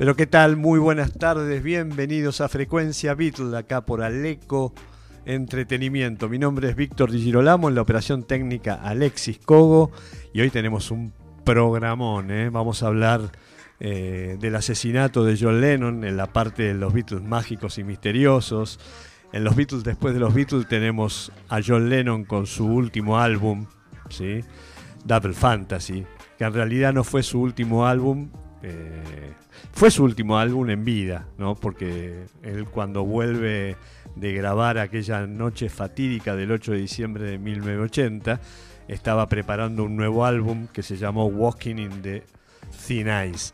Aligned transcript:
Pero 0.00 0.16
qué 0.16 0.26
tal, 0.26 0.56
muy 0.56 0.78
buenas 0.78 1.12
tardes, 1.12 1.62
bienvenidos 1.62 2.40
a 2.40 2.48
Frecuencia 2.48 3.12
Beatle, 3.12 3.54
acá 3.54 3.84
por 3.84 4.02
Aleco 4.02 4.72
Entretenimiento. 5.26 6.30
Mi 6.30 6.38
nombre 6.38 6.70
es 6.70 6.74
Víctor 6.74 7.10
Di 7.10 7.20
Girolamo, 7.20 7.68
en 7.68 7.74
la 7.74 7.82
operación 7.82 8.22
técnica 8.22 8.76
Alexis 8.76 9.38
Cogo 9.40 9.90
y 10.32 10.40
hoy 10.40 10.48
tenemos 10.48 10.90
un 10.90 11.12
programón, 11.44 12.30
¿eh? 12.30 12.48
vamos 12.48 12.82
a 12.82 12.86
hablar 12.86 13.30
eh, 13.78 14.38
del 14.40 14.56
asesinato 14.56 15.22
de 15.22 15.36
John 15.38 15.60
Lennon 15.60 16.02
en 16.04 16.16
la 16.16 16.32
parte 16.32 16.62
de 16.62 16.72
los 16.72 16.94
Beatles 16.94 17.22
mágicos 17.22 17.76
y 17.76 17.84
misteriosos. 17.84 18.80
En 19.34 19.44
los 19.44 19.54
Beatles, 19.54 19.84
después 19.84 20.14
de 20.14 20.20
los 20.20 20.32
Beatles, 20.32 20.66
tenemos 20.66 21.30
a 21.50 21.60
John 21.62 21.90
Lennon 21.90 22.24
con 22.24 22.46
su 22.46 22.64
último 22.64 23.18
álbum, 23.18 23.66
¿sí? 24.08 24.40
Double 25.04 25.34
Fantasy, 25.34 26.06
que 26.38 26.44
en 26.44 26.54
realidad 26.54 26.94
no 26.94 27.04
fue 27.04 27.22
su 27.22 27.38
último 27.38 27.86
álbum, 27.86 28.30
eh, 28.62 29.32
fue 29.72 29.90
su 29.90 30.04
último 30.04 30.38
álbum 30.38 30.68
en 30.70 30.84
vida, 30.84 31.26
¿no? 31.38 31.54
Porque 31.54 32.26
él 32.42 32.66
cuando 32.66 33.04
vuelve 33.04 33.76
de 34.16 34.32
grabar 34.32 34.78
aquella 34.78 35.26
noche 35.26 35.68
fatídica 35.68 36.36
del 36.36 36.52
8 36.52 36.72
de 36.72 36.78
diciembre 36.78 37.24
de 37.24 37.38
1980, 37.38 38.40
estaba 38.88 39.28
preparando 39.28 39.84
un 39.84 39.96
nuevo 39.96 40.24
álbum 40.24 40.66
que 40.66 40.82
se 40.82 40.96
llamó 40.96 41.26
Walking 41.26 41.76
in 41.76 42.02
the 42.02 42.24
Thin 42.86 43.08
Ice. 43.30 43.52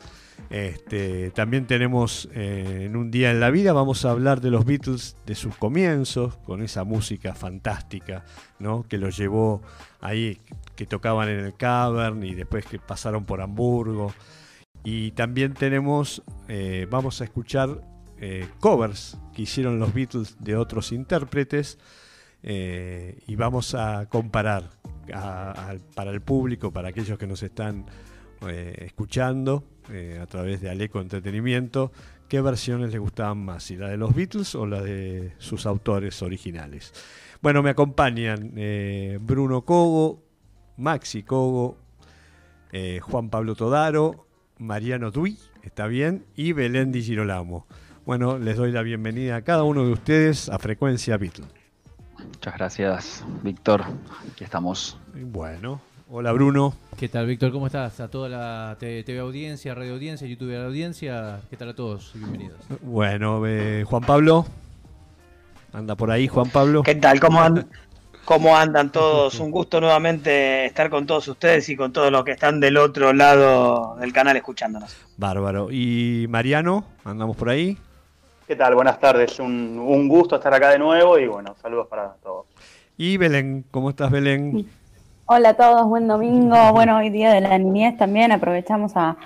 Este, 0.51 1.31
también 1.33 1.67
tenemos 1.67 2.29
eh, 2.33 2.85
en 2.87 2.97
un 2.97 3.11
día 3.11 3.31
en 3.31 3.41
la 3.41 3.51
vida, 3.51 3.73
vamos 3.73 4.05
a 4.05 4.11
hablar 4.11 4.41
de 4.41 4.51
los 4.51 4.65
Beatles, 4.65 5.17
de 5.27 5.35
sus 5.35 5.57
comienzos, 5.57 6.37
con 6.39 6.63
esa 6.63 6.85
música 6.85 7.35
fantástica, 7.35 8.25
¿no? 8.59 8.85
que 8.89 8.99
los 8.99 9.17
llevó 9.17 9.63
ahí, 10.01 10.39
que 10.77 10.87
tocaban 10.87 11.29
en 11.29 11.41
el 11.41 11.55
Cavern 11.55 12.23
y 12.23 12.35
después 12.35 12.65
que 12.65 12.79
pasaron 12.79 13.25
por 13.25 13.41
Hamburgo. 13.41 14.13
Y 14.89 15.11
también 15.11 15.53
tenemos, 15.53 16.23
eh, 16.47 16.87
vamos 16.89 17.21
a 17.21 17.25
escuchar 17.25 17.83
eh, 18.21 18.47
covers 18.61 19.19
que 19.35 19.43
hicieron 19.43 19.81
los 19.81 19.93
Beatles 19.93 20.37
de 20.39 20.55
otros 20.55 20.93
intérpretes 20.93 21.77
eh, 22.45 23.19
y 23.27 23.35
vamos 23.35 23.75
a 23.75 24.07
comparar 24.09 24.71
para 25.97 26.11
el 26.13 26.21
público, 26.21 26.71
para 26.71 26.91
aquellos 26.91 27.19
que 27.19 27.27
nos 27.27 27.43
están 27.43 27.87
escuchando 28.79 29.65
a 30.21 30.27
través 30.27 30.61
de 30.61 30.71
Aleco 30.71 31.01
Entretenimiento, 31.01 31.91
qué 32.29 32.41
versiones 32.41 32.93
les 32.93 33.01
gustaban 33.01 33.39
más, 33.39 33.65
si 33.65 33.77
la 33.77 33.89
de 33.89 33.97
los 33.97 34.15
Beatles 34.15 34.55
o 34.55 34.67
la 34.67 34.83
de 34.83 35.33
sus 35.39 35.67
autores 35.67 36.23
originales. 36.23 36.93
Bueno, 37.43 37.61
me 37.61 37.71
acompañan 37.71 38.53
Bruno 39.21 39.63
Cogo, 39.63 40.23
Maxi 40.77 41.25
Cogo, 41.25 41.77
Juan 43.01 43.31
Pablo 43.31 43.57
Todaro, 43.57 44.26
Mariano 44.59 45.11
Dui, 45.11 45.39
está 45.63 45.87
bien, 45.87 46.25
y 46.35 46.53
Belén 46.53 46.91
Di 46.91 47.03
Girolamo. 47.03 47.67
Bueno, 48.07 48.39
les 48.39 48.57
doy 48.57 48.73
la 48.73 48.83
bienvenida 48.83 49.37
a 49.37 49.43
cada 49.43 49.65
uno 49.65 49.85
de 49.85 49.93
ustedes 49.93 50.49
a 50.49 50.59
Frecuencia 50.59 51.17
Beatle. 51.17 51.45
Muchas 52.19 52.55
gracias, 52.55 53.25
Víctor. 53.43 53.85
Aquí 54.33 54.45
estamos. 54.45 54.99
Bueno, 55.15 55.81
hola 56.09 56.33
Bruno. 56.33 56.75
¿Qué 56.97 57.09
tal, 57.09 57.27
Víctor? 57.27 57.53
¿Cómo 57.53 57.67
estás? 57.67 58.01
A 58.01 58.09
toda 58.09 58.29
la 58.29 58.77
TV 58.79 59.19
audiencia, 59.19 59.75
radio 59.75 59.95
audiencia, 59.95 60.27
YouTube 60.27 60.57
audiencia. 60.57 61.41
¿Qué 61.51 61.57
tal 61.57 61.71
a 61.71 61.75
todos? 61.75 62.13
Bienvenidos. 62.15 62.61
Bueno, 62.83 63.47
eh, 63.47 63.85
Juan 63.87 64.03
Pablo. 64.03 64.47
Anda 65.73 65.95
por 65.97 66.11
ahí, 66.11 66.29
Juan 66.29 66.49
Pablo. 66.49 66.83
¿Qué 66.83 66.95
tal? 66.95 67.21
¿Cómo 67.21 67.41
andan? 67.43 67.69
¿Cómo 68.27 68.57
andan 68.57 68.91
todos? 68.91 69.39
Un 69.39 69.53
gusto 69.53 69.81
nuevamente 69.81 70.67
estar 70.67 70.91
con 70.91 71.07
todos 71.07 71.29
ustedes 71.29 71.69
y 71.69 71.77
con 71.77 71.93
todos 71.93 72.11
los 72.11 72.25
que 72.25 72.33
están 72.33 72.59
del 72.59 72.77
otro 72.77 73.13
lado 73.13 73.95
del 74.01 74.13
canal 74.13 74.37
escuchándonos. 74.37 74.97
Bárbaro. 75.17 75.69
¿Y 75.71 76.27
Mariano? 76.29 76.85
¿Andamos 77.05 77.37
por 77.37 77.51
ahí? 77.51 77.79
¿Qué 78.49 78.57
tal? 78.57 78.75
Buenas 78.75 78.99
tardes. 78.99 79.39
Un, 79.39 80.09
gusto 80.09 80.35
estar 80.35 80.53
acá 80.53 80.71
de 80.71 80.79
nuevo 80.81 81.21
y 81.21 81.29
bueno, 81.29 81.55
saludos 81.63 81.87
para 81.87 82.15
todos. 82.21 82.47
Y 82.97 83.17
Belén, 83.17 83.65
¿cómo 83.71 83.91
estás 83.91 84.11
Belén? 84.11 84.69
Hola 85.27 85.51
a 85.51 85.55
todos, 85.55 85.87
buen 85.87 86.09
domingo. 86.09 86.73
Bueno, 86.73 86.97
hoy 86.97 87.11
día 87.11 87.33
de 87.33 87.43
la 87.43 87.57
niñez 87.57 87.97
también 87.97 88.33
aprovechamos 88.33 88.97
a 88.97 89.17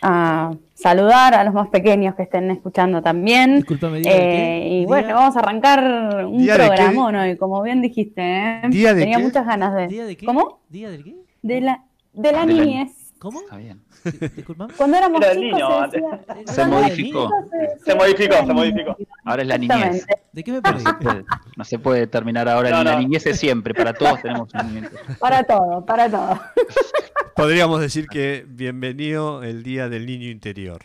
saludar 0.00 1.34
a 1.34 1.44
los 1.44 1.54
más 1.54 1.68
pequeños 1.68 2.14
que 2.14 2.22
estén 2.22 2.50
escuchando 2.50 3.02
también. 3.02 3.64
Eh, 4.04 4.68
y 4.82 4.86
bueno, 4.86 5.14
vamos 5.14 5.36
a 5.36 5.40
arrancar 5.40 6.26
un 6.26 6.46
programa 6.46 7.22
hoy, 7.22 7.36
como 7.36 7.62
bien 7.62 7.82
dijiste. 7.82 8.22
¿eh? 8.22 8.60
Tenía 8.70 9.18
muchas 9.18 9.46
ganas 9.46 9.74
de. 9.74 9.88
¿Día 9.88 10.04
de 10.04 10.16
qué? 10.16 10.26
¿Cómo? 10.26 10.60
¿Día 10.68 10.90
de 10.90 11.02
qué? 11.02 11.16
De 11.42 11.60
la, 11.60 11.84
de 12.12 12.32
la 12.32 12.46
niñez. 12.46 13.12
¿Cómo? 13.18 13.40
Está 13.40 13.56
bien. 13.56 13.82
Cuando 14.76 14.96
éramos 14.96 15.20
Era 15.20 15.34
chicos, 15.34 15.58
niño, 15.58 15.90
se, 16.46 16.52
se, 16.52 16.66
modificó. 16.66 17.30
Se, 17.84 17.94
modificó, 17.94 18.46
se 18.46 18.54
modificó. 18.54 18.96
Ahora 19.24 19.42
es 19.42 19.48
la 19.48 19.58
niñez. 19.58 20.06
¿De 20.32 20.44
qué 20.44 20.52
me 20.52 20.62
perdí? 20.62 20.84
No 21.56 21.64
se 21.64 21.78
puede, 21.78 22.06
terminar 22.06 22.48
ahora. 22.48 22.84
La 22.84 22.98
niñez 22.98 23.26
es 23.26 23.38
siempre, 23.38 23.74
para 23.74 23.92
todos 23.92 24.22
tenemos 24.22 24.48
un 24.54 24.74
niñez. 24.74 24.90
Para 25.18 25.42
todo, 25.42 25.84
para 25.84 26.10
todo. 26.10 26.40
Podríamos 27.34 27.80
decir 27.80 28.06
que 28.08 28.44
bienvenido 28.48 29.42
el 29.42 29.62
Día 29.62 29.88
del 29.88 30.06
Niño 30.06 30.28
Interior. 30.28 30.84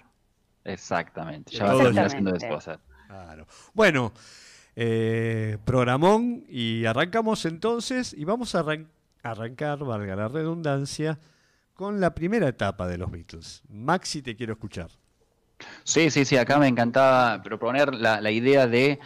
Exactamente, 0.64 1.52
ya 1.52 1.66
va 1.66 1.84
a 1.84 2.06
haciendo 2.06 2.32
después. 2.32 2.70
Claro. 3.08 3.48
Bueno, 3.74 4.14
eh, 4.76 5.58
programón 5.66 6.46
y 6.50 6.86
arrancamos 6.86 7.46
entonces 7.46 8.14
y 8.14 8.26
vamos 8.26 8.56
a 8.56 8.66
arrancar, 9.22 9.80
valga 9.80 10.16
la 10.16 10.28
redundancia, 10.28 11.20
con 11.74 12.00
la 12.00 12.14
primera 12.14 12.48
etapa 12.48 12.88
de 12.88 12.98
los 12.98 13.12
Beatles. 13.12 13.64
Maxi, 13.70 14.22
te 14.22 14.36
quiero 14.36 14.54
escuchar. 14.54 14.90
Sí, 15.84 16.10
sí, 16.10 16.26
sí, 16.26 16.38
acá 16.38 16.60
me 16.60 16.68
encantaba 16.68 17.42
proponer 17.42 17.94
la, 17.94 18.32
idea 18.32 18.68
de 18.68 19.00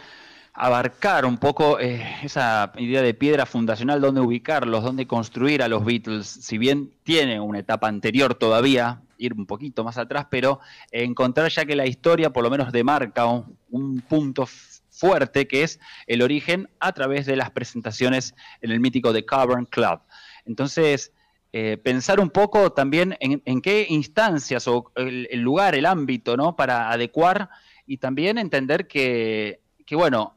abarcar 0.52 1.24
un 1.24 1.38
poco 1.38 1.78
eh, 1.78 2.04
esa 2.22 2.72
idea 2.76 3.00
de 3.02 3.14
piedra 3.14 3.46
fundacional, 3.46 4.00
dónde 4.00 4.20
ubicarlos, 4.20 4.82
dónde 4.82 5.06
construir 5.06 5.62
a 5.62 5.68
los 5.68 5.84
Beatles, 5.84 6.26
si 6.26 6.58
bien 6.58 6.92
tiene 7.04 7.40
una 7.40 7.60
etapa 7.60 7.88
anterior 7.88 8.34
todavía, 8.34 9.02
ir 9.18 9.34
un 9.34 9.46
poquito 9.46 9.84
más 9.84 9.98
atrás, 9.98 10.26
pero 10.30 10.60
encontrar 10.90 11.50
ya 11.50 11.64
que 11.64 11.76
la 11.76 11.86
historia 11.86 12.30
por 12.30 12.42
lo 12.42 12.50
menos 12.50 12.72
demarca 12.72 13.26
un, 13.26 13.56
un 13.70 14.00
punto 14.00 14.46
fuerte 14.90 15.46
que 15.46 15.62
es 15.62 15.78
el 16.06 16.22
origen 16.22 16.68
a 16.80 16.92
través 16.92 17.24
de 17.26 17.36
las 17.36 17.50
presentaciones 17.50 18.34
en 18.60 18.72
el 18.72 18.80
mítico 18.80 19.12
The 19.12 19.24
Cavern 19.24 19.64
Club. 19.66 20.00
Entonces, 20.44 21.12
eh, 21.52 21.78
pensar 21.82 22.20
un 22.20 22.28
poco 22.28 22.72
también 22.72 23.16
en, 23.20 23.62
qué 23.62 23.86
instancias 23.88 24.68
o 24.68 24.92
el, 24.96 25.40
lugar, 25.40 25.74
el 25.74 25.86
ámbito, 25.86 26.36
¿no? 26.36 26.54
Para 26.54 26.90
adecuar 26.90 27.48
y 27.86 27.96
también 27.96 28.36
entender 28.36 28.86
que, 28.86 29.60
bueno, 29.92 30.34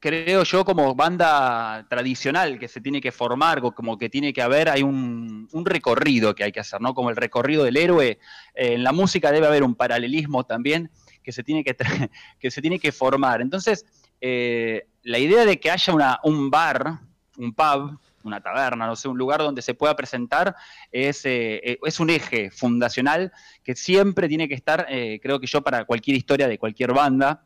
creo 0.00 0.42
yo 0.44 0.64
como 0.64 0.94
banda 0.94 1.86
tradicional 1.90 2.58
que 2.58 2.68
se 2.68 2.80
tiene 2.80 3.02
que 3.02 3.12
formar, 3.12 3.60
como 3.60 3.98
que 3.98 4.08
tiene 4.08 4.32
que 4.32 4.40
haber, 4.40 4.70
hay 4.70 4.82
un, 4.82 5.48
recorrido 5.66 6.34
que 6.34 6.44
hay 6.44 6.52
que 6.52 6.60
hacer, 6.60 6.80
¿no? 6.80 6.94
Como 6.94 7.10
el 7.10 7.16
recorrido 7.16 7.64
del 7.64 7.76
héroe. 7.76 8.18
Eh, 8.54 8.74
en 8.74 8.84
la 8.84 8.92
música 8.92 9.32
debe 9.32 9.46
haber 9.46 9.64
un 9.64 9.74
paralelismo 9.74 10.44
también 10.44 10.90
que 11.22 11.32
se 11.32 11.42
tiene 11.42 11.62
que, 11.62 11.76
que, 12.40 12.50
se 12.50 12.62
tiene 12.62 12.78
que 12.78 12.90
formar. 12.90 13.42
Entonces, 13.42 13.84
eh, 14.22 14.86
la 15.02 15.18
idea 15.18 15.44
de 15.44 15.60
que 15.60 15.70
haya 15.70 15.92
una, 15.92 16.20
un 16.22 16.50
bar, 16.50 17.00
un 17.36 17.52
pub, 17.52 17.98
una 18.24 18.40
taberna, 18.40 18.86
no 18.86 18.96
sé, 18.96 19.08
un 19.08 19.18
lugar 19.18 19.40
donde 19.40 19.62
se 19.62 19.74
pueda 19.74 19.94
presentar, 19.94 20.56
es, 20.90 21.24
eh, 21.24 21.60
eh, 21.62 21.78
es 21.84 22.00
un 22.00 22.10
eje 22.10 22.50
fundacional 22.50 23.32
que 23.62 23.76
siempre 23.76 24.28
tiene 24.28 24.48
que 24.48 24.54
estar, 24.54 24.86
eh, 24.88 25.20
creo 25.22 25.38
que 25.38 25.46
yo, 25.46 25.62
para 25.62 25.84
cualquier 25.84 26.16
historia 26.16 26.48
de 26.48 26.58
cualquier 26.58 26.92
banda. 26.92 27.44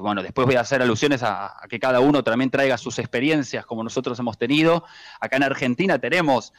bueno, 0.00 0.20
después 0.20 0.48
voy 0.48 0.56
a 0.56 0.62
hacer 0.62 0.82
alusiones 0.82 1.22
a, 1.22 1.54
que 1.68 1.78
cada 1.78 2.00
uno 2.00 2.24
también 2.24 2.50
traiga 2.50 2.76
sus 2.76 2.98
experiencias 2.98 3.64
como 3.64 3.84
nosotros 3.84 4.18
hemos 4.18 4.36
tenido. 4.36 4.84
Acá 5.20 5.36
en 5.36 5.44
Argentina 5.44 6.00
tenemos 6.00 6.52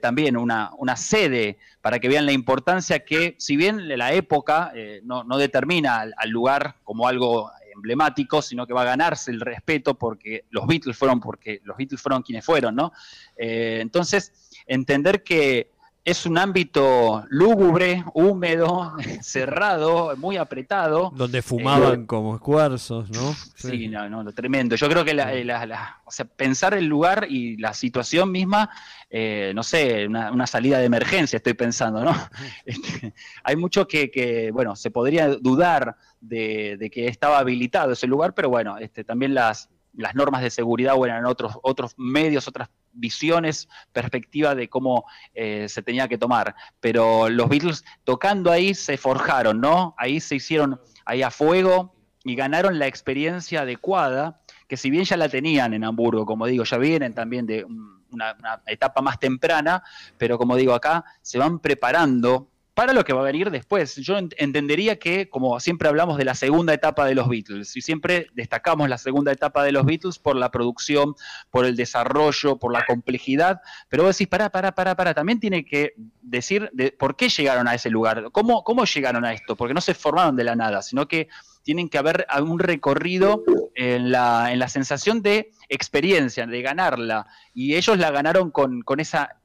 también 0.00 0.38
una, 0.38 0.96
sede 0.96 1.58
para 1.82 1.98
que 1.98 2.08
vean 2.08 2.24
la 2.24 2.32
importancia 2.32 3.04
que, 3.04 3.34
si 3.38 3.56
bien 3.58 3.86
la 3.98 4.14
época 4.14 4.72
no, 5.02 5.36
determina 5.36 6.00
al, 6.16 6.30
lugar 6.30 6.76
como 6.82 7.06
algo 7.06 7.50
emblemático, 7.76 8.42
sino 8.42 8.66
que 8.66 8.72
va 8.72 8.82
a 8.82 8.86
ganarse 8.86 9.30
el 9.30 9.40
respeto 9.40 9.94
porque 9.94 10.44
los 10.50 10.66
Beatles 10.66 10.96
fueron, 10.96 11.20
porque 11.20 11.60
los 11.64 11.76
Beatles 11.76 12.00
fueron 12.00 12.22
quienes 12.22 12.44
fueron, 12.44 12.74
¿no? 12.74 12.92
Eh, 13.36 13.78
entonces, 13.80 14.32
entender 14.66 15.22
que 15.22 15.70
es 16.06 16.24
un 16.24 16.38
ámbito 16.38 17.24
lúgubre, 17.30 18.04
húmedo, 18.14 18.94
cerrado, 19.22 20.16
muy 20.16 20.36
apretado. 20.36 21.10
Donde 21.12 21.42
fumaban 21.42 22.02
eh, 22.02 22.06
como 22.06 22.36
escuarzos, 22.36 23.10
¿no? 23.10 23.34
Sí, 23.56 23.88
no, 23.88 24.08
no, 24.08 24.32
tremendo. 24.32 24.76
Yo 24.76 24.88
creo 24.88 25.04
que 25.04 25.14
la, 25.14 26.00
o 26.04 26.12
sea, 26.12 26.24
pensar 26.24 26.74
el 26.74 26.86
lugar 26.86 27.26
y 27.28 27.56
la 27.56 27.74
situación 27.74 28.30
misma, 28.30 28.70
eh, 29.10 29.50
no 29.52 29.64
sé, 29.64 30.06
una, 30.06 30.46
salida 30.46 30.78
de 30.78 30.84
emergencia 30.84 31.38
estoy 31.38 31.54
pensando, 31.54 32.00
¿no? 32.04 32.14
Este, 32.64 33.12
hay 33.42 33.56
mucho 33.56 33.88
que, 33.88 34.50
bueno, 34.52 34.76
se 34.76 34.92
podría 34.92 35.28
dudar 35.28 35.96
de, 36.28 36.90
que 36.92 37.08
estaba 37.08 37.38
habilitado 37.38 37.92
ese 37.92 38.06
lugar, 38.06 38.34
pero 38.34 38.48
bueno, 38.48 38.78
este, 38.78 39.04
también 39.04 39.34
las, 39.34 39.68
las 39.94 40.14
normas 40.14 40.42
de 40.42 40.50
seguridad 40.50 40.94
o 40.96 41.28
otros, 41.28 41.58
otros 41.62 41.94
medios, 41.96 42.48
otras 42.48 42.68
visiones, 42.92 43.68
perspectiva 43.92 44.54
de 44.54 44.68
cómo 44.68 45.04
eh, 45.34 45.68
se 45.68 45.82
tenía 45.82 46.08
que 46.08 46.18
tomar. 46.18 46.54
Pero 46.80 47.28
los 47.28 47.48
Beatles 47.48 47.84
tocando 48.04 48.50
ahí 48.50 48.74
se 48.74 48.96
forjaron, 48.96 49.60
¿no? 49.60 49.94
Ahí 49.98 50.20
se 50.20 50.36
hicieron 50.36 50.80
ahí 51.04 51.22
a 51.22 51.30
fuego 51.30 51.94
y 52.24 52.34
ganaron 52.34 52.78
la 52.78 52.86
experiencia 52.86 53.62
adecuada, 53.62 54.40
que 54.66 54.76
si 54.76 54.90
bien 54.90 55.04
ya 55.04 55.16
la 55.16 55.28
tenían 55.28 55.74
en 55.74 55.84
Hamburgo, 55.84 56.26
como 56.26 56.46
digo, 56.46 56.64
ya 56.64 56.78
vienen 56.78 57.14
también 57.14 57.46
de 57.46 57.64
una 58.10 58.36
etapa 58.66 59.00
más 59.02 59.18
temprana, 59.20 59.82
pero 60.18 60.38
como 60.38 60.56
digo 60.56 60.74
acá, 60.74 61.04
se 61.22 61.38
van 61.38 61.58
preparando 61.60 62.48
para 62.76 62.92
lo 62.92 63.04
que 63.04 63.14
va 63.14 63.22
a 63.22 63.24
venir 63.24 63.50
después. 63.50 63.96
Yo 63.96 64.18
entendería 64.18 64.98
que, 64.98 65.30
como 65.30 65.58
siempre 65.60 65.88
hablamos 65.88 66.18
de 66.18 66.26
la 66.26 66.34
segunda 66.34 66.74
etapa 66.74 67.06
de 67.06 67.14
los 67.14 67.26
Beatles, 67.26 67.74
y 67.74 67.80
siempre 67.80 68.26
destacamos 68.34 68.86
la 68.90 68.98
segunda 68.98 69.32
etapa 69.32 69.64
de 69.64 69.72
los 69.72 69.86
Beatles 69.86 70.18
por 70.18 70.36
la 70.36 70.50
producción, 70.50 71.14
por 71.50 71.64
el 71.64 71.74
desarrollo, 71.74 72.58
por 72.58 72.74
la 72.74 72.84
complejidad, 72.84 73.62
pero 73.88 74.02
vos 74.02 74.14
decís, 74.14 74.28
para, 74.28 74.50
para, 74.50 74.72
para, 74.72 74.94
para, 74.94 75.14
también 75.14 75.40
tiene 75.40 75.64
que 75.64 75.94
decir 76.20 76.68
de 76.74 76.92
por 76.92 77.16
qué 77.16 77.30
llegaron 77.30 77.66
a 77.66 77.74
ese 77.74 77.88
lugar, 77.88 78.28
cómo, 78.30 78.62
cómo 78.62 78.84
llegaron 78.84 79.24
a 79.24 79.32
esto, 79.32 79.56
porque 79.56 79.72
no 79.72 79.80
se 79.80 79.94
formaron 79.94 80.36
de 80.36 80.44
la 80.44 80.54
nada, 80.54 80.82
sino 80.82 81.08
que 81.08 81.28
tienen 81.62 81.88
que 81.88 81.96
haber 81.96 82.26
un 82.42 82.58
recorrido 82.58 83.42
en 83.74 84.10
la, 84.10 84.52
en 84.52 84.58
la 84.58 84.68
sensación 84.68 85.22
de 85.22 85.50
experiencia, 85.70 86.46
de 86.46 86.60
ganarla, 86.60 87.26
y 87.54 87.74
ellos 87.74 87.96
la 87.96 88.10
ganaron 88.10 88.50
con, 88.50 88.82
con 88.82 89.00
esa 89.00 89.40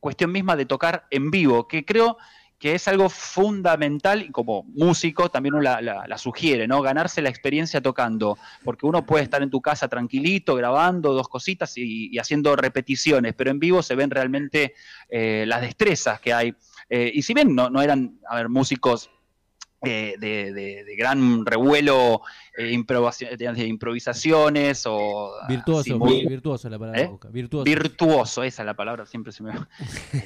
cuestión 0.00 0.32
misma 0.32 0.54
de 0.54 0.66
tocar 0.66 1.06
en 1.10 1.30
vivo, 1.30 1.66
que 1.66 1.86
creo 1.86 2.18
que 2.58 2.74
es 2.74 2.88
algo 2.88 3.08
fundamental 3.08 4.22
y 4.22 4.30
como 4.30 4.62
músico 4.64 5.30
también 5.30 5.54
uno 5.54 5.62
la, 5.62 6.18
sugiere, 6.18 6.66
¿no? 6.66 6.80
Ganarse 6.82 7.20
la 7.20 7.28
experiencia 7.28 7.80
tocando, 7.80 8.38
porque 8.64 8.86
uno 8.86 9.04
puede 9.04 9.24
estar 9.24 9.42
en 9.42 9.50
tu 9.50 9.60
casa 9.60 9.88
tranquilito, 9.88 10.54
grabando 10.54 11.12
dos 11.12 11.28
cositas 11.28 11.74
y, 11.76 12.16
haciendo 12.18 12.56
repeticiones, 12.56 13.34
pero 13.34 13.50
en 13.50 13.58
vivo 13.58 13.82
se 13.82 13.94
ven 13.94 14.10
realmente 14.10 14.74
eh, 15.08 15.44
las 15.46 15.60
destrezas 15.60 16.20
que 16.20 16.32
hay. 16.32 16.54
Eh, 16.88 17.10
y 17.14 17.22
si 17.22 17.34
bien 17.34 17.54
no, 17.54 17.70
no 17.70 17.82
eran, 17.82 18.18
a 18.28 18.36
ver, 18.36 18.48
músicos 18.48 19.10
eh, 19.86 20.16
de, 20.18 20.94
gran 20.96 21.44
revuelo 21.44 22.22
eh, 22.56 22.76
de 23.36 23.66
improvisaciones 23.66 24.84
o... 24.86 25.32
Virtuoso, 25.48 25.98
virtuoso 25.98 26.68
la 26.68 26.78
palabra. 26.78 27.02
¿Eh? 27.02 27.10
Virtuoso. 27.64 28.42
esa 28.42 28.62
es 28.62 28.66
la 28.66 28.74
palabra, 28.74 29.06
siempre 29.06 29.32
se 29.32 29.42
me... 29.42 29.52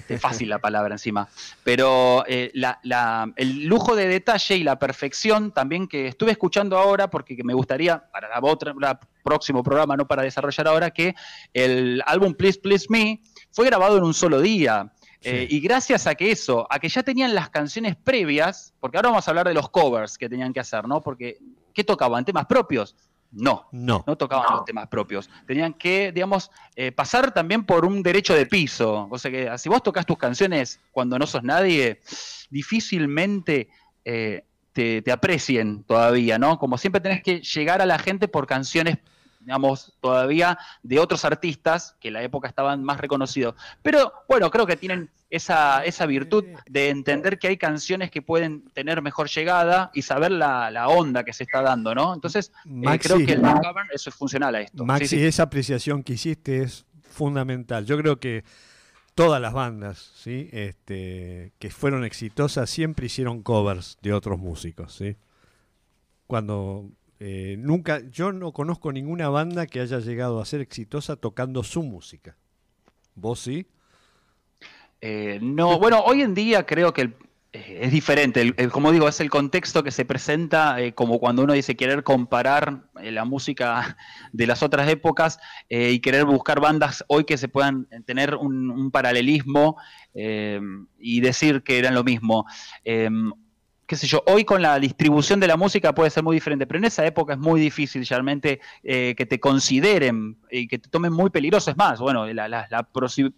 es 0.09 0.21
fácil 0.21 0.49
la 0.49 0.59
palabra 0.59 0.95
encima. 0.95 1.29
Pero 1.65 2.25
el 2.27 3.65
lujo 3.65 3.97
de 3.97 4.09
detalle 4.09 4.57
y 4.57 4.65
la 4.65 4.79
perfección 4.79 5.53
también 5.53 5.89
que 5.89 6.09
estuve 6.09 6.33
escuchando 6.33 6.79
ahora, 6.79 7.09
porque 7.11 7.37
me 7.45 7.55
gustaría, 7.55 8.03
para 8.11 8.29
la 8.29 8.41
otra, 8.43 8.75
próximo 9.23 9.63
programa, 9.63 9.97
no 9.97 10.07
para 10.07 10.23
desarrollar 10.23 10.69
ahora, 10.69 10.91
que 10.91 11.15
el 11.53 12.03
álbum 12.07 12.35
Please 12.35 12.59
Please 12.59 12.87
Me 12.89 13.21
fue 13.51 13.67
grabado 13.67 13.99
en 13.99 14.05
un 14.05 14.15
solo 14.15 14.41
día. 14.41 14.91
Eh, 15.23 15.49
y 15.51 15.61
gracias 15.61 16.07
a 16.07 16.15
que 16.15 16.31
eso, 16.31 16.67
a 16.71 16.79
que 16.79 16.89
ya 16.89 17.03
tenían 17.03 17.35
las 17.35 17.51
canciones 17.51 17.97
previas, 17.97 18.73
porque 18.79 18.99
ahora 18.99 19.11
vamos 19.11 19.27
a 19.27 19.31
hablar 19.31 19.49
de 19.49 19.55
los 19.55 19.69
covers 19.71 20.17
que 20.17 20.29
tenían 20.29 20.53
que 20.53 20.61
hacer, 20.61 20.87
¿no? 20.87 21.01
Porque, 21.01 21.39
¿qué 21.75 21.83
tocaban? 21.83 22.25
¿Temas 22.25 22.47
propios? 22.47 22.95
No, 23.31 23.67
no, 23.73 24.05
no 24.07 24.17
tocaban 24.17 24.47
los 24.57 24.65
temas 24.65 24.89
propios. 24.89 25.29
Tenían 25.47 25.75
que, 25.75 26.13
digamos, 26.13 26.51
eh, 26.77 26.93
pasar 26.93 27.35
también 27.35 27.65
por 27.65 27.85
un 27.85 28.03
derecho 28.03 28.35
de 28.35 28.47
piso. 28.47 29.07
O 29.11 29.19
sea 29.19 29.31
que 29.31 29.59
si 29.59 29.69
vos 29.69 29.83
tocas 29.83 30.07
tus 30.07 30.17
canciones 30.17 30.81
cuando 30.93 31.19
no 31.19 31.27
sos 31.27 31.43
nadie, 31.43 32.01
difícilmente 32.49 33.69
eh, 34.05 34.45
te, 34.73 35.03
te, 35.03 35.13
aprecien 35.13 35.83
todavía, 35.85 36.39
¿no? 36.39 36.59
Como 36.59 36.79
siempre 36.79 37.03
tenés 37.03 37.23
que 37.23 37.41
llegar 37.41 37.83
a 37.83 37.87
la 37.87 37.99
gente 37.99 38.29
por 38.29 38.47
canciones 38.47 38.99
digamos, 39.41 39.97
todavía 40.01 40.59
de 40.83 40.99
otros 40.99 41.25
artistas 41.25 41.97
que 42.01 42.09
en 42.09 42.15
la 42.15 42.23
época 42.23 42.49
estaban 42.49 42.83
más 42.85 43.01
reconocidos. 43.01 43.55
Pero 43.83 44.13
bueno, 44.29 44.51
creo 44.51 44.67
que 44.67 44.77
tienen 44.77 45.11
esa, 45.31 45.85
esa 45.85 46.07
virtud 46.07 46.45
de 46.67 46.89
entender 46.89 47.39
que 47.39 47.49
hay 47.49 47.57
canciones 47.57 48.11
que 48.11 48.23
pueden 48.23 48.71
tener 48.71 49.03
mejor 49.03 49.29
llegada 49.29 49.91
y 49.95 50.03
saber 50.03 50.33
la, 50.33 50.89
onda 50.89 51.25
que 51.25 51.33
se 51.33 51.45
está 51.45 51.63
dando, 51.63 51.95
¿no? 51.95 52.15
Entonces, 52.15 52.53
eh, 52.67 52.99
creo 52.99 53.19
que 53.19 53.33
el 53.33 53.43
cover 53.43 53.87
eso 53.93 54.11
es 54.11 54.17
funcional 54.17 54.55
a 54.55 54.61
esto. 54.63 54.85
Maxi, 54.85 55.25
esa 55.25 55.45
apreciación 55.45 56.03
que 56.03 56.15
hiciste 56.15 56.63
es 56.63 56.87
fundamental. 57.03 57.85
Yo 57.85 57.99
creo 57.99 58.19
que 58.19 58.45
todas 59.15 59.43
las 59.43 59.53
bandas 59.53 60.13
¿sí? 60.15 60.49
este, 60.53 61.53
que 61.59 61.71
fueron 61.71 62.05
exitosas 62.05 62.71
siempre 62.71 63.07
hicieron 63.07 63.43
covers 63.43 63.99
de 64.01 64.13
otros 64.13 64.39
músicos. 64.39 64.95
¿sí? 64.95 65.17
Cuando 66.27 66.91
eh, 67.21 67.57
nunca, 67.59 68.01
yo 68.11 68.33
no 68.33 68.53
conozco 68.53 68.93
ninguna 68.93 69.29
banda 69.29 69.67
que 69.67 69.81
haya 69.81 69.99
llegado 69.99 70.41
a 70.41 70.45
ser 70.45 70.61
exitosa 70.61 71.17
tocando 71.17 71.65
su 71.65 71.83
música. 71.83 72.37
¿Vos 73.15 73.41
sí? 73.41 73.67
Eh, 75.01 75.41
no, 75.43 75.79
bueno, 75.79 76.01
hoy 76.01 76.23
en 76.23 76.35
día 76.35 76.65
creo 76.65 76.93
que 76.93 77.15
eh, 77.53 77.79
es 77.83 77.91
diferente. 77.91 78.55
como 78.71 78.93
digo, 78.93 79.09
es 79.09 79.19
el 79.21 79.31
contexto 79.31 79.83
que 79.83 79.91
se 79.91 80.05
presenta 80.05 80.77
como 80.95 81.19
cuando 81.19 81.43
uno 81.43 81.55
dice 81.55 81.77
querer 81.77 82.05
comparar 82.05 82.85
la 82.95 83.25
música 83.25 83.97
de 84.33 84.47
las 84.47 84.63
otras 84.63 84.89
épocas 84.89 85.41
y 85.69 85.99
querer 85.99 86.25
buscar 86.25 86.61
bandas 86.61 87.05
hoy 87.09 87.25
que 87.25 87.37
se 87.37 87.49
puedan 87.49 87.89
tener 88.07 88.37
un 88.37 88.91
paralelismo 88.93 89.77
y 90.15 91.21
decir 91.21 91.65
que 91.65 91.79
eran 91.79 91.95
lo 91.95 92.05
mismo 92.05 92.47
qué 93.89 93.97
sé 93.97 94.07
yo, 94.07 94.23
hoy 94.27 94.45
con 94.45 94.61
la 94.61 94.79
distribución 94.79 95.41
de 95.41 95.47
la 95.47 95.57
música 95.57 95.95
puede 95.95 96.11
ser 96.11 96.23
muy 96.23 96.37
diferente, 96.37 96.67
pero 96.67 96.79
en 96.79 96.85
esa 96.85 97.07
época 97.07 97.33
es 97.33 97.39
muy 97.39 97.59
difícil 97.59 98.07
realmente 98.07 98.61
eh, 98.85 99.15
que 99.17 99.25
te 99.25 99.41
consideren 99.41 100.37
y 100.51 100.69
que 100.69 100.79
te 100.79 100.91
tomen 100.91 101.11
muy 101.11 101.31
peligroso. 101.31 101.71
Es 101.71 101.77
más, 101.79 101.99
bueno, 101.99 102.27
la, 102.27 102.87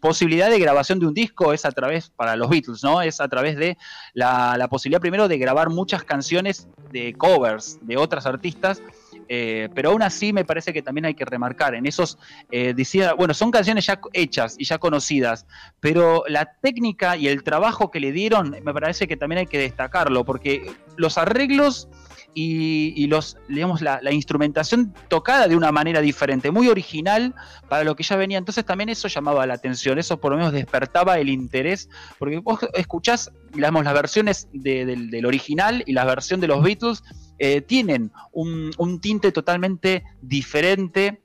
posibilidad 0.00 0.50
de 0.50 0.58
grabación 0.58 0.98
de 0.98 1.06
un 1.06 1.14
disco 1.14 1.52
es 1.52 1.64
a 1.64 1.70
través, 1.70 2.10
para 2.10 2.34
los 2.34 2.50
Beatles, 2.50 2.82
¿no? 2.82 3.00
Es 3.00 3.20
a 3.20 3.28
través 3.28 3.56
de 3.56 3.78
la 4.12 4.66
posibilidad 4.68 5.00
primero 5.00 5.28
de 5.28 5.38
grabar 5.38 5.70
muchas 5.70 6.02
canciones 6.02 6.68
de 6.90 7.14
covers 7.14 7.78
de 7.82 7.96
otras 7.96 8.26
artistas 8.26 8.82
eh, 9.32 9.68
pero 9.76 9.90
aún 9.90 10.02
así 10.02 10.32
me 10.32 10.44
parece 10.44 10.72
que 10.72 10.82
también 10.82 11.04
hay 11.04 11.14
que 11.14 11.24
remarcar 11.24 11.76
en 11.76 11.86
esos, 11.86 12.18
eh, 12.50 12.74
decía, 12.74 13.14
bueno, 13.14 13.32
son 13.32 13.52
canciones 13.52 13.86
ya 13.86 14.00
hechas 14.12 14.56
y 14.58 14.64
ya 14.64 14.78
conocidas, 14.78 15.46
pero 15.78 16.24
la 16.26 16.56
técnica 16.60 17.16
y 17.16 17.28
el 17.28 17.44
trabajo 17.44 17.92
que 17.92 18.00
le 18.00 18.10
dieron 18.10 18.56
me 18.64 18.74
parece 18.74 19.06
que 19.06 19.16
también 19.16 19.38
hay 19.38 19.46
que 19.46 19.60
destacarlo, 19.60 20.24
porque 20.24 20.72
los 20.96 21.16
arreglos 21.16 21.88
y, 22.34 23.06
los, 23.06 23.36
digamos, 23.48 23.82
la, 23.82 24.00
instrumentación 24.12 24.94
tocada 25.08 25.48
de 25.48 25.56
una 25.56 25.72
manera 25.72 26.00
diferente, 26.00 26.50
muy 26.50 26.68
original 26.68 27.34
para 27.68 27.84
lo 27.84 27.96
que 27.96 28.02
ya 28.02 28.16
venía. 28.16 28.38
Entonces 28.38 28.64
también 28.64 28.88
eso 28.88 29.08
llamaba 29.08 29.46
la 29.46 29.54
atención, 29.54 29.98
eso 29.98 30.20
por 30.20 30.32
lo 30.32 30.38
menos 30.38 30.52
despertaba 30.52 31.18
el 31.18 31.28
interés, 31.28 31.88
porque 32.18 32.38
vos 32.38 32.60
escuchás, 32.74 33.30
digamos, 33.52 33.84
las 33.84 33.94
versiones 33.94 34.48
del, 34.52 35.24
original 35.24 35.82
y 35.86 35.92
la 35.92 36.04
versión 36.04 36.40
de 36.40 36.48
los 36.48 36.62
Beatles 36.62 37.02
eh, 37.40 37.62
tienen 37.62 38.12
un, 38.32 38.70
un 38.78 39.00
tinte 39.00 39.32
totalmente 39.32 40.04
diferente 40.20 41.22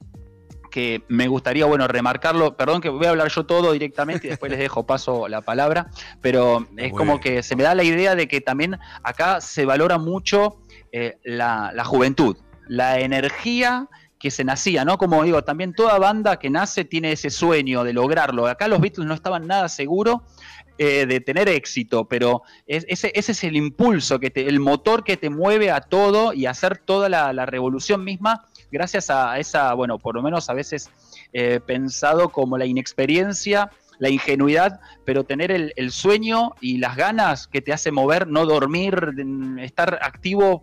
que 0.72 1.04
me 1.08 1.28
gustaría, 1.30 1.66
bueno, 1.66 1.88
remarcarlo. 1.88 2.58
Perdón 2.58 2.82
que 2.82 2.90
voy 2.90 3.06
a 3.06 3.12
hablar 3.12 3.30
yo 3.30 3.46
todo 3.46 3.72
directamente 3.72 4.28
y 4.28 4.30
después 4.30 4.50
les 4.50 4.60
dejo 4.60 4.86
paso 4.86 5.28
la 5.30 5.42
palabra, 5.42 5.90
pero 6.22 6.68
es 6.76 6.92
como 6.92 7.22
que 7.22 7.44
se 7.44 7.56
me 7.56 7.64
da 7.64 7.76
la 7.76 7.84
idea 7.84 8.16
de 8.16 8.28
que 8.28 8.42
también 8.42 8.78
acá 9.04 9.40
se 9.40 9.66
valora 9.66 9.98
mucho 9.98 10.58
eh, 10.92 11.18
la, 11.24 11.72
juventud, 11.86 12.36
la 12.68 13.00
energía 13.00 13.88
que 14.20 14.32
se 14.32 14.44
nacía, 14.44 14.86
¿no? 14.86 14.98
Como 14.98 15.24
digo, 15.24 15.44
también 15.44 15.74
toda 15.74 16.00
banda 16.00 16.38
que 16.38 16.50
nace 16.50 16.86
tiene 16.86 17.12
ese 17.12 17.30
sueño 17.30 17.84
de 17.84 17.94
lograrlo. 17.94 18.48
Acá 18.48 18.68
los 18.68 18.80
Beatles 18.80 19.08
no 19.08 19.14
estaban 19.14 19.48
nada 19.48 19.70
seguros 19.70 20.22
eh, 20.78 21.06
de 21.06 21.22
tener 21.22 21.48
éxito, 21.48 22.06
pero 22.06 22.44
ese, 22.68 23.12
es 23.14 23.44
el 23.44 23.56
impulso, 23.56 24.20
que 24.20 24.32
el 24.36 24.60
motor 24.60 25.04
que 25.04 25.16
te 25.16 25.30
mueve 25.30 25.72
a 25.72 25.80
todo 25.80 26.34
y 26.34 26.48
a 26.48 26.52
hacer 26.52 26.78
toda 26.78 27.08
la, 27.08 27.46
revolución 27.46 28.04
misma, 28.04 28.46
gracias 28.72 29.10
a 29.10 29.40
esa, 29.40 29.74
bueno, 29.74 30.00
por 30.00 30.16
lo 30.16 30.22
menos 30.22 30.50
a 30.50 30.54
veces 30.54 30.90
eh, 31.32 31.62
pensado 31.66 32.30
como 32.30 32.58
la 32.58 32.66
inexperiencia 32.66 33.72
la 34.00 34.10
ingenuidad, 34.10 34.80
pero 35.06 35.24
tener 35.24 35.52
el, 35.52 35.92
sueño 35.92 36.54
y 36.62 36.78
las 36.78 36.96
ganas 36.96 37.48
que 37.48 37.62
te 37.62 37.72
hace 37.72 37.92
mover, 37.92 38.28
no 38.28 38.46
dormir, 38.46 39.14
estar 39.60 40.00
activo, 40.02 40.62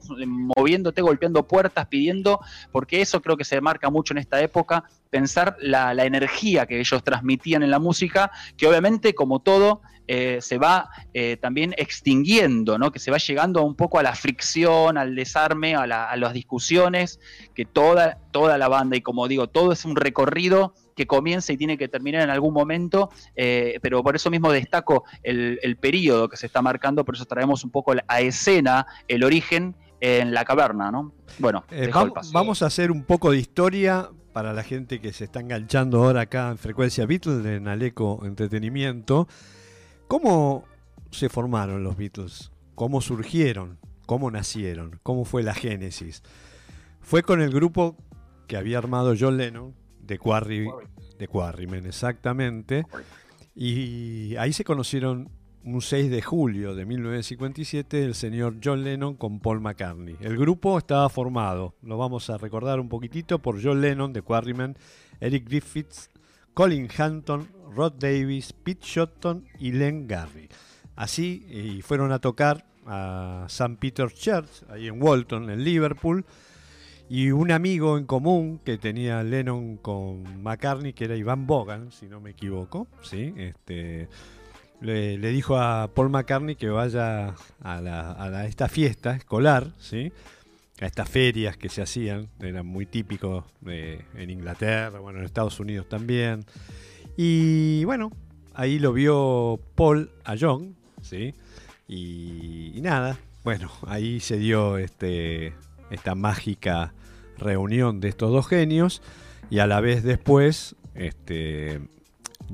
moviéndote, 0.57 1.03
golpeando 1.03 1.47
puertas, 1.47 1.87
pidiendo, 1.87 2.41
porque 2.71 3.01
eso 3.01 3.23
creo 3.23 3.37
que 3.37 3.45
se 3.45 3.61
marca 3.61 3.91
mucho 3.91 4.15
en 4.15 4.19
esta 4.19 4.41
época, 4.41 4.85
pensar 5.11 5.57
la, 5.61 5.93
energía 6.03 6.67
que 6.67 6.81
ellos 6.81 7.05
transmitían 7.05 7.63
en 7.63 7.71
la 7.71 7.79
música, 7.79 8.31
que 8.57 8.67
obviamente 8.67 9.15
como 9.15 9.41
todo 9.41 9.83
eh, 10.09 10.39
se 10.41 10.59
va 10.59 10.91
eh, 11.15 11.37
también 11.37 11.75
extinguiendo, 11.77 12.77
¿no? 12.77 12.91
que 12.91 12.99
se 12.99 13.11
va 13.11 13.19
llegando 13.19 13.63
un 13.63 13.77
poco 13.77 13.99
a 13.99 14.03
la 14.03 14.15
fricción, 14.15 14.99
al 14.99 15.15
desarme, 15.15 15.75
a, 15.77 15.83
a 15.83 16.17
las 16.17 16.33
discusiones, 16.33 17.21
que 17.55 17.65
toda, 17.65 18.19
toda 18.33 18.59
la 18.59 18.69
banda, 18.69 18.97
y 18.97 19.01
como 19.01 19.29
digo, 19.29 19.49
todo 19.49 19.73
es 19.73 19.85
un 19.85 19.97
recorrido 19.97 20.75
que 20.95 21.07
comienza 21.07 21.53
y 21.53 21.57
tiene 21.57 21.79
que 21.79 21.89
terminar 21.89 22.23
en 22.23 22.31
algún 22.31 22.55
momento, 22.55 23.11
eh, 23.35 23.79
pero 23.83 24.03
por 24.03 24.17
eso 24.17 24.31
mismo 24.31 24.53
destaco 24.53 25.05
el, 25.23 25.59
el, 25.63 25.77
periodo 25.77 26.29
que 26.29 26.37
se 26.37 26.47
está 26.47 26.63
marcando, 26.63 27.05
por 27.05 27.15
eso 27.15 27.25
traemos 27.25 27.65
un 27.65 27.71
poco 27.71 27.95
a 28.07 28.21
escena 28.21 28.87
el 29.09 29.25
origen 29.25 29.75
en 30.01 30.35
la 30.35 30.45
caverna, 30.45 30.91
¿no? 30.91 31.13
Bueno, 31.39 31.65
eh, 31.71 31.91
vamos, 31.93 32.33
vamos 32.33 32.63
a 32.63 32.67
hacer 32.67 32.91
un 32.91 33.05
poco 33.05 33.31
de 33.31 33.39
historia 33.39 34.11
para 34.33 34.53
la 34.53 34.63
gente 34.63 35.01
que 35.01 35.13
se 35.13 35.25
está 35.25 35.41
enganchando 35.41 36.03
ahora 36.03 36.23
acá 36.23 36.51
en 36.51 36.59
Frecuencia 36.59 37.07
Beatles, 37.07 37.45
en 37.47 37.69
Aleco 37.69 38.21
Entretenimiento, 38.25 39.29
¿cómo 40.09 40.65
se 41.11 41.29
formaron 41.29 41.85
los 41.85 41.97
Beatles? 41.97 42.51
¿Cómo 42.75 43.01
surgieron? 43.01 43.79
¿Cómo 44.07 44.31
nacieron? 44.31 44.99
¿Cómo 45.03 45.25
fue 45.25 45.43
la 45.43 45.55
génesis? 45.55 46.23
Fue 47.01 47.23
con 47.23 47.41
el 47.41 47.53
grupo 47.53 47.97
que 48.47 48.57
había 48.57 48.79
armado 48.79 49.15
John 49.19 49.37
Lennon, 49.37 49.75
de 50.13 50.19
Quarry, 50.19 50.69
de 51.19 51.27
Quarrymen, 51.27 51.87
exactamente. 51.87 52.85
Y 53.55 54.37
ahí 54.37 54.53
se 54.53 54.63
conocieron 54.63 55.31
un 55.65 55.81
6 55.81 56.11
de 56.11 56.21
julio 56.21 56.75
de 56.75 56.85
1957 56.85 58.05
el 58.05 58.15
señor 58.15 58.57
John 58.63 58.85
Lennon 58.85 59.15
con 59.15 59.41
Paul 59.41 59.61
McCartney. 59.61 60.17
El 60.21 60.37
grupo 60.37 60.77
estaba 60.77 61.09
formado, 61.09 61.75
lo 61.83 61.97
vamos 61.97 62.29
a 62.29 62.37
recordar 62.37 62.79
un 62.79 62.91
poquitito, 62.91 63.39
por 63.39 63.63
John 63.63 63.81
Lennon 63.81 64.13
de 64.13 64.21
Quarrymen, 64.21 64.77
Eric 65.19 65.49
Griffiths, 65.49 66.11
Colin 66.53 66.89
Hampton, 66.95 67.49
Rod 67.75 67.95
Davis, 67.95 68.53
Pete 68.53 68.85
Shotton 68.85 69.47
y 69.59 69.73
Len 69.73 70.07
Garry. 70.07 70.49
Así 70.95 71.47
y 71.49 71.81
fueron 71.81 72.13
a 72.13 72.19
tocar 72.19 72.67
a 72.87 73.45
St. 73.47 73.77
Peter's 73.81 74.15
Church, 74.15 74.65
ahí 74.69 74.89
en 74.89 75.03
Walton, 75.03 75.49
en 75.49 75.65
Liverpool, 75.65 76.27
y 77.13 77.31
un 77.31 77.51
amigo 77.51 77.99
en 77.99 78.07
común 78.07 78.59
que 78.65 78.79
tenía 78.79 79.23
Lennon 79.23 79.77
con 79.77 80.43
McCartney, 80.43 80.95
que 80.95 81.05
era 81.05 81.15
Ivan 81.15 81.47
Bogan, 81.47 81.93
si 81.93 82.07
no 82.07 82.23
me 82.23 82.31
equivoco, 82.31 82.87
¿sí? 83.03 83.35
Este, 83.37 84.09
le, 84.81 85.19
dijo 85.19 85.59
a 85.59 85.91
Paul 85.95 86.09
McCartney 86.09 86.57
que 86.57 86.71
vaya 86.71 87.35
a, 87.63 88.45
esta 88.49 88.67
fiesta 88.67 89.15
escolar, 89.15 89.73
¿sí? 89.79 90.11
a 90.81 90.87
estas 90.87 91.07
ferias 91.07 91.59
que 91.59 91.69
se 91.69 91.83
hacían, 91.83 92.31
eran 92.41 92.65
muy 92.65 92.87
típicos 92.87 93.45
en 93.67 94.31
Inglaterra, 94.31 94.99
bueno, 94.99 95.19
en 95.19 95.27
Estados 95.27 95.61
Unidos 95.61 95.91
también. 95.91 96.47
Y 97.19 97.85
bueno, 97.85 98.11
ahí 98.55 98.79
lo 98.79 98.95
vio 98.95 99.61
Paul 99.75 100.11
a 100.25 100.35
John, 100.41 100.77
¿sí? 101.03 101.35
Y, 101.87 102.81
nada, 102.81 103.19
bueno, 103.45 103.71
ahí 103.87 104.19
se 104.19 104.39
dio 104.39 104.79
este, 104.79 105.53
esta 105.91 106.15
mágica 106.15 106.95
reunión 107.39 108.01
de 108.01 108.09
estos 108.09 108.31
dos 108.31 108.47
genios 108.47 109.03
y 109.51 109.59
a 109.59 109.67
la 109.67 109.81
vez 109.81 110.03
después 110.03 110.77
este, 110.95 111.81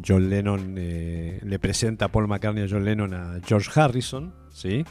John 0.07 0.31
Lennon 0.31 0.75
eh, 0.79 1.41
le 1.43 1.59
presenta 1.59 2.07
a 2.07 2.09
Paul 2.09 2.29
McCartney 2.29 2.65
a 2.65 2.69
John 2.69 2.85
Lennon 2.85 3.15
a 3.15 3.41
George 3.47 3.71
Harrison, 3.79 4.35
¿sí? 4.53 4.85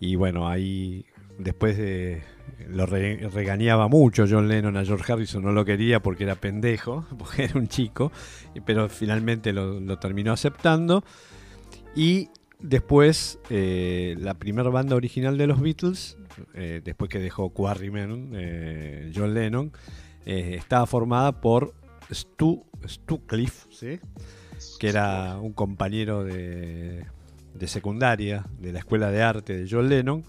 Y 0.00 0.16
bueno, 0.16 0.48
ahí 0.48 1.04
después 1.38 1.76
de, 1.76 2.22
lo 2.68 2.86
regañaba 2.86 3.88
mucho 3.88 4.26
John 4.28 4.48
Lennon 4.48 4.76
a 4.76 4.84
George 4.84 5.12
Harrison, 5.12 5.42
no 5.42 5.52
lo 5.52 5.64
quería 5.64 6.00
porque 6.00 6.24
era 6.24 6.34
pendejo, 6.34 7.06
porque 7.18 7.44
era 7.44 7.58
un 7.58 7.68
chico, 7.68 8.12
pero 8.64 8.88
finalmente 8.88 9.52
lo, 9.52 9.98
terminó 9.98 10.32
aceptando. 10.32 11.04
Y 11.94 12.28
después, 12.60 13.38
eh, 13.50 14.16
la 14.18 14.34
primera 14.34 14.70
banda 14.70 14.96
original 14.96 15.38
de 15.38 15.46
los 15.46 15.60
Beatles, 15.60 16.16
eh, 16.54 16.80
después 16.84 17.10
que 17.10 17.18
dejó 17.18 17.50
Quarrymen, 17.50 19.12
John 19.14 19.34
Lennon, 19.34 19.72
estaba 20.24 20.86
formada 20.86 21.40
por 21.40 21.74
Stu, 22.10 22.64
Stu 22.86 23.24
Cliff, 23.26 23.66
¿sí? 23.70 23.98
que 24.78 24.88
era 24.88 25.38
un 25.38 25.52
compañero 25.52 26.24
de, 26.24 27.04
secundaria 27.66 28.46
de 28.58 28.72
la 28.72 28.80
escuela 28.80 29.10
de 29.10 29.22
arte 29.22 29.56
de 29.58 29.68
John 29.70 29.88
Lennon, 29.88 30.24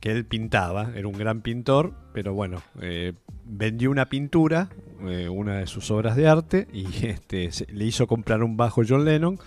que 0.00 0.10
él 0.10 0.24
pintaba, 0.24 0.92
era 0.94 1.06
un 1.08 1.18
gran 1.18 1.42
pintor, 1.42 1.94
pero 2.12 2.32
bueno, 2.32 2.62
eh, 2.80 3.12
vendió 3.44 3.90
una 3.90 4.08
pintura, 4.08 4.70
eh, 5.06 5.28
una 5.28 5.58
de 5.58 5.66
sus 5.66 5.90
obras 5.90 6.16
de 6.16 6.26
arte, 6.26 6.68
y 6.72 7.06
este, 7.06 7.50
le 7.72 7.84
hizo 7.84 8.06
comprar 8.06 8.42
un 8.42 8.56
bajo 8.56 8.82
John 8.86 9.04
Lennon, 9.04 9.38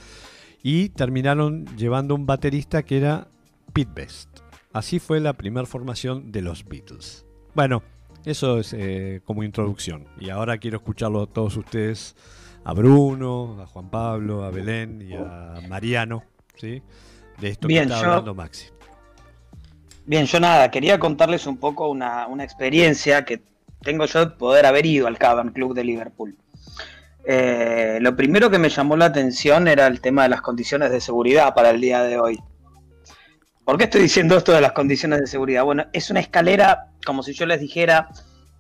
y 0.64 0.90
terminaron 0.90 1.66
llevando 1.78 2.16
un 2.16 2.26
baterista 2.26 2.84
que 2.84 2.98
era 2.98 3.28
Pete 3.74 3.92
Best. 3.94 4.40
Así 4.72 4.98
fue 4.98 5.20
la 5.20 5.34
primera 5.34 5.68
formación 5.68 6.32
de 6.32 6.42
los 6.42 6.66
Beatles. 6.66 7.26
Bueno, 7.54 7.84
eso 8.26 8.60
es 8.60 8.74
eh, 8.74 9.22
como 9.26 9.44
introducción. 9.44 10.08
Y 10.20 10.30
ahora 10.30 10.58
quiero 10.58 10.78
escucharlo 10.78 11.24
a 11.24 11.28
todos 11.28 11.58
ustedes, 11.58 12.16
a 12.64 12.74
Bruno, 12.74 13.62
a 13.62 13.68
Juan 13.68 13.90
Pablo, 13.90 14.44
a 14.46 14.50
Belén 14.50 15.02
y 15.02 15.14
a 15.14 15.60
Mariano, 15.68 16.24
¿sí? 16.56 16.82
De 17.40 17.50
esto 17.50 17.68
que 17.68 17.80
está 17.80 18.00
hablando 18.00 18.34
Maxi. 18.34 18.68
Bien, 20.06 20.26
yo 20.26 20.40
nada, 20.40 20.70
quería 20.72 21.00
contarles 21.00 21.46
un 21.46 21.58
poco 21.58 21.90
una, 21.90 22.28
experiencia 22.42 23.26
que 23.26 23.42
tengo 23.82 24.06
yo 24.06 24.26
de 24.26 24.32
poder 24.32 24.66
haber 24.66 24.86
ido 24.86 25.08
al 25.08 25.18
Cavern 25.18 25.52
Club 25.52 25.74
de 25.74 25.84
Liverpool. 25.84 26.38
Eh, 27.26 28.00
lo 28.02 28.16
primero 28.16 28.50
que 28.50 28.60
me 28.60 28.70
llamó 28.70 28.98
la 28.98 29.06
atención 29.06 29.68
era 29.68 29.88
el 29.88 30.02
tema 30.02 30.24
de 30.24 30.30
las 30.30 30.42
condiciones 30.42 30.92
de 30.92 31.00
seguridad 31.00 31.54
para 31.54 31.70
el 31.70 31.80
día 31.80 32.04
de 32.04 32.20
hoy. 32.20 32.40
¿Por 33.66 33.78
qué 33.78 33.86
estoy 33.86 34.02
diciendo 34.02 34.36
esto 34.36 34.52
de 34.52 34.60
las 34.60 34.74
condiciones 34.74 35.22
de 35.22 35.28
seguridad? 35.28 35.64
Bueno, 35.64 35.86
es 35.94 36.10
una 36.10 36.20
escalera, 36.20 36.92
como 37.06 37.24
si 37.24 37.34
yo 37.34 37.46
les 37.46 37.62
dijera, 37.62 38.10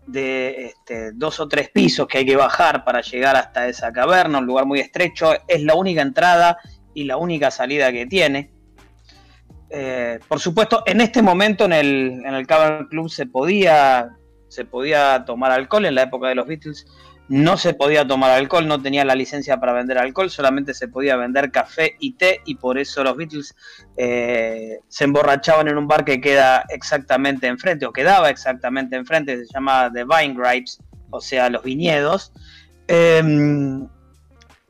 de 0.07 0.67
este, 0.67 1.11
dos 1.13 1.39
o 1.39 1.47
tres 1.47 1.69
pisos 1.69 2.07
que 2.07 2.19
hay 2.19 2.25
que 2.25 2.35
bajar 2.35 2.83
para 2.83 3.01
llegar 3.01 3.35
hasta 3.35 3.67
esa 3.67 3.91
caverna, 3.91 4.39
un 4.39 4.45
lugar 4.45 4.65
muy 4.65 4.79
estrecho. 4.79 5.33
Es 5.47 5.61
la 5.61 5.75
única 5.75 6.01
entrada 6.01 6.57
y 6.93 7.03
la 7.03 7.17
única 7.17 7.51
salida 7.51 7.91
que 7.91 8.05
tiene. 8.05 8.51
Eh, 9.69 10.19
por 10.27 10.39
supuesto, 10.39 10.83
en 10.85 11.01
este 11.01 11.21
momento 11.21 11.65
en 11.65 11.73
el, 11.73 12.21
en 12.25 12.33
el 12.33 12.47
Cavern 12.47 12.87
Club 12.87 13.09
se 13.09 13.25
podía, 13.25 14.09
se 14.47 14.63
podía 14.65 15.25
tomar 15.25 15.51
alcohol 15.51 15.85
en 15.85 15.95
la 15.95 16.03
época 16.03 16.29
de 16.29 16.35
los 16.35 16.47
Beatles 16.47 16.85
no 17.29 17.57
se 17.57 17.73
podía 17.73 18.05
tomar 18.05 18.31
alcohol, 18.31 18.67
no 18.67 18.81
tenía 18.81 19.05
la 19.05 19.15
licencia 19.15 19.59
para 19.59 19.73
vender 19.73 19.97
alcohol, 19.97 20.29
solamente 20.29 20.73
se 20.73 20.87
podía 20.87 21.15
vender 21.15 21.51
café 21.51 21.95
y 21.99 22.13
té 22.13 22.41
y 22.45 22.55
por 22.55 22.77
eso 22.77 23.03
los 23.03 23.15
Beatles 23.15 23.55
eh, 23.95 24.79
se 24.87 25.03
emborrachaban 25.05 25.67
en 25.67 25.77
un 25.77 25.87
bar 25.87 26.03
que 26.03 26.19
queda 26.19 26.65
exactamente 26.69 27.47
enfrente 27.47 27.85
o 27.85 27.93
quedaba 27.93 28.29
exactamente 28.29 28.95
enfrente, 28.95 29.45
se 29.45 29.53
llama 29.53 29.89
The 29.93 30.03
Vine 30.03 30.35
Grapes, 30.35 30.79
o 31.09 31.21
sea, 31.21 31.49
los 31.49 31.63
viñedos. 31.63 32.33
Em, 32.87 33.87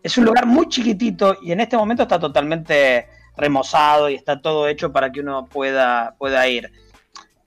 es 0.03 0.17
un 0.17 0.25
lugar 0.25 0.45
muy 0.45 0.67
chiquitito 0.67 1.38
y 1.41 1.51
en 1.51 1.62
este 1.62 1.75
momento 1.75 2.03
está 2.03 2.19
totalmente 2.19 3.07
remozado 3.36 4.10
y 4.10 4.15
está 4.15 4.41
todo 4.41 4.67
hecho 4.67 4.91
para 4.91 5.12
que 5.12 5.22
uno 5.22 5.48
pueda, 5.48 6.15
pueda 6.19 6.48
ir 6.48 6.72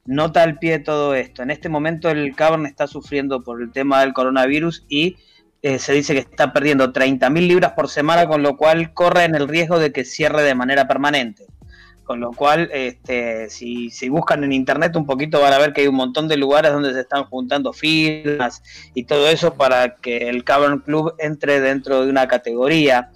nota 0.07 0.43
al 0.43 0.59
pie 0.59 0.79
todo 0.79 1.15
esto. 1.15 1.43
En 1.43 1.51
este 1.51 1.69
momento 1.69 2.11
el 2.11 2.35
Cavern 2.35 2.67
está 2.67 2.87
sufriendo 2.87 3.43
por 3.43 3.61
el 3.61 3.73
tema 3.73 4.01
del 4.01 4.13
coronavirus 4.13 4.85
y 4.89 5.17
eh, 5.63 5.79
se 5.79 5.93
dice 5.93 6.15
que 6.15 6.21
está 6.21 6.53
perdiendo 6.53 6.93
30.000 6.93 7.47
libras 7.47 7.73
por 7.73 7.89
semana, 7.89 8.27
con 8.29 8.43
lo 8.43 8.57
cual 8.57 8.95
corre 8.95 9.25
en 9.25 9.35
el 9.35 9.49
riesgo 9.49 9.79
de 9.79 9.93
que 9.93 10.05
cierre 10.05 10.43
de 10.43 10.55
manera 10.55 10.87
permanente. 10.87 11.47
Con 12.05 12.21
lo 12.21 12.31
cual, 12.31 12.71
este, 12.73 13.51
si, 13.51 13.91
si, 13.91 14.09
buscan 14.09 14.45
en 14.45 14.53
internet 14.53 14.95
un 14.95 15.07
poquito 15.07 15.41
van 15.41 15.53
a 15.53 15.59
ver 15.59 15.73
que 15.73 15.81
hay 15.81 15.89
un 15.89 15.97
montón 15.97 16.29
de 16.29 16.37
lugares 16.37 16.73
donde 16.73 16.93
se 16.93 17.01
están 17.01 17.25
juntando 17.25 17.73
firmas 17.73 18.63
y 18.95 19.05
todo 19.05 19.29
eso 19.29 19.55
para 19.55 19.97
que 19.97 20.29
el 20.29 20.45
Cavern 20.45 20.79
Club 20.79 21.15
entre 21.19 21.61
dentro 21.61 22.05
de 22.05 22.11
una 22.11 22.29
categoría 22.29 23.11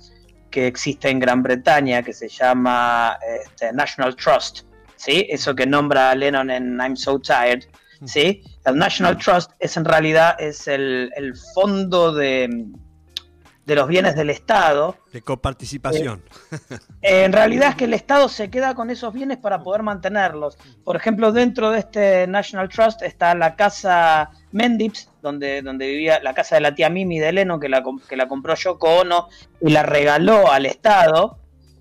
que 0.51 0.67
existe 0.67 1.09
en 1.09 1.21
Gran 1.21 1.45
Bretaña 1.45 2.03
que 2.03 2.13
se 2.13 2.29
llama 2.29 3.17
este, 3.45 3.73
National 3.73 4.17
Trust 4.17 4.65
¿sí? 5.01 5.27
Eso 5.31 5.55
que 5.55 5.67
nombra 5.67 6.15
Lennon 6.15 6.51
en 6.51 6.79
I'm 6.79 6.97
So 6.97 7.19
Tired, 7.19 7.65
¿sí? 8.05 8.43
El 8.67 8.77
National 8.77 9.17
Trust 9.17 9.53
es 9.59 9.77
en 9.77 9.85
realidad 9.85 10.37
es 10.39 10.69
el, 10.69 11.11
fondo 11.55 12.13
de, 12.13 12.67
de 13.65 13.75
los 13.75 13.89
bienes 13.89 14.15
del 14.15 14.29
Estado. 14.29 14.99
De 15.13 15.23
coparticipación. 15.23 16.23
Eh, 17.03 17.25
en 17.25 17.33
realidad 17.33 17.71
es 17.71 17.77
que 17.77 17.85
el 17.87 17.95
Estado 17.95 18.29
se 18.29 18.51
queda 18.51 18.75
con 18.75 18.91
esos 18.91 19.15
bienes 19.15 19.39
para 19.39 19.63
poder 19.63 19.83
mantenerlos. 19.83 20.59
Por 20.85 20.97
ejemplo, 20.97 21.33
dentro 21.33 21.71
de 21.71 21.79
este 21.79 22.27
National 22.27 22.69
Trust 22.69 23.01
está 23.01 23.35
la 23.35 23.57
casa 23.57 24.31
Mendips, 24.53 25.09
donde, 25.23 25.63
donde 25.63 25.87
vivía 25.87 26.21
la 26.23 26.35
casa 26.35 26.57
de 26.57 26.61
la 26.61 26.75
tía 26.75 26.91
Mimi 26.91 27.19
de 27.19 27.33
Lennon, 27.33 27.59
que 27.59 27.71
la, 27.71 27.83
que 28.07 28.17
la 28.17 28.29
compró 28.29 28.55
Yoko 28.55 29.01
Ono 29.01 29.29
y 29.63 29.71
la 29.71 29.83
regaló 29.83 30.53
al 30.53 30.67
Estado. 30.67 31.39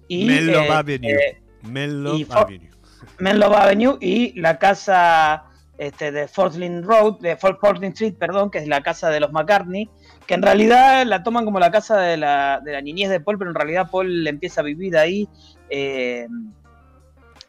Y, 0.08 0.24
Menlo 0.24 0.62
eh, 0.62 0.72
Avenue. 0.72 1.12
Eh, 1.12 1.42
Menlo 1.64 2.18
Avenue. 2.30 2.69
Menlo 3.18 3.56
Avenue 3.56 3.98
y 4.00 4.40
la 4.40 4.60
casa 4.60 5.46
este, 5.78 6.12
de 6.12 6.28
Fortling 6.28 6.84
Road, 6.84 7.20
de 7.20 7.38
Fortling 7.38 7.92
Street, 7.94 8.16
perdón, 8.20 8.52
que 8.52 8.60
es 8.60 8.68
la 8.68 8.82
casa 8.82 9.10
de 9.10 9.20
los 9.20 9.32
McCartney, 9.32 9.90
que 10.28 10.34
en 10.34 10.42
realidad 10.42 11.06
la 11.06 11.24
toman 11.24 11.46
como 11.46 11.60
la 11.60 11.72
casa 11.72 11.98
de 12.00 12.18
la, 12.18 12.62
de 12.64 12.74
la 12.74 12.82
niñez 12.82 13.10
de 13.10 13.20
Paul, 13.20 13.38
pero 13.38 13.50
en 13.50 13.56
realidad 13.56 13.90
Paul 13.90 14.28
empieza 14.28 14.62
a 14.62 14.66
vivir 14.66 14.98
ahí 14.98 15.28
eh, 15.70 16.28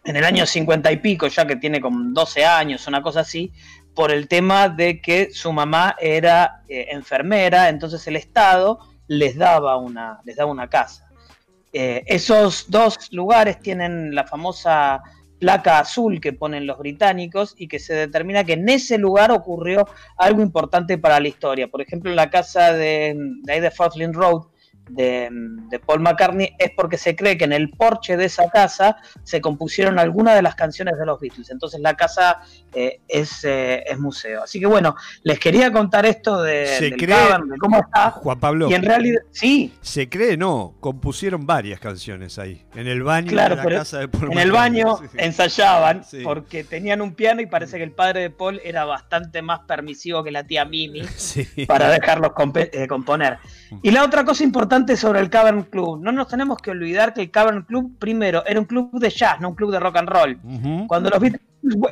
en 0.04 0.16
el 0.16 0.24
año 0.24 0.46
50 0.46 0.90
y 0.92 0.96
pico, 0.98 1.26
ya 1.26 1.46
que 1.46 1.56
tiene 1.56 1.80
como 1.80 2.12
12 2.12 2.44
años, 2.44 2.86
una 2.86 3.02
cosa 3.02 3.20
así, 3.20 3.52
por 3.94 4.10
el 4.10 4.28
tema 4.28 4.68
de 4.68 5.00
que 5.00 5.30
su 5.32 5.52
mamá 5.52 5.96
era 6.00 6.62
eh, 6.68 6.86
enfermera, 6.90 7.68
entonces 7.68 8.06
el 8.06 8.16
Estado 8.16 8.78
les 9.08 9.36
daba 9.36 9.76
una, 9.76 10.20
les 10.24 10.36
daba 10.36 10.50
una 10.50 10.68
casa. 10.68 11.10
Eh, 11.72 12.02
esos 12.06 12.70
dos 12.70 13.12
lugares 13.12 13.60
tienen 13.60 14.14
la 14.14 14.24
famosa 14.24 15.02
placa 15.40 15.80
azul 15.80 16.20
que 16.20 16.32
ponen 16.32 16.66
los 16.66 16.78
británicos 16.78 17.54
y 17.56 17.66
que 17.66 17.80
se 17.80 17.94
determina 17.94 18.44
que 18.44 18.52
en 18.52 18.68
ese 18.68 18.98
lugar 18.98 19.32
ocurrió 19.32 19.88
algo 20.16 20.42
importante 20.42 20.98
para 20.98 21.18
la 21.18 21.28
historia. 21.28 21.68
Por 21.68 21.80
ejemplo, 21.80 22.10
en 22.10 22.16
la 22.16 22.30
casa 22.30 22.72
de, 22.72 23.16
de 23.42 23.52
ahí 23.52 23.60
de 23.60 24.12
Road, 24.12 24.42
de, 24.90 25.80
Paul 25.86 26.00
McCartney 26.00 26.54
es 26.58 26.70
porque 26.76 26.98
se 26.98 27.16
cree 27.16 27.38
que 27.38 27.44
en 27.44 27.52
el 27.52 27.70
porche 27.70 28.16
de 28.16 28.26
esa 28.26 28.50
casa 28.50 28.96
se 29.22 29.40
compusieron 29.40 29.98
algunas 29.98 30.34
de 30.34 30.42
las 30.42 30.54
canciones 30.54 30.98
de 30.98 31.06
los 31.06 31.20
Beatles. 31.20 31.50
Entonces 31.50 31.80
la 31.80 31.94
casa 31.94 32.42
eh, 32.74 33.00
es, 33.08 33.44
eh, 33.44 33.84
es, 33.86 33.98
museo. 33.98 34.42
Así 34.42 34.60
que 34.60 34.66
bueno, 34.66 34.94
les 35.22 35.38
quería 35.38 35.72
contar 35.72 36.06
esto 36.06 36.42
de, 36.42 36.66
¿Se 36.66 36.92
cree, 36.92 37.16
de 37.16 37.58
cómo 37.58 37.78
está. 37.78 38.10
Juan 38.10 38.40
Pablo. 38.40 38.70
Y 38.70 38.74
en 38.74 38.82
realidad, 38.82 39.20
sí. 39.30 39.74
Se 39.80 40.08
cree, 40.08 40.36
no, 40.36 40.74
compusieron 40.80 41.46
varias 41.46 41.80
canciones 41.80 42.38
ahí. 42.38 42.64
En 42.74 42.86
el 42.86 43.02
baño 43.02 43.28
claro, 43.28 43.56
de 43.56 43.64
la 43.64 43.78
casa 43.78 43.98
de 43.98 44.08
Paul 44.08 44.32
En 44.32 44.38
el 44.38 44.52
baño 44.52 44.98
ensayaban 45.16 46.02
porque 46.22 46.64
tenían 46.64 47.00
un 47.00 47.14
piano 47.14 47.40
y 47.40 47.46
parece 47.46 47.78
que 47.78 47.84
el 47.84 47.92
padre 47.92 48.20
de 48.20 48.30
Paul 48.30 48.60
era 48.64 48.84
bastante 48.84 49.42
más 49.42 49.60
permisivo 49.60 50.22
que 50.22 50.30
la 50.30 50.44
tía 50.44 50.64
Mimi 50.64 51.02
para 51.66 51.90
dejarlos 51.90 52.32
eh, 52.54 52.86
componer. 52.86 53.38
Y 53.82 53.90
la 53.90 54.04
otra 54.04 54.24
cosa 54.24 54.44
importante 54.44 54.96
sobre 54.96 55.20
el 55.20 55.30
Cavern 55.30 55.62
Club. 55.64 56.00
No 56.00 56.12
nos 56.12 56.28
tenemos 56.28 56.58
que 56.58 56.70
olvidar 56.70 57.14
que 57.14 57.22
el 57.22 57.30
Cavern 57.30 57.62
Club, 57.62 57.96
primero, 57.98 58.44
era 58.46 58.58
un 58.58 58.66
club 58.66 58.98
de 58.98 59.10
jazz, 59.10 59.40
no 59.40 59.50
un 59.50 59.54
club 59.54 59.70
de 59.70 59.80
rock 59.80 59.96
and 59.96 60.08
roll. 60.08 60.40
Cuando 60.86 61.10
los 61.10 61.20
Beatles 61.20 61.42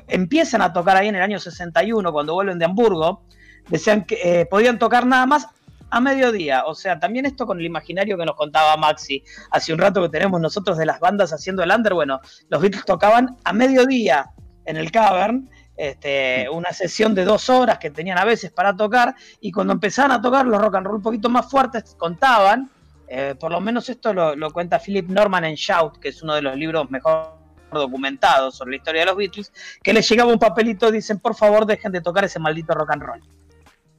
empiezan 0.09 0.63
a 0.63 0.73
tocar 0.73 0.97
ahí 0.97 1.09
en 1.09 1.17
el 1.17 1.23
año 1.23 1.39
61, 1.39 2.13
cuando 2.13 2.35
vuelven 2.35 2.59
de 2.59 2.65
Hamburgo, 2.65 3.23
decían 3.69 4.05
que 4.05 4.19
eh, 4.23 4.47
podían 4.47 4.79
tocar 4.79 5.07
nada 5.07 5.27
más 5.27 5.49
a 5.91 6.01
mediodía. 6.01 6.65
O 6.67 6.75
sea, 6.75 6.99
también 6.99 7.27
esto 7.27 7.47
con 7.47 7.59
el 7.59 7.67
imaginario 7.67 8.19
que 8.19 8.25
nos 8.25 8.37
contaba 8.37 8.77
Maxi 8.77 9.23
hace 9.51 9.73
un 9.73 9.79
rato 9.79 10.03
que 10.03 10.09
tenemos 10.09 10.41
nosotros 10.41 10.77
de 10.79 10.87
las 10.87 11.01
bandas 11.01 11.33
haciendo 11.33 11.63
el 11.63 11.71
under. 11.71 11.95
Bueno, 11.95 12.21
los 12.49 12.61
Beatles 12.61 12.85
tocaban 12.85 13.37
a 13.45 13.53
mediodía 13.53 14.31
en 14.65 14.77
el 14.77 14.91
Cavern 14.91 15.49
este, 15.79 16.49
una 16.51 16.73
sesión 16.73 17.15
de 17.15 17.25
dos 17.25 17.49
horas 17.49 17.79
que 17.79 17.91
tenían 17.91 18.19
a 18.19 18.25
veces 18.25 18.51
para 18.51 18.77
tocar, 18.77 19.15
y 19.41 19.53
cuando 19.53 19.73
empezaban 19.73 20.11
a 20.11 20.21
tocar 20.21 20.45
los 20.45 20.61
rock 20.61 20.75
and 20.75 20.87
roll 20.87 20.97
un 20.97 21.03
poquito 21.03 21.29
más 21.29 21.49
fuertes, 21.49 21.95
contaban, 21.97 22.69
eh, 23.07 23.37
por 23.39 23.53
lo 23.53 23.61
menos 23.61 23.89
esto 23.89 24.13
lo, 24.13 24.53
cuenta 24.53 24.81
Philip 24.81 25.09
Norman 25.09 25.45
en 25.45 25.55
Shout, 25.55 25.99
que 25.99 26.09
es 26.09 26.21
uno 26.21 26.35
de 26.35 26.43
los 26.43 26.57
libros 26.57 26.91
mejor 26.91 27.39
documentados 27.73 28.57
sobre 28.57 28.73
la 28.73 28.77
historia 28.79 29.03
de 29.03 29.07
los 29.07 29.17
Beatles, 29.17 29.53
que 29.81 29.93
les 29.93 30.09
llegaba 30.09 30.33
un 30.33 30.39
papelito, 30.41 30.91
dicen, 30.91 31.21
por 31.21 31.37
favor, 31.37 31.65
dejen 31.65 31.93
de 31.93 32.01
tocar 32.01 32.25
ese 32.25 32.41
maldito 32.41 32.75
rock 32.75 32.91
and 32.91 33.03
roll. 33.03 33.21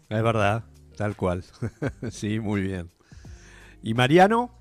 Es 0.09 0.21
verdad, 0.21 0.63
tal 0.97 1.15
cual. 1.15 1.45
sí, 2.11 2.41
muy 2.41 2.61
bien. 2.61 2.91
¿Y 3.81 3.93
Mariano? 3.93 4.51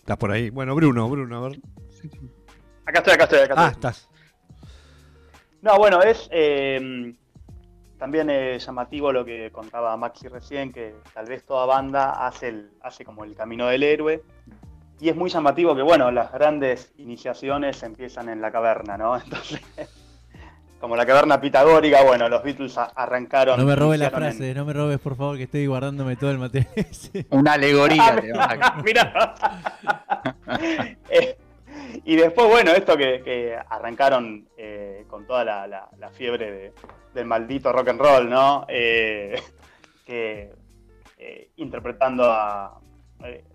¿Estás 0.00 0.18
por 0.18 0.32
ahí? 0.32 0.50
Bueno, 0.50 0.74
Bruno, 0.74 1.08
Bruno, 1.08 1.38
a 1.38 1.48
ver. 1.48 1.60
Acá 2.84 2.98
estoy, 2.98 3.14
acá 3.14 3.24
estoy, 3.24 3.38
acá 3.38 3.54
estoy. 3.54 3.64
Ah, 3.64 3.70
estás. 3.70 4.09
No, 5.62 5.76
bueno, 5.78 6.02
es 6.02 6.28
eh, 6.32 7.14
también 8.00 8.30
es 8.30 8.64
llamativo 8.64 9.12
lo 9.12 9.26
que 9.26 9.52
contaba 9.52 9.94
Maxi 9.94 10.26
recién, 10.26 10.72
que 10.72 10.94
tal 11.12 11.26
vez 11.26 11.44
toda 11.44 11.66
banda 11.66 12.26
hace, 12.26 12.48
el, 12.48 12.70
hace 12.80 13.04
como 13.04 13.24
el 13.24 13.34
camino 13.34 13.66
del 13.66 13.82
héroe. 13.82 14.22
Y 15.00 15.10
es 15.10 15.16
muy 15.16 15.28
llamativo 15.28 15.76
que, 15.76 15.82
bueno, 15.82 16.10
las 16.10 16.32
grandes 16.32 16.92
iniciaciones 16.96 17.82
empiezan 17.82 18.30
en 18.30 18.40
la 18.40 18.50
caverna, 18.50 18.96
¿no? 18.96 19.16
Entonces, 19.22 19.60
como 20.80 20.96
la 20.96 21.04
caverna 21.04 21.38
pitagórica, 21.42 22.02
bueno, 22.02 22.26
los 22.30 22.42
Beatles 22.42 22.74
arrancaron. 22.78 23.60
No 23.60 23.66
me 23.66 23.76
robes 23.76 24.00
la 24.00 24.10
frase, 24.10 24.54
no 24.54 24.64
me 24.64 24.72
robes, 24.72 24.98
por 24.98 25.14
favor, 25.14 25.36
que 25.36 25.42
estoy 25.42 25.66
guardándome 25.66 26.16
todo 26.16 26.30
el 26.30 26.38
material. 26.38 26.86
Una 27.30 27.52
alegoría. 27.52 28.18
Mira. 28.84 29.34
Y 32.04 32.16
después, 32.16 32.48
bueno, 32.48 32.72
esto 32.72 32.96
que, 32.96 33.56
arrancaron 33.68 34.48
eh, 34.56 35.04
con 35.08 35.26
toda 35.26 35.44
la, 35.44 36.10
fiebre 36.12 36.72
del 37.14 37.26
maldito 37.26 37.72
rock 37.72 37.88
and 37.88 38.00
roll, 38.00 38.28
¿no? 38.28 38.66
Eh, 38.68 39.40
que, 40.06 40.50
eh, 41.18 41.50
interpretando 41.56 42.24
a 42.24 42.80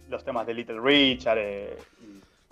los 0.09 0.23
temas 0.23 0.45
de 0.45 0.53
Little 0.53 0.79
Richard, 0.79 1.39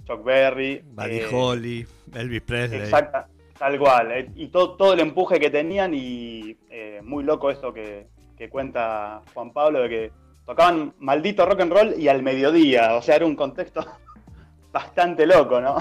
Chuck 0.05 0.23
Berry. 0.23 0.81
Buddy 0.83 1.21
Holly, 1.31 1.87
Elvis 2.13 2.41
Presley. 2.41 2.79
Exacto, 2.79 3.19
tal 3.57 3.79
cual. 3.79 4.31
y 4.35 4.47
todo, 4.47 4.75
todo 4.75 4.93
el 4.93 4.99
empuje 4.99 5.39
que 5.39 5.49
tenían 5.49 5.93
y 5.93 6.57
muy 7.03 7.23
loco 7.23 7.51
esto 7.51 7.73
que, 7.73 8.07
que 8.37 8.49
cuenta 8.49 9.21
Juan 9.33 9.51
Pablo 9.51 9.81
de 9.81 9.89
que 9.89 10.11
tocaban 10.45 10.93
maldito 10.99 11.45
rock 11.45 11.61
and 11.61 11.71
roll 11.71 11.95
y 11.97 12.07
al 12.07 12.23
mediodía, 12.23 12.95
o 12.95 13.01
sea, 13.01 13.15
era 13.15 13.25
un 13.25 13.35
contexto 13.35 13.85
bastante 14.73 15.25
loco, 15.25 15.61
¿no? 15.61 15.77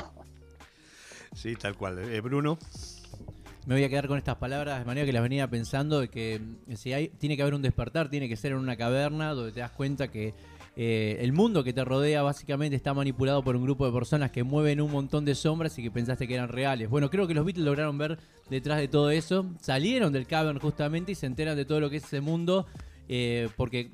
Sí, 1.35 1.57
tal 1.57 1.77
cual. 1.77 1.99
Eh, 1.99 2.21
Bruno. 2.21 2.59
Me 3.65 3.77
voy 3.77 3.85
a 3.85 3.89
quedar 3.89 4.09
con 4.09 4.19
estas 4.19 4.37
palabras 4.37 4.81
de 4.81 4.85
manera 4.85 5.07
que 5.07 5.13
las 5.13 5.23
venía 5.23 5.49
pensando 5.49 6.01
de 6.01 6.09
que 6.09 6.41
mm, 6.41 6.75
si 6.75 6.93
hay, 6.93 7.09
tiene 7.09 7.37
que 7.37 7.43
haber 7.43 7.55
un 7.55 7.63
despertar, 7.63 8.11
tiene 8.11 8.29
que 8.29 8.37
ser 8.37 8.53
en 8.53 8.59
una 8.59 8.77
caverna 8.77 9.33
donde 9.35 9.53
te 9.53 9.61
das 9.61 9.71
cuenta 9.71 10.09
que 10.09 10.35
eh, 10.75 11.19
el 11.21 11.33
mundo 11.33 11.63
que 11.63 11.73
te 11.73 11.85
rodea 11.85 12.23
básicamente 12.23 12.75
está 12.75 12.93
manipulado 12.93 13.43
por 13.43 13.55
un 13.55 13.63
grupo 13.63 13.87
de 13.87 13.93
personas 13.93 14.31
que 14.31 14.43
mueven 14.43 14.81
un 14.81 14.91
montón 14.91 15.25
de 15.25 15.35
sombras 15.35 15.79
y 15.79 15.83
que 15.83 15.91
pensaste 15.91 16.27
que 16.27 16.35
eran 16.35 16.49
reales. 16.49 16.91
Bueno, 16.91 17.09
creo 17.09 17.27
que 17.27 17.35
los 17.35 17.45
Beatles 17.45 17.65
lograron 17.65 17.97
ver 17.99 18.19
detrás 18.51 18.79
de 18.79 18.89
todo 18.89 19.11
eso, 19.11 19.47
salieron 19.61 20.13
del 20.13 20.27
cavern 20.27 20.59
justamente 20.59 21.13
y 21.13 21.15
se 21.15 21.27
enteran 21.27 21.57
de 21.57 21.65
todo 21.65 21.79
lo 21.79 21.89
que 21.89 21.97
es 21.97 22.05
ese 22.05 22.21
mundo, 22.21 22.67
eh, 23.09 23.49
porque 23.57 23.93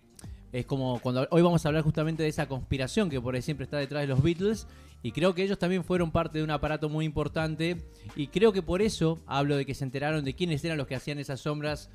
es 0.53 0.65
como 0.65 0.99
cuando 1.01 1.29
hoy 1.31 1.43
vamos 1.43 1.65
a 1.65 1.69
hablar 1.69 1.83
justamente 1.83 2.23
de 2.23 2.31
esa 2.31 2.49
conspiración 2.49 3.11
que 3.11 3.21
por 3.21 3.35
ahí 3.35 3.43
siempre 3.43 3.65
está 3.65 3.77
detrás 3.77 4.03
de 4.03 4.07
los 4.07 4.23
Beatles 4.23 4.67
y 5.03 5.13
creo 5.13 5.35
que 5.35 5.43
ellos 5.43 5.59
también 5.59 5.85
fueron 5.85 6.11
parte 6.11 6.39
de 6.39 6.45
un 6.45 6.51
aparato 6.51 6.89
muy 6.89 7.05
importante. 7.05 7.77
Y 8.17 8.29
creo 8.29 8.53
que 8.53 8.63
por 8.63 8.83
eso 8.83 9.21
hablo 9.27 9.57
de 9.57 9.65
que 9.65 9.75
se 9.75 9.85
enteraron 9.85 10.25
de 10.25 10.35
quiénes 10.35 10.65
eran 10.65 10.77
los 10.77 10.87
que 10.87 10.97
hacían 10.97 11.19
esas 11.19 11.41
sombras 11.41 11.89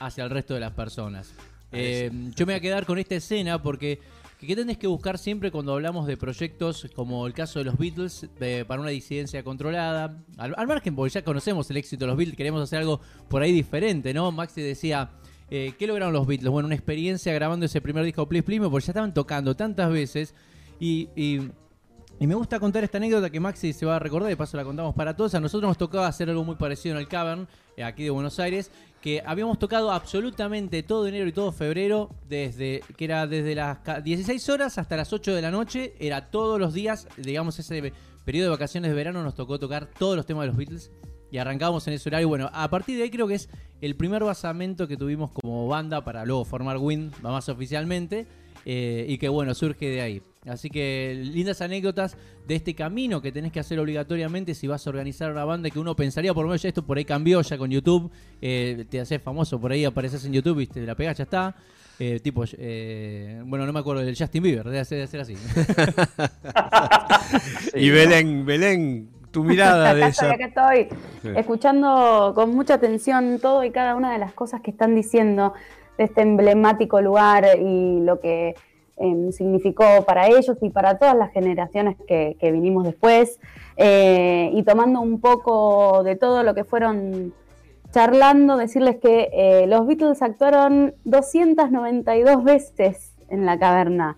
hacia 0.00 0.24
el 0.24 0.30
resto 0.30 0.54
de 0.54 0.60
las 0.60 0.72
personas. 0.72 1.34
Eh, 1.72 2.10
yo 2.34 2.46
me 2.46 2.52
voy 2.52 2.58
a 2.58 2.60
quedar 2.60 2.86
con 2.86 2.98
esta 2.98 3.16
escena 3.16 3.60
porque 3.62 4.00
¿qué 4.40 4.56
tenés 4.56 4.78
que 4.78 4.86
buscar 4.86 5.18
siempre 5.18 5.50
cuando 5.50 5.74
hablamos 5.74 6.06
de 6.06 6.16
proyectos 6.16 6.86
como 6.94 7.26
el 7.26 7.34
caso 7.34 7.58
de 7.58 7.66
los 7.66 7.76
Beatles 7.76 8.28
para 8.66 8.80
una 8.80 8.90
disidencia 8.90 9.42
controlada? 9.42 10.24
Al, 10.38 10.66
margen, 10.66 10.94
porque 10.94 11.12
ya 11.12 11.22
conocemos 11.22 11.68
el 11.70 11.76
éxito 11.76 12.04
de 12.04 12.08
los 12.08 12.16
Beatles, 12.16 12.36
queremos 12.36 12.62
hacer 12.62 12.78
algo 12.78 13.00
por 13.28 13.42
ahí 13.42 13.52
diferente, 13.52 14.14
¿no? 14.14 14.32
Maxi 14.32 14.62
decía, 14.62 15.10
eh, 15.50 15.74
¿qué 15.78 15.86
lograron 15.86 16.14
los 16.14 16.26
Beatles? 16.26 16.50
Bueno, 16.50 16.66
una 16.66 16.76
experiencia 16.76 17.34
grabando 17.34 17.66
ese 17.66 17.82
primer 17.82 18.04
disco 18.04 18.26
Please 18.26 18.44
Please 18.44 18.70
porque 18.70 18.86
ya 18.86 18.92
estaban 18.92 19.12
tocando 19.12 19.54
tantas 19.54 19.90
veces 19.90 20.34
y 20.80 21.08
y 21.16 21.50
me 22.24 22.34
gusta 22.34 22.58
contar 22.58 22.82
esta 22.82 22.96
anécdota 22.96 23.28
que 23.28 23.40
Maxi 23.40 23.74
se 23.74 23.84
va 23.84 23.96
a 23.96 23.98
recordar, 23.98 24.28
de 24.28 24.36
paso 24.36 24.56
la 24.56 24.64
contamos 24.64 24.94
para 24.94 25.14
todos. 25.14 25.34
A 25.34 25.40
nosotros 25.40 25.68
nos 25.68 25.76
tocaba 25.76 26.06
hacer 26.06 26.30
algo 26.30 26.44
muy 26.44 26.54
parecido 26.54 26.94
en 26.94 27.00
el 27.00 27.08
Cavern, 27.08 27.46
eh, 27.76 27.84
aquí 27.84 28.04
de 28.04 28.10
Buenos 28.10 28.40
Aires, 28.40 28.70
que 29.02 29.22
habíamos 29.24 29.58
tocado 29.58 29.92
absolutamente 29.92 30.82
todo 30.82 31.06
enero 31.06 31.28
y 31.28 31.32
todo 31.32 31.52
febrero, 31.52 32.08
desde 32.26 32.82
que 32.96 33.04
era 33.04 33.26
desde 33.26 33.54
las 33.54 33.78
16 34.02 34.48
horas 34.48 34.78
hasta 34.78 34.96
las 34.96 35.12
8 35.12 35.34
de 35.34 35.42
la 35.42 35.50
noche, 35.50 35.94
era 35.98 36.30
todos 36.30 36.58
los 36.58 36.72
días, 36.72 37.06
digamos, 37.18 37.58
ese 37.58 37.92
periodo 38.24 38.46
de 38.46 38.50
vacaciones 38.50 38.90
de 38.90 38.96
verano 38.96 39.22
nos 39.22 39.34
tocó 39.34 39.58
tocar 39.58 39.86
todos 39.86 40.16
los 40.16 40.26
temas 40.26 40.42
de 40.44 40.46
los 40.48 40.56
Beatles 40.56 40.90
y 41.30 41.38
arrancábamos 41.38 41.86
en 41.86 41.94
ese 41.94 42.08
horario. 42.08 42.28
Bueno, 42.28 42.50
a 42.52 42.68
partir 42.70 42.96
de 42.96 43.04
ahí 43.04 43.10
creo 43.10 43.28
que 43.28 43.34
es 43.34 43.48
el 43.80 43.94
primer 43.94 44.24
basamento 44.24 44.88
que 44.88 44.96
tuvimos 44.96 45.30
como 45.32 45.68
banda 45.68 46.02
para 46.02 46.24
luego 46.24 46.44
formar 46.44 46.78
Win, 46.78 47.12
más 47.22 47.48
oficialmente. 47.48 48.26
Eh, 48.68 49.06
y 49.08 49.18
que 49.18 49.28
bueno, 49.28 49.54
surge 49.54 49.88
de 49.88 50.00
ahí. 50.00 50.20
Así 50.44 50.70
que 50.70 51.22
lindas 51.32 51.60
anécdotas 51.60 52.16
de 52.48 52.56
este 52.56 52.74
camino 52.74 53.22
que 53.22 53.30
tenés 53.30 53.52
que 53.52 53.60
hacer 53.60 53.78
obligatoriamente 53.78 54.54
si 54.54 54.66
vas 54.66 54.84
a 54.84 54.90
organizar 54.90 55.30
una 55.30 55.44
banda 55.44 55.70
que 55.70 55.78
uno 55.78 55.94
pensaría, 55.94 56.34
por 56.34 56.42
lo 56.42 56.48
menos 56.48 56.64
esto 56.64 56.84
por 56.84 56.98
ahí 56.98 57.04
cambió 57.04 57.40
ya 57.42 57.58
con 57.58 57.70
YouTube, 57.70 58.10
eh, 58.42 58.84
te 58.90 58.98
haces 58.98 59.22
famoso, 59.22 59.60
por 59.60 59.70
ahí 59.70 59.84
apareces 59.84 60.24
en 60.24 60.32
YouTube, 60.32 60.60
y 60.60 60.66
te 60.66 60.80
la 60.80 60.96
pegas, 60.96 61.16
ya 61.16 61.24
está. 61.24 61.54
Eh, 61.98 62.20
tipo, 62.20 62.44
bueno, 63.46 63.66
no 63.66 63.72
me 63.72 63.78
acuerdo 63.78 64.02
del 64.02 64.16
Justin 64.18 64.42
Bieber, 64.42 64.64
debe 64.64 64.84
ser, 64.84 65.06
ser 65.06 65.20
así. 65.20 65.34
y 67.74 67.88
Belén, 67.90 68.44
Belén, 68.44 69.10
tu 69.30 69.44
mirada 69.44 69.94
de 69.94 70.06
esa. 70.06 70.32
estoy, 70.32 70.88
escuchando 71.36 72.32
con 72.34 72.50
mucha 72.50 72.74
atención 72.74 73.38
todo 73.40 73.64
y 73.64 73.70
cada 73.70 73.94
una 73.94 74.12
de 74.12 74.18
las 74.18 74.32
cosas 74.32 74.60
que 74.60 74.72
están 74.72 74.96
diciendo 74.96 75.54
de 75.96 76.04
este 76.04 76.22
emblemático 76.22 77.00
lugar 77.00 77.44
y 77.58 78.00
lo 78.00 78.20
que 78.20 78.54
em, 78.96 79.32
significó 79.32 80.04
para 80.06 80.28
ellos 80.28 80.56
y 80.60 80.70
para 80.70 80.98
todas 80.98 81.16
las 81.16 81.32
generaciones 81.32 81.96
que, 82.06 82.36
vinimos 82.40 82.84
después, 82.84 83.38
eh, 83.76 84.50
y 84.54 84.62
tomando 84.62 85.00
un 85.00 85.20
poco 85.20 86.02
de 86.02 86.16
todo 86.16 86.42
lo 86.42 86.54
que 86.54 86.64
fueron 86.64 87.34
charlando, 87.92 88.56
decirles 88.56 88.96
que 88.96 89.30
eh, 89.32 89.66
los 89.66 89.86
Beatles 89.86 90.22
actuaron 90.22 90.94
292 91.04 92.44
veces 92.44 93.14
en 93.28 93.46
la 93.46 93.58
caverna. 93.58 94.16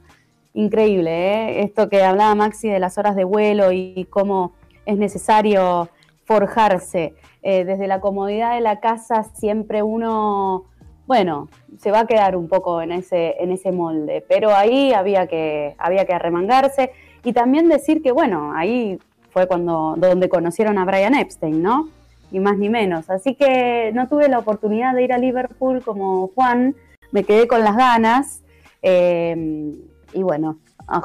Increíble, 0.54 1.10
¿eh? 1.10 1.62
Esto 1.62 1.88
que 1.88 2.02
hablaba 2.02 2.34
Maxi 2.34 2.68
de 2.68 2.80
las 2.80 2.98
horas 2.98 3.14
de 3.14 3.24
vuelo 3.24 3.70
y 3.70 4.06
cómo 4.10 4.52
es 4.86 4.96
necesario 4.96 5.88
forjarse. 6.24 7.14
desde 7.42 7.86
la 7.86 8.00
comodidad 8.00 8.54
de 8.54 8.60
la 8.60 8.80
casa 8.80 9.22
siempre 9.22 9.82
uno 9.82 10.66
bueno, 11.08 11.48
se 11.78 11.90
va 11.90 12.00
a 12.00 12.06
quedar 12.06 12.36
un 12.36 12.48
poco 12.48 12.82
en 12.82 12.92
ese, 12.92 13.42
en 13.42 13.50
ese 13.50 13.72
molde, 13.72 14.22
pero 14.28 14.54
ahí 14.54 14.92
había 14.92 15.26
que, 15.26 15.74
había 15.78 16.04
que 16.04 16.12
arremangarse 16.12 16.92
y 17.24 17.32
también 17.32 17.66
decir 17.70 18.02
que, 18.02 18.12
bueno, 18.12 18.52
ahí 18.54 18.98
fue 19.30 19.46
cuando 19.46 19.94
donde 19.96 20.28
conocieron 20.28 20.76
a 20.76 20.84
Brian 20.84 21.14
Epstein, 21.14 21.62
¿no? 21.62 21.88
Ni 22.30 22.40
más 22.40 22.58
ni 22.58 22.68
menos. 22.68 23.08
Así 23.08 23.34
que 23.34 23.90
no 23.94 24.06
tuve 24.06 24.28
la 24.28 24.38
oportunidad 24.38 24.94
de 24.94 25.04
ir 25.04 25.14
a 25.14 25.18
Liverpool 25.18 25.82
como 25.82 26.28
Juan, 26.34 26.76
me 27.10 27.24
quedé 27.24 27.48
con 27.48 27.64
las 27.64 27.78
ganas. 27.78 28.42
Eh, 28.82 29.74
y 30.12 30.22
bueno, 30.22 30.58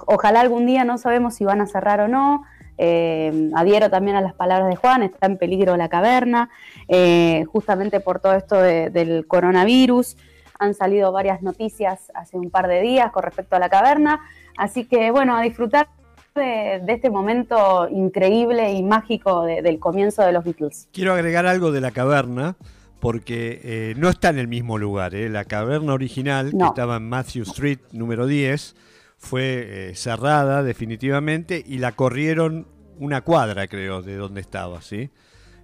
ojalá 0.05 0.41
algún 0.41 0.65
día 0.65 0.83
no 0.83 0.97
sabemos 0.97 1.35
si 1.35 1.45
van 1.45 1.61
a 1.61 1.65
cerrar 1.65 2.01
o 2.01 2.09
no. 2.09 2.43
Eh, 2.77 3.51
adhiero 3.55 3.89
también 3.89 4.15
a 4.15 4.21
las 4.21 4.33
palabras 4.33 4.69
de 4.69 4.75
Juan, 4.75 5.03
está 5.03 5.27
en 5.27 5.37
peligro 5.37 5.77
la 5.77 5.89
caverna, 5.89 6.49
eh, 6.87 7.45
justamente 7.47 7.99
por 7.99 8.19
todo 8.19 8.33
esto 8.33 8.59
del 8.59 9.25
coronavirus. 9.27 10.17
Han 10.59 10.73
salido 10.73 11.11
varias 11.11 11.41
noticias 11.41 12.11
hace 12.13 12.37
un 12.37 12.49
par 12.49 12.67
de 12.67 12.81
días 12.81 13.11
con 13.11 13.23
respecto 13.23 13.55
a 13.55 13.59
la 13.59 13.69
caverna, 13.69 14.21
así 14.57 14.85
que 14.85 15.11
bueno, 15.11 15.35
a 15.35 15.41
disfrutar 15.41 15.87
de, 16.35 16.81
este 16.87 17.09
momento 17.09 17.87
increíble 17.89 18.73
y 18.73 18.83
mágico 18.83 19.43
del 19.43 19.79
comienzo 19.79 20.23
de 20.23 20.31
los 20.31 20.43
Beatles. 20.43 20.89
Quiero 20.91 21.13
agregar 21.13 21.45
algo 21.45 21.71
de 21.71 21.81
la 21.81 21.91
caverna 21.91 22.55
porque 22.99 23.59
eh, 23.63 23.93
no 23.97 24.09
está 24.09 24.29
en 24.29 24.39
el 24.39 24.47
mismo 24.47 24.77
lugar. 24.77 25.13
La 25.13 25.43
caverna 25.43 25.93
original, 25.93 26.51
que 26.51 26.63
estaba 26.63 26.95
en 26.95 27.09
Matthew 27.09 27.43
Street, 27.43 27.79
número 27.91 28.25
10, 28.25 28.75
fue 29.23 29.89
eh, 29.89 29.95
cerrada 29.95 30.63
definitivamente 30.63 31.63
y 31.65 31.77
la 31.77 31.93
corrieron 31.93 32.67
una 32.99 33.21
cuadra, 33.21 33.67
creo, 33.67 34.01
de 34.01 34.17
donde 34.17 34.41
estaba, 34.41 34.81
¿sí? 34.81 35.11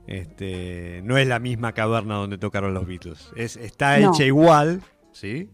Este, 0.07 1.01
no 1.03 1.17
es 1.17 1.27
la 1.27 1.39
misma 1.39 1.73
caverna 1.73 2.15
donde 2.15 2.37
tocaron 2.37 2.73
los 2.73 2.87
Beatles. 2.87 3.31
Es, 3.35 3.57
está 3.57 3.99
hecha 3.99 4.23
igual, 4.23 4.81
¿sí? 5.11 5.49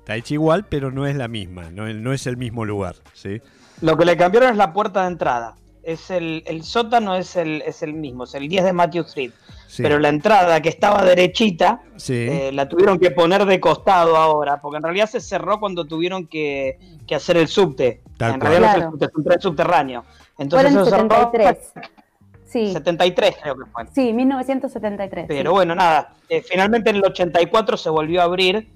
Está 0.00 0.16
hecha 0.16 0.34
igual, 0.34 0.66
pero 0.68 0.90
no 0.90 1.06
es 1.06 1.14
la 1.14 1.28
misma, 1.28 1.70
no, 1.70 1.90
no, 1.94 2.12
es 2.12 2.26
el 2.26 2.36
mismo 2.36 2.64
lugar, 2.64 2.96
¿sí? 3.12 3.40
Lo 3.80 3.96
que 3.96 4.04
le 4.04 4.16
cambiaron 4.16 4.50
es 4.50 4.56
la 4.56 4.72
puerta 4.72 5.02
de 5.02 5.08
entrada. 5.08 5.54
Es 5.84 6.10
el, 6.10 6.42
el 6.46 6.62
sótano 6.64 7.14
es 7.14 7.36
el, 7.36 7.62
es 7.62 7.82
el 7.82 7.94
mismo, 7.94 8.24
es 8.24 8.34
el 8.34 8.48
10 8.48 8.64
de 8.64 8.72
Matthew 8.72 9.04
Street. 9.04 9.32
Pero 9.76 9.98
la 9.98 10.08
entrada 10.08 10.60
que 10.60 10.68
estaba 10.68 11.04
derechita, 11.04 11.82
eh, 12.08 12.50
la 12.52 12.68
tuvieron 12.68 12.98
que 12.98 13.10
poner 13.10 13.44
de 13.44 13.60
costado 13.60 14.16
ahora, 14.16 14.60
porque 14.60 14.76
en 14.76 14.82
realidad 14.84 15.08
se 15.08 15.20
cerró 15.20 15.58
cuando 15.58 15.84
tuvieron 15.84 16.26
que, 16.26 16.78
hacer 17.14 17.36
el 17.36 17.48
subte. 17.48 18.00
en 18.20 18.40
realidad 18.40 18.60
no 18.60 18.66
es 18.66 18.74
el 18.76 18.90
subte, 18.90 19.04
es 19.04 19.36
un 19.36 19.40
subterráneo. 19.40 20.04
Entonces 20.38 20.72
se 20.72 20.84
73. 20.90 21.72
Sí. 22.46 22.72
73 22.72 23.36
creo 23.42 23.56
que 23.56 23.64
fue. 23.66 23.84
Sí, 23.92 24.12
1973. 24.12 25.24
Pero 25.26 25.52
bueno, 25.52 25.74
nada, 25.74 26.14
eh, 26.28 26.40
finalmente 26.40 26.90
en 26.90 26.96
el 26.96 27.04
84 27.04 27.76
se 27.76 27.90
volvió 27.90 28.20
a 28.20 28.24
abrir 28.24 28.68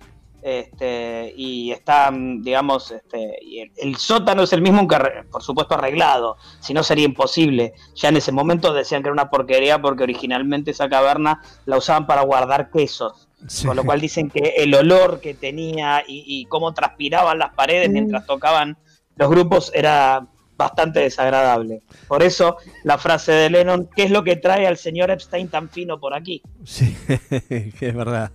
este, 0.49 1.35
y 1.37 1.71
está, 1.73 2.11
digamos, 2.13 2.91
este, 2.91 3.39
y 3.43 3.61
el, 3.77 3.97
sótano 3.97 4.43
es 4.43 4.53
el 4.53 4.63
mismo, 4.63 4.89
por 5.31 5.43
supuesto, 5.43 5.75
arreglado, 5.75 6.37
si 6.61 6.73
no 6.73 6.83
sería 6.83 7.05
imposible. 7.05 7.75
Ya 7.95 8.09
en 8.09 8.17
ese 8.17 8.33
momento 8.33 8.73
decían 8.73 9.03
que 9.03 9.09
era 9.09 9.13
una 9.13 9.31
porquería 9.31 9.81
porque 9.81 10.05
originalmente 10.05 10.71
esa 10.71 10.89
caverna 10.89 11.43
la 11.67 11.77
usaban 11.77 12.07
para 12.07 12.23
guardar 12.23 12.71
quesos. 12.71 13.29
Con 13.65 13.77
lo 13.77 13.85
cual 13.85 14.01
dicen 14.01 14.31
que 14.31 14.55
el 14.57 14.75
olor 14.75 15.21
que 15.21 15.33
tenía 15.33 16.03
y, 16.07 16.25
y 16.27 16.47
cómo 16.47 16.75
transpiraban 16.75 17.39
las 17.39 17.55
paredes 17.55 17.89
mientras 17.89 18.25
mm. 18.25 18.27
tocaban 18.27 18.79
los 19.15 19.31
grupos 19.31 19.71
era 19.75 20.27
bastante 20.59 21.01
desagradable. 21.01 21.83
Por 22.09 22.23
eso 22.23 22.57
la 22.83 22.99
frase 22.99 23.31
de 23.33 23.49
Lennon, 23.49 23.89
¿qué 23.95 24.03
es 24.03 24.11
lo 24.11 24.25
que 24.25 24.37
trae 24.37 24.67
al 24.67 24.77
señor 24.77 25.11
Epstein 25.11 25.49
tan 25.49 25.71
fino 25.71 26.01
por 26.01 26.15
aquí? 26.15 26.43
Sí, 26.65 26.97
es 27.49 27.95
verdad. 27.95 28.33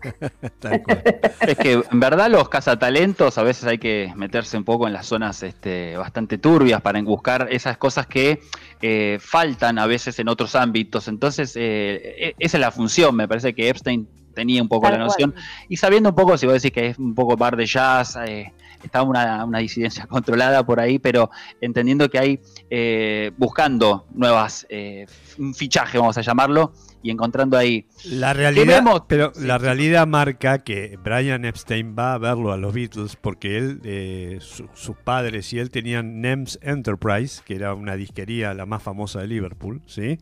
es 1.41 1.57
que 1.57 1.83
en 1.91 1.99
verdad 1.99 2.31
los 2.31 2.47
cazatalentos 2.47 3.37
a 3.37 3.43
veces 3.43 3.65
hay 3.65 3.77
que 3.77 4.11
meterse 4.15 4.57
un 4.57 4.63
poco 4.63 4.87
en 4.87 4.93
las 4.93 5.05
zonas 5.05 5.43
este, 5.43 5.97
bastante 5.97 6.37
turbias 6.37 6.81
para 6.81 7.01
buscar 7.01 7.49
esas 7.51 7.77
cosas 7.77 8.07
que 8.07 8.39
eh, 8.81 9.17
faltan 9.19 9.77
a 9.77 9.85
veces 9.85 10.17
en 10.19 10.29
otros 10.29 10.55
ámbitos. 10.55 11.09
Entonces, 11.09 11.55
eh, 11.57 12.15
e, 12.17 12.35
esa 12.39 12.57
es 12.57 12.61
la 12.61 12.71
función, 12.71 13.15
me 13.15 13.27
parece 13.27 13.53
que 13.53 13.67
Epstein 13.67 14.07
tenía 14.33 14.61
un 14.61 14.69
poco 14.69 14.89
la 14.89 14.97
noción. 14.97 15.35
Y 15.67 15.75
sabiendo 15.75 16.09
un 16.09 16.15
poco, 16.15 16.37
si 16.37 16.45
vos 16.45 16.55
decís 16.55 16.71
que 16.71 16.87
es 16.87 16.97
un 16.97 17.13
poco 17.13 17.35
bar 17.35 17.57
de 17.57 17.65
jazz, 17.65 18.17
eh, 18.25 18.53
estaba 18.87 19.05
una, 19.05 19.45
una, 19.45 19.59
disidencia 19.59 20.05
controlada 20.07 20.65
por 20.65 20.79
ahí, 20.79 20.99
pero 20.99 21.29
entendiendo 21.61 22.09
que 22.09 22.19
hay, 22.19 22.39
eh, 22.69 23.31
buscando 23.37 24.05
nuevas, 24.13 24.65
eh, 24.69 25.05
un 25.37 25.53
fichaje, 25.53 25.97
vamos 25.97 26.17
a 26.17 26.21
llamarlo, 26.21 26.73
y 27.03 27.11
encontrando 27.11 27.57
ahí. 27.57 27.85
La 28.05 28.33
realidad, 28.33 28.83
pero 29.07 29.33
la 29.35 29.57
realidad 29.57 30.07
marca 30.07 30.59
que 30.59 30.97
Brian 31.03 31.45
Epstein 31.45 31.95
va 31.97 32.13
a 32.13 32.17
verlo 32.17 32.51
a 32.53 32.57
los 32.57 32.73
Beatles 32.73 33.17
porque 33.17 33.57
él, 33.57 33.81
eh, 33.83 34.39
sus 34.39 34.95
padres 35.03 35.51
y 35.53 35.59
él 35.59 35.69
tenían 35.69 36.21
NEMS 36.21 36.59
Enterprise, 36.61 37.41
que 37.45 37.55
era 37.55 37.73
una 37.73 37.95
disquería 37.95 38.53
la 38.53 38.65
más 38.65 38.81
famosa 38.81 39.19
de 39.19 39.27
Liverpool, 39.27 39.81
¿sí? 39.85 40.17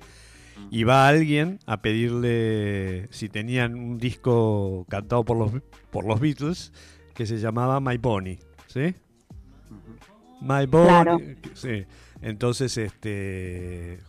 Y 0.69 0.84
va 0.84 1.08
alguien 1.08 1.60
a 1.65 1.82
pedirle 1.82 3.08
si 3.12 3.30
tenían 3.30 3.76
un 3.76 3.97
disco 3.97 4.86
cantado 4.89 5.24
por 5.24 5.38
los, 5.38 5.52
por 5.91 6.06
los 6.06 6.19
Beatles 6.19 6.71
que 7.13 7.26
se 7.26 7.38
llamaba 7.38 7.80
My 7.80 7.97
Bonnie. 7.97 8.39
¿Sí? 8.71 8.95
My 10.41 10.65
Bonnie. 10.65 11.38
Sí. 11.53 11.86
Entonces, 12.21 12.77
este. 12.77 13.99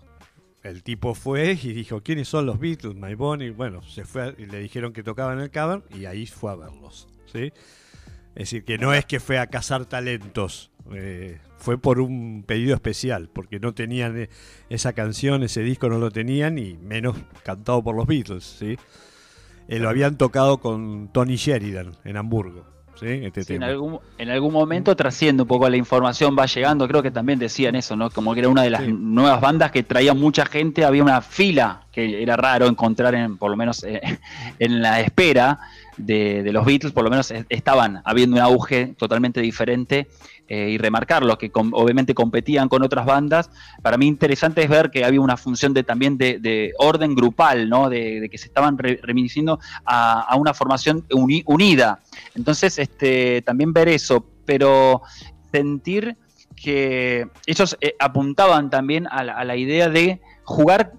El 0.62 0.84
tipo 0.84 1.14
fue 1.14 1.58
y 1.60 1.72
dijo, 1.72 2.02
¿quiénes 2.02 2.28
son 2.28 2.46
los 2.46 2.60
Beatles? 2.60 2.94
My 2.94 3.14
Bonnie. 3.14 3.50
Bueno, 3.50 3.82
se 3.82 4.04
fue 4.04 4.34
y 4.38 4.46
le 4.46 4.60
dijeron 4.60 4.92
que 4.92 5.02
tocaban 5.02 5.40
el 5.40 5.50
cover 5.50 5.82
y 5.92 6.04
ahí 6.04 6.26
fue 6.26 6.52
a 6.52 6.54
verlos. 6.54 7.08
¿sí? 7.32 7.52
Es 8.34 8.50
decir, 8.50 8.64
que 8.64 8.78
no 8.78 8.94
es 8.94 9.04
que 9.04 9.18
fue 9.18 9.38
a 9.38 9.48
cazar 9.48 9.86
talentos. 9.86 10.70
Eh, 10.92 11.38
fue 11.58 11.78
por 11.78 12.00
un 12.00 12.44
pedido 12.46 12.74
especial, 12.74 13.28
porque 13.32 13.58
no 13.58 13.74
tenían 13.74 14.16
eh, 14.16 14.28
esa 14.68 14.92
canción, 14.92 15.42
ese 15.42 15.62
disco 15.62 15.88
no 15.88 15.98
lo 15.98 16.10
tenían 16.10 16.58
y 16.58 16.76
menos 16.76 17.16
cantado 17.42 17.82
por 17.82 17.96
los 17.96 18.06
Beatles. 18.06 18.44
¿sí? 18.44 18.76
Eh, 19.66 19.78
lo 19.80 19.88
habían 19.88 20.16
tocado 20.16 20.58
con 20.58 21.10
Tony 21.12 21.36
Sheridan 21.36 21.96
en 22.04 22.16
Hamburgo. 22.16 22.71
Este 23.02 23.54
en, 23.54 23.64
algún, 23.64 23.98
en 24.16 24.30
algún 24.30 24.52
momento 24.52 24.94
trasciende 24.94 25.42
un 25.42 25.48
poco 25.48 25.68
la 25.68 25.76
información, 25.76 26.36
va 26.38 26.46
llegando, 26.46 26.86
creo 26.86 27.02
que 27.02 27.10
también 27.10 27.38
decían 27.38 27.74
eso, 27.74 27.96
¿no? 27.96 28.10
Como 28.10 28.32
que 28.32 28.40
era 28.40 28.48
una 28.48 28.62
de 28.62 28.70
las 28.70 28.86
nuevas 28.86 29.40
bandas 29.40 29.72
que 29.72 29.82
traía 29.82 30.14
mucha 30.14 30.46
gente, 30.46 30.84
había 30.84 31.02
una 31.02 31.20
fila 31.20 31.82
que 31.90 32.22
era 32.22 32.36
raro 32.36 32.66
encontrar, 32.66 33.14
en, 33.14 33.36
por 33.38 33.50
lo 33.50 33.56
menos 33.56 33.82
eh, 33.84 34.00
en 34.58 34.80
la 34.80 35.00
espera 35.00 35.58
de, 35.96 36.50
los 36.52 36.64
Beatles, 36.64 36.92
por 36.92 37.04
lo 37.04 37.10
menos 37.10 37.32
estaban 37.48 38.02
habiendo 38.04 38.36
un 38.36 38.42
auge 38.42 38.94
totalmente 38.96 39.40
diferente 39.40 40.08
eh, 40.48 40.70
y 40.70 40.78
remarcarlos, 40.78 41.38
que 41.38 41.50
obviamente 41.52 42.14
competían 42.14 42.68
con 42.68 42.82
otras 42.82 43.06
bandas. 43.06 43.50
Para 43.82 43.96
mí 43.98 44.06
interesante 44.06 44.62
es 44.62 44.68
ver 44.68 44.90
que 44.90 45.04
había 45.04 45.20
una 45.20 45.36
función 45.36 45.74
de, 45.74 45.82
también 45.82 46.18
de, 46.18 46.72
orden 46.78 47.14
grupal, 47.14 47.68
¿no? 47.68 47.88
de, 47.88 48.28
que 48.30 48.38
se 48.38 48.46
estaban 48.46 48.78
reminisciendo 48.78 49.58
a, 49.84 50.34
una 50.36 50.54
formación 50.54 51.04
unida. 51.10 52.00
Entonces, 52.34 52.78
este, 52.78 53.42
también 53.42 53.72
ver 53.72 53.88
eso, 53.88 54.26
pero 54.44 55.02
sentir 55.50 56.16
que 56.56 57.26
ellos 57.46 57.76
eh, 57.80 57.94
apuntaban 57.98 58.70
también 58.70 59.06
a 59.10 59.44
la 59.44 59.56
idea 59.56 59.88
de 59.88 60.20
jugar 60.44 60.92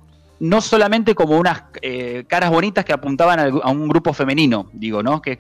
no 0.44 0.60
solamente 0.60 1.16
como 1.16 1.38
unas 1.38 1.64
eh, 1.82 2.26
caras 2.28 2.50
bonitas 2.50 2.84
que 2.84 2.92
apuntaban 2.92 3.40
a, 3.40 3.72
un 3.72 3.88
grupo 3.88 4.12
femenino, 4.12 4.70
digo, 4.74 5.02
¿no? 5.02 5.22
Que, 5.22 5.38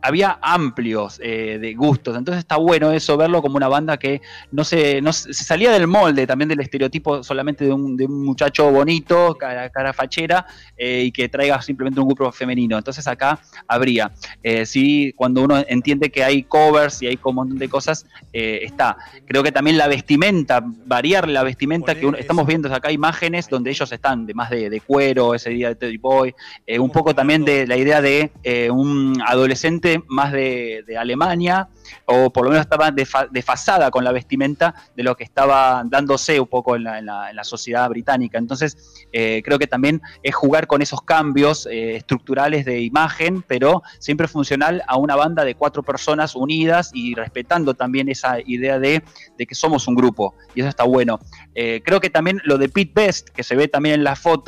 había 0.00 0.38
amplios 0.40 1.20
eh, 1.22 1.58
de 1.60 1.74
gustos. 1.74 2.16
Entonces 2.16 2.38
está 2.38 2.56
bueno 2.56 2.90
eso, 2.92 3.18
verlo 3.18 3.42
como 3.42 3.56
una 3.56 3.68
banda 3.68 3.98
que 3.98 4.22
no 4.52 4.64
se, 4.64 5.02
no 5.02 5.12
se 5.12 5.34
salía 5.34 5.72
del 5.72 5.88
molde 5.88 6.26
también 6.26 6.48
del 6.48 6.60
estereotipo 6.60 7.22
solamente 7.22 7.66
de 7.66 7.72
un, 7.72 7.96
muchacho 8.24 8.70
bonito, 8.70 9.36
cara, 9.38 9.68
cara 9.68 9.92
fachera, 9.92 10.46
eh, 10.76 11.02
y 11.06 11.12
que 11.12 11.28
traiga 11.28 11.60
simplemente 11.60 12.00
un 12.00 12.08
grupo 12.08 12.32
femenino. 12.32 12.78
Entonces 12.78 13.06
acá 13.06 13.38
habría. 13.68 14.10
sí, 14.64 15.12
cuando 15.16 15.42
uno 15.42 15.62
entiende 15.68 16.10
que 16.10 16.24
hay 16.24 16.44
covers 16.44 17.02
y 17.02 17.08
hay 17.08 17.18
un 17.22 17.34
montón 17.34 17.58
de 17.58 17.68
cosas, 17.68 18.06
está. 18.32 18.96
Creo 19.26 19.42
que 19.42 19.52
también 19.52 19.76
la 19.76 19.86
vestimenta, 19.88 20.62
variar 20.64 21.28
la 21.28 21.42
vestimenta 21.42 21.94
que 21.94 22.10
estamos 22.18 22.46
viendo 22.46 22.72
acá 22.72 22.90
imágenes 22.90 23.50
donde 23.50 23.70
ellos 23.70 23.92
están 23.92 24.24
de 24.24 24.32
más 24.32 24.45
de, 24.50 24.80
cuero, 24.80 25.34
ese 25.34 25.50
día 25.50 25.68
de 25.68 25.74
Teddy 25.74 25.96
Boy, 25.96 26.34
eh, 26.66 26.78
un 26.78 26.90
poco 26.90 27.14
también 27.14 27.44
de 27.44 27.66
la 27.66 27.76
idea 27.76 28.00
de 28.00 28.30
eh, 28.42 28.70
un 28.70 29.22
adolescente 29.26 30.02
más 30.08 30.32
de, 30.32 30.84
Alemania, 30.98 31.68
o 32.06 32.30
por 32.30 32.44
lo 32.44 32.50
menos 32.50 32.64
estaba 32.64 32.90
desfasada 32.90 33.90
con 33.90 34.04
la 34.04 34.12
vestimenta 34.12 34.74
de 34.94 35.02
lo 35.02 35.16
que 35.16 35.24
estaba 35.24 35.82
dándose 35.86 36.40
un 36.40 36.46
poco 36.46 36.76
en 36.76 36.84
la, 36.84 37.32
sociedad 37.42 37.88
británica. 37.88 38.38
Entonces, 38.38 39.06
eh, 39.12 39.40
creo 39.44 39.58
que 39.58 39.68
también 39.68 40.02
es 40.24 40.34
jugar 40.34 40.66
con 40.66 40.82
esos 40.82 41.02
cambios 41.02 41.68
estructurales 41.70 42.64
de 42.64 42.80
imagen, 42.80 43.42
pero 43.42 43.82
siempre 44.00 44.26
funcional 44.26 44.82
a 44.88 44.96
una 44.96 45.14
banda 45.14 45.44
de 45.44 45.54
cuatro 45.54 45.84
personas 45.84 46.34
unidas 46.34 46.90
y 46.92 47.14
respetando 47.14 47.74
también 47.74 48.08
esa 48.08 48.38
idea 48.44 48.80
de, 48.80 49.04
de 49.38 49.46
que 49.46 49.54
somos 49.54 49.86
un 49.86 49.94
grupo, 49.94 50.34
y 50.54 50.60
eso 50.60 50.68
está 50.68 50.82
bueno. 50.84 51.20
creo 51.54 52.00
que 52.00 52.10
también 52.10 52.40
lo 52.44 52.58
de 52.58 52.68
Pete 52.68 52.92
Best, 52.94 53.28
que 53.28 53.44
se 53.44 53.54
ve 53.54 53.68
también 53.68 53.96
en 53.96 54.04
la 54.04 54.16
foto, 54.16 54.46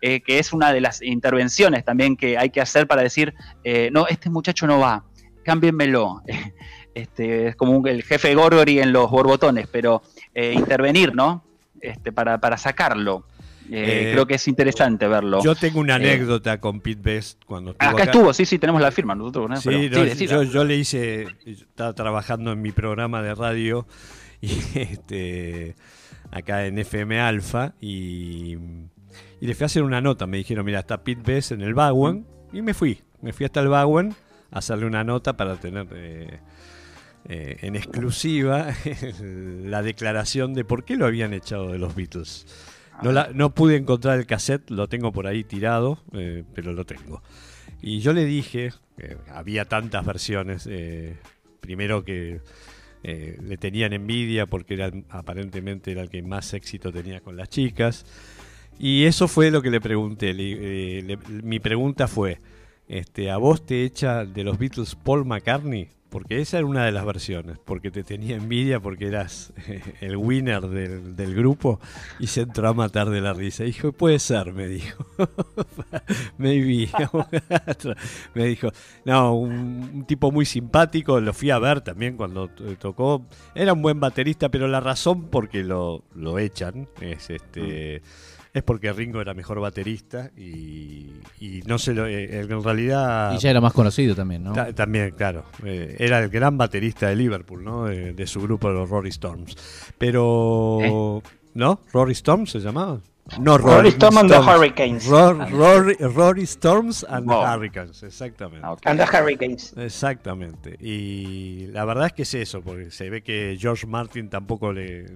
eh, 0.00 0.20
que 0.20 0.38
es 0.38 0.52
una 0.52 0.72
de 0.72 0.80
las 0.80 1.02
intervenciones 1.02 1.84
también 1.84 2.16
que 2.16 2.38
hay 2.38 2.50
que 2.50 2.60
hacer 2.60 2.86
para 2.86 3.02
decir, 3.02 3.34
eh, 3.64 3.90
no, 3.92 4.06
este 4.06 4.30
muchacho 4.30 4.66
no 4.66 4.78
va, 4.78 5.04
cámbienmelo. 5.44 6.22
Este, 6.94 7.48
es 7.48 7.56
como 7.56 7.86
el 7.86 8.02
jefe 8.02 8.34
Gorgory 8.34 8.80
en 8.80 8.92
los 8.92 9.10
borbotones, 9.10 9.68
pero 9.70 10.02
eh, 10.34 10.52
intervenir, 10.56 11.14
¿no? 11.14 11.44
este, 11.80 12.12
para, 12.12 12.38
para 12.38 12.56
sacarlo. 12.56 13.24
Eh, 13.72 14.10
creo 14.12 14.26
que 14.26 14.34
es 14.34 14.48
interesante 14.48 15.06
verlo. 15.06 15.42
Yo 15.44 15.54
tengo 15.54 15.78
una 15.78 15.94
anécdota 15.94 16.58
con 16.58 16.80
Pete 16.80 17.00
Best 17.00 17.44
cuando 17.44 17.70
estuvo 17.70 17.88
acá, 17.88 18.02
estuvo, 18.02 18.32
sí, 18.32 18.44
sí, 18.44 18.58
tenemos 18.58 18.82
la 18.82 18.90
firma 18.90 19.14
nosotros. 19.14 19.60
Sí, 19.62 19.88
yo, 20.26 20.42
yo, 20.42 20.64
le 20.64 20.76
hice, 20.76 21.28
estaba 21.46 21.92
trabajando 21.92 22.50
en 22.50 22.62
mi 22.62 22.72
programa 22.72 23.22
de 23.22 23.32
radio 23.32 23.86
y 24.40 24.58
este 24.74 25.76
acá 26.32 26.66
en 26.66 26.78
FM 26.78 27.20
Alfa 27.20 27.74
y, 27.80 28.56
le 29.40 29.54
fui 29.54 29.64
a 29.64 29.66
hacer 29.66 29.84
una 29.84 30.00
nota. 30.00 30.26
Me 30.26 30.38
dijeron, 30.38 30.66
mira, 30.66 30.80
está 30.80 31.04
Pete 31.04 31.22
Best 31.24 31.52
en 31.52 31.60
el 31.60 31.72
Bowen 31.72 32.26
y 32.52 32.62
me 32.62 32.74
fui. 32.74 33.00
Me 33.22 33.32
fui 33.32 33.46
hasta 33.46 33.60
el 33.60 33.68
Bowen 33.68 34.16
a 34.50 34.58
hacerle 34.58 34.86
una 34.86 35.04
nota 35.04 35.36
para 35.36 35.56
tener 35.56 35.86
eh, 35.92 36.40
eh, 37.28 37.58
en 37.62 37.76
exclusiva 37.76 38.74
la 39.20 39.82
declaración 39.82 40.54
de 40.54 40.64
por 40.64 40.84
qué 40.84 40.96
lo 40.96 41.06
habían 41.06 41.34
echado 41.34 41.72
de 41.72 41.78
los 41.78 41.94
Beatles. 41.94 42.46
No, 43.02 43.12
no 43.12 43.54
pude 43.54 43.76
encontrar 43.76 44.18
el 44.18 44.26
cassette, 44.26 44.70
lo 44.70 44.88
tengo 44.88 45.10
por 45.12 45.26
ahí 45.26 45.44
tirado, 45.44 46.02
eh, 46.12 46.44
pero 46.54 46.72
lo 46.72 46.84
tengo. 46.84 47.22
Y 47.80 48.00
yo 48.00 48.12
le 48.12 48.26
dije, 48.26 48.72
había 49.32 49.64
tantas 49.64 50.04
versiones, 50.04 50.68
primero 51.60 52.04
que 52.04 52.40
eh, 53.02 53.38
le 53.42 53.56
tenían 53.56 53.94
envidia 53.94 54.44
porque 54.44 54.74
era, 54.74 54.90
aparentemente 55.08 55.90
era 55.90 56.02
el 56.02 56.10
que 56.10 56.22
más 56.22 56.52
éxito 56.52 56.92
tenía 56.92 57.20
con 57.20 57.36
las 57.36 57.48
chicas. 57.48 58.04
Y 58.78 59.04
eso 59.04 59.28
fue 59.28 59.50
lo 59.50 59.62
que 59.62 59.70
le 59.70 59.80
pregunté. 59.80 60.34
Eh, 60.36 61.16
mi 61.42 61.60
pregunta 61.60 62.08
fue, 62.08 62.40
este, 62.88 63.30
¿a 63.30 63.36
vos 63.36 63.64
te 63.64 63.84
echa 63.84 64.24
de 64.24 64.44
los 64.44 64.58
Beatles 64.58 64.94
Paul 64.94 65.24
McCartney? 65.24 65.88
Porque 66.10 66.40
esa 66.40 66.58
era 66.58 66.66
una 66.66 66.84
de 66.84 66.92
las 66.92 67.04
versiones, 67.04 67.58
porque 67.64 67.92
te 67.92 68.02
tenía 68.02 68.36
envidia 68.36 68.80
porque 68.80 69.06
eras 69.06 69.52
el 70.00 70.16
winner 70.16 70.62
del, 70.68 71.34
grupo 71.34 71.78
y 72.18 72.26
se 72.26 72.42
entró 72.42 72.68
a 72.68 72.74
matar 72.74 73.10
de 73.10 73.20
la 73.20 73.32
risa. 73.32 73.62
Dijo, 73.62 73.92
puede 73.92 74.18
ser, 74.18 74.52
me 74.52 74.66
dijo. 74.66 75.06
Maybe. 76.38 76.90
me 78.34 78.46
dijo, 78.46 78.70
no, 79.04 79.36
un, 79.36 80.04
tipo 80.06 80.32
muy 80.32 80.44
simpático, 80.44 81.20
lo 81.20 81.32
fui 81.32 81.50
a 81.50 81.58
ver 81.60 81.80
también 81.80 82.16
cuando 82.16 82.48
tocó. 82.78 83.24
Era 83.54 83.72
un 83.72 83.82
buen 83.82 84.00
baterista, 84.00 84.48
pero 84.48 84.66
la 84.66 84.80
razón 84.80 85.28
por 85.28 85.48
qué 85.48 85.62
lo, 85.62 86.02
lo 86.16 86.40
echan 86.40 86.88
es 87.00 87.30
este 87.30 88.02
es 88.52 88.62
porque 88.62 88.92
Ringo 88.92 89.20
era 89.20 89.34
mejor 89.34 89.60
baterista 89.60 90.30
y, 90.36 91.10
no 91.66 91.78
se 91.78 91.94
lo. 91.94 92.06
Eh, 92.06 92.40
en 92.40 92.62
realidad. 92.62 93.32
Y 93.34 93.38
ya 93.38 93.50
era 93.50 93.60
más 93.60 93.72
conocido 93.72 94.14
también, 94.14 94.42
¿no? 94.44 94.52
también, 94.74 95.12
claro. 95.12 95.44
Eh, 95.64 95.96
era 95.98 96.18
el 96.18 96.28
gran 96.28 96.58
baterista 96.58 97.08
de 97.08 97.16
Liverpool, 97.16 97.62
¿no? 97.64 97.84
De, 97.86 98.26
su 98.26 98.40
grupo, 98.40 98.70
los 98.70 98.88
Rory 98.88 99.10
Storms. 99.10 99.56
Pero. 99.98 100.78
¿Eh? 100.82 101.22
¿No? 101.54 101.80
¿Rory 101.92 102.12
Storms 102.12 102.50
se 102.50 102.60
llamaba? 102.60 103.00
No, 103.38 103.58
Rory, 103.58 103.90
Storms 103.90 104.16
and 104.16 104.30
the 104.30 104.40
Hurricanes. 104.40 105.06
Rory, 105.06 106.46
Storms 106.46 107.04
and 107.08 107.28
the 107.28 107.34
Hurricanes, 107.34 108.02
exactamente. 108.02 108.66
And 108.84 108.98
the 108.98 109.06
Hurricanes. 109.06 109.72
Exactamente. 109.76 110.76
Y 110.80 111.68
la 111.68 111.84
verdad 111.84 112.06
es 112.06 112.12
que 112.12 112.22
es 112.22 112.34
eso, 112.34 112.60
porque 112.60 112.90
se 112.90 113.08
ve 113.08 113.22
que 113.22 113.56
George 113.58 113.86
Martin 113.86 114.28
tampoco 114.28 114.72
le, 114.72 115.06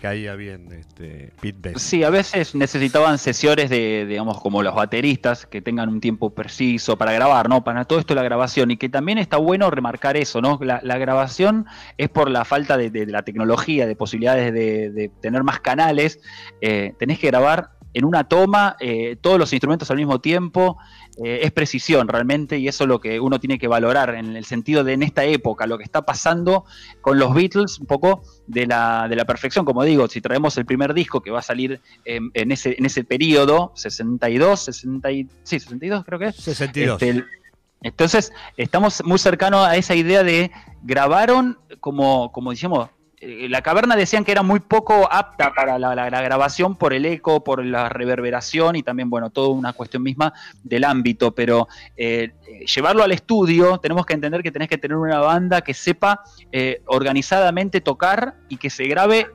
caía 0.00 0.34
bien 0.34 0.70
este, 0.72 1.32
Pete 1.40 1.58
Best. 1.60 1.78
Sí, 1.78 2.04
a 2.04 2.10
veces 2.10 2.54
necesitaban 2.54 3.18
sesiones 3.18 3.70
de, 3.70 4.04
digamos, 4.06 4.40
como 4.40 4.62
los 4.62 4.74
bateristas, 4.74 5.46
que 5.46 5.62
tengan 5.62 5.88
un 5.88 6.00
tiempo 6.00 6.30
preciso 6.30 6.98
para 6.98 7.12
grabar, 7.12 7.48
¿no? 7.48 7.64
Para 7.64 7.84
todo 7.84 7.98
esto 7.98 8.14
la 8.14 8.22
grabación. 8.22 8.70
Y 8.70 8.76
que 8.76 8.88
también 8.88 9.18
está 9.18 9.38
bueno 9.38 9.70
remarcar 9.70 10.16
eso, 10.16 10.40
¿no? 10.42 10.58
La, 10.62 10.98
grabación 10.98 11.66
es 11.96 12.10
por 12.10 12.30
la 12.30 12.44
falta 12.44 12.76
de, 12.76 13.06
la 13.06 13.22
tecnología, 13.22 13.86
de 13.86 13.96
posibilidades 13.96 14.52
de, 14.52 15.10
tener 15.20 15.42
más 15.42 15.60
canales. 15.60 16.20
Eh, 16.60 16.94
tenés 16.98 17.18
que 17.18 17.28
grabar 17.28 17.61
en 17.94 18.04
una 18.04 18.24
toma 18.24 18.76
eh, 18.80 19.16
todos 19.20 19.38
los 19.38 19.52
instrumentos 19.52 19.90
al 19.90 19.96
mismo 19.96 20.20
tiempo, 20.20 20.78
eh, 21.22 21.40
es 21.42 21.52
precisión 21.52 22.08
realmente 22.08 22.58
y 22.58 22.68
eso 22.68 22.84
es 22.84 22.88
lo 22.88 23.00
que 23.00 23.20
uno 23.20 23.38
tiene 23.38 23.58
que 23.58 23.68
valorar 23.68 24.14
en 24.14 24.36
el 24.36 24.44
sentido 24.44 24.84
de 24.84 24.94
en 24.94 25.02
esta 25.02 25.24
época, 25.24 25.66
lo 25.66 25.78
que 25.78 25.84
está 25.84 26.02
pasando 26.02 26.64
con 27.00 27.18
los 27.18 27.34
Beatles, 27.34 27.78
un 27.78 27.86
poco 27.86 28.22
de 28.46 28.66
la, 28.66 29.08
de 29.08 29.16
la 29.16 29.24
perfección, 29.24 29.64
como 29.64 29.84
digo, 29.84 30.08
si 30.08 30.20
traemos 30.20 30.56
el 30.56 30.64
primer 30.64 30.94
disco 30.94 31.20
que 31.20 31.30
va 31.30 31.40
a 31.40 31.42
salir 31.42 31.80
en, 32.04 32.52
ese, 32.52 32.76
en 32.78 32.86
ese 32.86 33.04
periodo, 33.04 33.72
62, 33.74 34.64
60 34.64 35.08
sí, 35.42 35.60
62 35.60 36.04
creo 36.04 36.18
que 36.18 36.26
es. 36.26 36.36
62. 36.36 37.02
Este, 37.02 37.24
entonces, 37.82 38.32
estamos 38.56 39.02
muy 39.04 39.18
cercanos 39.18 39.66
a 39.66 39.76
esa 39.76 39.94
idea 39.94 40.22
de 40.22 40.50
grabaron 40.82 41.58
como, 41.80 42.30
como 42.32 42.50
decíamos, 42.50 42.90
la 43.22 43.62
caverna 43.62 43.94
decían 43.94 44.24
que 44.24 44.32
era 44.32 44.42
muy 44.42 44.58
poco 44.58 45.08
apta 45.10 45.52
para 45.54 45.78
la, 45.78 45.94
grabación 46.22 46.74
por 46.74 46.92
el 46.92 47.06
eco, 47.06 47.44
por 47.44 47.64
la 47.64 47.88
reverberación 47.88 48.74
y 48.74 48.82
también, 48.82 49.10
bueno, 49.10 49.30
toda 49.30 49.48
una 49.48 49.72
cuestión 49.72 50.02
misma 50.02 50.32
del 50.64 50.84
ámbito, 50.84 51.32
pero 51.32 51.68
eh, 51.96 52.32
llevarlo 52.74 53.04
al 53.04 53.12
estudio 53.12 53.78
tenemos 53.78 54.06
que 54.06 54.14
entender 54.14 54.42
que 54.42 54.50
tenés 54.50 54.68
que 54.68 54.78
tener 54.78 54.96
una 54.96 55.20
banda 55.20 55.60
que 55.60 55.72
sepa 55.72 56.22
eh, 56.50 56.82
organizadamente 56.86 57.80
tocar 57.80 58.34
y 58.48 58.56
que 58.56 58.70
se 58.70 58.84
grabe 58.84 59.28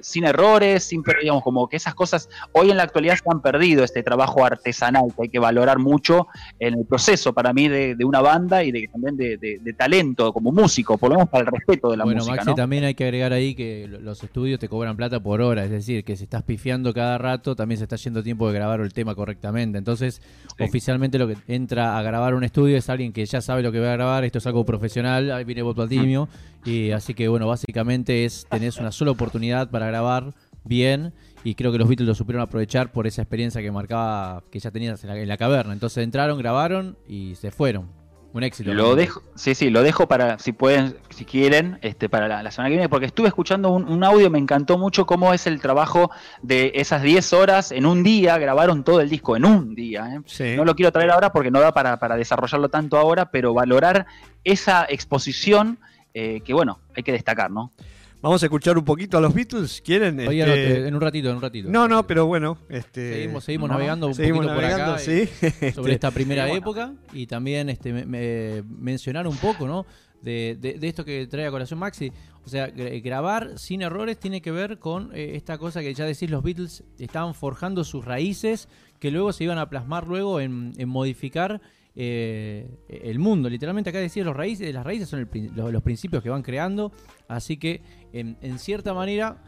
sin 0.00 0.24
errores, 0.24 0.84
sin, 0.84 1.02
digamos, 1.20 1.42
como 1.42 1.68
que 1.68 1.76
esas 1.76 1.94
cosas 1.94 2.28
hoy 2.52 2.70
en 2.70 2.76
la 2.76 2.84
actualidad 2.84 3.16
se 3.16 3.22
han 3.30 3.42
perdido, 3.42 3.84
este 3.84 4.02
trabajo 4.02 4.44
artesanal 4.44 5.12
que 5.16 5.22
hay 5.22 5.28
que 5.28 5.38
valorar 5.38 5.78
mucho 5.78 6.28
en 6.58 6.74
el 6.74 6.86
proceso 6.86 7.32
para 7.32 7.52
mí 7.52 7.68
de, 7.68 7.96
una 8.04 8.20
banda 8.20 8.62
y 8.62 8.72
de, 8.72 8.88
también 8.88 9.16
de, 9.16 9.74
talento 9.76 10.32
como 10.32 10.50
músico, 10.50 10.96
por 10.96 11.10
lo 11.10 11.16
menos 11.16 11.28
para 11.28 11.44
el 11.44 11.50
respeto 11.52 11.90
de 11.90 11.96
la 11.96 12.04
bueno, 12.04 12.24
música. 12.24 12.54
también 12.54 12.84
hay 12.84 12.94
que 12.94 13.07
agregar 13.08 13.32
ahí 13.32 13.54
que 13.54 13.88
los 13.88 14.22
estudios 14.22 14.58
te 14.58 14.68
cobran 14.68 14.96
plata 14.96 15.20
por 15.20 15.40
hora, 15.40 15.64
es 15.64 15.70
decir, 15.70 16.04
que 16.04 16.16
si 16.16 16.24
estás 16.24 16.42
pifiando 16.42 16.94
cada 16.94 17.18
rato, 17.18 17.56
también 17.56 17.78
se 17.78 17.84
está 17.84 17.96
yendo 17.96 18.22
tiempo 18.22 18.48
de 18.48 18.54
grabar 18.54 18.80
el 18.80 18.92
tema 18.92 19.14
correctamente. 19.14 19.78
Entonces, 19.78 20.22
oficialmente 20.60 21.18
lo 21.18 21.28
que 21.28 21.36
entra 21.46 21.98
a 21.98 22.02
grabar 22.02 22.34
un 22.34 22.44
estudio 22.44 22.76
es 22.76 22.88
alguien 22.88 23.12
que 23.12 23.24
ya 23.26 23.40
sabe 23.40 23.62
lo 23.62 23.72
que 23.72 23.80
va 23.80 23.92
a 23.92 23.96
grabar, 23.96 24.24
esto 24.24 24.38
es 24.38 24.46
algo 24.46 24.64
profesional, 24.64 25.30
ahí 25.32 25.44
viene 25.44 25.62
voto 25.62 25.82
al 25.82 25.88
timio, 25.88 26.28
y 26.64 26.90
así 26.90 27.14
que 27.14 27.28
bueno, 27.28 27.46
básicamente 27.46 28.24
es 28.24 28.46
tenés 28.50 28.78
una 28.78 28.92
sola 28.92 29.10
oportunidad 29.10 29.70
para 29.70 29.86
grabar 29.86 30.34
bien 30.64 31.12
y 31.44 31.54
creo 31.54 31.72
que 31.72 31.78
los 31.78 31.88
Beatles 31.88 32.08
lo 32.08 32.14
supieron 32.14 32.42
aprovechar 32.42 32.92
por 32.92 33.06
esa 33.06 33.22
experiencia 33.22 33.62
que 33.62 33.70
marcaba 33.70 34.42
que 34.50 34.58
ya 34.58 34.70
tenías 34.70 35.02
en 35.04 35.28
la 35.28 35.36
caverna. 35.36 35.72
Entonces 35.72 36.04
entraron, 36.04 36.38
grabaron 36.38 36.96
y 37.08 37.34
se 37.36 37.50
fueron. 37.50 37.97
Un 38.32 38.42
éxito. 38.42 38.74
Lo 38.74 38.94
dejo, 38.94 39.22
sí, 39.36 39.54
sí, 39.54 39.70
lo 39.70 39.82
dejo 39.82 40.06
para, 40.06 40.38
si 40.38 40.52
pueden, 40.52 40.96
si 41.08 41.24
quieren, 41.24 41.78
este, 41.80 42.10
para 42.10 42.42
la, 42.42 42.50
semana 42.50 42.68
que 42.68 42.76
viene, 42.76 42.88
porque 42.88 43.06
estuve 43.06 43.28
escuchando 43.28 43.70
un, 43.70 44.04
audio, 44.04 44.30
me 44.30 44.38
encantó 44.38 44.76
mucho 44.76 45.06
cómo 45.06 45.32
es 45.32 45.46
el 45.46 45.60
trabajo 45.60 46.10
de 46.42 46.72
esas 46.74 47.02
10 47.02 47.32
horas 47.32 47.72
en 47.72 47.86
un 47.86 48.02
día, 48.02 48.36
grabaron 48.36 48.84
todo 48.84 49.00
el 49.00 49.08
disco 49.08 49.34
en 49.36 49.46
un 49.46 49.74
día. 49.74 50.20
¿eh? 50.38 50.56
No 50.56 50.64
lo 50.66 50.76
quiero 50.76 50.92
traer 50.92 51.10
ahora 51.10 51.32
porque 51.32 51.50
no 51.50 51.60
da 51.60 51.72
para, 51.72 52.16
desarrollarlo 52.16 52.68
tanto 52.68 52.98
ahora, 52.98 53.30
pero 53.30 53.54
valorar 53.54 54.06
esa 54.44 54.84
exposición 54.88 55.78
eh, 56.12 56.42
que, 56.44 56.52
bueno, 56.52 56.80
hay 56.94 57.02
que 57.02 57.12
destacar, 57.12 57.50
¿no? 57.50 57.72
Vamos 58.20 58.42
a 58.42 58.46
escuchar 58.46 58.76
un 58.76 58.84
poquito 58.84 59.16
a 59.16 59.20
los 59.20 59.32
Beatles, 59.32 59.80
¿quieren? 59.80 60.18
Este, 60.18 60.88
en 60.88 60.94
un 60.94 61.00
ratito, 61.00 61.30
en 61.30 61.36
un 61.36 61.42
ratito. 61.42 61.68
No, 61.70 61.86
no, 61.86 62.04
pero 62.06 62.26
bueno. 62.26 62.58
Este... 62.68 63.14
Seguimos, 63.14 63.44
seguimos 63.44 63.70
navegando 63.70 64.08
un 64.08 64.14
poquito 64.14 64.54
por 64.54 64.64
acá 64.64 64.98
¿sí? 64.98 65.28
Eh, 65.60 65.72
sobre 65.72 65.94
esta 65.94 66.10
primera 66.10 66.50
época 66.52 66.94
y 67.12 67.26
también 67.26 67.68
este, 67.68 67.92
mencionar 67.92 69.28
un 69.28 69.36
poco, 69.36 69.68
¿no? 69.68 69.86
De, 70.20 70.78
esto 70.82 71.04
que 71.04 71.26
trae 71.28 71.46
a 71.46 71.50
colación 71.50 71.78
Maxi. 71.78 72.12
O 72.44 72.48
sea, 72.48 72.66
grabar 72.68 73.58
sin 73.58 73.82
errores 73.82 74.18
tiene 74.18 74.40
que 74.40 74.50
ver 74.50 74.78
con 74.78 75.14
eh, 75.14 75.36
esta 75.36 75.58
cosa 75.58 75.80
que 75.80 75.94
ya 75.94 76.04
decís, 76.04 76.30
los 76.30 76.42
Beatles 76.42 76.82
estaban 76.98 77.34
forjando 77.34 77.84
sus 77.84 78.04
raíces 78.04 78.68
que 78.98 79.10
luego 79.10 79.32
se 79.32 79.44
iban 79.44 79.58
a 79.58 79.68
plasmar 79.68 80.08
luego 80.08 80.40
en, 80.40 80.74
modificar 80.88 81.60
eh, 82.00 82.78
el 82.88 83.18
mundo. 83.18 83.50
Literalmente 83.50 83.90
acá 83.90 83.98
decía 83.98 84.22
los 84.22 84.36
raíces, 84.36 84.72
las 84.72 84.86
raíces 84.86 85.08
son 85.08 85.28
los, 85.56 85.82
principios 85.82 86.22
que 86.22 86.30
van 86.30 86.42
creando. 86.42 86.92
Así 87.26 87.56
que 87.56 87.82
en, 88.12 88.36
cierta 88.60 88.94
manera 88.94 89.42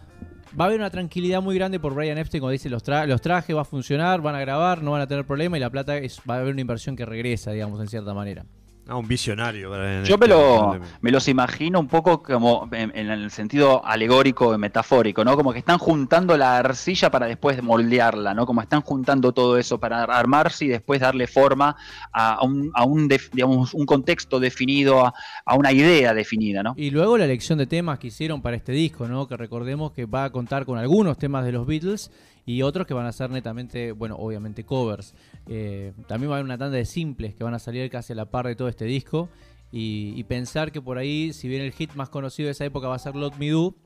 va 0.60 0.64
a 0.64 0.66
haber 0.66 0.80
una 0.80 0.90
tranquilidad 0.90 1.40
muy 1.40 1.54
grande 1.54 1.78
por 1.78 1.94
Brian 1.94 2.18
Epstein 2.18 2.40
cuando 2.40 2.50
dice 2.50 2.68
los, 2.68 2.82
los 3.06 3.20
trajes 3.20 3.54
va 3.54 3.60
a 3.60 3.64
funcionar, 3.64 4.20
van 4.20 4.34
a 4.34 4.40
grabar, 4.40 4.82
no 4.82 4.90
van 4.90 5.00
a 5.00 5.06
tener 5.06 5.24
problema 5.24 5.58
y 5.58 5.60
la 5.60 5.70
plata 5.70 5.96
es, 5.96 6.20
va 6.28 6.34
a 6.34 6.38
haber 6.40 6.54
una 6.54 6.60
inversión 6.60 6.96
que 6.96 7.06
regresa, 7.06 7.52
digamos, 7.52 7.80
en 7.80 7.86
cierta 7.86 8.14
manera. 8.14 8.44
Ah, 8.90 8.96
un 8.96 9.06
visionario. 9.06 9.70
Yo 10.02 10.18
me, 10.18 10.26
lo, 10.26 10.80
me 11.00 11.12
los 11.12 11.28
imagino 11.28 11.78
un 11.78 11.86
poco 11.86 12.20
como 12.24 12.68
en, 12.72 12.90
el 12.92 13.30
sentido 13.30 13.86
alegórico, 13.86 14.58
metafórico, 14.58 15.24
¿no? 15.24 15.36
Como 15.36 15.52
que 15.52 15.60
están 15.60 15.78
juntando 15.78 16.36
la 16.36 16.58
arcilla 16.58 17.08
para 17.08 17.26
después 17.26 17.62
moldearla, 17.62 18.34
¿no? 18.34 18.46
Como 18.46 18.62
están 18.62 18.80
juntando 18.80 19.30
todo 19.30 19.58
eso 19.58 19.78
para 19.78 20.02
armarse 20.02 20.64
y 20.64 20.68
después 20.68 21.00
darle 21.00 21.28
forma 21.28 21.76
a 22.12 22.42
un, 22.42 22.72
a 22.74 22.84
un, 22.84 23.06
digamos, 23.06 23.74
un 23.74 23.86
contexto 23.86 24.40
definido, 24.40 25.06
a, 25.06 25.14
a, 25.44 25.54
una 25.54 25.70
idea 25.70 26.12
definida, 26.12 26.64
¿no? 26.64 26.74
Y 26.76 26.90
luego 26.90 27.16
la 27.16 27.26
elección 27.26 27.58
de 27.58 27.68
temas 27.68 28.00
que 28.00 28.08
hicieron 28.08 28.42
para 28.42 28.56
este 28.56 28.72
disco, 28.72 29.06
¿no? 29.06 29.28
Que 29.28 29.36
recordemos 29.36 29.92
que 29.92 30.06
va 30.06 30.24
a 30.24 30.30
contar 30.30 30.66
con 30.66 30.78
algunos 30.78 31.16
temas 31.16 31.44
de 31.44 31.52
los 31.52 31.64
Beatles 31.64 32.10
y 32.50 32.62
otros 32.62 32.86
que 32.86 32.94
van 32.94 33.06
a 33.06 33.12
ser 33.12 33.30
netamente, 33.30 33.92
bueno, 33.92 34.16
obviamente 34.16 34.64
covers. 34.64 35.14
Eh, 35.46 35.92
también 36.08 36.30
va 36.30 36.34
a 36.34 36.38
haber 36.38 36.46
una 36.46 36.58
tanda 36.58 36.76
de 36.76 36.84
simples 36.84 37.34
que 37.34 37.44
van 37.44 37.54
a 37.54 37.60
salir 37.60 37.88
casi 37.90 38.12
a 38.12 38.16
la 38.16 38.24
par 38.24 38.46
de 38.46 38.56
todo 38.56 38.68
este 38.68 38.86
disco. 38.86 39.28
Y, 39.72 40.24
pensar 40.24 40.72
que 40.72 40.82
por 40.82 40.98
ahí, 40.98 41.32
si 41.32 41.46
bien 41.46 41.62
el 41.62 41.70
hit 41.70 41.94
más 41.94 42.08
conocido 42.08 42.46
de 42.46 42.52
esa 42.52 42.64
época 42.64 42.88
va 42.88 42.96
a 42.96 42.98
ser 42.98 43.14
Lot 43.14 43.36
Me 43.38 43.50
Do, 43.50 43.76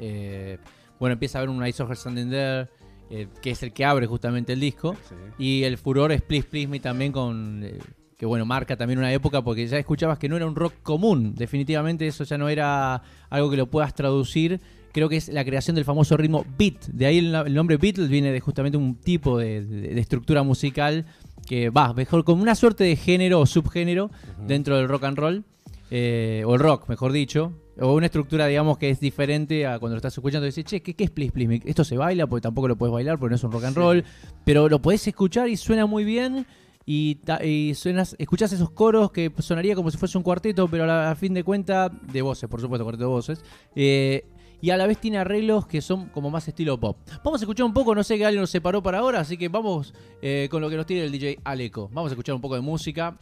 eh, 0.00 0.58
bueno, 0.98 1.12
empieza 1.12 1.38
a 1.38 1.42
haber 1.42 1.50
un 1.50 1.64
Ice 1.64 1.80
of 1.80 1.92
Standing 1.92 2.30
There, 2.30 2.68
eh, 3.10 3.28
que 3.40 3.52
es 3.52 3.62
el 3.62 3.72
que 3.72 3.84
abre 3.84 4.08
justamente 4.08 4.52
el 4.52 4.60
disco. 4.60 4.96
Y 5.38 5.62
el 5.62 5.78
furor 5.78 6.10
es 6.10 6.20
Please 6.22 6.48
Please 6.48 6.66
Me 6.66 6.80
también 6.80 7.12
con... 7.12 7.62
Eh, 7.62 7.78
que 8.16 8.26
bueno, 8.26 8.44
marca 8.44 8.76
también 8.76 8.98
una 8.98 9.12
época 9.12 9.42
porque 9.42 9.68
ya 9.68 9.78
escuchabas 9.78 10.18
que 10.18 10.28
no 10.28 10.36
era 10.36 10.44
un 10.44 10.56
rock 10.56 10.74
común, 10.82 11.36
definitivamente 11.36 12.04
eso 12.04 12.24
ya 12.24 12.36
no 12.36 12.48
era 12.48 13.00
algo 13.30 13.48
que 13.48 13.56
lo 13.56 13.70
puedas 13.70 13.94
traducir, 13.94 14.60
creo 14.98 15.08
que 15.08 15.16
es 15.16 15.28
la 15.28 15.44
creación 15.44 15.74
del 15.76 15.84
famoso 15.84 16.16
ritmo 16.16 16.44
beat, 16.58 16.86
de 16.86 17.06
ahí 17.06 17.18
el, 17.18 17.54
nombre 17.54 17.76
Beatles 17.76 18.08
viene 18.08 18.32
de 18.32 18.40
justamente 18.40 18.76
un 18.76 18.96
tipo 18.96 19.38
de, 19.38 19.98
estructura 19.98 20.42
musical 20.42 21.06
que 21.46 21.70
va, 21.70 21.94
mejor 21.94 22.24
como 22.24 22.42
una 22.42 22.54
suerte 22.54 22.84
de 22.84 22.96
género 22.96 23.40
o 23.40 23.46
subgénero 23.46 24.10
dentro 24.46 24.76
del 24.76 24.88
rock 24.88 25.04
and 25.04 25.18
roll, 25.18 25.44
eh, 25.90 26.42
o 26.46 26.54
el 26.54 26.60
rock, 26.60 26.88
mejor 26.88 27.12
dicho, 27.12 27.52
o 27.80 27.94
una 27.94 28.06
estructura, 28.06 28.46
digamos, 28.46 28.76
que 28.76 28.90
es 28.90 29.00
diferente 29.00 29.66
a 29.66 29.78
cuando 29.78 29.94
lo 29.94 29.98
estás 29.98 30.14
escuchando 30.14 30.46
y 30.46 30.50
dices, 30.50 30.64
che, 30.64 30.82
¿qué, 30.82 30.94
es 30.98 31.10
Please 31.10 31.32
Please 31.32 31.62
Esto 31.64 31.84
se 31.84 31.96
baila, 31.96 32.26
porque 32.26 32.42
tampoco 32.42 32.68
lo 32.68 32.76
puedes 32.76 32.92
bailar, 32.92 33.18
porque 33.18 33.30
no 33.30 33.36
es 33.36 33.44
un 33.44 33.52
rock 33.52 33.64
and 33.64 33.76
roll, 33.76 34.04
pero 34.44 34.68
lo 34.68 34.80
podés 34.82 35.06
escuchar 35.06 35.48
y 35.48 35.56
suena 35.56 35.86
muy 35.86 36.04
bien. 36.04 36.46
Y, 36.84 37.18
y 37.44 37.74
suenas, 37.74 38.16
escuchás 38.18 38.50
esos 38.54 38.70
coros 38.70 39.12
que 39.12 39.30
sonaría 39.40 39.74
como 39.74 39.90
si 39.90 39.98
fuese 39.98 40.16
un 40.16 40.24
cuarteto, 40.24 40.68
pero 40.68 40.90
a, 40.90 41.14
fin 41.16 41.34
de 41.34 41.44
cuentas, 41.44 41.90
de 42.10 42.22
voces, 42.22 42.48
por 42.48 42.62
supuesto, 42.62 42.82
cuarteto 42.84 43.04
de 43.04 43.10
voces. 43.10 43.44
Eh, 43.76 44.24
y 44.60 44.70
a 44.70 44.76
la 44.76 44.86
vez 44.86 44.98
tiene 44.98 45.18
arreglos 45.18 45.66
que 45.66 45.80
son 45.80 46.08
como 46.08 46.30
más 46.30 46.48
estilo 46.48 46.78
pop. 46.78 46.96
Vamos 47.24 47.40
a 47.40 47.44
escuchar 47.44 47.66
un 47.66 47.74
poco, 47.74 47.94
no 47.94 48.02
sé 48.02 48.18
qué 48.18 48.24
alguien 48.24 48.40
nos 48.40 48.50
separó 48.50 48.82
para 48.82 48.98
ahora, 48.98 49.20
así 49.20 49.36
que 49.36 49.48
vamos 49.48 49.94
eh, 50.20 50.48
con 50.50 50.60
lo 50.60 50.68
que 50.68 50.76
nos 50.76 50.86
tiene 50.86 51.04
el 51.04 51.12
DJ 51.12 51.38
Aleco. 51.44 51.88
Vamos 51.92 52.10
a 52.10 52.14
escuchar 52.14 52.34
un 52.34 52.40
poco 52.40 52.54
de 52.54 52.60
música. 52.60 53.16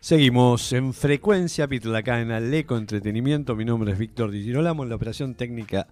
Seguimos 0.00 0.72
en 0.72 0.94
frecuencia 0.94 1.66
Beatle 1.66 1.98
acá 1.98 2.22
en 2.22 2.30
Aleco 2.30 2.78
Entretenimiento. 2.78 3.54
Mi 3.54 3.66
nombre 3.66 3.92
es 3.92 3.98
Víctor 3.98 4.30
Di 4.30 4.42
Girolamo. 4.42 4.82
En 4.82 4.88
la 4.88 4.94
operación 4.94 5.34
técnica 5.34 5.88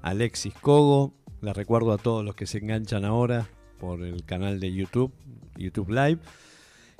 Alexis 0.00 0.54
Cogo. 0.54 1.12
La 1.42 1.52
recuerdo 1.52 1.92
a 1.92 1.98
todos 1.98 2.24
los 2.24 2.34
que 2.34 2.46
se 2.46 2.56
enganchan 2.56 3.04
ahora 3.04 3.50
por 3.80 4.02
el 4.02 4.24
canal 4.24 4.60
de 4.60 4.72
YouTube, 4.72 5.12
YouTube 5.56 5.90
Live, 5.90 6.18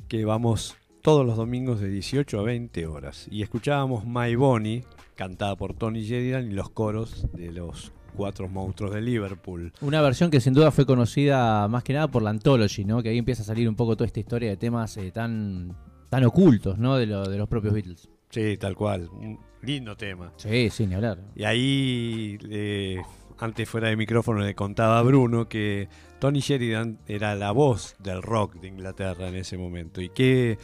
que 0.08 0.24
vamos 0.24 0.76
todos 1.02 1.24
los 1.24 1.36
domingos 1.36 1.80
de 1.80 1.88
18 1.88 2.40
a 2.40 2.42
20 2.42 2.86
horas. 2.86 3.28
Y 3.30 3.42
escuchábamos 3.42 4.04
My 4.06 4.34
Bonnie, 4.34 4.84
cantada 5.14 5.56
por 5.56 5.74
Tony 5.74 6.02
Sheridan, 6.02 6.50
y 6.50 6.54
los 6.54 6.70
coros 6.70 7.26
de 7.32 7.52
los 7.52 7.92
cuatro 8.16 8.48
monstruos 8.48 8.92
de 8.92 9.00
Liverpool. 9.00 9.72
Una 9.80 10.00
versión 10.00 10.30
que 10.30 10.40
sin 10.40 10.54
duda 10.54 10.70
fue 10.70 10.84
conocida 10.84 11.68
más 11.68 11.84
que 11.84 11.92
nada 11.92 12.08
por 12.08 12.22
la 12.22 12.30
Anthology, 12.30 12.84
¿no? 12.84 13.02
Que 13.02 13.10
ahí 13.10 13.18
empieza 13.18 13.42
a 13.42 13.46
salir 13.46 13.68
un 13.68 13.76
poco 13.76 13.96
toda 13.96 14.06
esta 14.06 14.20
historia 14.20 14.50
de 14.50 14.56
temas 14.56 14.96
eh, 14.96 15.10
tan 15.12 15.76
tan 16.08 16.24
ocultos, 16.24 16.78
¿no? 16.78 16.96
De, 16.96 17.06
de 17.06 17.38
los 17.38 17.48
propios 17.48 17.72
Beatles. 17.72 18.08
Sí, 18.30 18.56
tal 18.58 18.76
cual. 18.76 19.08
Un 19.12 19.38
lindo 19.62 19.96
tema. 19.96 20.32
Sí, 20.36 20.70
sin 20.70 20.92
hablar. 20.92 21.18
Y 21.34 21.44
ahí, 21.44 22.38
eh, 22.50 23.00
antes 23.40 23.68
fuera 23.68 23.88
de 23.88 23.96
micrófono, 23.96 24.40
le 24.40 24.55
contaba 24.55 24.98
a 24.98 25.03
Bruno 25.03 25.48
que 25.48 25.88
Tony 26.18 26.40
Sheridan 26.40 26.98
era 27.09 27.35
la 27.35 27.53
voz 27.53 27.96
del 27.98 28.22
rock 28.22 28.55
de 28.61 28.68
Inglaterra 28.68 29.29
en 29.29 29.37
ese 29.37 29.57
momento. 29.57 30.00
Y 30.00 30.11
que 30.11 30.59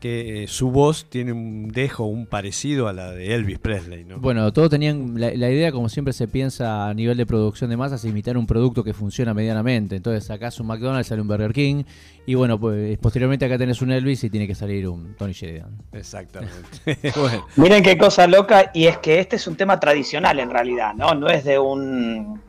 que 0.00 0.44
eh, 0.44 0.46
su 0.48 0.70
voz 0.70 1.06
tiene 1.08 1.32
un 1.32 1.68
dejo, 1.68 2.04
un 2.04 2.26
parecido 2.26 2.88
a 2.88 2.92
la 2.92 3.12
de 3.12 3.34
Elvis 3.34 3.58
Presley, 3.58 4.04
¿no? 4.04 4.18
Bueno, 4.18 4.52
todos 4.52 4.70
tenían 4.70 5.20
la, 5.20 5.32
idea, 5.32 5.70
como 5.70 5.88
siempre 5.88 6.12
se 6.12 6.26
piensa 6.26 6.88
a 6.88 6.94
nivel 6.94 7.16
de 7.16 7.26
producción 7.26 7.70
de 7.70 7.76
masas, 7.76 8.04
imitar 8.04 8.36
un 8.36 8.46
producto 8.46 8.82
que 8.82 8.92
funciona 8.92 9.34
medianamente. 9.34 9.96
Entonces 9.96 10.24
sacás 10.24 10.58
un 10.58 10.66
McDonald's, 10.66 11.08
sale 11.08 11.20
un 11.20 11.28
Burger 11.28 11.52
King, 11.52 11.84
y 12.26 12.34
bueno, 12.34 12.58
pues 12.58 12.98
posteriormente 12.98 13.44
acá 13.44 13.58
tenés 13.58 13.82
un 13.82 13.92
Elvis 13.92 14.24
y 14.24 14.30
tiene 14.30 14.46
que 14.46 14.54
salir 14.54 14.88
un 14.88 15.14
Tony 15.14 15.32
Sheridan. 15.32 15.76
Exactamente. 15.92 16.54
Miren 17.56 17.82
qué 17.82 17.96
cosa 17.96 18.26
loca, 18.26 18.70
y 18.74 18.86
es 18.86 18.98
que 18.98 19.20
este 19.20 19.36
es 19.36 19.46
un 19.46 19.56
tema 19.56 19.78
tradicional 19.78 20.40
en 20.40 20.50
realidad, 20.50 20.94
¿no? 20.94 21.14
No 21.14 21.28
es 21.28 21.44
de 21.44 21.58
un 21.58 22.40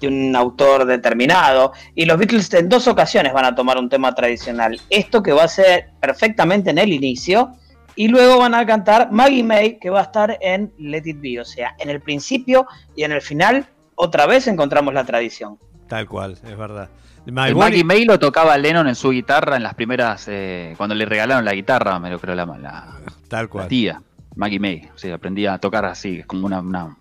de 0.00 0.08
un 0.08 0.34
autor 0.36 0.84
determinado. 0.86 1.72
Y 1.94 2.04
los 2.04 2.18
Beatles 2.18 2.52
en 2.54 2.68
dos 2.68 2.86
ocasiones 2.88 3.32
van 3.32 3.44
a 3.44 3.54
tomar 3.54 3.78
un 3.78 3.88
tema 3.88 4.14
tradicional. 4.14 4.80
Esto 4.90 5.22
que 5.22 5.32
va 5.32 5.44
a 5.44 5.48
ser 5.48 5.90
perfectamente 6.00 6.70
en 6.70 6.78
el 6.78 6.92
inicio. 6.92 7.52
Y 7.94 8.08
luego 8.08 8.38
van 8.38 8.54
a 8.54 8.66
cantar 8.66 9.10
Maggie 9.10 9.42
May, 9.42 9.78
que 9.78 9.88
va 9.88 10.00
a 10.00 10.02
estar 10.02 10.36
en 10.42 10.70
Let 10.78 11.02
It 11.06 11.20
Be. 11.20 11.40
O 11.40 11.44
sea, 11.44 11.74
en 11.78 11.88
el 11.88 12.00
principio 12.00 12.66
y 12.94 13.04
en 13.04 13.12
el 13.12 13.22
final, 13.22 13.66
otra 13.94 14.26
vez 14.26 14.46
encontramos 14.48 14.92
la 14.92 15.04
tradición. 15.04 15.58
Tal 15.88 16.06
cual, 16.06 16.32
es 16.32 16.56
verdad. 16.56 16.90
Maggie 17.26 17.84
May 17.84 18.04
lo 18.04 18.18
tocaba 18.18 18.56
Lennon 18.56 18.86
en 18.86 18.94
su 18.94 19.10
guitarra 19.10 19.56
en 19.56 19.62
las 19.62 19.74
primeras. 19.74 20.26
Eh, 20.28 20.74
cuando 20.76 20.94
le 20.94 21.06
regalaron 21.06 21.44
la 21.44 21.54
guitarra, 21.54 21.98
me 21.98 22.10
lo 22.10 22.20
creo 22.20 22.34
la, 22.34 22.44
la, 22.44 22.98
Tal 23.28 23.48
cual. 23.48 23.66
tía. 23.66 24.00
Maggie 24.36 24.60
May. 24.60 24.88
O 24.94 24.98
sea, 24.98 25.14
aprendía 25.14 25.54
a 25.54 25.58
tocar 25.58 25.84
así, 25.86 26.22
como 26.24 26.46
una 26.46 26.96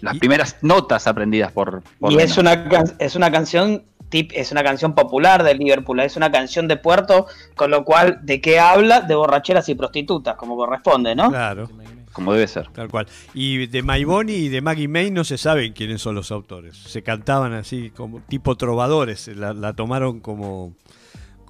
las 0.00 0.18
primeras 0.18 0.56
notas 0.62 1.06
aprendidas 1.06 1.52
por, 1.52 1.82
y 2.08 2.18
es 2.18 2.38
una 2.38 2.68
es 2.98 3.16
una 3.16 3.30
canción 3.30 3.84
tip, 4.08 4.32
es 4.34 4.52
una 4.52 4.62
canción 4.62 4.94
popular 4.94 5.42
de 5.42 5.54
Liverpool 5.54 6.00
es 6.00 6.16
una 6.16 6.30
canción 6.30 6.68
de 6.68 6.76
puerto 6.76 7.26
con 7.56 7.70
lo 7.70 7.84
cual 7.84 8.20
de 8.22 8.40
qué 8.40 8.58
habla 8.58 9.00
de 9.00 9.14
borracheras 9.14 9.68
y 9.68 9.74
prostitutas 9.74 10.36
como 10.36 10.56
corresponde 10.56 11.14
no 11.14 11.28
claro. 11.28 11.68
Como 12.12 12.32
debe 12.32 12.48
ser. 12.48 12.68
Tal 12.72 12.88
cual. 12.88 13.06
Y 13.34 13.68
de 13.68 13.84
My 13.84 14.02
Bonnie 14.02 14.34
y 14.34 14.48
de 14.48 14.60
Maggie 14.60 14.88
May 14.88 15.12
no 15.12 15.22
se 15.22 15.38
saben 15.38 15.72
quiénes 15.72 16.02
son 16.02 16.16
los 16.16 16.32
autores. 16.32 16.76
Se 16.76 17.04
cantaban 17.04 17.52
así 17.52 17.90
como 17.90 18.18
tipo 18.22 18.56
trovadores 18.56 19.28
la 19.28 19.72
tomaron 19.74 20.18
como 20.18 20.74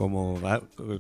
como 0.00 0.40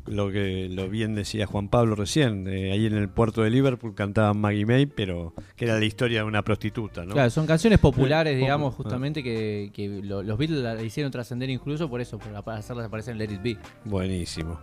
lo 0.08 0.30
que 0.30 0.68
lo 0.70 0.90
bien 0.90 1.14
decía 1.14 1.46
Juan 1.46 1.68
Pablo 1.68 1.94
recién, 1.94 2.46
ahí 2.46 2.84
en 2.84 2.94
el 2.94 3.08
puerto 3.08 3.40
de 3.40 3.48
Liverpool 3.48 3.94
cantaban 3.94 4.38
Maggie 4.38 4.66
May, 4.66 4.84
pero 4.84 5.32
que 5.56 5.64
era 5.64 5.78
la 5.78 5.86
historia 5.86 6.18
de 6.18 6.26
una 6.26 6.42
prostituta, 6.42 7.06
¿no? 7.06 7.14
Claro, 7.14 7.30
son 7.30 7.46
canciones 7.46 7.78
populares, 7.78 8.36
digamos, 8.36 8.74
justamente 8.74 9.22
que, 9.22 10.02
los 10.04 10.36
Beatles 10.36 10.60
la 10.60 10.82
hicieron 10.82 11.10
trascender 11.10 11.48
incluso 11.48 11.88
por 11.88 12.02
eso, 12.02 12.18
para 12.18 12.58
hacerlas 12.58 12.88
aparecer 12.88 13.12
en 13.12 13.18
Let 13.20 13.32
It 13.32 13.42
Be. 13.42 13.56
Buenísimo. 13.86 14.60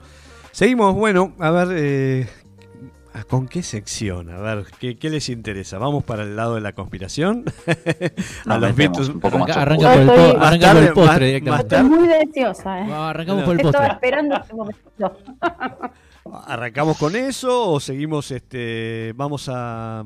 Seguimos, 0.51 0.93
bueno, 0.93 1.33
a 1.39 1.49
ver, 1.49 1.67
eh, 1.71 2.27
Ah, 2.27 2.46
¿Con 3.25 3.47
qué 3.47 3.63
sección? 3.63 4.29
A 4.29 4.39
ver, 4.39 4.65
¿qué, 4.79 5.09
les 5.09 5.29
interesa? 5.29 5.77
¿Vamos 5.77 6.03
para 6.03 6.23
el 6.23 6.35
lado 6.35 6.55
de 6.55 6.61
la 6.61 6.73
conspiración? 6.73 7.45
a 8.45 8.57
los 8.57 8.75
Beatles. 8.75 9.09
Un 9.09 9.19
poco 9.19 9.39
más 9.39 9.55
arranca, 9.55 9.93
por 9.93 10.01
el, 10.01 10.07
po 10.07 10.39
arranca 10.39 10.73
por 10.73 10.83
el 10.83 10.93
postre 10.93 11.25
directamente. 11.27 11.75
Estoy 11.75 11.89
muy 11.89 12.07
deseosa. 12.07 12.79
¿eh? 12.79 12.93
arrancamos 12.93 13.43
por 13.43 13.55
el 13.55 13.61
postre. 13.61 13.81
Estaba 13.81 13.93
esperando 13.93 14.35
este 14.35 14.53
momento. 14.53 15.17
¿Arrancamos 16.47 16.97
con 16.97 17.15
eso 17.15 17.71
o 17.71 17.79
seguimos? 17.79 18.31
este 18.31 19.13
Vamos 19.15 19.49
a 19.51 20.03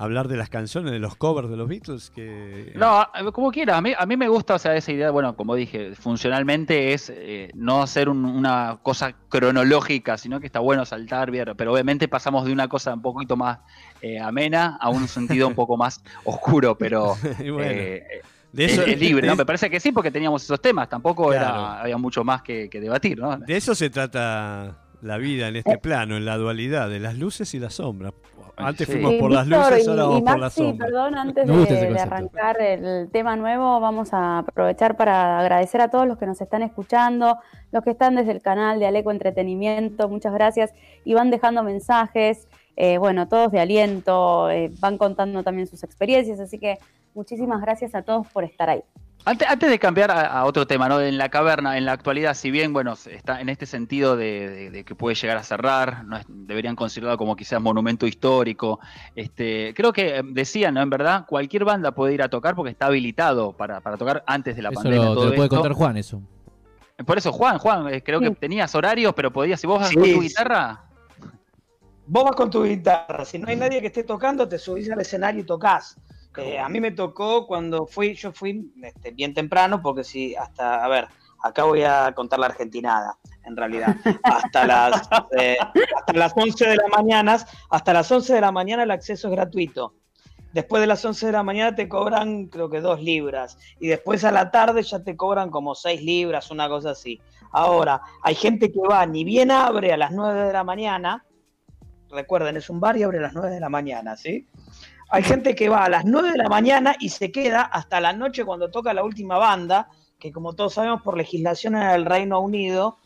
hablar 0.00 0.28
de 0.28 0.38
las 0.38 0.48
canciones, 0.48 0.92
de 0.92 0.98
los 0.98 1.14
covers 1.14 1.50
de 1.50 1.58
los 1.58 1.68
Beatles. 1.68 2.08
que 2.08 2.72
No, 2.74 3.06
como 3.34 3.52
quiera, 3.52 3.76
a 3.76 3.82
mí, 3.82 3.92
a 3.96 4.06
mí 4.06 4.16
me 4.16 4.28
gusta 4.28 4.54
o 4.54 4.58
sea, 4.58 4.74
esa 4.74 4.90
idea, 4.92 5.10
bueno, 5.10 5.36
como 5.36 5.54
dije, 5.54 5.94
funcionalmente 5.94 6.94
es 6.94 7.12
eh, 7.14 7.50
no 7.54 7.82
hacer 7.82 8.08
una 8.08 8.78
cosa 8.82 9.14
cronológica, 9.28 10.16
sino 10.16 10.40
que 10.40 10.46
está 10.46 10.58
bueno 10.58 10.86
saltar, 10.86 11.30
pero 11.54 11.72
obviamente 11.72 12.08
pasamos 12.08 12.46
de 12.46 12.52
una 12.52 12.66
cosa 12.66 12.94
un 12.94 13.02
poquito 13.02 13.36
más 13.36 13.58
eh, 14.00 14.18
amena 14.18 14.78
a 14.80 14.88
un 14.88 15.06
sentido 15.06 15.46
un 15.46 15.54
poco 15.54 15.76
más 15.76 16.02
oscuro, 16.24 16.78
pero... 16.78 17.16
Eh, 17.38 18.22
de 18.52 18.64
eso, 18.64 18.82
es, 18.82 18.98
libre, 18.98 19.28
¿no? 19.28 19.36
Me 19.36 19.46
parece 19.46 19.70
que 19.70 19.78
sí, 19.78 19.92
porque 19.92 20.10
teníamos 20.10 20.42
esos 20.42 20.60
temas, 20.60 20.88
tampoco 20.88 21.32
era, 21.32 21.82
había 21.82 21.98
mucho 21.98 22.24
más 22.24 22.42
que, 22.42 22.68
que 22.68 22.80
debatir, 22.80 23.18
¿no? 23.18 23.36
De 23.36 23.56
eso 23.56 23.76
se 23.76 23.90
trata 23.90 24.76
la 25.02 25.18
vida 25.18 25.48
en 25.48 25.56
este 25.56 25.78
plano, 25.78 26.16
en 26.16 26.24
la 26.24 26.36
dualidad 26.36 26.88
de 26.88 27.00
las 27.00 27.16
luces 27.16 27.54
y 27.54 27.58
las 27.58 27.74
sombras. 27.74 28.12
Antes 28.56 28.86
fuimos 28.86 29.14
por 29.14 29.30
las 29.30 29.46
luces, 29.46 29.88
ahora 29.88 30.04
vamos 30.04 30.22
por 30.22 30.38
las 30.38 30.52
sombras. 30.52 30.90
Perdón, 30.90 31.14
antes 31.16 31.46
de, 31.46 31.98
arrancar 31.98 32.60
el 32.60 33.10
tema 33.10 33.36
nuevo, 33.36 33.80
vamos 33.80 34.12
a 34.12 34.40
aprovechar 34.40 34.96
para 34.96 35.38
agradecer 35.38 35.80
a 35.80 35.88
todos 35.88 36.06
los 36.06 36.18
que 36.18 36.26
nos 36.26 36.40
están 36.40 36.62
escuchando, 36.62 37.38
los 37.72 37.82
que 37.82 37.90
están 37.90 38.16
desde 38.16 38.32
el 38.32 38.42
canal 38.42 38.78
de 38.78 38.86
Aleco 38.86 39.10
Entretenimiento, 39.10 40.08
muchas 40.08 40.34
gracias, 40.34 40.74
y 41.04 41.14
van 41.14 41.30
dejando 41.30 41.62
mensajes, 41.62 42.48
eh, 42.76 42.98
bueno, 42.98 43.28
todos 43.28 43.50
de 43.52 43.60
aliento, 43.60 44.50
eh, 44.50 44.70
van 44.80 44.98
contando 44.98 45.42
también 45.42 45.66
sus 45.66 45.82
experiencias, 45.82 46.38
así 46.40 46.58
que 46.58 46.78
muchísimas 47.14 47.60
gracias 47.60 47.94
a 47.94 48.02
todos 48.02 48.26
por 48.28 48.44
estar 48.44 48.68
ahí. 48.68 48.82
Antes, 49.24 49.48
antes 49.48 49.68
de 49.68 49.78
cambiar 49.78 50.10
a, 50.10 50.44
otro 50.44 50.66
tema, 50.66 50.88
¿no? 50.88 51.00
En 51.00 51.18
la 51.18 51.28
caverna, 51.28 51.76
en 51.76 51.84
la 51.84 51.92
actualidad, 51.92 52.34
si 52.34 52.50
bien, 52.50 52.72
bueno, 52.72 52.94
está 52.94 53.40
en 53.40 53.50
este 53.50 53.66
sentido 53.66 54.16
de, 54.16 54.82
que 54.86 54.94
puede 54.94 55.14
llegar 55.14 55.36
a 55.36 55.42
cerrar, 55.42 56.04
no 56.06 56.18
deberían 56.26 56.74
considerarlo 56.74 57.18
como 57.18 57.36
quizás 57.36 57.60
monumento 57.60 58.06
histórico. 58.06 58.80
Este, 59.14 59.74
creo 59.74 59.92
que 59.92 60.18
eh, 60.18 60.22
decían, 60.24 60.74
¿no? 60.74 60.80
En 60.80 60.88
verdad, 60.88 61.26
cualquier 61.26 61.64
banda 61.64 61.92
puede 61.92 62.14
ir 62.14 62.22
a 62.22 62.30
tocar 62.30 62.54
porque 62.54 62.70
está 62.70 62.86
habilitado 62.86 63.52
para, 63.52 63.80
tocar 63.98 64.24
antes 64.26 64.56
de 64.56 64.62
la 64.62 64.70
pandemia. 64.72 65.10
Lo, 65.10 65.30
te 65.30 65.36
puede 65.36 65.48
contar 65.50 65.72
Juan 65.72 65.96
eso. 65.98 66.22
Por 67.04 67.18
eso, 67.18 67.30
Juan, 67.32 67.58
Juan, 67.58 67.92
eh, 67.92 68.02
creo 68.02 68.20
que 68.20 68.30
tenías 68.30 68.74
horarios, 68.74 69.12
pero 69.14 69.30
podías, 69.30 69.60
si 69.60 69.66
vos 69.66 69.80
vas 69.80 69.92
con 69.92 70.02
tu 70.02 70.20
guitarra. 70.20 70.84
Vos 72.06 72.24
vas 72.24 72.34
con 72.34 72.50
tu 72.50 72.64
guitarra, 72.64 73.24
si 73.24 73.38
no 73.38 73.48
hay 73.48 73.56
nadie 73.56 73.80
que 73.80 73.86
esté 73.88 74.02
tocando, 74.02 74.48
te 74.48 74.58
subís 74.58 74.90
al 74.90 75.00
escenario 75.00 75.42
y 75.42 75.44
tocas. 75.44 75.96
Eh, 76.36 76.58
a 76.58 76.68
mí 76.68 76.80
me 76.80 76.92
tocó 76.92 77.46
cuando 77.46 77.86
fui, 77.86 78.14
yo 78.14 78.32
fui 78.32 78.72
este, 78.82 79.10
bien 79.10 79.34
temprano, 79.34 79.82
porque 79.82 80.04
si 80.04 80.34
hasta, 80.36 80.84
a 80.84 80.88
ver, 80.88 81.08
acá 81.42 81.64
voy 81.64 81.82
a 81.82 82.12
contar 82.14 82.38
la 82.38 82.46
argentinada. 82.46 83.18
en 83.44 83.56
realidad. 83.56 83.96
Hasta 84.22 84.66
las, 84.66 85.08
eh, 85.38 85.56
hasta 85.98 86.12
las 86.12 86.32
11 86.36 86.68
de 86.68 86.76
la 86.76 86.88
mañana, 86.88 87.38
hasta 87.70 87.92
las 87.92 88.10
11 88.10 88.34
de 88.34 88.40
la 88.40 88.52
mañana 88.52 88.82
el 88.82 88.90
acceso 88.90 89.28
es 89.28 89.32
gratuito. 89.32 89.94
Después 90.52 90.80
de 90.80 90.88
las 90.88 91.04
11 91.04 91.26
de 91.26 91.32
la 91.32 91.42
mañana 91.42 91.76
te 91.76 91.88
cobran 91.88 92.46
creo 92.46 92.68
que 92.70 92.80
2 92.80 93.02
libras. 93.02 93.56
Y 93.78 93.88
después 93.88 94.24
a 94.24 94.32
la 94.32 94.50
tarde 94.50 94.82
ya 94.82 95.02
te 95.02 95.16
cobran 95.16 95.50
como 95.50 95.74
6 95.74 96.02
libras, 96.02 96.50
una 96.50 96.68
cosa 96.68 96.90
así. 96.90 97.20
Ahora, 97.52 98.02
hay 98.22 98.34
gente 98.34 98.70
que 98.70 98.80
va, 98.80 99.04
ni 99.06 99.24
bien 99.24 99.50
abre 99.50 99.92
a 99.92 99.96
las 99.96 100.12
9 100.12 100.42
de 100.42 100.52
la 100.52 100.64
mañana. 100.64 101.24
Recuerden, 102.08 102.56
es 102.56 102.68
un 102.68 102.80
bar 102.80 102.96
y 102.96 103.04
abre 103.04 103.18
a 103.18 103.22
las 103.22 103.34
9 103.34 103.50
de 103.50 103.60
la 103.60 103.68
mañana, 103.68 104.16
¿sí? 104.16 104.48
Hay 105.12 105.24
gente 105.24 105.56
que 105.56 105.68
va 105.68 105.84
a 105.84 105.88
las 105.88 106.04
9 106.04 106.30
de 106.30 106.38
la 106.38 106.48
mañana 106.48 106.94
y 107.00 107.08
se 107.08 107.32
queda 107.32 107.62
hasta 107.62 108.00
la 108.00 108.12
noche 108.12 108.44
cuando 108.44 108.70
toca 108.70 108.94
la 108.94 109.02
última 109.02 109.38
banda, 109.38 109.88
que 110.20 110.30
como 110.30 110.52
todos 110.52 110.74
sabemos 110.74 111.02
por 111.02 111.16
legislación 111.16 111.74
en 111.74 111.82
el 111.82 112.04
Reino 112.04 112.38
Unido, 112.38 112.98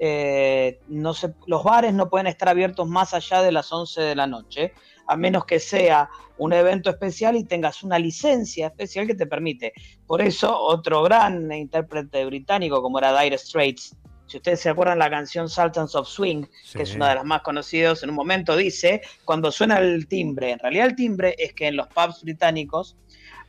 eh, 0.00 0.80
los 0.88 1.62
bares 1.62 1.94
no 1.94 2.10
pueden 2.10 2.26
estar 2.26 2.48
abiertos 2.48 2.88
más 2.88 3.14
allá 3.14 3.42
de 3.42 3.52
las 3.52 3.72
11 3.72 4.00
de 4.00 4.16
la 4.16 4.26
noche, 4.26 4.72
a 5.06 5.16
menos 5.16 5.44
que 5.44 5.60
sea 5.60 6.10
un 6.36 6.52
evento 6.52 6.90
especial 6.90 7.36
y 7.36 7.44
tengas 7.44 7.84
una 7.84 7.96
licencia 7.96 8.66
especial 8.66 9.06
que 9.06 9.14
te 9.14 9.26
permite. 9.26 9.72
Por 10.04 10.20
eso, 10.20 10.58
otro 10.58 11.04
gran 11.04 11.52
intérprete 11.52 12.24
británico 12.24 12.82
como 12.82 12.98
era 12.98 13.16
Dire 13.20 13.38
Straits, 13.38 13.96
si 14.32 14.38
ustedes 14.38 14.60
se 14.60 14.70
acuerdan 14.70 14.98
la 14.98 15.10
canción 15.10 15.46
Sultans 15.50 15.94
of 15.94 16.08
Swing, 16.08 16.46
que 16.72 16.84
es 16.84 16.94
una 16.94 17.10
de 17.10 17.16
las 17.16 17.24
más 17.26 17.42
conocidas, 17.42 18.02
en 18.02 18.08
un 18.08 18.16
momento 18.16 18.56
dice, 18.56 19.02
cuando 19.26 19.52
suena 19.52 19.78
el 19.78 20.08
timbre, 20.08 20.52
en 20.52 20.58
realidad 20.58 20.86
el 20.86 20.96
timbre 20.96 21.34
es 21.38 21.52
que 21.52 21.68
en 21.68 21.76
los 21.76 21.86
pubs 21.88 22.22
británicos 22.22 22.96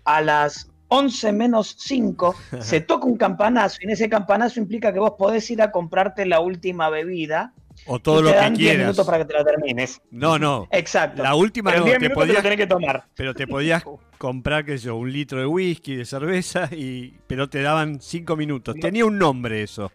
a 0.03 0.19
las 0.19 0.69
11 0.89 1.31
menos 1.31 1.77
5 1.79 2.35
se 2.59 2.81
toca 2.81 3.05
un 3.05 3.15
campanazo 3.15 3.77
y 3.79 3.85
en 3.85 3.91
ese 3.91 4.09
campanazo 4.09 4.59
implica 4.59 4.91
que 4.91 4.99
vos 4.99 5.13
podés 5.17 5.49
ir 5.51 5.61
a 5.61 5.71
comprarte 5.71 6.25
la 6.25 6.41
última 6.41 6.89
bebida. 6.89 7.53
O 7.85 7.99
todo 7.99 8.21
lo 8.21 8.29
que 8.29 8.53
quieras. 8.55 8.79
minutos 8.79 9.05
para 9.05 9.19
que 9.19 9.25
te 9.25 9.33
la 9.33 9.45
termines. 9.45 10.01
No, 10.11 10.37
no. 10.37 10.67
Exacto. 10.69 11.23
La 11.23 11.33
última 11.33 11.73
no, 11.75 11.85
te 11.85 12.09
podías, 12.09 12.43
que 12.43 12.67
tomar. 12.67 13.05
Pero 13.15 13.33
te 13.33 13.47
podías 13.47 13.83
comprar, 14.17 14.65
qué 14.65 14.77
sé 14.77 14.87
yo, 14.87 14.97
un 14.97 15.11
litro 15.11 15.39
de 15.39 15.45
whisky, 15.45 15.95
de 15.95 16.05
cerveza, 16.05 16.67
y 16.71 17.17
pero 17.25 17.49
te 17.49 17.61
daban 17.61 18.01
5 18.01 18.35
minutos. 18.35 18.75
Tenía 18.81 19.05
un 19.05 19.17
nombre 19.17 19.63
eso. 19.63 19.91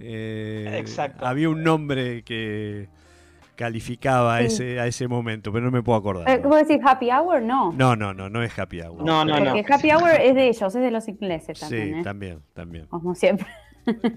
Eh, 0.00 0.76
Exacto. 0.78 1.26
Había 1.26 1.48
un 1.48 1.62
nombre 1.62 2.22
que 2.22 2.88
calificaba 3.54 4.36
a, 4.36 4.40
ese, 4.40 4.80
a 4.80 4.86
ese 4.86 5.06
momento, 5.06 5.52
pero 5.52 5.64
no 5.64 5.70
me 5.70 5.82
puedo 5.82 5.98
acordar. 5.98 6.28
Eh, 6.28 6.40
¿Cómo 6.42 6.56
decir 6.56 6.80
happy 6.82 7.10
hour? 7.10 7.42
No. 7.42 7.72
No, 7.72 7.94
no, 7.94 8.12
no, 8.12 8.28
no 8.28 8.42
es 8.42 8.58
happy 8.58 8.80
hour. 8.80 9.02
No, 9.02 9.24
no, 9.24 9.36
Porque 9.36 9.64
happy 9.72 9.90
hour 9.92 10.10
es 10.20 10.34
de 10.34 10.48
ellos, 10.48 10.74
es 10.74 10.82
de 10.82 10.90
los 10.90 11.06
ingleses 11.08 11.60
también. 11.60 11.94
Sí, 11.94 12.00
¿eh? 12.00 12.02
también, 12.02 12.42
también. 12.54 12.86
Como 12.86 13.14
siempre. 13.14 13.46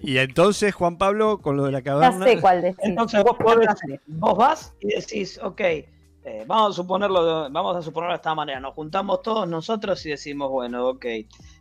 Y 0.02 0.18
entonces, 0.18 0.74
Juan 0.74 0.98
Pablo, 0.98 1.40
con 1.42 1.58
lo 1.58 1.66
de 1.66 1.72
la 1.72 1.82
caverna. 1.82 2.26
Ya 2.26 2.34
sé 2.34 2.42
cuál 2.42 2.62
decir. 2.62 2.80
Entonces 2.84 3.24
vos, 3.24 3.38
podés, 3.38 3.68
vos 4.08 4.38
vas 4.38 4.74
y 4.80 4.88
decís, 4.88 5.40
ok, 5.42 5.62
eh, 5.62 6.44
vamos 6.48 6.72
a 6.72 6.82
suponerlo, 6.82 7.50
vamos 7.52 7.76
a 7.76 7.82
suponerlo 7.82 8.14
de 8.14 8.18
esta 8.18 8.34
manera, 8.34 8.60
nos 8.60 8.74
juntamos 8.74 9.22
todos 9.22 9.48
nosotros 9.48 10.04
y 10.06 10.10
decimos, 10.10 10.50
bueno, 10.50 10.90
ok, 10.90 11.06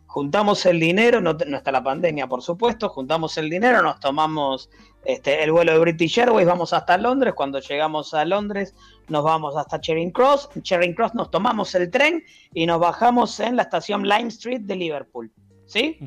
juntamos 0.07 0.65
el 0.65 0.79
dinero, 0.79 1.21
no, 1.21 1.31
está 1.31 1.71
la 1.71 1.83
pandemia, 1.83 2.27
por 2.27 2.41
supuesto, 2.41 2.89
juntamos 2.89 3.37
el 3.37 3.49
dinero, 3.49 3.81
nos 3.81 3.99
tomamos 3.99 4.69
este, 5.03 5.43
el 5.43 5.51
vuelo 5.51 5.73
de 5.73 5.79
British 5.79 6.19
Airways, 6.19 6.47
vamos 6.47 6.73
hasta 6.73 6.97
Londres, 6.97 7.33
cuando 7.35 7.59
llegamos 7.59 8.13
a 8.13 8.25
Londres 8.25 8.73
nos 9.07 9.23
vamos 9.23 9.55
hasta 9.55 9.79
Charing 9.79 10.11
Cross, 10.11 10.49
en 10.55 10.63
Charing 10.63 10.93
Cross 10.93 11.13
nos 11.15 11.29
tomamos 11.29 11.75
el 11.75 11.91
tren 11.91 12.23
y 12.53 12.65
nos 12.65 12.79
bajamos 12.79 13.39
en 13.39 13.55
la 13.55 13.63
estación 13.63 14.03
Lime 14.03 14.29
Street 14.29 14.61
de 14.61 14.75
Liverpool. 14.75 15.31
¿sí? 15.65 15.97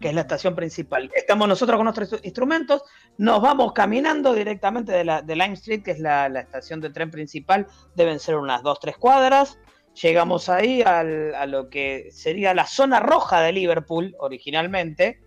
Que 0.00 0.08
es 0.08 0.14
la 0.14 0.22
estación 0.22 0.54
principal. 0.54 1.10
Estamos 1.14 1.48
nosotros 1.48 1.76
con 1.76 1.84
nuestros 1.84 2.20
instrumentos, 2.22 2.82
nos 3.18 3.42
vamos 3.42 3.72
caminando 3.72 4.32
directamente 4.32 4.92
de, 4.92 5.04
la, 5.04 5.22
de 5.22 5.36
Lime 5.36 5.54
Street, 5.54 5.82
que 5.82 5.90
es 5.92 5.98
la, 5.98 6.26
estación 6.26 6.80
de 6.80 6.90
tren 6.90 7.10
principal, 7.10 7.66
deben 7.94 8.18
ser 8.18 8.36
unas 8.36 8.62
2-3 8.62 8.96
cuadras. 8.96 9.58
Llegamos 9.94 10.48
ahí 10.48 10.82
a 10.82 11.02
lo 11.46 11.68
que 11.68 12.10
sería 12.12 12.54
la 12.54 12.66
zona 12.66 13.00
roja 13.00 13.40
de 13.40 13.52
Liverpool 13.52 14.14
originalmente, 14.18 15.20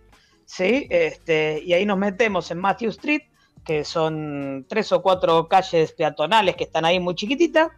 ¿sí? 0.46 0.86
Este, 0.90 1.62
y 1.64 1.74
ahí 1.74 1.84
nos 1.84 1.98
metemos 1.98 2.50
en 2.50 2.58
Matthew 2.58 2.90
Street, 2.90 3.22
que 3.64 3.84
son 3.84 4.66
tres 4.68 4.90
o 4.92 5.02
cuatro 5.02 5.48
calles 5.48 5.92
peatonales 5.92 6.56
que 6.56 6.64
están 6.64 6.84
ahí 6.84 6.98
muy 6.98 7.14
chiquititas 7.14 7.70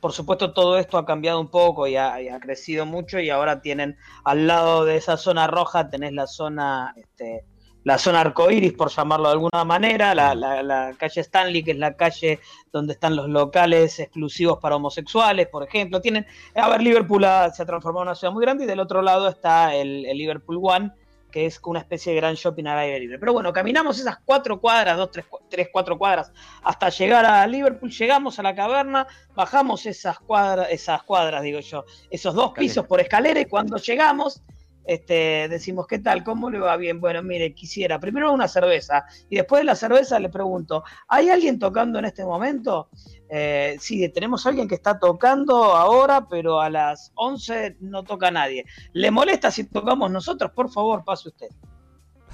por 0.00 0.12
supuesto, 0.12 0.52
todo 0.52 0.78
esto 0.78 0.96
ha 0.96 1.04
cambiado 1.04 1.40
un 1.40 1.50
poco 1.50 1.86
y 1.86 1.96
ha, 1.96 2.16
crecido 2.40 2.86
mucho 2.86 3.20
y 3.20 3.28
ahora 3.28 3.60
tienen 3.60 3.98
al 4.24 4.46
lado 4.46 4.84
de 4.84 4.96
esa 4.96 5.16
zona 5.16 5.46
roja, 5.46 5.90
tenés 5.90 6.12
la 6.12 6.26
zona, 6.26 6.94
este, 6.96 7.44
la 7.84 7.98
zona 7.98 8.20
arcoíris, 8.20 8.72
por 8.72 8.90
llamarlo 8.90 9.28
de 9.28 9.32
alguna 9.32 9.64
manera, 9.64 10.14
la, 10.14 10.94
calle 10.98 11.20
Stanley, 11.20 11.62
que 11.62 11.72
es 11.72 11.78
la 11.78 11.96
calle 11.96 12.40
donde 12.72 12.92
están 12.92 13.16
los 13.16 13.28
locales 13.28 13.98
exclusivos 13.98 14.58
para 14.58 14.76
homosexuales, 14.76 15.48
por 15.48 15.62
ejemplo. 15.62 16.00
Tienen, 16.00 16.26
a 16.54 16.68
ver, 16.68 16.82
Liverpool 16.82 17.22
se 17.54 17.62
ha 17.62 17.66
transformado 17.66 18.02
en 18.02 18.08
una 18.08 18.14
ciudad 18.14 18.32
muy 18.32 18.42
grande 18.42 18.64
y 18.64 18.66
del 18.66 18.80
otro 18.80 19.02
lado 19.02 19.28
está 19.28 19.74
el, 19.74 20.04
el 20.06 20.18
Liverpool 20.18 20.60
One, 20.62 20.92
que 21.30 21.46
es 21.46 21.60
una 21.64 21.78
especie 21.78 22.12
de 22.12 22.20
gran 22.20 22.34
shopping 22.34 22.66
al 22.66 22.78
aire 22.78 23.00
libre. 23.00 23.18
Pero 23.18 23.32
bueno, 23.32 23.52
caminamos 23.52 23.98
esas 23.98 24.18
cuatro 24.24 24.60
cuadras, 24.60 24.96
dos, 24.96 25.10
tres, 25.10 25.26
tres, 25.48 25.68
cuatro 25.72 25.96
cuadras, 25.96 26.32
hasta 26.62 26.88
llegar 26.90 27.24
a 27.24 27.46
Liverpool, 27.46 27.90
llegamos 27.90 28.38
a 28.38 28.42
la 28.42 28.54
caverna, 28.54 29.06
bajamos 29.34 29.86
esas 29.86 30.18
cuadras, 30.18 30.68
esas 30.70 31.02
cuadras, 31.02 31.42
digo 31.42 31.60
yo, 31.60 31.84
esos 32.10 32.34
dos 32.34 32.52
pisos 32.52 32.86
por 32.86 33.00
escalera 33.00 33.40
y 33.40 33.46
cuando 33.46 33.76
llegamos, 33.76 34.42
este, 34.84 35.48
decimos, 35.48 35.86
¿qué 35.86 35.98
tal? 35.98 36.24
¿Cómo 36.24 36.50
le 36.50 36.58
va 36.58 36.76
bien? 36.76 37.00
Bueno, 37.00 37.22
mire, 37.22 37.54
quisiera 37.54 37.98
primero 37.98 38.32
una 38.32 38.48
cerveza 38.48 39.04
y 39.28 39.36
después 39.36 39.60
de 39.60 39.64
la 39.64 39.74
cerveza 39.74 40.18
le 40.18 40.28
pregunto, 40.28 40.84
¿hay 41.08 41.28
alguien 41.28 41.58
tocando 41.58 41.98
en 41.98 42.06
este 42.06 42.24
momento? 42.24 42.88
Eh, 43.28 43.76
sí, 43.80 44.08
tenemos 44.08 44.46
alguien 44.46 44.66
que 44.66 44.74
está 44.74 44.98
tocando 44.98 45.76
ahora, 45.76 46.26
pero 46.28 46.60
a 46.60 46.70
las 46.70 47.12
11 47.14 47.76
no 47.80 48.02
toca 48.02 48.30
nadie. 48.30 48.64
¿Le 48.92 49.10
molesta 49.10 49.50
si 49.50 49.64
tocamos 49.64 50.10
nosotros? 50.10 50.50
Por 50.52 50.70
favor, 50.70 51.04
pase 51.04 51.28
usted. 51.28 51.48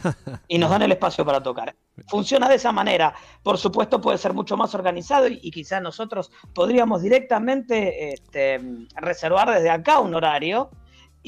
Y 0.48 0.58
nos 0.58 0.70
dan 0.70 0.82
el 0.82 0.92
espacio 0.92 1.24
para 1.24 1.42
tocar. 1.42 1.74
Funciona 2.08 2.48
de 2.48 2.56
esa 2.56 2.72
manera. 2.72 3.14
Por 3.42 3.58
supuesto, 3.58 4.00
puede 4.00 4.18
ser 4.18 4.32
mucho 4.32 4.56
más 4.56 4.74
organizado 4.74 5.26
y, 5.28 5.50
quizás 5.50 5.82
nosotros 5.82 6.30
podríamos 6.54 7.02
directamente 7.02 8.12
este, 8.12 8.60
reservar 8.96 9.50
desde 9.50 9.70
acá 9.70 10.00
un 10.00 10.14
horario 10.14 10.70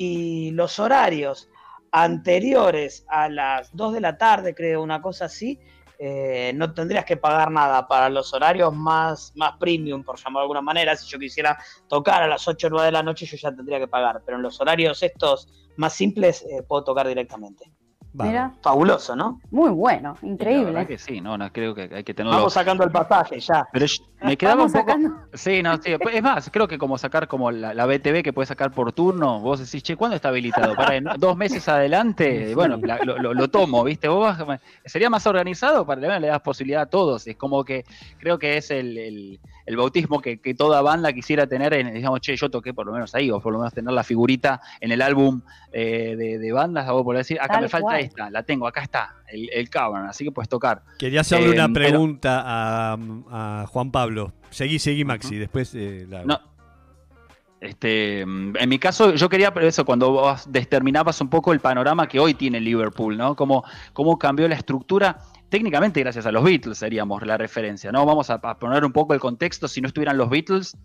y 0.00 0.52
los 0.52 0.78
horarios 0.78 1.48
anteriores 1.90 3.04
a 3.08 3.28
las 3.28 3.74
2 3.74 3.94
de 3.94 4.00
la 4.00 4.16
tarde, 4.16 4.54
creo, 4.54 4.80
una 4.80 5.02
cosa 5.02 5.24
así, 5.24 5.58
eh, 5.98 6.52
no 6.54 6.72
tendrías 6.72 7.04
que 7.04 7.16
pagar 7.16 7.50
nada 7.50 7.88
para 7.88 8.08
los 8.08 8.32
horarios 8.32 8.72
más, 8.72 9.32
más 9.34 9.56
premium, 9.58 10.04
por 10.04 10.16
llamarlo 10.16 10.38
de 10.38 10.42
alguna 10.42 10.62
manera. 10.62 10.94
Si 10.94 11.08
yo 11.08 11.18
quisiera 11.18 11.58
tocar 11.88 12.22
a 12.22 12.28
las 12.28 12.46
8 12.46 12.68
o 12.68 12.70
9 12.70 12.86
de 12.86 12.92
la 12.92 13.02
noche, 13.02 13.26
yo 13.26 13.36
ya 13.36 13.52
tendría 13.52 13.80
que 13.80 13.88
pagar, 13.88 14.22
pero 14.24 14.36
en 14.36 14.44
los 14.44 14.60
horarios 14.60 15.02
estos 15.02 15.48
más 15.74 15.94
simples 15.94 16.42
eh, 16.42 16.62
puedo 16.62 16.84
tocar 16.84 17.08
directamente. 17.08 17.72
Fabuloso, 18.62 19.14
¿no? 19.14 19.40
Muy 19.50 19.70
bueno, 19.70 20.16
increíble. 20.22 20.72
La 20.72 20.86
que 20.86 20.98
sí, 20.98 21.20
no, 21.20 21.38
no, 21.38 21.52
creo 21.52 21.74
que 21.74 21.88
hay 21.92 22.04
que 22.04 22.14
tenerlo. 22.14 22.36
Vamos 22.36 22.52
sacando 22.52 22.84
el 22.84 22.90
pasaje 22.90 23.38
ya. 23.38 23.66
Pero 23.72 23.86
me 24.22 24.36
quedaba 24.36 24.64
un 24.64 24.72
poco. 24.72 24.92
Sí, 25.34 25.62
no, 25.62 25.76
sí. 25.80 25.92
Es 25.92 26.22
más, 26.22 26.50
creo 26.50 26.66
que 26.66 26.78
como 26.78 26.98
sacar 26.98 27.28
como 27.28 27.50
la, 27.50 27.86
BTV 27.86 28.22
que 28.22 28.32
puedes 28.32 28.48
sacar 28.48 28.72
por 28.72 28.92
turno, 28.92 29.40
vos 29.40 29.60
decís, 29.60 29.82
che, 29.82 29.96
¿cuándo 29.96 30.16
está 30.16 30.28
habilitado? 30.28 30.74
Para 30.74 31.00
dos 31.16 31.36
meses 31.36 31.68
adelante, 31.68 32.54
bueno, 32.56 32.78
lo, 33.04 33.48
tomo, 33.48 33.84
¿viste? 33.84 34.08
Vos 34.08 34.36
sería 34.84 35.10
más 35.10 35.26
organizado 35.26 35.86
para 35.86 36.18
le 36.18 36.26
das 36.26 36.40
posibilidad 36.40 36.82
a 36.82 36.86
todos. 36.86 37.26
Es 37.26 37.36
como 37.36 37.64
que 37.64 37.84
creo 38.18 38.38
que 38.38 38.56
es 38.56 38.70
el 38.70 39.38
el 39.68 39.76
bautismo 39.76 40.22
que, 40.22 40.38
toda 40.56 40.80
banda 40.80 41.12
quisiera 41.12 41.46
tener, 41.46 41.74
en, 41.74 41.92
digamos, 41.92 42.22
che, 42.22 42.34
yo 42.34 42.50
toqué 42.50 42.72
por 42.72 42.86
lo 42.86 42.92
menos 42.92 43.14
ahí, 43.14 43.30
o 43.30 43.38
por 43.38 43.52
lo 43.52 43.58
menos 43.58 43.74
tener 43.74 43.92
la 43.92 44.02
figurita 44.02 44.62
en 44.80 44.92
el 44.92 45.02
álbum 45.02 45.42
eh, 45.72 46.16
de, 46.16 46.52
bandas, 46.52 46.88
o 46.88 47.04
por 47.04 47.18
decir, 47.18 47.38
acá 47.38 47.60
me 47.60 47.68
falta 47.68 48.00
la 48.30 48.42
tengo, 48.42 48.66
acá 48.66 48.82
está, 48.82 49.16
el, 49.28 49.48
el 49.52 49.68
así 50.08 50.24
que 50.24 50.32
puedes 50.32 50.48
tocar. 50.48 50.82
Quería 50.98 51.20
hacerle 51.20 51.50
una 51.50 51.66
eh, 51.66 51.72
pregunta 51.72 52.42
a, 52.44 53.66
Juan 53.68 53.90
Pablo. 53.90 54.32
Seguí, 54.50 54.78
seguí, 54.78 55.04
Maxi, 55.04 55.36
después 55.36 55.74
eh, 55.74 56.06
la... 56.08 56.24
No. 56.24 56.40
Este, 57.60 58.20
en 58.20 58.68
mi 58.68 58.78
caso, 58.78 59.14
yo 59.14 59.28
quería, 59.28 59.52
pero 59.52 59.66
eso, 59.66 59.84
cuando 59.84 60.12
vos 60.12 60.44
determinabas 60.48 61.20
un 61.20 61.28
poco 61.28 61.52
el 61.52 61.58
panorama 61.58 62.06
que 62.06 62.20
hoy 62.20 62.34
tiene 62.34 62.60
Liverpool, 62.60 63.16
¿no? 63.16 63.34
Cómo, 63.34 63.64
cómo 63.92 64.16
cambió 64.16 64.46
la 64.46 64.54
estructura 64.54 65.18
técnicamente 65.48 66.00
gracias 66.00 66.26
a 66.26 66.32
los 66.32 66.44
Beatles 66.44 66.78
seríamos 66.78 67.22
la 67.26 67.36
referencia, 67.36 67.90
¿no? 67.92 68.04
Vamos 68.04 68.30
a, 68.30 68.38
poner 68.40 68.84
un 68.84 68.92
poco 68.92 69.14
el 69.14 69.20
contexto, 69.20 69.68
si 69.68 69.80
no 69.80 69.88
estuvieran 69.88 70.16
los 70.16 70.28
Beatles, 70.28 70.76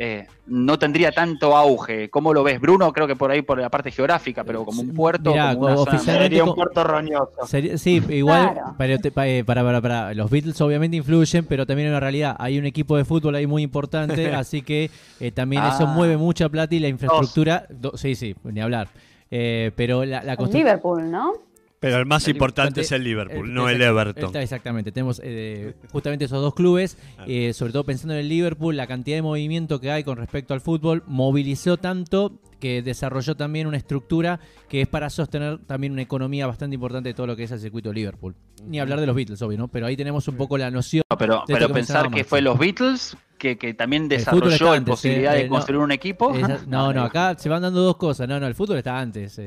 eh, 0.00 0.26
no 0.46 0.78
tendría 0.78 1.10
tanto 1.10 1.56
auge. 1.56 2.08
¿Cómo 2.08 2.32
lo 2.32 2.44
ves, 2.44 2.60
Bruno? 2.60 2.92
Creo 2.92 3.06
que 3.06 3.16
por 3.16 3.30
ahí, 3.30 3.42
por 3.42 3.58
la 3.58 3.68
parte 3.68 3.90
geográfica, 3.90 4.44
pero 4.44 4.64
como 4.64 4.82
un 4.82 4.94
puerto. 4.94 5.34
como 5.54 5.86
sería 5.98 6.44
un 6.44 6.54
puerto 6.54 6.84
roñoso. 6.84 7.46
sí, 7.46 8.02
igual, 8.08 8.60
eh, 8.78 9.44
para, 9.44 9.64
para, 9.64 9.80
para, 9.82 10.14
los 10.14 10.30
Beatles 10.30 10.60
obviamente 10.60 10.96
influyen, 10.96 11.44
pero 11.46 11.66
también 11.66 11.88
en 11.88 11.94
la 11.94 12.00
realidad 12.00 12.36
hay 12.38 12.58
un 12.58 12.64
equipo 12.64 12.96
de 12.96 13.04
fútbol 13.04 13.34
ahí 13.34 13.46
muy 13.46 13.62
importante, 13.62 14.32
así 14.34 14.62
que 14.62 14.90
eh, 15.18 15.32
también 15.32 15.64
eso 15.64 15.84
ah. 15.84 15.92
mueve 15.94 16.16
mucha 16.16 16.48
plata 16.48 16.74
y 16.74 16.78
la 16.78 16.88
infraestructura. 16.88 17.66
sí, 17.94 18.14
sí, 18.14 18.36
ni 18.44 18.60
hablar. 18.60 18.88
pero 19.28 20.04
la, 20.04 20.22
la 20.22 20.36
Liverpool, 20.36 21.10
¿no? 21.10 21.47
Pero 21.80 21.98
el 21.98 22.06
más 22.06 22.26
importante 22.26 22.80
es 22.80 22.92
el 22.92 23.04
Liverpool, 23.04 23.52
no 23.52 23.68
el 23.68 23.80
Everton. 23.80 24.34
exactamente, 24.36 24.90
tenemos 24.92 25.20
eh, 25.24 25.74
justamente 25.90 26.24
esos 26.24 26.42
dos 26.42 26.54
clubes, 26.54 26.98
ah. 27.18 27.24
eh, 27.28 27.52
sobre 27.52 27.72
todo 27.72 27.84
pensando 27.84 28.14
en 28.14 28.20
el 28.20 28.28
Liverpool, 28.28 28.76
la 28.76 28.86
cantidad 28.86 29.16
de 29.16 29.22
movimiento 29.22 29.80
que 29.80 29.90
hay 29.90 30.02
con 30.02 30.16
respecto 30.16 30.54
al 30.54 30.60
fútbol 30.60 31.04
movilizó 31.06 31.76
tanto 31.76 32.40
que 32.58 32.82
desarrolló 32.82 33.36
también 33.36 33.68
una 33.68 33.76
estructura 33.76 34.40
que 34.68 34.80
es 34.80 34.88
para 34.88 35.10
sostener 35.10 35.58
también 35.58 35.92
una 35.92 36.02
economía 36.02 36.46
bastante 36.48 36.74
importante 36.74 37.10
de 37.10 37.14
todo 37.14 37.28
lo 37.28 37.36
que 37.36 37.44
es 37.44 37.50
el 37.52 37.60
circuito 37.60 37.90
de 37.90 37.94
Liverpool. 37.94 38.34
Ni 38.64 38.80
hablar 38.80 38.98
de 38.98 39.06
los 39.06 39.14
Beatles, 39.14 39.40
obvio, 39.42 39.58
¿no? 39.58 39.68
Pero 39.68 39.86
ahí 39.86 39.96
tenemos 39.96 40.26
un 40.26 40.36
poco 40.36 40.58
la 40.58 40.70
noción. 40.70 41.04
pero, 41.16 41.44
pero 41.46 41.68
pensar 41.68 42.10
que 42.10 42.24
fue 42.24 42.42
los 42.42 42.58
Beatles 42.58 43.16
que, 43.38 43.74
también 43.74 44.08
desarrolló 44.08 44.74
la 44.74 44.84
posibilidad 44.84 45.32
de 45.32 45.42
eh, 45.42 45.48
construir 45.48 45.80
un 45.80 45.92
equipo. 45.92 46.34
no, 46.66 46.92
no, 46.92 47.04
acá 47.04 47.36
se 47.38 47.48
van 47.48 47.62
dando 47.62 47.80
dos 47.80 47.96
cosas. 47.96 48.28
No, 48.28 48.38
no, 48.38 48.46
el 48.46 48.54
fútbol 48.54 48.78
está 48.78 48.98
antes. 48.98 49.38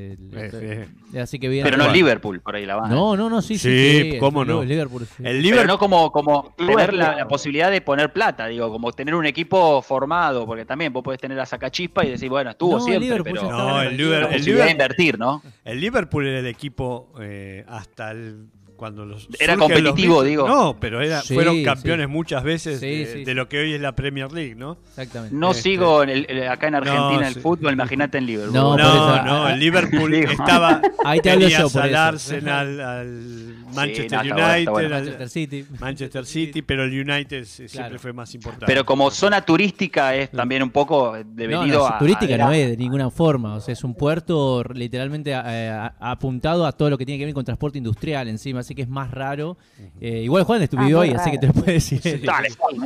así 1.22 1.40
que 1.40 1.62
Pero 1.64 1.78
no 1.78 1.92
Liverpool, 1.92 2.40
por 2.42 2.56
ahí 2.56 2.66
la 2.66 2.76
van. 2.76 2.90
No, 2.90 3.16
no, 3.16 3.30
no, 3.30 3.42
sí, 3.42 3.58
sí. 3.58 4.12
sí 4.12 4.18
¿cómo 4.20 4.46
no? 4.46 4.62
El 4.62 4.70
Liverpool, 4.70 5.08
el 5.20 5.42
Liverpool, 5.42 5.62
Pero 5.62 5.68
no 5.68 5.78
como, 5.78 6.12
como 6.12 6.54
tener 6.58 6.94
la, 6.94 7.28
posibilidad 7.28 7.72
de 7.72 7.82
poner 7.82 8.12
plata, 8.12 8.48
digo, 8.48 8.70
como 8.70 8.92
tener 8.92 9.16
un 9.16 9.26
equipo 9.26 9.82
formado, 9.82 10.46
porque 10.46 10.66
también 10.66 10.92
vos 10.92 11.04
podés 11.04 11.20
tener 11.20 11.40
a 11.40 11.46
sacachispa 11.46 12.06
y 12.06 12.12
decir, 12.12 12.30
bueno, 12.30 12.52
estuvo 12.52 12.80
siempre, 12.80 13.24
pero 13.24 13.44
no, 13.50 13.82
el 13.82 13.98
Liverpool, 13.98 14.62
el 14.62 14.70
invertir, 14.72 15.20
¿no? 15.20 15.42
El 15.64 15.80
Liverpool 15.80 16.28
era 16.28 16.40
el 16.40 16.48
equipo 16.48 17.14
eh, 17.20 17.66
hasta 17.68 18.12
el 18.12 18.48
cuando 18.82 19.06
los 19.06 19.28
era 19.40 19.58
competitivo, 19.58 20.24
digo. 20.24 20.48
No, 20.48 20.76
pero 20.80 21.04
era, 21.04 21.22
fueron 21.22 21.64
campeones 21.64 22.10
muchas 22.10 22.44
veces 22.44 22.82
de, 22.82 23.34
lo 23.36 23.48
que 23.48 23.60
hoy 23.60 23.74
es 23.74 23.80
la 23.80 23.96
Premier 23.96 24.32
League, 24.32 24.56
¿no? 24.56 24.80
Exactamente. 24.88 25.36
No 25.36 25.52
este, 25.52 25.62
sigo 25.62 26.02
acá 26.02 26.68
en 26.68 26.74
Argentina 26.74 27.28
el 27.28 27.36
fútbol, 27.36 27.74
imagínate 27.74 28.18
en 28.18 28.26
Liverpool. 28.26 28.56
No, 28.56 28.76
no, 28.76 29.50
el 29.50 29.60
Liverpool 29.60 30.16
estaba 30.16 30.82
Ahí 31.06 31.20
te 31.20 31.30
hablo 31.30 31.48
yo 31.48 31.70
por 31.70 31.84
al 31.84 31.96
Arsenal, 31.96 32.82
al 32.82 33.56
Manchester 33.72 34.20
United, 34.20 34.90
Manchester 34.90 35.30
City, 35.30 35.66
Manchester 35.80 36.26
City, 36.36 36.62
pero 36.64 36.84
el 36.84 37.00
United 37.00 37.46
siempre 37.46 38.00
fue 38.00 38.14
más 38.14 38.34
importante. 38.34 38.66
Pero 38.66 38.84
como 38.84 39.12
zona 39.12 39.42
turística 39.46 40.16
es 40.16 40.32
también 40.32 40.64
un 40.64 40.72
poco 40.72 41.16
devenido 41.24 41.88
no, 41.88 41.98
turística 42.00 42.36
no 42.36 42.52
es 42.52 42.68
de 42.68 42.78
ninguna 42.78 43.12
forma, 43.12 43.54
o 43.54 43.62
sea, 43.62 43.74
es 43.74 43.84
un 43.84 43.94
puerto 43.94 44.64
literalmente 44.74 45.34
eh, 45.34 45.90
apuntado 46.00 46.66
a 46.66 46.72
todo 46.72 46.90
lo 46.90 46.98
que 46.98 47.06
tiene 47.06 47.20
que 47.20 47.26
ver 47.26 47.36
con 47.36 47.46
transporte 47.46 47.78
industrial 47.78 48.28
encima 48.28 48.64
que 48.76 48.84
es 48.84 48.90
más 48.90 49.12
raro. 49.12 49.58
Eh, 50.00 50.22
igual 50.24 50.44
Juan 50.44 50.62
estuvo 50.62 50.82
ah, 50.82 51.00
hoy, 51.00 51.12
así 51.12 51.32
que 51.32 51.38
te 51.38 51.48
lo 51.48 51.54
puede 51.54 51.74
decir. 51.74 52.02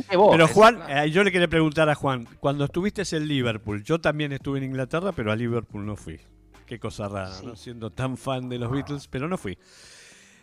pero 0.08 0.48
Juan, 0.48 0.80
eh, 0.88 1.10
yo 1.10 1.24
le 1.24 1.32
quería 1.32 1.48
preguntar 1.48 1.88
a 1.88 1.94
Juan, 1.94 2.26
cuando 2.40 2.64
estuviste 2.64 3.02
en 3.16 3.26
Liverpool, 3.28 3.82
yo 3.82 4.00
también 4.00 4.32
estuve 4.32 4.58
en 4.58 4.64
Inglaterra, 4.64 5.12
pero 5.12 5.32
a 5.32 5.36
Liverpool 5.36 5.84
no 5.84 5.96
fui. 5.96 6.20
Qué 6.66 6.80
cosa 6.80 7.08
rara, 7.08 7.34
¿no? 7.44 7.54
Siendo 7.54 7.90
tan 7.90 8.16
fan 8.16 8.48
de 8.48 8.58
los 8.58 8.70
Beatles, 8.70 9.06
pero 9.06 9.28
no 9.28 9.38
fui. 9.38 9.56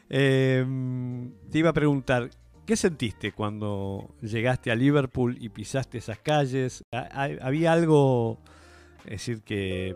Em, 0.10 1.32
te 1.50 1.58
iba 1.58 1.70
a 1.70 1.74
preguntar, 1.74 2.30
¿qué 2.66 2.76
sentiste 2.76 3.32
cuando 3.32 4.16
llegaste 4.22 4.72
a 4.72 4.76
Liverpool 4.76 5.38
y 5.40 5.50
pisaste 5.50 5.98
esas 5.98 6.20
calles? 6.20 6.84
¿Había 6.92 7.74
algo, 7.74 8.40
es 9.06 9.12
decir, 9.12 9.42
que 9.44 9.96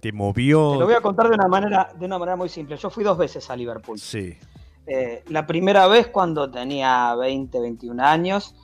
te 0.00 0.12
movió? 0.12 0.72
Te 0.72 0.78
lo 0.80 0.86
voy 0.86 0.94
a 0.94 1.00
contar 1.00 1.28
de 1.28 1.34
una 1.34 1.48
manera, 1.48 1.92
de 1.98 2.06
una 2.06 2.18
manera 2.18 2.36
muy 2.36 2.48
simple. 2.48 2.76
Yo 2.76 2.90
fui 2.90 3.04
dos 3.04 3.18
veces 3.18 3.48
a 3.50 3.56
Liverpool. 3.56 3.98
Sí. 3.98 4.36
Eh, 4.86 5.22
la 5.28 5.46
primera 5.46 5.86
vez 5.86 6.08
cuando 6.08 6.50
tenía 6.50 7.14
20, 7.14 7.60
21 7.60 8.02
años, 8.02 8.54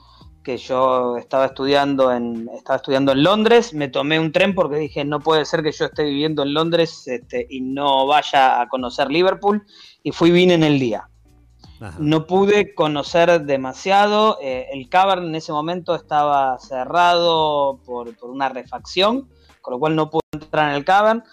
que 0.43 0.57
yo 0.57 1.17
estaba 1.17 1.45
estudiando 1.45 2.11
en 2.11 2.49
estaba 2.55 2.77
estudiando 2.77 3.11
en 3.11 3.23
Londres, 3.23 3.73
me 3.73 3.87
tomé 3.87 4.19
un 4.19 4.31
tren 4.31 4.55
porque 4.55 4.77
dije 4.77 5.05
no 5.05 5.19
puede 5.19 5.45
ser 5.45 5.63
que 5.63 5.71
yo 5.71 5.85
esté 5.85 6.03
viviendo 6.03 6.43
en 6.43 6.53
Londres 6.53 7.07
este, 7.07 7.45
y 7.49 7.61
no 7.61 8.07
vaya 8.07 8.61
a 8.61 8.67
conocer 8.67 9.11
Liverpool 9.11 9.65
y 10.01 10.11
fui 10.11 10.31
bien 10.31 10.51
en 10.51 10.63
el 10.63 10.79
día. 10.79 11.07
No 11.97 12.27
pude 12.27 12.75
conocer 12.75 13.45
demasiado. 13.45 14.37
Eh, 14.41 14.67
el 14.73 14.89
Cavern 14.89 15.27
en 15.27 15.35
ese 15.35 15.53
momento 15.53 15.95
estaba 15.95 16.59
cerrado 16.59 17.79
por, 17.85 18.13
por, 18.17 18.29
una 18.29 18.49
refacción, 18.49 19.29
con 19.61 19.75
lo 19.75 19.79
cual 19.79 19.95
no 19.95 20.09
pude 20.09 20.23
entrar 20.33 20.71
en 20.71 20.75
el 20.75 20.83
Cavern 20.83 21.23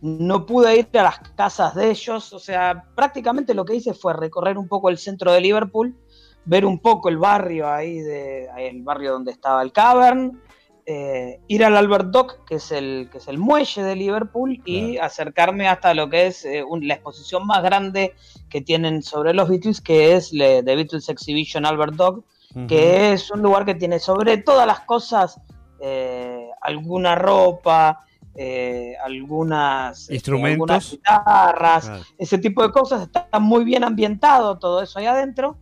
no 0.00 0.46
pude 0.46 0.78
ir 0.78 0.88
a 0.98 1.02
las 1.02 1.18
casas 1.36 1.74
de 1.74 1.90
ellos, 1.90 2.32
o 2.32 2.38
sea, 2.38 2.84
prácticamente 2.94 3.54
lo 3.54 3.64
que 3.64 3.74
hice 3.74 3.94
fue 3.94 4.12
recorrer 4.12 4.56
un 4.56 4.68
poco 4.68 4.88
el 4.88 4.98
centro 4.98 5.32
de 5.32 5.40
Liverpool, 5.40 5.96
ver 6.44 6.64
un 6.64 6.78
poco 6.78 7.08
el 7.08 7.18
barrio 7.18 7.68
ahí, 7.68 7.98
de, 8.00 8.48
el 8.58 8.82
barrio 8.82 9.12
donde 9.12 9.32
estaba 9.32 9.62
el 9.62 9.72
Cavern, 9.72 10.40
eh, 10.86 11.40
ir 11.48 11.64
al 11.64 11.76
Albert 11.76 12.06
Dock, 12.06 12.44
que 12.46 12.54
es 12.54 12.72
el, 12.72 13.10
que 13.12 13.18
es 13.18 13.28
el 13.28 13.36
muelle 13.36 13.82
de 13.82 13.94
Liverpool, 13.94 14.62
y 14.64 14.96
acercarme 14.96 15.68
hasta 15.68 15.92
lo 15.92 16.08
que 16.08 16.28
es 16.28 16.44
eh, 16.46 16.64
la 16.80 16.94
exposición 16.94 17.46
más 17.46 17.62
grande 17.62 18.14
que 18.48 18.62
tienen 18.62 19.02
sobre 19.02 19.34
los 19.34 19.50
Beatles, 19.50 19.82
que 19.82 20.14
es 20.14 20.30
The 20.30 20.62
Beatles 20.62 21.08
Exhibition 21.10 21.66
Albert 21.66 21.94
Dock, 21.94 22.24
que 22.66 23.12
es 23.12 23.30
un 23.30 23.42
lugar 23.42 23.66
que 23.66 23.74
tiene 23.74 23.98
sobre 23.98 24.38
todas 24.38 24.66
las 24.66 24.80
cosas 24.80 25.38
eh, 25.80 26.48
alguna 26.62 27.14
ropa, 27.14 28.06
eh, 28.40 28.94
algunas, 29.04 30.02
este, 30.02 30.14
¿Instrumentos? 30.14 30.92
guitarras, 30.92 31.90
ese 32.16 32.38
tipo 32.38 32.62
de 32.62 32.70
cosas. 32.70 33.02
Está 33.02 33.26
muy 33.40 33.64
bien 33.64 33.82
ambientado 33.82 34.58
todo 34.58 34.80
eso 34.80 35.00
ahí 35.00 35.06
adentro. 35.06 35.58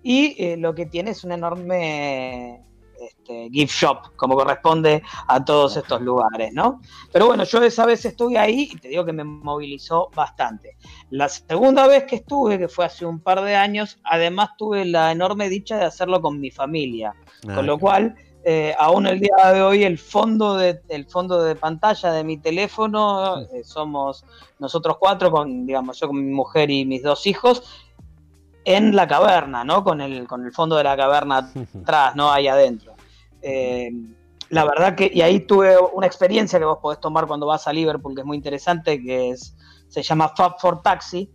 Y 0.00 0.36
eh, 0.38 0.56
lo 0.56 0.72
que 0.72 0.86
tiene 0.86 1.10
es 1.10 1.24
un 1.24 1.32
enorme 1.32 2.62
este, 3.00 3.50
gift 3.50 3.74
shop, 3.74 4.14
como 4.14 4.36
corresponde 4.36 5.02
a 5.26 5.44
todos 5.44 5.76
estos 5.76 6.00
lugares, 6.02 6.52
¿no? 6.52 6.80
Pero 7.12 7.26
bueno, 7.26 7.42
yo 7.42 7.60
esa 7.64 7.84
vez 7.84 8.04
estuve 8.04 8.38
ahí 8.38 8.70
y 8.72 8.76
te 8.76 8.88
digo 8.88 9.04
que 9.04 9.12
me 9.12 9.24
movilizó 9.24 10.08
bastante. 10.14 10.76
La 11.10 11.28
segunda 11.28 11.88
vez 11.88 12.04
que 12.04 12.16
estuve, 12.16 12.60
que 12.60 12.68
fue 12.68 12.84
hace 12.84 13.04
un 13.04 13.18
par 13.18 13.42
de 13.42 13.56
años, 13.56 13.98
además 14.04 14.50
tuve 14.56 14.84
la 14.84 15.10
enorme 15.10 15.48
dicha 15.48 15.78
de 15.78 15.84
hacerlo 15.84 16.20
con 16.20 16.38
mi 16.38 16.52
familia, 16.52 17.12
con 17.42 17.58
ah, 17.58 17.62
lo 17.62 17.76
cual 17.76 18.14
eh, 18.44 18.74
aún 18.78 19.06
el 19.06 19.20
día 19.20 19.52
de 19.52 19.62
hoy 19.62 19.84
el 19.84 19.98
fondo 19.98 20.56
de, 20.56 20.80
el 20.88 21.06
fondo 21.06 21.42
de 21.42 21.54
pantalla 21.56 22.12
de 22.12 22.24
mi 22.24 22.38
teléfono 22.38 23.40
eh, 23.40 23.62
somos 23.64 24.24
nosotros 24.58 24.96
cuatro, 24.98 25.30
con, 25.30 25.66
digamos, 25.66 25.98
yo 26.00 26.06
con 26.08 26.24
mi 26.24 26.32
mujer 26.32 26.70
y 26.70 26.84
mis 26.86 27.02
dos 27.02 27.26
hijos, 27.26 27.62
en 28.64 28.94
la 28.96 29.06
caverna, 29.06 29.64
¿no? 29.64 29.84
Con 29.84 30.00
el, 30.00 30.26
con 30.26 30.44
el 30.44 30.52
fondo 30.52 30.76
de 30.76 30.84
la 30.84 30.96
caverna 30.96 31.50
atrás, 31.82 32.16
¿no? 32.16 32.30
Ahí 32.30 32.48
adentro. 32.48 32.94
Eh, 33.42 33.90
la 34.48 34.64
verdad 34.64 34.94
que, 34.94 35.10
y 35.12 35.20
ahí 35.22 35.40
tuve 35.40 35.76
una 35.92 36.06
experiencia 36.06 36.58
que 36.58 36.64
vos 36.64 36.78
podés 36.78 37.00
tomar 37.00 37.26
cuando 37.26 37.46
vas 37.46 37.66
a 37.68 37.72
Liverpool, 37.72 38.14
que 38.14 38.22
es 38.22 38.26
muy 38.26 38.36
interesante, 38.36 39.02
que 39.02 39.30
es, 39.30 39.54
se 39.88 40.02
llama 40.02 40.32
Fab 40.36 40.58
for 40.58 40.82
Taxi, 40.82 41.30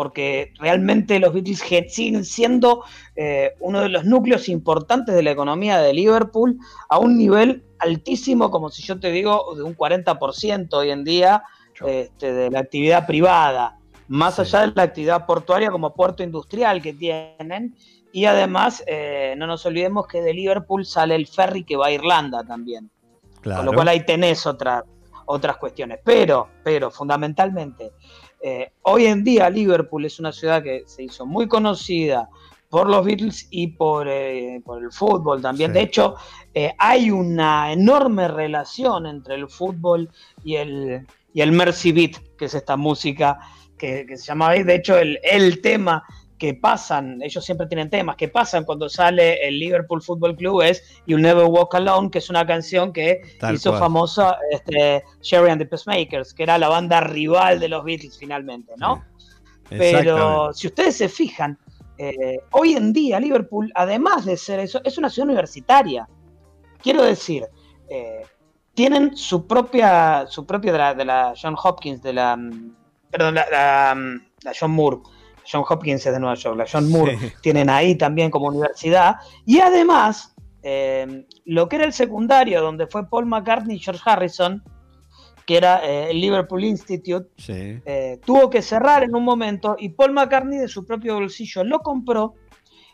porque 0.00 0.54
realmente 0.58 1.20
los 1.20 1.34
Beatles 1.34 1.62
siguen 1.88 2.24
siendo 2.24 2.84
eh, 3.16 3.50
uno 3.60 3.82
de 3.82 3.90
los 3.90 4.06
núcleos 4.06 4.48
importantes 4.48 5.14
de 5.14 5.22
la 5.22 5.30
economía 5.30 5.78
de 5.78 5.92
Liverpool 5.92 6.56
a 6.88 6.98
un 6.98 7.18
nivel 7.18 7.66
altísimo, 7.78 8.50
como 8.50 8.70
si 8.70 8.82
yo 8.82 8.98
te 8.98 9.12
digo, 9.12 9.54
de 9.54 9.62
un 9.62 9.76
40% 9.76 10.72
hoy 10.72 10.90
en 10.90 11.04
día 11.04 11.42
este, 11.86 12.32
de 12.32 12.50
la 12.50 12.60
actividad 12.60 13.06
privada, 13.06 13.76
más 14.08 14.38
allá 14.38 14.60
de 14.66 14.72
la 14.74 14.84
actividad 14.84 15.26
portuaria 15.26 15.70
como 15.70 15.92
puerto 15.92 16.22
industrial 16.22 16.80
que 16.80 16.94
tienen. 16.94 17.76
Y 18.10 18.24
además, 18.24 18.82
eh, 18.86 19.34
no 19.36 19.46
nos 19.46 19.66
olvidemos 19.66 20.06
que 20.06 20.22
de 20.22 20.32
Liverpool 20.32 20.86
sale 20.86 21.14
el 21.14 21.26
ferry 21.26 21.62
que 21.62 21.76
va 21.76 21.88
a 21.88 21.92
Irlanda 21.92 22.42
también. 22.42 22.90
Con 23.44 23.66
lo 23.66 23.74
cual 23.74 23.88
ahí 23.88 24.06
tenés 24.06 24.46
otras 24.46 24.82
otras 25.30 25.56
cuestiones. 25.58 26.00
Pero, 26.04 26.48
pero 26.64 26.90
fundamentalmente, 26.90 27.92
eh, 28.42 28.72
hoy 28.82 29.06
en 29.06 29.22
día 29.22 29.50
Liverpool 29.50 30.04
es 30.04 30.18
una 30.18 30.32
ciudad 30.32 30.62
que 30.62 30.84
se 30.86 31.02
hizo 31.02 31.26
muy 31.26 31.46
conocida 31.46 32.28
por 32.70 32.88
los 32.88 33.04
Beatles 33.04 33.48
y 33.50 33.66
por, 33.68 34.08
eh, 34.08 34.56
el 34.56 34.92
fútbol 34.92 35.42
también. 35.42 35.72
De 35.72 35.82
hecho, 35.82 36.14
eh, 36.54 36.72
hay 36.78 37.10
una 37.10 37.72
enorme 37.72 38.28
relación 38.28 39.06
entre 39.06 39.34
el 39.34 39.48
fútbol 39.48 40.08
y 40.44 40.54
el, 40.54 41.06
y 41.34 41.40
el 41.40 41.52
Mercy 41.52 41.92
Beat, 41.92 42.36
que 42.38 42.44
es 42.44 42.54
esta 42.54 42.76
música 42.76 43.38
que, 43.76 44.06
se 44.16 44.26
llama, 44.26 44.52
de 44.52 44.74
hecho, 44.74 44.98
el, 44.98 45.18
el 45.22 45.60
tema 45.60 46.04
que 46.40 46.54
pasan, 46.54 47.20
ellos 47.20 47.44
siempre 47.44 47.66
tienen 47.66 47.90
temas, 47.90 48.16
que 48.16 48.26
pasan 48.26 48.64
cuando 48.64 48.88
sale 48.88 49.46
el 49.46 49.58
Liverpool 49.58 50.02
Football 50.02 50.36
Club 50.36 50.62
es 50.62 50.82
You'll 51.06 51.20
Never 51.20 51.44
Walk 51.44 51.74
Alone, 51.74 52.10
que 52.10 52.16
es 52.16 52.30
una 52.30 52.46
canción 52.46 52.94
que 52.94 53.20
hizo 53.52 53.78
famosa 53.78 54.38
este, 54.50 55.04
Sherry 55.20 55.50
and 55.50 55.60
the 55.60 55.66
Pacemakers, 55.66 56.32
que 56.32 56.44
era 56.44 56.56
la 56.56 56.68
banda 56.68 57.02
rival 57.02 57.60
de 57.60 57.68
los 57.68 57.84
Beatles 57.84 58.16
finalmente, 58.18 58.72
¿no? 58.78 59.04
Pero 59.68 60.54
si 60.54 60.68
ustedes 60.68 60.96
se 60.96 61.10
fijan, 61.10 61.58
eh, 61.98 62.38
hoy 62.52 62.72
en 62.72 62.94
día 62.94 63.20
Liverpool, 63.20 63.70
además 63.74 64.24
de 64.24 64.38
ser 64.38 64.60
eso, 64.60 64.80
es 64.82 64.96
una 64.96 65.10
ciudad 65.10 65.28
universitaria. 65.28 66.08
Quiero 66.82 67.02
decir, 67.02 67.44
eh, 67.90 68.22
tienen 68.72 69.14
su 69.14 69.46
propia, 69.46 70.24
su 70.26 70.46
propia 70.46 70.94
de 70.94 71.04
la, 71.04 71.34
John 71.40 71.54
Hopkins, 71.62 72.00
de 72.00 72.14
la, 72.14 72.34
mm, 72.34 72.76
perdón, 73.10 73.34
la 73.34 73.94
mm, 73.94 74.48
John 74.58 74.70
Moore 74.70 75.00
John 75.50 75.64
Hopkins 75.68 76.06
es 76.06 76.12
de 76.12 76.20
Nueva 76.20 76.34
York, 76.34 76.56
la 76.56 76.66
John 76.70 76.90
Moore 76.90 77.18
tienen 77.42 77.70
ahí 77.70 77.96
también 77.96 78.30
como 78.30 78.48
universidad. 78.48 79.16
Y 79.46 79.60
además, 79.60 80.34
eh, 80.62 81.26
lo 81.44 81.68
que 81.68 81.76
era 81.76 81.84
el 81.84 81.92
secundario, 81.92 82.60
donde 82.62 82.86
fue 82.86 83.08
Paul 83.08 83.26
McCartney 83.26 83.76
y 83.76 83.80
George 83.80 84.02
Harrison, 84.04 84.62
que 85.46 85.56
era 85.56 85.84
eh, 85.84 86.10
el 86.10 86.20
Liverpool 86.20 86.62
Institute, 86.64 87.28
eh, 87.48 88.20
tuvo 88.24 88.48
que 88.50 88.62
cerrar 88.62 89.02
en 89.02 89.14
un 89.14 89.24
momento 89.24 89.76
y 89.78 89.88
Paul 89.88 90.12
McCartney 90.12 90.58
de 90.58 90.68
su 90.68 90.84
propio 90.84 91.14
bolsillo 91.14 91.64
lo 91.64 91.80
compró 91.80 92.34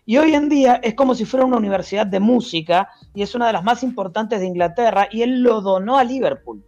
y 0.09 0.19
hoy 0.19 0.35
en 0.35 0.49
día 0.49 0.77
es 0.83 0.95
como 0.95 1.15
si 1.15 1.25
fuera 1.25 1.45
una 1.45 1.57
universidad 1.57 2.07
de 2.07 2.21
música 2.21 2.89
y 3.13 3.23
es 3.23 3.35
una 3.35 3.49
de 3.49 3.53
las 3.53 3.65
más 3.65 3.83
importantes 3.83 4.39
de 4.41 4.47
Inglaterra 4.47 5.09
y 5.11 5.23
él 5.23 5.43
lo 5.43 5.61
donó 5.61 5.99
a 5.99 6.05
Liverpool. 6.05 6.65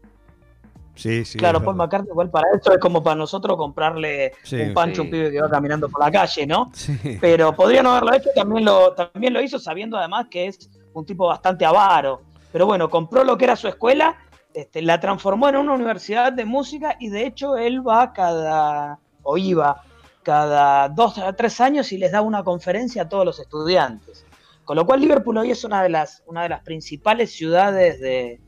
Sí, 0.98 1.24
sí. 1.24 1.38
Claro, 1.38 1.62
Paul 1.62 1.76
McCartney 1.76 2.10
igual 2.10 2.28
para 2.28 2.48
eso 2.54 2.72
es 2.72 2.78
como 2.78 3.02
para 3.02 3.14
nosotros 3.14 3.56
comprarle 3.56 4.32
un 4.52 4.74
pancho 4.74 5.02
a 5.02 5.04
un 5.04 5.10
pibe 5.10 5.30
que 5.30 5.40
va 5.40 5.48
caminando 5.48 5.88
por 5.88 6.04
la 6.04 6.10
calle, 6.10 6.46
¿no? 6.46 6.72
Pero 7.20 7.54
podría 7.54 7.82
no 7.82 7.92
haberlo 7.92 8.14
hecho, 8.14 8.30
también 8.34 8.64
lo, 8.64 8.92
también 8.94 9.32
lo 9.32 9.40
hizo 9.40 9.58
sabiendo 9.58 9.96
además 9.96 10.26
que 10.28 10.46
es 10.46 10.68
un 10.92 11.06
tipo 11.06 11.26
bastante 11.28 11.64
avaro. 11.64 12.22
Pero 12.50 12.66
bueno, 12.66 12.90
compró 12.90 13.22
lo 13.22 13.38
que 13.38 13.44
era 13.44 13.54
su 13.54 13.68
escuela, 13.68 14.16
este, 14.52 14.82
la 14.82 14.98
transformó 14.98 15.48
en 15.48 15.56
una 15.56 15.74
universidad 15.74 16.32
de 16.32 16.44
música 16.44 16.96
y 16.98 17.10
de 17.10 17.26
hecho 17.26 17.56
él 17.56 17.86
va 17.86 18.12
cada, 18.12 18.98
o 19.22 19.38
iba 19.38 19.82
cada 20.24 20.88
dos 20.88 21.16
a 21.18 21.32
tres 21.32 21.60
años 21.60 21.92
y 21.92 21.98
les 21.98 22.12
da 22.12 22.22
una 22.22 22.42
conferencia 22.42 23.02
a 23.02 23.08
todos 23.08 23.24
los 23.24 23.38
estudiantes. 23.38 24.26
Con 24.64 24.76
lo 24.76 24.84
cual 24.84 25.00
Liverpool 25.00 25.38
hoy 25.38 25.50
es 25.50 25.64
una 25.64 25.82
de 25.82 25.88
las, 25.88 26.22
una 26.26 26.42
de 26.42 26.50
las 26.50 26.60
principales 26.60 27.32
ciudades 27.32 28.00
de, 28.00 28.40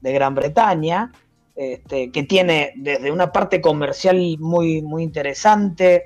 Gran 0.00 0.34
Bretaña, 0.34 1.12
este, 1.60 2.12
que 2.12 2.22
tiene 2.22 2.72
desde 2.76 3.10
una 3.10 3.32
parte 3.32 3.60
comercial 3.60 4.36
muy, 4.38 4.80
muy 4.80 5.02
interesante. 5.02 6.04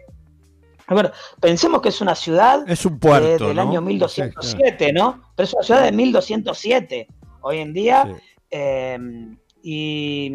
A 0.86 0.94
ver, 0.94 1.12
pensemos 1.42 1.82
que 1.82 1.90
es 1.90 2.00
una 2.00 2.14
ciudad 2.14 2.64
es 2.66 2.86
un 2.86 2.98
puerto, 2.98 3.48
del 3.48 3.59
año 3.59 3.82
1207, 3.82 4.94
¿no? 4.94 5.20
Pero 5.36 5.44
es 5.44 5.53
una 5.53 5.62
ciudad 5.62 5.82
de 5.82 5.92
1207 5.92 7.07
hoy 7.42 7.59
en 7.59 7.74
día. 7.74 8.16
Eh, 8.50 8.98
y 9.62 10.32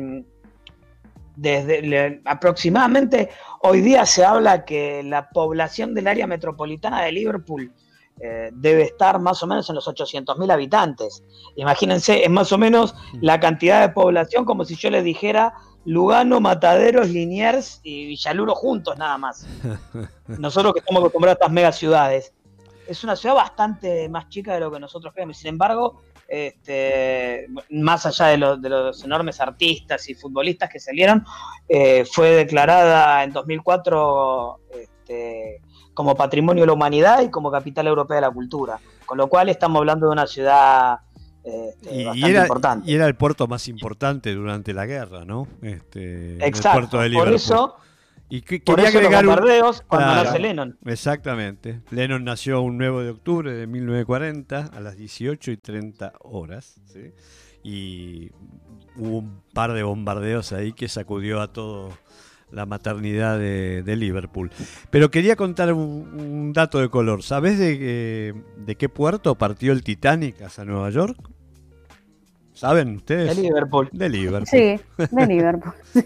desde 1.35 2.21
aproximadamente 2.23 3.29
hoy 3.63 3.81
día 3.81 4.05
se 4.05 4.23
habla 4.23 4.65
que 4.65 5.01
la 5.01 5.29
población 5.31 5.95
del 5.95 6.05
área 6.05 6.27
metropolitana 6.27 7.01
de 7.01 7.11
Liverpool 7.11 7.73
eh, 8.19 8.49
debe 8.53 8.83
estar 8.83 9.19
más 9.19 9.43
o 9.43 9.47
menos 9.47 9.69
en 9.69 9.75
los 9.75 9.87
800.000 9.87 10.51
habitantes. 10.51 11.23
Imagínense, 11.55 12.23
es 12.23 12.29
más 12.29 12.51
o 12.51 12.57
menos 12.57 12.95
la 13.21 13.39
cantidad 13.39 13.81
de 13.81 13.93
población 13.93 14.45
como 14.45 14.65
si 14.65 14.75
yo 14.75 14.89
les 14.89 15.03
dijera 15.03 15.53
Lugano, 15.85 16.41
Mataderos, 16.41 17.09
Liniers 17.09 17.79
y 17.83 18.07
Villaluro 18.07 18.55
juntos 18.55 18.97
nada 18.97 19.17
más. 19.17 19.47
Nosotros 20.27 20.73
que 20.73 20.79
estamos 20.79 21.01
acostumbrados 21.01 21.35
a 21.35 21.39
estas 21.39 21.53
mega 21.53 21.71
ciudades. 21.71 22.33
Es 22.87 23.03
una 23.03 23.15
ciudad 23.15 23.35
bastante 23.35 24.09
más 24.09 24.29
chica 24.29 24.53
de 24.53 24.61
lo 24.61 24.71
que 24.71 24.79
nosotros 24.79 25.13
creemos. 25.13 25.37
Sin 25.37 25.49
embargo, 25.49 26.01
este, 26.27 27.47
más 27.69 28.05
allá 28.05 28.27
de, 28.27 28.37
los 28.69 29.03
enormes 29.03 29.39
artistas 29.39 30.09
y 30.09 30.15
futbolistas 30.15 30.69
que 30.69 30.79
salieron, 30.79 31.23
eh, 31.69 32.05
fue 32.05 32.31
declarada 32.31 33.23
en 33.23 33.31
2004 33.31 34.59
este, 34.71 35.61
como 35.97 36.13
Patrimonio 36.13 36.61
de 36.61 36.67
la 36.67 36.73
Humanidad 36.73 37.23
y 37.23 37.31
como 37.31 37.49
Capital 37.49 37.87
Europea 37.87 38.17
de 38.17 38.21
la 38.21 38.29
Cultura. 38.29 38.79
Con 39.03 39.17
lo 39.17 39.25
cual 39.29 39.49
estamos 39.49 39.79
hablando 39.79 40.05
de 40.05 40.11
una 40.11 40.27
ciudad 40.27 40.99
este, 41.43 42.05
bastante 42.05 42.29
era, 42.29 42.41
importante. 42.43 42.91
Y 42.91 42.93
era 42.93 43.07
el 43.07 43.15
puerto 43.15 43.47
más 43.47 43.67
importante 43.67 44.31
durante 44.35 44.73
la 44.73 44.85
guerra, 44.85 45.25
¿no? 45.25 45.47
Este, 45.63 46.37
Exacto, 46.45 46.99
por 47.13 47.33
eso 47.33 47.77
y 48.29 48.41
quería 48.41 48.89
agregar 48.89 49.25
los 49.25 49.37
bombardeos 49.37 49.81
cuando 49.87 50.23
nace 50.23 50.37
Lennon. 50.37 50.77
Exactamente. 50.85 51.81
Lennon 51.89 52.23
nació 52.23 52.61
un 52.61 52.77
9 52.77 53.03
de 53.03 53.09
octubre 53.09 53.51
de 53.51 53.65
1940 53.65 54.69
a 54.71 54.79
las 54.79 54.97
18 54.97 55.49
y 55.49 55.57
30 55.57 56.13
horas. 56.19 56.79
Y 57.63 58.29
hubo 58.97 59.17
un 59.17 59.41
par 59.51 59.73
de 59.73 59.81
bombardeos 59.81 60.53
ahí 60.53 60.73
que 60.73 60.89
sacudió 60.89 61.41
a 61.41 61.51
todo 61.51 61.89
la 62.51 62.65
maternidad 62.65 63.37
de, 63.37 63.95
Liverpool. 63.95 64.51
Pero 64.89 65.11
quería 65.11 65.35
contar 65.35 65.73
un, 65.73 66.53
dato 66.53 66.79
de 66.79 66.89
color. 66.89 67.23
¿Sabes 67.23 67.59
de, 67.59 68.35
de 68.57 68.75
qué 68.75 68.89
puerto 68.89 69.35
partió 69.35 69.73
el 69.73 69.83
Titanic 69.83 70.41
hacia 70.41 70.65
Nueva 70.65 70.89
York? 70.89 71.17
¿Saben 72.57 72.95
ustedes? 72.95 73.35
De 73.35 73.43
Liverpool. 73.43 73.87
De 73.91 74.09
Liverpool. 74.09 74.47
Sí, 74.47 74.79
de 74.97 75.27
Liverpool. 75.27 75.73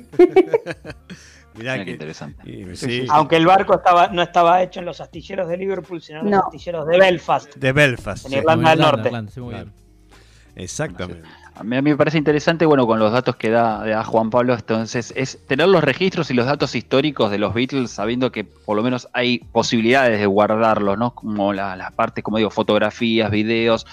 Mirá 1.56 1.86
que, 1.86 1.92
interesante. 1.92 2.66
Aunque 3.10 3.38
el 3.38 3.46
barco 3.46 3.76
estaba, 3.76 4.10
no 4.10 4.22
estaba 4.22 4.62
hecho 4.62 4.82
en 4.82 4.86
los 4.86 5.00
astilleros 5.00 5.48
de 5.48 5.56
Liverpool, 5.56 6.02
sino 6.02 6.20
en 6.20 6.32
los 6.32 6.44
astilleros 6.44 6.86
de 6.88 7.00
Belfast. 7.00 7.56
De 7.56 7.72
Belfast. 7.72 8.26
En 8.26 8.34
Irlanda 8.34 8.70
del 8.72 8.80
Norte. 8.80 9.12
Exactamente. 10.56 11.26
A 11.56 11.64
mí, 11.64 11.82
me 11.82 11.98
parece 11.98 12.18
interesante, 12.18 12.66
bueno, 12.66 12.88
con 12.88 12.98
los 12.98 13.12
datos 13.12 13.36
que 13.36 13.50
da, 13.50 14.04
Juan 14.06 14.30
Pablo, 14.30 14.54
entonces, 14.54 15.14
es 15.16 15.46
tener 15.48 15.68
los 15.68 15.84
registros 15.84 16.32
y 16.32 16.34
los 16.34 16.46
datos 16.46 16.76
históricos 16.76 17.30
de 17.30 17.38
los 17.38 17.54
Beatles, 17.54 17.92
sabiendo 17.92 18.32
que 18.32 18.46
por 18.46 18.78
lo 18.78 18.84
menos 18.84 19.10
hay 19.14 19.40
posibilidades 19.40 20.20
de 20.20 20.26
guardarlos, 20.26 20.98
¿no? 20.98 21.14
Como 21.14 21.52
las 21.54 21.92
partes, 21.92 22.24
como 22.24 22.38
digo, 22.38 22.50
fotografías, 22.50 23.30
videos, 23.30 23.86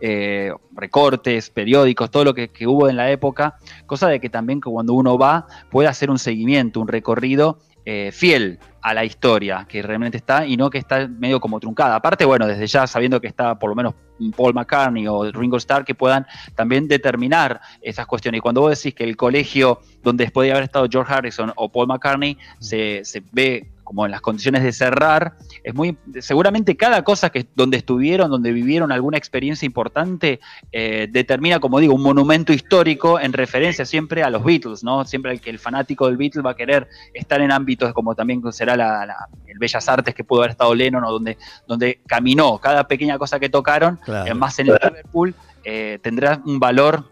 eh, 0.00 0.52
recortes, 0.74 1.50
periódicos, 1.50 2.10
todo 2.10 2.24
lo 2.24 2.34
que, 2.34 2.50
hubo 2.66 2.88
en 2.90 2.96
la 2.96 3.10
época, 3.10 3.58
cosa 3.86 4.08
de 4.08 4.20
que 4.20 4.28
también 4.28 4.60
cuando 4.60 4.92
uno 4.92 5.16
va 5.16 5.46
puede 5.70 5.88
hacer 5.88 6.10
un 6.10 6.18
seguimiento, 6.18 6.80
un 6.80 6.88
recorrido 6.88 7.58
eh, 7.84 8.10
fiel 8.12 8.58
a 8.80 8.92
la 8.94 9.04
historia 9.04 9.66
que 9.68 9.82
realmente 9.82 10.18
está 10.18 10.46
y 10.46 10.56
no 10.56 10.70
que 10.70 10.78
está 10.78 11.08
medio 11.08 11.40
como 11.40 11.58
truncada. 11.60 11.96
Aparte, 11.96 12.24
bueno, 12.24 12.46
desde 12.46 12.66
ya 12.66 12.86
sabiendo 12.86 13.20
que 13.20 13.26
está 13.26 13.58
por 13.58 13.70
lo 13.70 13.76
menos 13.76 13.94
Paul 14.36 14.54
McCartney 14.54 15.06
o 15.06 15.30
Ringo 15.32 15.56
Starr 15.56 15.84
que 15.84 15.94
puedan 15.94 16.26
también 16.54 16.86
determinar 16.86 17.60
esas 17.80 18.06
cuestiones. 18.06 18.38
Y 18.38 18.42
cuando 18.42 18.60
vos 18.60 18.76
decís 18.76 18.94
que 18.94 19.04
el 19.04 19.16
colegio 19.16 19.80
donde 20.02 20.30
podía 20.30 20.52
haber 20.52 20.64
estado 20.64 20.86
George 20.90 21.12
Harrison 21.12 21.52
o 21.56 21.70
Paul 21.70 21.88
McCartney 21.88 22.36
se, 22.58 23.04
se 23.04 23.22
ve 23.32 23.70
como 23.84 24.04
en 24.06 24.10
las 24.10 24.20
condiciones 24.20 24.62
de 24.62 24.72
cerrar, 24.72 25.34
es 25.62 25.74
muy, 25.74 25.96
seguramente 26.20 26.76
cada 26.76 27.04
cosa 27.04 27.30
que 27.30 27.46
donde 27.54 27.76
estuvieron, 27.76 28.30
donde 28.30 28.52
vivieron 28.52 28.90
alguna 28.90 29.18
experiencia 29.18 29.66
importante, 29.66 30.40
eh, 30.72 31.06
determina, 31.10 31.60
como 31.60 31.78
digo, 31.78 31.94
un 31.94 32.02
monumento 32.02 32.52
histórico 32.52 33.20
en 33.20 33.32
referencia 33.32 33.84
siempre 33.84 34.22
a 34.22 34.30
los 34.30 34.42
Beatles, 34.42 34.82
¿no? 34.82 35.04
Siempre 35.04 35.32
el 35.32 35.40
que 35.40 35.50
el 35.50 35.58
fanático 35.58 36.06
del 36.06 36.16
Beatles 36.16 36.44
va 36.44 36.52
a 36.52 36.56
querer 36.56 36.88
estar 37.12 37.40
en 37.40 37.52
ámbitos 37.52 37.92
como 37.92 38.14
también 38.14 38.42
será 38.52 38.76
la, 38.76 39.28
el 39.46 39.58
Bellas 39.58 39.88
Artes 39.88 40.14
que 40.14 40.24
pudo 40.24 40.40
haber 40.40 40.52
estado 40.52 40.74
Lennon 40.74 41.04
o 41.04 41.12
donde, 41.12 41.36
donde 41.66 42.00
caminó. 42.06 42.58
Cada 42.58 42.88
pequeña 42.88 43.18
cosa 43.18 43.38
que 43.38 43.48
tocaron, 43.48 44.00
eh, 44.26 44.34
más 44.34 44.58
en 44.58 44.68
el 44.68 44.78
Liverpool, 44.82 45.34
eh, 45.62 45.98
tendrá 46.02 46.40
un 46.44 46.58
valor 46.58 47.10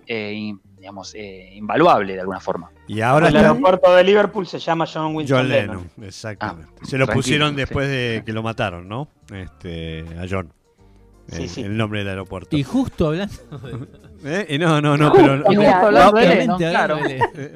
digamos, 0.82 1.14
eh, 1.14 1.52
invaluable 1.54 2.14
de 2.14 2.20
alguna 2.20 2.40
forma. 2.40 2.72
Y 2.88 3.02
ahora 3.02 3.28
el 3.28 3.36
aeropuerto 3.36 3.94
de 3.94 4.02
Liverpool 4.02 4.48
se 4.48 4.58
llama 4.58 4.84
John 4.92 5.14
Winston 5.14 5.38
John 5.38 5.48
Lennon. 5.48 5.90
Exactamente. 6.02 6.72
Ah, 6.82 6.84
se 6.84 6.98
lo 6.98 7.06
pusieron 7.06 7.54
después 7.54 7.86
de 7.86 8.24
que 8.26 8.32
lo 8.32 8.42
mataron, 8.42 8.88
¿no? 8.88 9.06
Este, 9.32 10.04
a 10.20 10.26
John. 10.28 10.52
Sí, 11.28 11.46
sí. 11.46 11.62
El 11.62 11.76
nombre 11.76 12.00
del 12.00 12.08
aeropuerto. 12.08 12.56
Y 12.56 12.64
justo 12.64 13.06
hablando 13.06 13.32
¿Eh? 14.24 14.58
No, 14.58 14.80
no, 14.80 14.96
no, 14.96 15.12
pero 15.12 15.44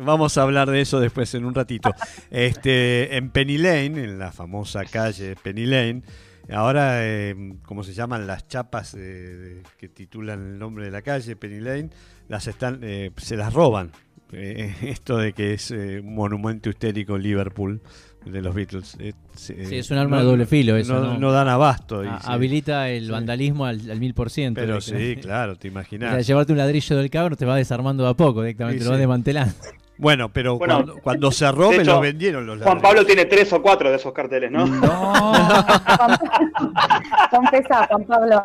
vamos 0.05 0.39
a 0.39 0.43
hablar 0.43 0.71
de 0.71 0.81
eso 0.81 1.01
después 1.01 1.35
en 1.35 1.45
un 1.45 1.55
ratito. 1.55 1.91
Este, 2.31 3.17
en 3.17 3.31
Penny 3.31 3.59
Lane, 3.59 4.05
en 4.05 4.21
la 4.21 4.31
famosa 4.31 4.85
calle 4.85 5.35
Penny 5.35 5.67
Lane, 5.67 6.03
ahora, 6.49 7.05
eh, 7.05 7.57
¿cómo 7.65 7.83
se 7.83 7.93
llaman 7.93 8.29
las 8.29 8.47
chapas 8.47 8.93
que 8.95 9.89
titulan 9.93 10.41
el 10.41 10.59
nombre 10.61 10.85
de 10.85 10.93
la 10.93 11.03
calle, 11.03 11.35
Penny 11.35 11.59
Lane? 11.59 11.91
Las 12.29 12.47
están, 12.47 12.81
eh, 12.83 13.11
se 13.17 13.37
las 13.37 13.53
roban. 13.53 13.91
Eh, 14.33 14.75
esto 14.83 15.19
de 15.19 15.33
que 15.33 15.55
es 15.55 15.71
eh, 15.71 16.01
un 16.01 16.15
monumento 16.15 16.69
histérico 16.69 17.17
Liverpool 17.17 17.81
de 18.25 18.43
los 18.43 18.55
Beatles. 18.55 18.99
sí, 19.37 19.55
es 19.57 19.91
un 19.93 19.99
arma 19.99 20.19
de 20.19 20.25
doble 20.25 20.47
filo 20.47 20.77
eso. 20.77 21.01
No, 21.01 21.17
no, 21.17 21.31
dan 21.31 21.49
abasto. 21.49 22.05
Y, 22.05 22.09
habilita 22.25 22.89
el 22.91 23.11
vandalismo 23.11 23.67
al, 23.67 24.01
mil 24.01 24.15
por 24.15 24.31
ciento. 24.31 24.61
Pero 24.61 24.81
sí, 24.81 25.17
claro, 25.21 25.57
te 25.57 25.69
imaginas. 25.69 26.27
llevarte 26.27 26.53
un 26.53 26.59
ladrillo 26.59 26.97
del 26.97 27.09
cabro 27.09 27.37
te 27.37 27.45
va 27.45 27.57
desarmando 27.57 28.03
de 28.03 28.11
a 28.11 28.15
poco 28.15 28.43
directamente, 28.43 28.85
lo 28.85 28.91
va 28.91 28.97
desmantelando. 28.97 29.55
Bueno, 29.99 30.31
pero 30.31 30.59
cuando, 30.59 31.33
se 31.33 31.51
roben 31.51 31.87
los 31.87 32.01
vendieron 32.01 32.47
los 32.47 32.63
Juan 32.63 32.81
Pablo 32.81 33.07
tiene 33.07 33.25
tres 33.25 33.53
o 33.53 33.63
cuatro 33.63 33.91
de 33.91 33.97
esos 33.97 34.13
carteles, 34.13 34.51
¿no? 34.51 34.67
No. 34.67 35.13
Confesa, 37.31 37.87
Juan 37.87 38.05
Pablo. 38.05 38.43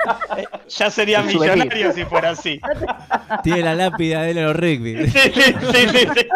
ya 0.68 0.90
sería 0.90 1.22
millonario 1.22 1.92
si 1.92 2.04
fuera 2.04 2.30
así. 2.30 2.60
Tiene 3.42 3.62
la 3.62 3.74
lápida 3.74 4.22
de 4.22 4.34
los 4.34 4.56
rugby. 4.56 5.08
Sí, 5.08 5.32
sí, 5.32 5.54
sí, 5.72 6.08
sí. 6.14 6.28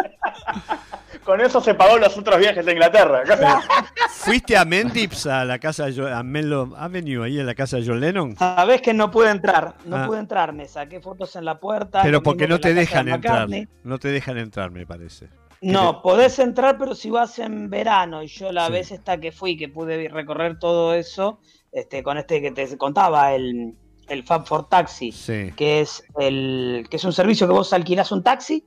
Con 1.29 1.41
eso 1.41 1.61
se 1.61 1.75
pagó 1.75 1.99
los 1.99 2.17
otros 2.17 2.39
viajes 2.39 2.65
a 2.65 2.71
Inglaterra. 2.71 3.21
¿Fuiste 4.09 4.57
a 4.57 4.65
Mendips, 4.65 5.27
a 5.27 5.45
la 5.45 5.59
casa 5.59 5.85
de 5.85 6.11
a 6.11 6.23
Menlo 6.23 6.73
Avenue, 6.75 7.23
ahí 7.23 7.39
en 7.39 7.45
la 7.45 7.53
casa 7.53 7.77
de 7.77 7.85
John 7.85 7.99
Lennon? 7.99 8.35
Sabés 8.35 8.81
que 8.81 8.95
no 8.95 9.11
pude 9.11 9.29
entrar, 9.29 9.75
no 9.85 9.97
ah. 9.97 10.07
pude 10.07 10.17
entrar, 10.17 10.53
me 10.53 10.67
saqué 10.67 10.99
fotos 10.99 11.35
en 11.35 11.45
la 11.45 11.59
puerta. 11.59 12.01
Pero 12.01 12.23
porque 12.23 12.47
no 12.47 12.59
te 12.59 12.73
dejan 12.73 13.09
entrar, 13.09 13.47
no 13.83 13.99
te 13.99 14.07
dejan 14.07 14.39
entrar, 14.39 14.71
me 14.71 14.87
parece. 14.87 15.29
No, 15.61 16.01
podés 16.01 16.39
entrar, 16.39 16.79
pero 16.79 16.95
si 16.95 17.11
vas 17.11 17.37
en 17.37 17.69
verano, 17.69 18.23
y 18.23 18.27
yo 18.27 18.51
la 18.51 18.67
vez 18.69 18.91
esta 18.91 19.19
que 19.19 19.31
fui, 19.31 19.55
que 19.55 19.69
pude 19.69 20.09
recorrer 20.09 20.57
todo 20.57 20.95
eso, 20.95 21.41
este, 21.71 22.01
con 22.01 22.17
este 22.17 22.41
que 22.41 22.49
te 22.49 22.75
contaba, 22.75 23.35
el, 23.35 23.75
el 24.07 24.23
Fab 24.23 24.47
for 24.47 24.67
Taxi, 24.67 25.13
que 25.55 25.81
es 25.81 26.03
el 26.19 26.87
que 26.89 26.97
es 26.97 27.03
un 27.03 27.13
servicio 27.13 27.45
que 27.45 27.53
vos 27.53 27.71
alquilás 27.71 28.11
un 28.11 28.23
taxi 28.23 28.65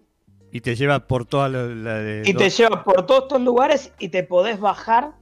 Y 0.53 0.61
te 0.61 0.77
lleva 0.77 1.01
por 1.01 1.25
toda 1.25 1.49
la, 1.49 2.23
Y 2.25 2.35
te 2.35 2.51
lleva 2.51 2.85
por 2.85 3.07
todos 3.07 3.23
estos 3.23 3.41
lugares 3.41 3.93
y 3.99 4.09
te 4.09 4.23
podés 4.23 4.61
bajar, 4.61 5.13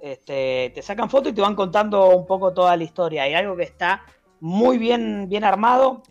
este, 0.00 0.72
te 0.74 0.82
sacan 0.82 1.08
fotos 1.08 1.30
y 1.30 1.34
te 1.34 1.40
van 1.40 1.54
contando 1.54 2.08
un 2.08 2.26
poco 2.26 2.52
toda 2.52 2.76
la 2.76 2.82
historia. 2.82 3.22
Hay 3.22 3.34
algo 3.34 3.56
que 3.56 3.62
está 3.62 4.02
muy 4.40 4.78
bien, 4.78 5.28
bien 5.28 5.44
armado. 5.44 6.02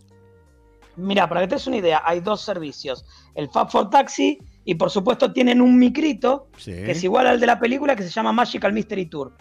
Mira, 0.96 1.28
para 1.28 1.42
que 1.42 1.48
te 1.48 1.56
des 1.56 1.68
una 1.68 1.78
idea, 1.78 2.02
hay 2.06 2.22
dos 2.22 2.42
servicios. 2.42 3.06
El 3.36 3.50
Fab 3.50 3.70
for 3.70 3.90
Taxi 3.90 4.40
y 4.64 4.76
por 4.76 4.92
supuesto 4.92 5.34
tienen 5.34 5.62
un 5.62 5.78
micrito 5.78 6.48
que 6.64 6.92
es 6.92 7.04
igual 7.04 7.28
al 7.28 7.40
de 7.40 7.48
la 7.48 7.60
película 7.60 7.96
que 7.96 8.04
se 8.04 8.10
llama 8.10 8.32
Magical 8.32 8.72
Mystery 8.72 9.08
Tour. 9.08 9.36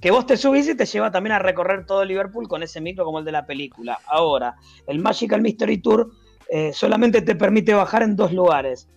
Que 0.00 0.10
vos 0.10 0.26
te 0.26 0.36
subís 0.36 0.68
y 0.68 0.76
te 0.76 0.86
lleva 0.86 1.12
también 1.12 1.34
a 1.34 1.38
recorrer 1.38 1.86
todo 1.86 2.04
Liverpool 2.04 2.48
con 2.48 2.64
ese 2.64 2.80
micro 2.80 3.04
como 3.04 3.20
el 3.20 3.24
de 3.24 3.32
la 3.32 3.46
película. 3.46 4.00
Ahora, 4.06 4.56
el 4.88 4.98
Magical 4.98 5.40
Mystery 5.40 5.78
Tour 5.78 6.10
eh, 6.50 6.72
solamente 6.72 7.22
te 7.22 7.34
permite 7.34 7.74
bajar 7.74 8.02
en 8.02 8.16
dos 8.16 8.32
lugares. 8.32 8.88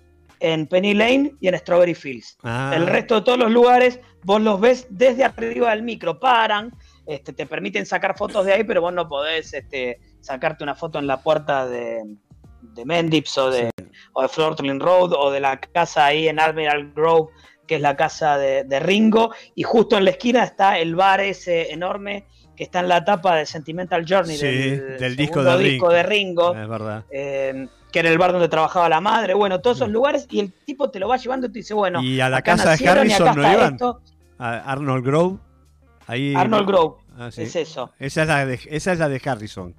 En 0.42 0.68
Penny 0.68 0.94
Lane 0.94 1.34
y 1.42 1.50
en 1.50 1.58
Strawberry 1.58 1.96
Fields. 1.96 2.38
Ah. 2.44 2.72
El 2.74 2.88
resto 2.88 3.16
de 3.16 3.22
todos 3.22 3.38
los 3.38 3.52
lugares 3.52 4.00
vos 4.24 4.42
los 4.42 4.60
ves 4.62 4.88
desde 4.90 5.26
arriba 5.26 5.72
del 5.72 5.84
micro. 5.84 6.20
Paran, 6.20 6.72
este, 7.06 7.34
te 7.34 7.46
permiten 7.46 7.86
sacar 7.86 8.18
fotos 8.18 8.46
de 8.46 8.54
ahí, 8.54 8.64
pero 8.64 8.82
vos 8.82 8.94
no 8.94 9.08
podés 9.08 9.54
este, 9.54 10.00
sacarte 10.22 10.64
una 10.64 10.76
foto 10.76 10.98
en 10.98 11.08
la 11.08 11.22
puerta 11.22 11.68
de, 11.68 12.04
de 12.62 12.86
Mendips 12.86 13.38
o 13.38 13.52
de, 13.52 13.72
o 14.14 14.22
de 14.22 14.80
Road 14.80 15.14
o 15.14 15.32
de 15.32 15.40
la 15.40 15.60
casa 15.60 16.06
ahí 16.06 16.28
en 16.28 16.40
Admiral 16.40 16.92
Grove, 16.94 17.32
que 17.68 17.76
es 17.76 17.82
la 17.82 17.96
casa 17.96 18.38
de, 18.38 18.80
Ringo, 18.80 19.34
y 19.56 19.64
justo 19.64 19.98
en 19.98 20.06
la 20.06 20.12
esquina 20.12 20.44
está 20.44 20.80
el 20.80 20.96
bar 20.96 21.22
ese 21.22 21.72
enorme 21.72 22.28
que 22.60 22.66
está 22.66 22.82
en 22.82 22.90
la 22.90 23.06
tapa 23.06 23.38
de 23.38 23.46
Sentimental 23.46 24.04
Journey 24.06 24.36
del, 24.36 25.16
disco, 25.16 25.42
de, 25.42 25.58
disco 25.64 25.90
de 25.90 26.04
Ringo, 26.04 26.54
es 26.54 26.68
verdad. 26.68 27.06
Eh, 27.10 27.70
que 27.90 28.00
era 28.00 28.10
el 28.10 28.18
bar 28.18 28.34
donde 28.34 28.50
trabajaba 28.50 28.90
la 28.90 29.00
madre, 29.00 29.34
bueno, 29.34 29.62
todos 29.62 29.78
esos 29.78 29.88
lugares, 29.88 30.28
y 30.30 30.42
el 30.42 30.52
tipo 30.52 30.92
te 30.92 31.00
lo 31.00 31.08
va 31.08 31.16
llevando 31.16 31.48
y 31.48 31.54
te 31.54 31.60
dice, 31.60 31.74
bueno, 31.74 32.04
y 32.04 32.20
a 32.20 32.28
la 32.28 32.42
casa 32.42 32.76
de 32.76 32.90
Harrison 32.90 33.34
no 33.34 33.54
iban, 33.54 33.78
a 34.40 34.58
Arnold 34.74 35.06
Grove, 35.06 35.38
ahí 36.06 36.36
Arnold 36.36 36.68
Grove, 36.68 36.96
ah, 37.18 37.30
es 37.30 37.56
eso. 37.56 37.94
Esa 37.98 38.24
es 38.24 38.28
la 38.28 38.46
de, 38.46 38.60
esa 38.66 38.92
es 38.92 39.00
la 39.00 39.08
de 39.08 39.22
Harrison. 39.24 39.74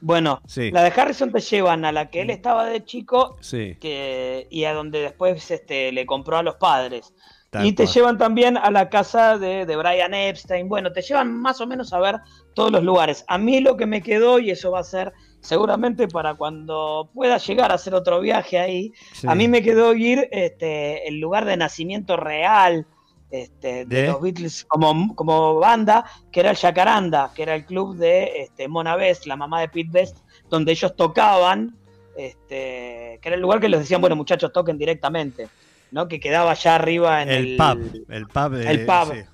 Bueno, 0.00 0.42
la 0.56 0.82
de 0.82 1.00
Harrison 1.00 1.30
te 1.30 1.38
llevan 1.38 1.84
a 1.84 1.92
la 1.92 2.10
que 2.10 2.22
él 2.22 2.30
estaba 2.30 2.66
de 2.66 2.84
chico 2.84 3.36
que, 3.48 4.48
y 4.50 4.64
a 4.64 4.74
donde 4.74 5.02
después 5.02 5.52
este, 5.52 5.92
le 5.92 6.04
compró 6.04 6.38
a 6.38 6.42
los 6.42 6.56
padres. 6.56 7.14
Y 7.62 7.72
te 7.72 7.86
llevan 7.86 8.16
también 8.16 8.56
a 8.56 8.70
la 8.70 8.88
casa 8.88 9.36
de, 9.36 9.66
de, 9.66 9.76
Brian 9.76 10.14
Epstein. 10.14 10.68
Bueno, 10.68 10.92
te 10.92 11.02
llevan 11.02 11.34
más 11.38 11.60
o 11.60 11.66
menos 11.66 11.92
a 11.92 12.00
ver 12.00 12.16
todos 12.54 12.72
los 12.72 12.82
lugares. 12.82 13.24
A 13.28 13.36
mí 13.36 13.60
lo 13.60 13.76
que 13.76 13.86
me 13.86 14.02
quedó, 14.02 14.38
y 14.38 14.50
eso 14.50 14.70
va 14.70 14.80
a 14.80 14.84
ser 14.84 15.12
seguramente 15.40 16.08
para 16.08 16.34
cuando 16.34 17.10
pueda 17.12 17.36
llegar 17.36 17.70
a 17.70 17.74
hacer 17.74 17.94
otro 17.94 18.20
viaje 18.20 18.58
ahí, 18.58 18.92
a 19.26 19.34
mí 19.34 19.48
me 19.48 19.62
quedó 19.62 19.92
ir 19.92 20.28
este, 20.30 21.06
el 21.08 21.20
lugar 21.20 21.44
de 21.44 21.56
nacimiento 21.56 22.16
real 22.16 22.86
este, 23.30 23.84
de, 23.86 24.06
los 24.06 24.20
Beatles 24.20 24.64
como, 24.64 25.14
como, 25.14 25.56
banda, 25.56 26.04
que 26.30 26.40
era 26.40 26.50
el 26.50 26.56
Jacaranda, 26.56 27.32
que 27.34 27.42
era 27.42 27.54
el 27.54 27.64
club 27.64 27.96
de 27.96 28.42
este, 28.42 28.68
Mona 28.68 28.94
Best, 28.94 29.26
la 29.26 29.36
mamá 29.36 29.60
de 29.60 29.68
Pete 29.68 29.90
Best, 29.90 30.18
donde 30.48 30.72
ellos 30.72 30.94
tocaban, 30.96 31.76
este, 32.16 33.18
que 33.20 33.28
era 33.28 33.34
el 33.34 33.40
lugar 33.40 33.58
que 33.58 33.68
les 33.68 33.80
decían, 33.80 34.00
bueno 34.00 34.16
muchachos, 34.16 34.52
toquen 34.52 34.78
directamente. 34.78 35.48
¿No? 35.92 36.08
que 36.08 36.18
quedaba 36.18 36.50
allá 36.50 36.74
arriba 36.74 37.22
en 37.22 37.28
el, 37.30 37.46
el 37.52 37.56
pub, 37.56 38.04
el 38.08 38.26
pub 38.26 38.50
de, 38.50 38.70
el 38.70 38.86
pub 38.86 39.12
de. 39.12 39.26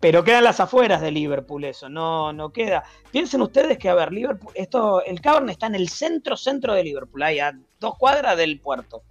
Pero 0.00 0.24
quedan 0.24 0.44
las 0.44 0.58
afueras 0.58 1.00
de 1.00 1.12
Liverpool 1.12 1.64
eso, 1.64 1.88
no, 1.88 2.32
no 2.32 2.50
queda. 2.52 2.82
Piensen 3.12 3.42
ustedes 3.42 3.78
que, 3.78 3.88
a 3.88 3.94
ver, 3.94 4.12
Liverpool, 4.12 4.52
esto, 4.54 5.04
el 5.04 5.20
Cavern 5.20 5.48
está 5.50 5.66
en 5.66 5.76
el 5.76 5.88
centro 5.88 6.36
centro 6.36 6.74
de 6.74 6.82
Liverpool, 6.82 7.22
ahí 7.22 7.38
a 7.38 7.56
dos 7.78 7.96
cuadras 7.96 8.36
del 8.36 8.58
puerto 8.60 9.04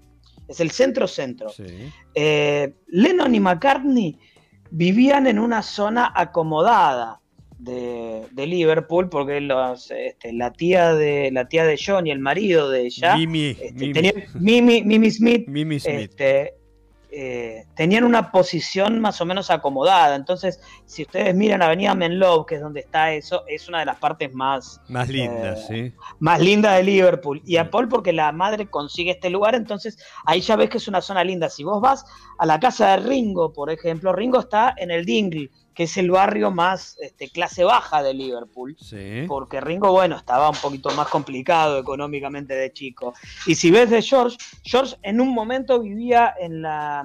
es 0.48 0.60
el 0.60 0.72
centro-centro. 0.72 1.52
Eh, 2.14 2.74
Lennon 2.88 3.34
y 3.34 3.40
McCartney 3.40 4.20
vivían 4.70 5.28
en 5.28 5.40
una 5.40 5.62
zona 5.62 6.12
acomodada 6.16 7.22
de, 7.58 8.28
Liverpool 8.36 9.10
porque 9.10 9.42
los, 9.42 9.90
este, 9.92 10.34
la 10.34 10.52
tía 10.52 10.94
de 10.94 11.32
la 11.32 11.48
tía 11.48 11.66
de 11.66 11.80
John 11.84 12.08
y 12.08 12.12
el 12.12 12.20
marido 12.20 12.70
de 12.70 12.82
ella 12.82 13.16
Mimi, 13.16 13.58
este, 13.60 14.28
Mimi, 14.36 15.12
Smith, 15.12 15.48
Mimi 15.48 15.80
Smith. 15.80 16.12
Este, 16.12 16.54
eh, 17.18 17.66
tenían 17.78 18.04
una 18.04 18.30
posición 18.30 19.00
más 19.00 19.22
o 19.22 19.26
menos 19.26 19.50
acomodada. 19.50 20.18
Entonces, 20.18 20.60
si 20.86 21.04
ustedes 21.04 21.34
miran 21.34 21.62
Avenida 21.62 21.96
Menlo, 21.96 22.46
que 22.46 22.56
es 22.56 22.62
donde 22.62 22.82
está 22.82 23.14
eso, 23.14 23.46
es 23.48 23.70
una 23.70 23.80
de 23.80 23.86
las 23.86 23.98
partes 24.00 24.34
más... 24.34 24.82
Más 24.90 25.08
lindas, 25.08 25.70
eh, 25.70 25.94
sí. 25.94 25.98
Más 26.20 26.42
linda 26.42 26.74
de 26.74 26.84
Liverpool. 26.84 27.42
Y 27.46 27.56
a 27.56 27.72
Paul 27.72 27.88
porque 27.88 28.12
la 28.12 28.34
madre 28.34 28.70
consigue 28.70 29.12
este 29.12 29.30
lugar, 29.30 29.56
entonces 29.56 29.98
ahí 30.26 30.42
ya 30.42 30.58
ves 30.58 30.70
que 30.70 30.78
es 30.78 30.90
una 30.90 31.00
zona 31.00 31.24
linda. 31.24 31.50
Si 31.50 31.64
vos 31.64 31.80
vas 31.80 32.06
a 32.38 32.46
la 32.46 32.60
casa 32.60 32.98
de 32.98 33.08
Ringo, 33.08 33.54
por 33.54 33.72
ejemplo, 33.72 34.12
Ringo 34.12 34.42
está 34.42 34.74
en 34.76 34.92
el 34.92 35.06
Dingley 35.06 35.50
que 35.76 35.84
es 35.84 35.98
el 35.98 36.10
barrio 36.10 36.52
más 36.52 36.98
este, 37.02 37.30
clase 37.30 37.66
baja 37.66 38.02
de 38.02 38.14
Liverpool, 38.14 38.78
porque 39.28 39.60
Ringo, 39.60 39.92
bueno, 39.92 40.16
estaba 40.16 40.50
un 40.50 40.56
poquito 40.56 40.90
más 40.92 41.10
complicado 41.10 41.78
económicamente 41.78 42.56
de 42.56 42.72
chico. 42.72 43.14
Y 43.46 43.56
si 43.56 43.72
ves 43.72 43.90
de 43.90 44.02
George, 44.02 44.38
George 44.64 44.96
en 45.04 45.20
un 45.20 45.34
momento 45.34 45.82
vivía 45.82 46.34
en 46.40 46.62
la, 46.62 47.04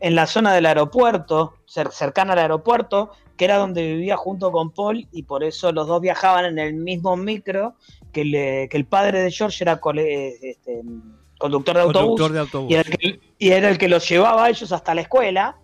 en 0.00 0.14
la 0.14 0.26
zona 0.26 0.54
del 0.54 0.64
aeropuerto, 0.64 1.58
cercana 1.66 2.32
al 2.32 2.38
aeropuerto, 2.38 3.10
que 3.36 3.44
era 3.44 3.58
donde 3.58 3.86
vivía 3.86 4.16
junto 4.16 4.50
con 4.50 4.70
Paul, 4.70 5.06
y 5.12 5.24
por 5.24 5.44
eso 5.44 5.70
los 5.70 5.86
dos 5.86 6.00
viajaban 6.00 6.46
en 6.46 6.58
el 6.58 6.72
mismo 6.72 7.16
micro, 7.18 7.74
que, 8.12 8.24
le, 8.24 8.68
que 8.70 8.78
el 8.78 8.86
padre 8.86 9.20
de 9.20 9.30
George 9.30 9.62
era 9.62 9.74
este, 9.74 10.82
conductor, 11.36 11.76
de 11.76 11.82
autobús, 11.82 12.70
Y, 12.70 12.74
era 12.74 12.88
el 12.88 12.96
que, 12.96 13.20
y 13.38 13.50
era 13.50 13.68
el 13.68 13.76
que 13.76 13.88
los 13.88 14.08
llevaba 14.08 14.46
a 14.46 14.48
ellos 14.48 14.72
hasta 14.72 14.94
la 14.94 15.02
escuela. 15.02 15.58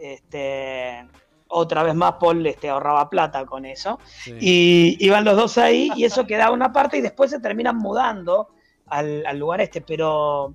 Este, 0.00 1.06
otra 1.52 1.82
vez 1.82 1.94
más 1.94 2.14
Paul 2.18 2.44
este, 2.46 2.68
ahorraba 2.68 3.08
plata 3.10 3.44
con 3.44 3.64
eso. 3.64 3.98
Y 4.40 4.96
iban 5.00 5.24
los 5.24 5.36
dos 5.36 5.58
ahí 5.58 5.90
y 5.94 6.04
eso 6.04 6.26
quedaba 6.26 6.52
una 6.52 6.72
parte 6.72 6.98
y 6.98 7.00
después 7.00 7.30
se 7.30 7.40
terminan 7.40 7.76
mudando 7.76 8.48
al, 8.86 9.38
lugar 9.38 9.60
este, 9.60 9.80
pero 9.80 10.54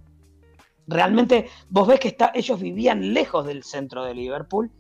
realmente 0.88 1.48
vos 1.70 1.88
ves 1.88 2.00
que 2.00 2.10
está, 2.10 2.32
ellos 2.34 2.60
vivían 2.60 3.14
lejos 3.14 3.46
del 3.46 3.64
centro 3.64 4.04
de 4.04 4.14
Liverpool, 4.14 4.72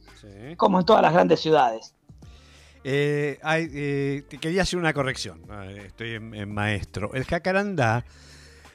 como 0.58 0.80
en 0.80 0.86
todas 0.86 1.02
las 1.02 1.14
grandes 1.14 1.40
ciudades. 1.40 1.94
Eh, 2.84 3.40
eh, 3.44 4.24
te 4.30 4.38
quería 4.38 4.62
hacer 4.62 4.80
una 4.80 4.94
corrección, 4.94 5.42
estoy 5.86 6.14
en, 6.14 6.54
maestro. 6.54 7.14
El 7.14 7.26
jacarandá 7.26 8.06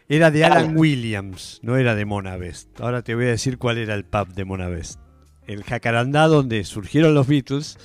era 0.08 0.30
de 0.30 0.44
Alan 0.44 0.76
Williams, 0.76 1.60
no 1.62 1.76
era 1.76 1.94
de 1.94 2.04
Mona 2.04 2.36
Best. 2.36 2.80
Ahora 2.80 3.02
te 3.02 3.14
voy 3.14 3.26
a 3.26 3.28
decir 3.28 3.58
cuál 3.58 3.78
era 3.78 3.94
el 3.94 4.04
pub 4.04 4.28
de 4.34 4.44
Mona 4.44 4.68
Best 4.68 5.01
el 5.52 5.64
jacarandá 5.64 6.26
donde 6.26 6.64
surgieron 6.64 7.14
los 7.14 7.26
Beatles, 7.26 7.78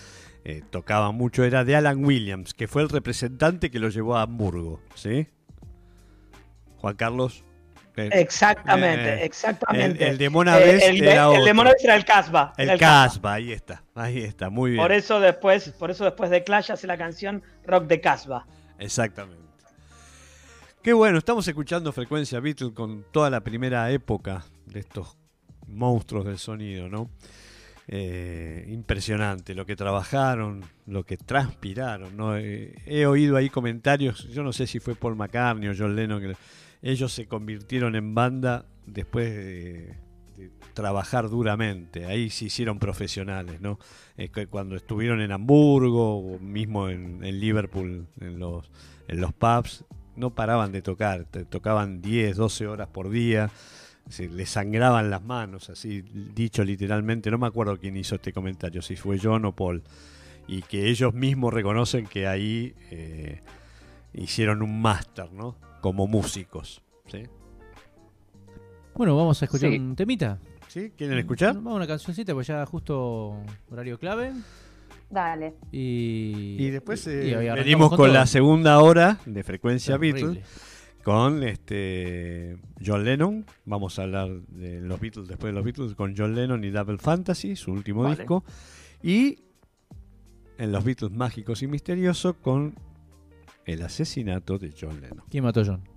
eh, 0.43 0.63
tocaba 0.69 1.11
mucho, 1.11 1.43
era 1.43 1.63
de 1.63 1.75
Alan 1.75 2.03
Williams, 2.03 2.53
que 2.53 2.67
fue 2.67 2.81
el 2.81 2.89
representante 2.89 3.69
que 3.69 3.79
lo 3.79 3.89
llevó 3.89 4.17
a 4.17 4.21
Hamburgo, 4.23 4.79
¿sí? 4.95 5.27
Juan 6.77 6.95
Carlos. 6.95 7.43
Eh, 7.97 8.09
exactamente, 8.13 9.15
eh, 9.15 9.25
exactamente. 9.25 10.07
El, 10.07 10.17
de 10.19 10.29
Mona 10.29 10.57
era 10.59 10.85
el 10.85 10.99
de 11.45 11.53
Mona 11.53 11.71
era 11.83 11.95
el 11.95 12.05
Casbah. 12.05 12.53
El, 12.55 12.77
Casbah, 12.77 13.33
ahí 13.33 13.51
está, 13.51 13.83
ahí 13.95 14.19
está, 14.19 14.51
muy 14.51 14.71
bien. 14.71 14.83
Por 14.83 14.91
eso 14.91 15.19
después, 15.19 15.69
por 15.71 15.89
eso 15.89 16.05
después 16.05 16.29
de 16.29 16.43
Clash 16.43 16.71
hace 16.71 16.85
la 16.85 16.97
canción 16.97 17.41
Rock 17.65 17.87
de 17.87 17.99
Casbah. 17.99 18.45
Exactamente. 18.77 19.47
Qué 20.83 20.93
bueno, 20.93 21.17
estamos 21.17 21.45
escuchando 21.47 21.91
Frecuencia 21.91 22.39
Beatles 22.39 22.71
con 22.71 23.03
toda 23.11 23.29
la 23.29 23.41
primera 23.41 23.91
época 23.91 24.45
de 24.67 24.79
estos 24.79 25.17
monstruos 25.67 26.25
del 26.25 26.37
sonido, 26.37 26.87
¿no? 26.87 27.09
Eh, 27.89 28.65
impresionante 28.67 29.55
lo 29.55 29.65
que 29.65 29.77
trabajaron, 29.77 30.61
lo 30.87 31.05
que 31.05 31.15
transpiraron. 31.15 32.17
¿no? 32.17 32.35
Eh, 32.35 32.75
he 32.85 33.05
oído 33.05 33.37
ahí 33.37 33.49
comentarios, 33.49 34.27
yo 34.27 34.43
no 34.43 34.51
sé 34.51 34.67
si 34.67 34.79
fue 34.79 34.93
Paul 34.95 35.15
McCartney 35.15 35.69
o 35.69 35.73
John 35.77 35.95
Lennon, 35.95 36.21
que 36.21 36.35
ellos 36.81 37.13
se 37.13 37.27
convirtieron 37.27 37.95
en 37.95 38.13
banda 38.13 38.65
después 38.85 39.33
de, 39.33 39.95
trabajar 40.73 41.29
duramente. 41.29 42.05
Ahí 42.05 42.29
se 42.29 42.45
hicieron 42.45 42.77
profesionales, 42.77 43.61
¿no? 43.61 43.79
Cuando 44.49 44.75
estuvieron 44.75 45.21
en 45.21 45.31
Hamburgo 45.31 46.19
o 46.19 46.39
mismo 46.39 46.89
en, 46.89 47.21
Liverpool, 47.39 48.05
en 48.19 48.37
los, 48.37 48.69
en 49.07 49.19
los 49.19 49.33
pubs, 49.33 49.85
no 50.15 50.35
paraban 50.35 50.71
de 50.71 50.83
tocar, 50.83 51.25
tocaban 51.49 52.01
10, 52.01 52.37
12 52.37 52.67
horas 52.67 52.89
por 52.89 53.09
día 53.09 53.49
se 54.09 54.29
le 54.29 54.45
sangraban 54.45 55.09
las 55.09 55.23
manos, 55.23 55.69
así 55.69 56.01
dicho 56.01 56.63
literalmente. 56.63 57.29
No 57.29 57.37
me 57.37 57.47
acuerdo 57.47 57.77
quién 57.77 57.97
hizo 57.97 58.15
este 58.15 58.33
comentario, 58.33 58.81
si 58.81 58.95
fue 58.95 59.19
John 59.21 59.45
o 59.45 59.55
Paul. 59.55 59.83
Y 60.47 60.61
que 60.61 60.87
ellos 60.89 61.13
mismos 61.13 61.53
reconocen 61.53 62.07
que 62.07 62.25
ahí 62.25 62.73
eh, 62.89 63.41
hicieron 64.13 64.61
un 64.61 64.81
máster, 64.81 65.31
¿no? 65.33 65.57
Como 65.81 66.07
músicos. 66.07 66.81
¿sí? 67.07 67.23
Bueno, 68.95 69.15
vamos 69.17 69.41
a 69.41 69.45
escuchar 69.45 69.71
un 69.71 69.95
temita. 69.95 70.39
¿Sí? 70.67 70.91
¿Quieren 70.97 71.17
escuchar? 71.17 71.55
Vamos 71.55 71.73
a 71.73 71.75
una 71.75 71.87
cancioncita, 71.87 72.33
pues 72.33 72.47
ya 72.47 72.65
justo 72.65 73.35
horario 73.69 73.99
clave. 73.99 74.31
Dale. 75.09 75.55
Y, 75.71 76.69
después 76.69 77.07
eh, 77.07 77.53
venimos 77.55 77.95
con, 77.95 78.11
la 78.11 78.25
segunda 78.25 78.79
hora 78.79 79.19
de 79.25 79.43
Frecuencia 79.43 79.97
Beatles 79.97 80.39
con 81.07 81.41
este 81.41 82.57
John 82.85 83.05
Lennon. 83.05 83.45
Vamos 83.63 83.97
a 83.97 84.03
hablar 84.03 84.27
de 84.27 84.81
los 84.81 84.99
Beatles 84.99 85.29
después 85.29 85.53
de 85.53 85.55
los 85.55 85.63
Beatles 85.63 85.95
con 85.95 86.13
John 86.17 86.35
Lennon 86.35 86.61
y 86.65 86.69
Double 86.69 86.97
Fantasy, 86.97 87.55
su 87.55 87.71
último 87.71 88.13
disco. 88.13 88.43
Y 89.01 89.39
en 90.57 90.73
los 90.73 90.83
Beatles 90.83 91.13
mágicos 91.13 91.63
y 91.63 91.67
misteriosos 91.67 92.35
con 92.35 92.75
el 93.63 93.83
asesinato 93.83 94.57
de 94.57 94.73
John 94.77 94.99
Lennon. 94.99 95.23
¿Quién 95.29 95.45
mató 95.45 95.61
a 95.61 95.65
John? 95.67 95.96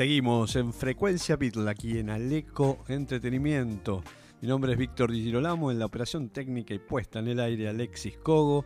Seguimos 0.00 0.56
en 0.56 0.72
Frecuencia 0.72 1.36
Beatle 1.36 1.68
aquí 1.68 1.98
en 1.98 2.08
Aleco 2.08 2.78
Entretenimiento. 2.88 4.02
Mi 4.40 4.48
nombre 4.48 4.72
es 4.72 4.78
Víctor 4.78 5.12
Di 5.12 5.22
Girolamo, 5.22 5.70
en 5.70 5.78
la 5.78 5.84
operación 5.84 6.30
técnica 6.30 6.72
y 6.72 6.78
puesta 6.78 7.18
en 7.18 7.28
el 7.28 7.38
aire 7.38 7.68
Alexis 7.68 8.16
Cogo. 8.16 8.64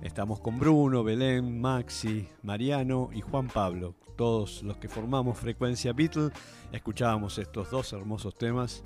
Estamos 0.00 0.38
con 0.38 0.60
Bruno, 0.60 1.02
Belén, 1.02 1.60
Maxi, 1.60 2.28
Mariano 2.44 3.10
y 3.12 3.20
Juan 3.20 3.48
Pablo. 3.48 3.96
Todos 4.16 4.62
los 4.62 4.76
que 4.76 4.88
formamos 4.88 5.36
Frecuencia 5.36 5.92
Beatle 5.92 6.30
escuchábamos 6.70 7.36
estos 7.38 7.68
dos 7.68 7.92
hermosos 7.92 8.36
temas 8.36 8.84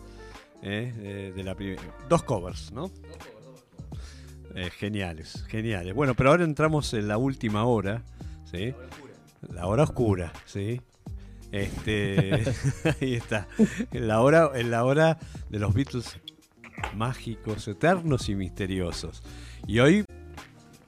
eh, 0.63 1.35
de 1.37 1.45
la 1.45 1.55
dos 2.09 2.23
covers, 2.23 2.73
¿no? 2.73 2.91
Eh, 4.55 4.71
geniales, 4.71 5.45
geniales. 5.49 5.93
Bueno, 5.95 6.15
pero 6.15 6.31
ahora 6.31 6.45
entramos 6.45 6.95
en 6.95 7.09
la 7.09 7.19
última 7.19 7.65
hora, 7.65 8.05
¿sí? 8.51 8.73
La 9.53 9.67
hora 9.67 9.83
oscura, 9.83 10.33
¿sí? 10.47 10.81
Este, 11.53 12.45
ahí 13.01 13.15
está. 13.15 13.49
En 13.93 14.09
la, 14.09 14.21
hora, 14.21 14.51
en 14.55 14.71
la 14.71 14.85
hora 14.85 15.19
de 15.49 15.59
los 15.59 15.75
Beatles 15.75 16.19
mágicos, 16.95 17.67
eternos 17.69 18.29
y 18.29 18.35
misteriosos. 18.35 19.23
Y 19.67 19.79
hoy 19.81 20.05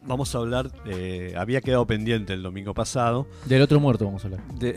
vamos 0.04 0.34
a 0.34 0.38
hablar, 0.38 0.70
eh, 0.86 1.34
había 1.36 1.60
quedado 1.60 1.86
pendiente 1.86 2.32
el 2.32 2.42
domingo 2.42 2.74
pasado. 2.74 3.28
Del 3.46 3.62
otro 3.62 3.80
muerto 3.80 4.04
vamos 4.04 4.24
a 4.24 4.28
hablar. 4.28 4.42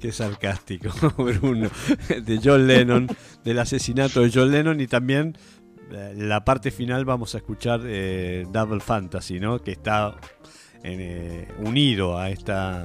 Qué 0.00 0.12
sarcástico, 0.12 0.90
Bruno. 1.18 1.70
De 2.08 2.40
John 2.42 2.66
Lennon, 2.66 3.08
del 3.44 3.58
asesinato 3.58 4.22
de 4.22 4.30
John 4.32 4.50
Lennon 4.50 4.80
y 4.80 4.86
también 4.86 5.36
eh, 5.90 6.14
la 6.16 6.44
parte 6.44 6.70
final 6.70 7.04
vamos 7.04 7.34
a 7.34 7.38
escuchar 7.38 7.80
eh, 7.84 8.46
Double 8.52 8.80
Fantasy, 8.80 9.40
¿no? 9.40 9.60
Que 9.60 9.72
está 9.72 10.16
eh, 10.82 11.48
unido 11.58 12.18
a 12.18 12.30
esta, 12.30 12.84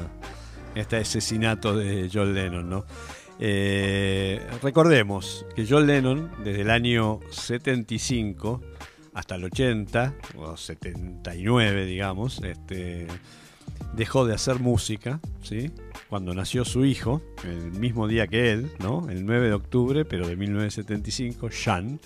este 0.75 0.97
asesinato 0.97 1.75
de 1.75 2.09
John 2.13 2.33
Lennon. 2.33 2.69
¿no? 2.69 2.85
Eh, 3.39 4.41
recordemos 4.61 5.45
que 5.55 5.65
John 5.67 5.87
Lennon, 5.87 6.31
desde 6.43 6.61
el 6.61 6.69
año 6.69 7.19
75 7.31 8.61
hasta 9.13 9.35
el 9.35 9.43
80, 9.45 10.15
o 10.37 10.57
79 10.57 11.85
digamos, 11.85 12.41
este, 12.43 13.07
dejó 13.95 14.25
de 14.25 14.33
hacer 14.33 14.59
música, 14.59 15.19
¿sí? 15.41 15.71
cuando 16.09 16.33
nació 16.33 16.65
su 16.65 16.85
hijo, 16.85 17.21
el 17.43 17.71
mismo 17.79 18.07
día 18.07 18.27
que 18.27 18.51
él, 18.51 18.71
¿no? 18.79 19.09
el 19.09 19.25
9 19.25 19.47
de 19.47 19.53
octubre, 19.53 20.05
pero 20.05 20.27
de 20.27 20.35
1975, 20.35 21.49
Sean 21.51 21.99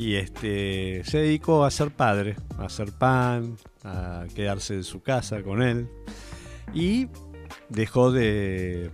y 0.00 0.14
este, 0.14 1.02
se 1.04 1.18
dedicó 1.18 1.64
a 1.64 1.70
ser 1.70 1.90
padre, 1.90 2.36
a 2.58 2.64
hacer 2.64 2.90
pan, 2.90 3.58
a 3.84 4.26
quedarse 4.34 4.74
en 4.74 4.84
su 4.84 5.02
casa 5.02 5.42
con 5.42 5.62
él 5.62 5.88
y 6.74 7.08
dejó 7.68 8.12
de, 8.12 8.90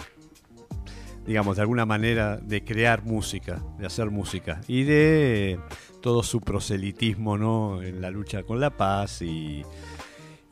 digamos, 1.26 1.56
de 1.56 1.62
alguna 1.62 1.86
manera 1.86 2.36
de 2.36 2.64
crear 2.64 3.04
música, 3.04 3.62
de 3.78 3.86
hacer 3.86 4.10
música 4.10 4.60
y 4.68 4.84
de 4.84 5.58
todo 6.00 6.22
su 6.22 6.40
proselitismo 6.40 7.36
¿no? 7.36 7.82
en 7.82 8.00
la 8.00 8.10
lucha 8.10 8.44
con 8.44 8.60
la 8.60 8.70
paz 8.70 9.22
y, 9.22 9.64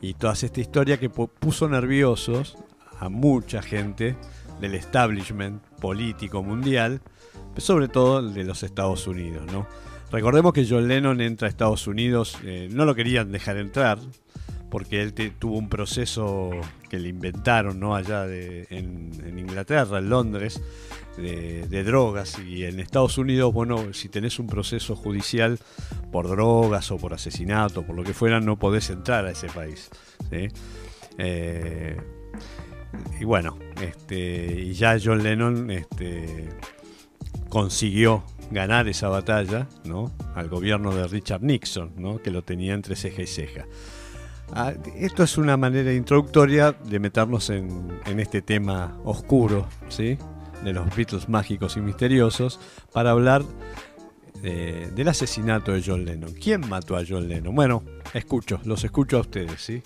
y 0.01 0.13
toda 0.15 0.33
esta 0.33 0.59
historia 0.59 0.99
que 0.99 1.09
puso 1.09 1.69
nerviosos 1.69 2.57
a 2.99 3.09
mucha 3.09 3.61
gente 3.61 4.15
del 4.59 4.75
establishment 4.75 5.61
político 5.81 6.43
mundial, 6.43 7.01
sobre 7.57 7.87
todo 7.87 8.21
de 8.21 8.43
los 8.43 8.63
Estados 8.63 9.07
Unidos, 9.07 9.51
¿no? 9.51 9.67
Recordemos 10.11 10.53
que 10.53 10.65
John 10.69 10.87
Lennon 10.87 11.19
entra 11.19 11.47
a 11.47 11.49
Estados 11.49 11.87
Unidos, 11.87 12.37
eh, 12.43 12.69
no 12.71 12.85
lo 12.85 12.95
querían 12.95 13.31
dejar 13.31 13.57
entrar, 13.57 13.97
porque 14.75 15.01
él 15.01 15.13
tuvo 15.39 15.57
un 15.57 15.69
proceso 15.69 16.51
que 16.89 16.99
le 16.99 17.07
inventaron 17.07 17.79
¿no? 17.79 17.95
allá 17.95 18.25
en, 18.27 19.39
Inglaterra, 19.39 19.99
en 19.99 20.09
Londres, 20.09 20.61
de, 21.15 21.83
drogas. 21.85 22.37
Y 22.45 22.65
en 22.65 22.81
Estados 22.81 23.17
Unidos, 23.17 23.53
bueno, 23.53 23.93
si 23.93 24.09
tenés 24.09 24.37
un 24.37 24.47
proceso 24.47 24.97
judicial 24.97 25.59
por 26.11 26.27
drogas 26.27 26.91
o 26.91 26.97
por 26.97 27.13
asesinato, 27.13 27.83
por 27.83 27.95
lo 27.95 28.03
que 28.03 28.13
fuera, 28.13 28.41
no 28.41 28.59
podés 28.59 28.89
entrar 28.89 29.25
a 29.25 29.31
ese 29.31 29.47
país. 29.47 29.89
Eh, 31.19 31.95
y 33.17 33.23
bueno, 33.23 33.57
este, 33.81 34.59
y 34.59 34.73
ya 34.73 34.97
John 35.01 35.23
Lennon 35.23 35.71
este, 35.71 36.49
consiguió 37.47 38.25
ganar 38.51 38.89
esa 38.89 39.07
batalla 39.07 39.69
¿no? 39.85 40.11
al 40.35 40.49
gobierno 40.49 40.93
de 40.93 41.07
Richard 41.07 41.43
Nixon, 41.43 41.93
¿no? 41.95 42.21
que 42.21 42.29
lo 42.29 42.41
tenía 42.41 42.73
entre 42.73 42.97
ceja 42.97 43.21
y 43.21 43.27
ceja. 43.27 43.65
Ah, 44.57 44.73
esto 44.95 45.21
es 45.21 45.37
una 45.37 45.57
manera 45.57 45.91
introductoria 45.91 46.71
de 46.71 46.97
meternos 46.97 47.49
en, 47.49 47.99
este 48.17 48.41
tema 48.41 48.97
oscuro 49.03 49.67
¿sí? 49.89 50.17
de 50.63 50.71
los 50.71 50.95
Beatles 50.95 51.27
mágicos 51.27 51.75
y 51.75 51.81
misteriosos 51.81 52.61
para 52.93 53.11
hablar 53.11 53.43
del 54.41 55.07
asesinato 55.09 55.73
de 55.73 55.83
John 55.85 56.05
Lennon. 56.05 56.33
¿Quién 56.35 56.69
mató 56.69 56.95
a 56.95 57.03
John 57.05 57.27
Lennon? 57.27 57.53
Bueno, 57.53 57.83
escucho, 58.13 58.61
los 58.63 58.81
escucho 58.85 59.17
a 59.17 59.21
ustedes, 59.21 59.59
¿sí? 59.59 59.83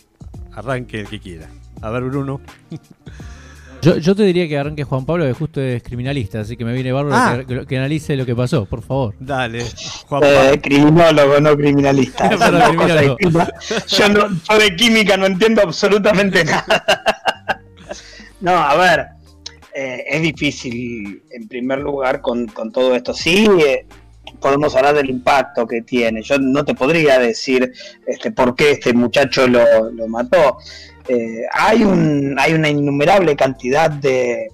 Arranque 0.52 1.00
el 1.00 1.08
que 1.08 1.20
quiera. 1.20 1.50
A 1.82 1.90
ver, 1.90 2.04
Bruno. 2.04 2.40
Yo, 3.82 4.16
te 4.16 4.24
diría 4.24 4.48
que 4.48 4.58
arranque 4.58 4.84
Juan 4.84 5.06
Pablo, 5.06 5.26
que 5.26 5.34
justo 5.34 5.62
es 5.62 5.82
criminalista, 5.82 6.42
así 6.42 6.58
que 6.58 6.66
me 6.66 6.74
viene 6.74 6.92
bárbaro 6.92 7.16
ah. 7.16 7.66
que, 7.68 7.78
analice 7.78 8.16
lo 8.18 8.26
que 8.26 8.36
pasó, 8.36 8.66
por 8.66 8.82
favor. 8.82 9.16
Dale, 9.20 9.64
Juan 10.08 10.22
Pablo. 10.22 10.54
Eh, 10.54 10.62
criminólogo, 10.62 11.40
no 11.40 11.56
criminalista. 11.56 12.30
yo, 13.88 14.10
no, 14.10 14.58
de 14.58 14.76
química 14.76 15.16
no 15.16 15.26
entiendo 15.26 15.62
absolutamente 15.62 16.44
nada. 16.44 16.84
no, 18.42 18.52
a 18.52 18.76
ver, 18.76 19.06
eh, 19.74 20.04
es 20.10 20.22
difícil 20.22 21.24
en 21.32 21.48
primer 21.48 21.80
lugar 21.80 22.22
con, 22.22 22.48
todo 22.74 22.96
esto. 22.96 23.14
Sí, 23.14 23.48
eh, 23.66 23.86
podemos 24.42 24.76
hablar 24.76 24.96
del 24.96 25.10
impacto 25.10 25.66
que 25.66 25.84
tiene. 25.84 26.22
Yo 26.22 26.38
no 26.38 26.66
te 26.66 26.76
podría 26.76 27.18
decir 27.18 27.72
este, 28.06 28.32
por 28.32 28.56
qué 28.56 28.72
este 28.72 28.94
muchacho 28.94 29.48
lo, 29.48 29.90
lo 29.92 30.08
mató. 30.08 30.58
Eh, 31.10 31.42
hay, 31.52 31.84
un, 31.84 32.36
hay 32.40 32.54
una 32.54 32.70
innumerable 32.70 33.36
cantidad 33.36 33.90
de, 33.90 34.50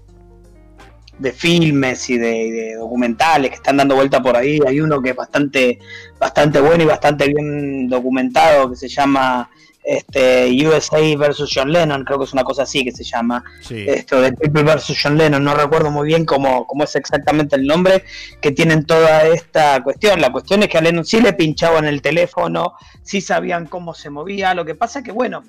de 1.19 1.31
filmes 1.33 2.09
y 2.09 2.17
de, 2.17 2.75
documentales 2.75 3.49
que 3.49 3.55
están 3.57 3.77
dando 3.77 3.95
vuelta 3.95 4.21
por 4.21 4.37
ahí. 4.37 4.59
Hay 4.65 4.79
uno 4.79 5.01
que 5.01 5.09
es 5.09 5.15
bastante, 5.15 5.79
bastante 6.17 6.61
bueno 6.61 6.83
y 6.83 6.87
bastante 6.87 7.27
bien 7.27 7.89
documentado 7.89 8.69
que 8.69 8.77
se 8.77 8.87
llama 8.87 9.49
este, 9.83 10.49
USA 10.65 10.99
versus 11.17 11.51
John 11.53 11.71
Lennon, 11.71 12.03
creo 12.03 12.17
que 12.17 12.25
es 12.25 12.33
una 12.33 12.43
cosa 12.43 12.63
así 12.63 12.83
que 12.83 12.91
se 12.91 13.03
llama. 13.03 13.43
Esto 13.69 14.21
de 14.21 14.31
People 14.33 14.63
versus 14.63 14.97
John 15.01 15.17
Lennon, 15.17 15.43
no 15.43 15.55
recuerdo 15.55 15.91
muy 15.91 16.07
bien 16.07 16.25
cómo, 16.25 16.65
cómo 16.65 16.83
es 16.85 16.95
exactamente 16.95 17.55
el 17.55 17.67
nombre, 17.67 18.03
que 18.41 18.51
tienen 18.51 18.85
toda 18.85 19.25
esta 19.27 19.83
cuestión. 19.83 20.21
La 20.21 20.31
cuestión 20.31 20.63
es 20.63 20.69
que 20.69 20.77
a 20.77 20.81
Lennon 20.81 21.05
sí 21.05 21.21
le 21.21 21.33
pinchaban 21.33 21.85
el 21.85 22.01
teléfono, 22.01 22.73
sí 23.03 23.21
sabían 23.21 23.67
cómo 23.67 23.93
se 23.93 24.09
movía. 24.09 24.53
Lo 24.55 24.65
que 24.65 24.73
pasa 24.73 25.03
que, 25.03 25.11
bueno, 25.11 25.43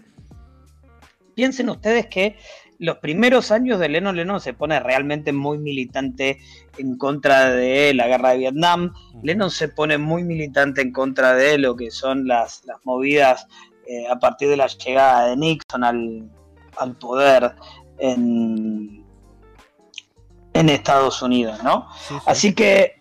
piensen 1.36 1.68
ustedes 1.68 2.06
que 2.06 2.36
los 2.78 2.96
primeros 2.98 3.52
años 3.52 3.78
de 3.78 3.88
Lennon, 3.88 4.16
Lennon 4.16 4.40
se 4.40 4.54
pone 4.54 4.80
realmente 4.80 5.32
muy 5.32 5.58
militante 5.58 6.40
en 6.78 6.96
contra 6.96 7.50
de 7.50 7.94
la 7.94 8.08
guerra 8.08 8.30
de 8.30 8.38
Vietnam. 8.38 8.92
Lennon 9.22 9.50
se 9.50 9.68
pone 9.68 9.98
muy 9.98 10.24
militante 10.24 10.80
en 10.80 10.92
contra 10.92 11.34
de 11.34 11.58
lo 11.58 11.76
que 11.76 11.90
son 11.90 12.26
las, 12.26 12.62
movidas 12.84 13.46
eh, 13.86 14.08
a 14.10 14.18
partir 14.18 14.48
de 14.48 14.56
la 14.56 14.66
llegada 14.66 15.28
de 15.28 15.36
Nixon 15.36 15.84
al, 15.84 16.30
poder 17.00 17.54
en, 17.98 19.04
en 20.52 20.68
Estados 20.68 21.22
Unidos, 21.22 21.62
¿no? 21.62 21.88
Así 22.26 22.54
que 22.54 23.00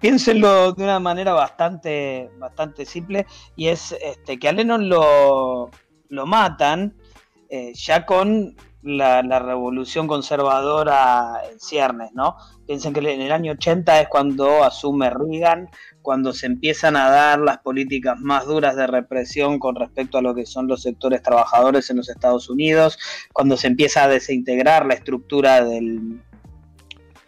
piénsenlo 0.00 0.72
de 0.72 0.84
una 0.84 0.98
manera 0.98 1.32
bastante, 1.32 2.30
bastante 2.38 2.84
simple 2.86 3.26
y 3.54 3.68
es 3.68 3.92
este, 4.02 4.38
que 4.38 4.48
a 4.48 4.52
Lennon 4.52 4.88
lo, 4.88 5.70
lo 6.08 6.26
matan 6.26 6.94
eh, 7.50 7.72
ya 7.74 8.06
con 8.06 8.54
la, 8.82 9.22
revolución 9.40 10.06
conservadora 10.06 11.40
en 11.50 11.58
ciernes, 11.58 12.12
¿no? 12.14 12.36
Piensen 12.66 12.92
que 12.92 13.00
en 13.00 13.20
el 13.20 13.32
año 13.32 13.52
80 13.52 14.02
es 14.02 14.08
cuando 14.08 14.62
asume 14.62 15.10
Reagan, 15.10 15.68
cuando 16.00 16.32
se 16.32 16.46
empiezan 16.46 16.96
a 16.96 17.10
dar 17.10 17.40
las 17.40 17.58
políticas 17.58 18.18
más 18.20 18.46
duras 18.46 18.76
de 18.76 18.86
represión 18.86 19.58
con 19.58 19.74
respecto 19.74 20.18
a 20.18 20.22
lo 20.22 20.34
que 20.34 20.46
son 20.46 20.68
los 20.68 20.82
sectores 20.82 21.22
trabajadores 21.22 21.90
en 21.90 21.96
los 21.96 22.08
Estados 22.08 22.48
Unidos, 22.48 22.98
cuando 23.32 23.56
se 23.56 23.66
empieza 23.66 24.04
a 24.04 24.08
desintegrar 24.08 24.86
la 24.86 24.94
estructura 24.94 25.64
del, 25.64 26.22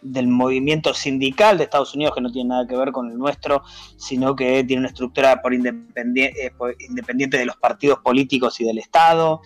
del 0.01 0.27
movimiento 0.27 0.93
sindical 0.93 1.57
de 1.57 1.65
Estados 1.65 1.93
Unidos, 1.95 2.15
que 2.15 2.21
no 2.21 2.31
tiene 2.31 2.49
nada 2.49 2.67
que 2.67 2.75
ver 2.77 2.91
con 2.91 3.11
el 3.11 3.17
nuestro, 3.17 3.63
sino 3.97 4.35
que 4.35 4.63
tiene 4.63 4.81
una 4.81 4.89
estructura 4.89 5.41
por, 5.41 5.53
independiente, 5.53 6.47
eh, 6.47 6.51
independiente 6.87 7.37
de 7.37 7.45
los 7.45 7.57
partidos 7.57 7.99
políticos 7.99 8.59
y 8.59 8.65
del 8.65 8.79
Estado. 8.79 9.41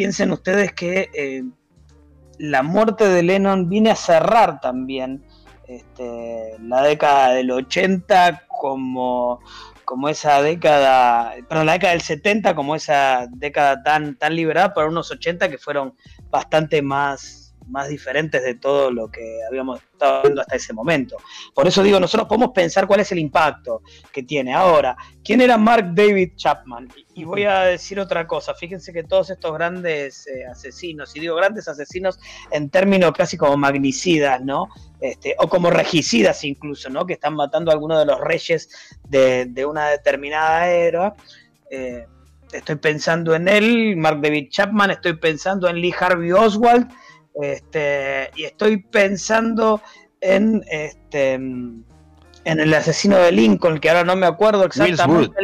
Piensen 0.00 0.32
ustedes 0.32 0.72
que 0.72 1.10
eh, 1.12 1.42
la 2.38 2.62
muerte 2.62 3.06
de 3.06 3.22
Lennon 3.22 3.68
viene 3.68 3.90
a 3.90 3.94
cerrar 3.94 4.58
también 4.58 5.22
este, 5.68 6.56
la 6.58 6.80
década 6.80 7.32
del 7.34 7.50
80 7.50 8.46
como, 8.48 9.40
como 9.84 10.08
esa 10.08 10.40
década, 10.40 11.34
perdón, 11.46 11.66
la 11.66 11.72
década 11.72 11.92
del 11.92 12.00
70 12.00 12.54
como 12.54 12.76
esa 12.76 13.26
década 13.30 13.82
tan, 13.82 14.16
tan 14.16 14.34
liberada 14.34 14.72
para 14.72 14.88
unos 14.88 15.10
80 15.10 15.50
que 15.50 15.58
fueron 15.58 15.94
bastante 16.30 16.80
más 16.80 17.39
más 17.70 17.88
diferentes 17.88 18.42
de 18.42 18.54
todo 18.54 18.90
lo 18.90 19.10
que 19.10 19.38
habíamos 19.48 19.80
estado 19.80 20.22
viendo 20.22 20.40
hasta 20.40 20.56
ese 20.56 20.72
momento. 20.72 21.16
Por 21.54 21.66
eso 21.66 21.82
digo, 21.82 22.00
nosotros 22.00 22.28
podemos 22.28 22.50
pensar 22.54 22.86
cuál 22.86 23.00
es 23.00 23.12
el 23.12 23.18
impacto 23.18 23.82
que 24.12 24.22
tiene. 24.22 24.54
Ahora, 24.54 24.96
¿quién 25.24 25.40
era 25.40 25.56
Mark 25.56 25.92
David 25.94 26.32
Chapman? 26.36 26.88
Y 27.14 27.24
voy 27.24 27.44
a 27.44 27.60
decir 27.60 28.00
otra 28.00 28.26
cosa, 28.26 28.54
fíjense 28.54 28.92
que 28.92 29.04
todos 29.04 29.30
estos 29.30 29.52
grandes 29.52 30.26
eh, 30.26 30.46
asesinos, 30.46 31.14
y 31.16 31.20
digo 31.20 31.36
grandes 31.36 31.68
asesinos 31.68 32.18
en 32.50 32.70
términos 32.70 33.12
casi 33.12 33.36
como 33.36 33.56
magnicidas, 33.56 34.40
¿no? 34.42 34.68
Este, 35.00 35.34
o 35.38 35.48
como 35.48 35.70
regicidas 35.70 36.44
incluso, 36.44 36.88
¿no? 36.90 37.06
Que 37.06 37.14
están 37.14 37.34
matando 37.34 37.70
a 37.70 37.74
algunos 37.74 37.98
de 37.98 38.06
los 38.06 38.20
reyes 38.20 38.68
de, 39.08 39.66
una 39.66 39.88
determinada 39.88 40.68
era. 40.70 41.14
Eh, 41.70 42.06
estoy 42.52 42.76
pensando 42.76 43.34
en 43.34 43.48
él, 43.48 43.96
Mark 43.96 44.20
David 44.20 44.48
Chapman, 44.50 44.90
estoy 44.90 45.14
pensando 45.14 45.68
en 45.68 45.76
Lee 45.76 45.94
Harvey 45.98 46.32
Oswald, 46.32 46.88
este, 47.42 48.30
y 48.36 48.44
estoy 48.44 48.78
pensando 48.78 49.80
en 50.20 50.62
este 50.68 51.34
en 52.44 52.58
el 52.60 52.72
asesino 52.72 53.18
de 53.18 53.32
Lincoln, 53.32 53.78
que 53.78 53.90
ahora 53.90 54.04
no 54.04 54.16
me 54.16 54.26
acuerdo 54.26 54.64
exactamente. 54.64 55.36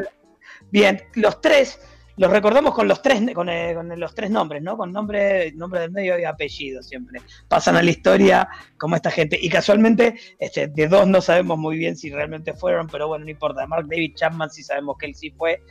Bien, 0.70 1.01
los 1.14 1.40
tres, 1.40 1.78
los 2.16 2.30
recordamos 2.30 2.74
con 2.74 2.88
los 2.88 3.03
tres, 3.03 3.22
con, 3.34 3.49
eh, 3.49 3.76
los 3.97 4.14
tres 4.14 4.30
nombres, 4.30 4.62
¿no? 4.62 4.76
Con 4.76 4.92
nombre, 4.92 5.53
nombre 5.53 5.80
del 5.80 5.90
medio 5.90 6.18
y 6.18 6.24
apellido 6.24 6.82
siempre. 6.82 7.20
Pasan 7.49 7.76
a 7.76 7.82
la 7.82 7.90
historia 7.90 8.49
como 8.78 8.97
esta 8.97 9.11
gente. 9.11 9.38
Y 9.40 9.49
casualmente, 9.49 10.18
este, 10.38 10.68
de 10.68 10.88
dos 10.88 11.07
no 11.07 11.20
sabemos 11.20 11.59
muy 11.59 11.76
bien 11.76 11.97
si 11.97 12.11
realmente 12.11 12.55
fueron, 12.55 12.86
pero 12.86 13.09
bueno, 13.09 13.24
no 13.26 13.30
importa. 13.30 13.66
Mark 13.66 13.86
David 13.88 14.14
Chapman 14.16 14.51
sí 14.51 14.62
sabemos 14.62 14.97
que 14.99 15.07
él 15.07 15.14
sí 15.14 15.30
fue. 15.30 15.62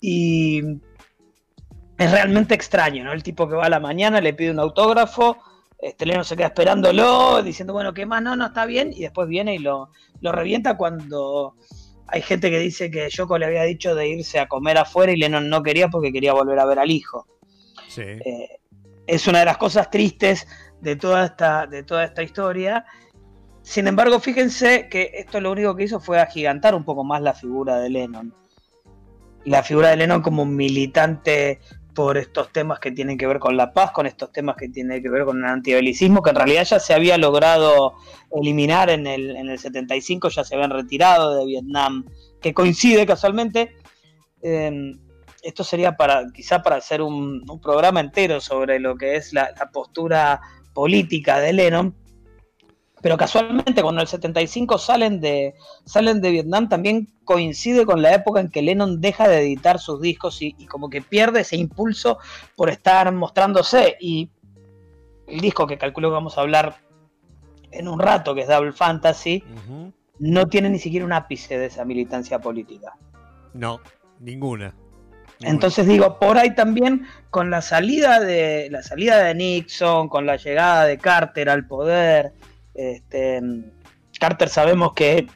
Y 0.00 0.62
es 1.98 2.10
realmente 2.12 2.54
extraño, 2.54 3.02
¿no? 3.02 3.12
El 3.12 3.24
tipo 3.24 3.48
que 3.48 3.56
va 3.56 3.66
a 3.66 3.70
la 3.70 3.80
mañana, 3.80 4.20
le 4.20 4.32
pide 4.32 4.52
un 4.52 4.60
autógrafo, 4.60 5.36
este 5.78 6.06
Leno 6.06 6.24
se 6.24 6.36
queda 6.36 6.48
esperándolo, 6.48 7.42
diciendo, 7.42 7.72
bueno, 7.72 7.94
¿qué 7.94 8.04
más? 8.04 8.22
No, 8.22 8.34
no, 8.36 8.46
está 8.46 8.66
bien, 8.66 8.92
y 8.92 9.00
después 9.00 9.28
viene 9.28 9.54
y 9.54 9.58
lo, 9.58 9.90
lo 10.20 10.32
revienta 10.32 10.76
cuando 10.76 11.54
hay 12.08 12.22
gente 12.22 12.50
que 12.50 12.58
dice 12.58 12.90
que 12.90 13.08
Yoko 13.10 13.38
le 13.38 13.46
había 13.46 13.62
dicho 13.64 13.94
de 13.94 14.08
irse 14.08 14.40
a 14.40 14.48
comer 14.48 14.78
afuera 14.78 15.12
y 15.12 15.16
Lennon 15.16 15.48
no 15.48 15.62
quería 15.62 15.88
porque 15.88 16.12
quería 16.12 16.32
volver 16.32 16.58
a 16.58 16.64
ver 16.64 16.78
al 16.78 16.90
hijo. 16.90 17.26
Eh, 17.96 18.60
es 19.06 19.26
una 19.26 19.40
de 19.40 19.44
las 19.44 19.58
cosas 19.58 19.90
tristes 19.90 20.46
de 20.80 20.96
toda, 20.96 21.26
esta, 21.26 21.66
de 21.66 21.82
toda 21.82 22.04
esta 22.04 22.22
historia. 22.22 22.86
Sin 23.62 23.86
embargo, 23.86 24.20
fíjense 24.20 24.88
que 24.88 25.10
esto 25.14 25.40
lo 25.40 25.52
único 25.52 25.76
que 25.76 25.84
hizo 25.84 26.00
fue 26.00 26.18
agigantar 26.18 26.74
un 26.74 26.84
poco 26.84 27.04
más 27.04 27.20
la 27.20 27.34
figura 27.34 27.78
de 27.78 27.90
Lennon. 27.90 28.34
La 29.44 29.62
figura 29.62 29.90
de 29.90 29.96
Lennon 29.96 30.22
como 30.22 30.42
un 30.42 30.56
militante 30.56 31.60
por 31.98 32.16
estos 32.16 32.52
temas 32.52 32.78
que 32.78 32.92
tienen 32.92 33.18
que 33.18 33.26
ver 33.26 33.40
con 33.40 33.56
la 33.56 33.72
paz, 33.72 33.90
con 33.90 34.06
estos 34.06 34.30
temas 34.30 34.54
que 34.54 34.68
tienen 34.68 35.02
que 35.02 35.08
ver 35.08 35.24
con 35.24 35.38
el 35.38 35.50
antibelicismo, 35.50 36.22
que 36.22 36.30
en 36.30 36.36
realidad 36.36 36.62
ya 36.62 36.78
se 36.78 36.94
había 36.94 37.18
logrado 37.18 37.94
eliminar 38.30 38.88
en 38.88 39.08
el, 39.08 39.34
en 39.34 39.48
el 39.48 39.58
75, 39.58 40.28
ya 40.28 40.44
se 40.44 40.54
habían 40.54 40.70
retirado 40.70 41.34
de 41.34 41.44
Vietnam, 41.44 42.04
que 42.40 42.54
coincide 42.54 43.04
casualmente. 43.04 43.74
Eh, 44.42 44.92
esto 45.42 45.64
sería 45.64 45.96
para 45.96 46.30
quizá 46.32 46.62
para 46.62 46.76
hacer 46.76 47.02
un, 47.02 47.44
programa 47.60 47.98
entero 47.98 48.40
sobre 48.40 48.78
lo 48.78 48.94
que 48.94 49.16
es 49.16 49.32
la, 49.32 49.50
la 49.58 49.68
postura 49.72 50.40
política 50.74 51.40
de 51.40 51.52
Lennon, 51.52 51.96
pero 53.00 53.16
casualmente 53.16 53.82
cuando 53.82 54.00
el 54.00 54.08
75 54.08 54.78
salen 54.78 55.20
de, 55.20 55.54
salen 55.84 56.20
de 56.20 56.30
Vietnam 56.30 56.68
también 56.68 57.08
coincide 57.24 57.86
con 57.86 58.02
la 58.02 58.14
época 58.14 58.40
en 58.40 58.50
que 58.50 58.62
Lennon 58.62 59.00
deja 59.00 59.28
de 59.28 59.40
editar 59.40 59.78
sus 59.78 60.00
discos 60.00 60.42
y, 60.42 60.52
como 60.66 60.90
que 60.90 61.02
pierde 61.02 61.40
ese 61.40 61.56
impulso 61.56 62.18
por 62.56 62.70
estar 62.70 63.12
mostrándose. 63.12 63.96
Y 64.00 64.30
el 65.26 65.40
disco 65.40 65.66
que 65.66 65.78
calculo 65.78 66.08
que 66.08 66.14
vamos 66.14 66.38
a 66.38 66.40
hablar 66.40 66.76
en 67.70 67.86
un 67.86 67.98
rato, 67.98 68.34
que 68.34 68.42
es 68.42 68.48
Double 68.48 68.72
Fantasy, 68.72 69.44
no 70.18 70.48
tiene 70.48 70.70
ni 70.70 70.78
siquiera 70.78 71.04
un 71.06 71.12
ápice 71.12 71.58
de 71.58 71.66
esa 71.66 71.84
militancia 71.84 72.40
política. 72.40 72.96
No, 73.54 73.80
ninguna. 74.20 74.74
Entonces 75.40 75.86
digo, 75.86 76.18
por 76.18 76.36
ahí 76.36 76.54
también 76.54 77.06
con 77.30 77.50
la 77.50 77.62
salida 77.62 78.18
de 78.18 78.68
la 78.70 78.82
salida 78.82 79.22
de 79.22 79.34
Nixon, 79.34 80.08
con 80.08 80.26
la 80.26 80.36
llegada 80.36 80.84
de 80.84 80.98
Carter 80.98 81.48
al 81.48 81.66
poder, 81.66 82.32
este, 82.78 83.40
Carter 84.20 84.48
sabemos 84.48 84.92
que 84.94 85.26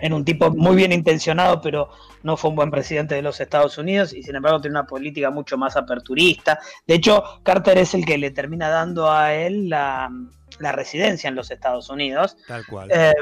era 0.00 0.14
un 0.14 0.24
tipo 0.24 0.50
muy 0.50 0.74
bien 0.74 0.90
intencionado, 0.90 1.60
pero 1.60 1.88
no 2.24 2.36
fue 2.36 2.50
un 2.50 2.56
buen 2.56 2.70
presidente 2.70 3.14
de 3.14 3.22
los 3.22 3.40
Estados 3.40 3.78
Unidos 3.78 4.12
y 4.12 4.24
sin 4.24 4.34
embargo 4.34 4.60
tiene 4.60 4.76
una 4.76 4.86
política 4.86 5.30
mucho 5.30 5.56
más 5.56 5.76
aperturista. 5.76 6.58
De 6.86 6.94
hecho, 6.94 7.22
Carter 7.44 7.78
es 7.78 7.94
el 7.94 8.04
que 8.04 8.18
le 8.18 8.32
termina 8.32 8.68
dando 8.68 9.10
a 9.10 9.34
él 9.34 9.68
la, 9.68 10.10
residencia 10.58 11.28
en 11.28 11.36
los 11.36 11.52
Estados 11.52 11.90
Unidos. 11.90 12.36
Tal 12.48 12.66
cual. 12.66 12.90
Eh, 12.92 13.12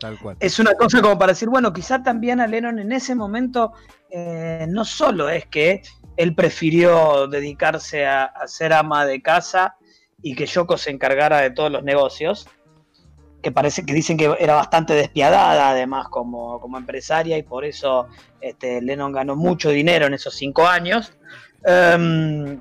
Tal 0.00 0.18
cual. 0.18 0.36
Es 0.40 0.58
una 0.58 0.74
cosa 0.74 1.00
como 1.00 1.16
para 1.16 1.32
decir, 1.32 1.48
bueno, 1.48 1.72
quizá 1.72 2.02
también 2.02 2.40
a 2.40 2.48
Lennon 2.48 2.80
en 2.80 2.90
ese 2.90 3.14
momento 3.14 3.72
eh, 4.10 4.66
no 4.68 4.84
solo 4.84 5.28
es 5.28 5.46
que 5.46 5.82
él 6.16 6.34
prefirió 6.34 7.28
dedicarse 7.28 8.06
a, 8.06 8.24
a 8.24 8.48
ser 8.48 8.72
ama 8.72 9.06
de 9.06 9.22
casa 9.22 9.76
y 10.20 10.34
que 10.34 10.46
Yoko 10.46 10.76
se 10.76 10.90
encargara 10.90 11.38
de 11.38 11.50
todos 11.50 11.70
los 11.70 11.84
negocios, 11.84 12.48
que 13.42 13.50
parece 13.50 13.84
que 13.84 13.92
dicen 13.92 14.16
que 14.16 14.34
era 14.38 14.54
bastante 14.54 14.94
despiadada 14.94 15.70
además 15.70 16.08
como, 16.08 16.60
como 16.60 16.78
empresaria 16.78 17.36
y 17.36 17.42
por 17.42 17.64
eso 17.64 18.06
este, 18.40 18.80
Lennon 18.80 19.12
ganó 19.12 19.36
mucho 19.36 19.70
dinero 19.70 20.06
en 20.06 20.14
esos 20.14 20.34
cinco 20.34 20.66
años. 20.66 21.12
Em, 21.64 22.60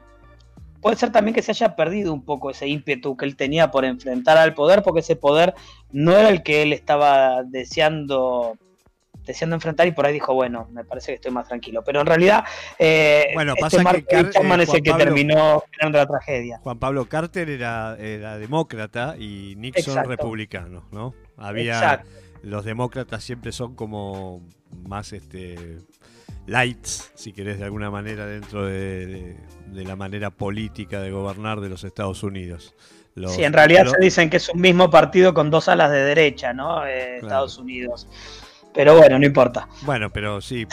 puede 0.82 0.96
ser 0.96 1.12
también 1.12 1.36
que 1.36 1.44
se 1.44 1.52
haya 1.52 1.76
perdido 1.76 2.14
un 2.14 2.24
poco 2.24 2.50
ese 2.50 2.68
ímpetu 2.68 3.16
que 3.16 3.26
él 3.26 3.36
tenía 3.36 3.70
por 3.70 3.86
enfrentar 3.86 4.38
al 4.38 4.54
poder, 4.54 4.82
porque 4.82 5.02
ese 5.02 5.16
poder 5.16 5.54
no 5.92 6.18
era 6.18 6.30
el 6.30 6.42
que 6.44 6.64
él 6.64 6.74
estaba 6.74 7.44
deseando 7.44 8.58
deseando 9.26 9.56
enfrentar 9.56 9.88
y 9.88 9.92
por 9.92 10.06
ahí 10.06 10.14
dijo, 10.14 10.34
bueno, 10.34 10.68
me 10.72 10.84
parece 10.84 11.12
que 11.12 11.16
estoy 11.16 11.32
más 11.32 11.48
tranquilo. 11.48 11.84
Pero 11.84 12.02
en 12.02 12.08
realidad, 12.08 12.44
eh, 12.80 13.28
bueno, 13.34 13.54
este 13.54 13.62
pasa 13.62 13.94
que 13.94 14.20
eh, 14.20 14.30
es 14.62 14.74
el 14.74 14.84
que 14.84 14.94
terminó 14.94 15.64
generando 15.72 15.98
la 15.98 16.08
tragedia. 16.08 16.60
Juan 16.64 16.80
Pablo 16.80 17.06
Carter 17.06 17.50
era, 17.50 17.96
demócrata 17.96 19.16
y 19.18 19.56
Nixon 19.58 20.06
republicano, 20.06 20.86
¿no? 20.92 21.14
Había 21.38 22.04
los 22.44 22.66
demócratas 22.66 23.24
siempre 23.24 23.52
son 23.52 23.76
como 23.76 24.42
más 24.84 25.14
este 25.14 25.78
lights, 26.48 27.12
si 27.16 27.34
querés 27.34 27.60
de 27.60 27.66
alguna 27.66 27.92
manera, 27.92 28.26
dentro 28.26 28.66
de, 28.66 29.38
la 29.72 29.96
manera 29.96 30.32
política 30.32 31.00
de 31.02 31.12
gobernar 31.12 31.62
de 31.62 31.70
los 31.70 31.84
Estados 31.84 32.24
Unidos. 32.24 32.74
sí, 33.28 33.44
en 33.44 33.54
realidad 33.54 33.86
se 33.86 33.98
dicen 34.00 34.30
que 34.30 34.38
es 34.38 34.50
un 34.50 34.60
mismo 34.60 34.90
partido 34.90 35.34
con 35.34 35.50
dos 35.50 35.68
alas 35.68 35.92
de 35.92 36.04
derecha, 36.04 36.54
¿no? 36.54 36.86
Eh, 36.86 37.18
Estados 37.18 37.58
Unidos. 37.58 38.08
Pero 38.74 38.98
bueno, 38.98 39.20
no 39.20 39.26
importa. 39.26 39.68
Bueno, 39.84 40.12
pero 40.12 40.42
sí, 40.42 40.66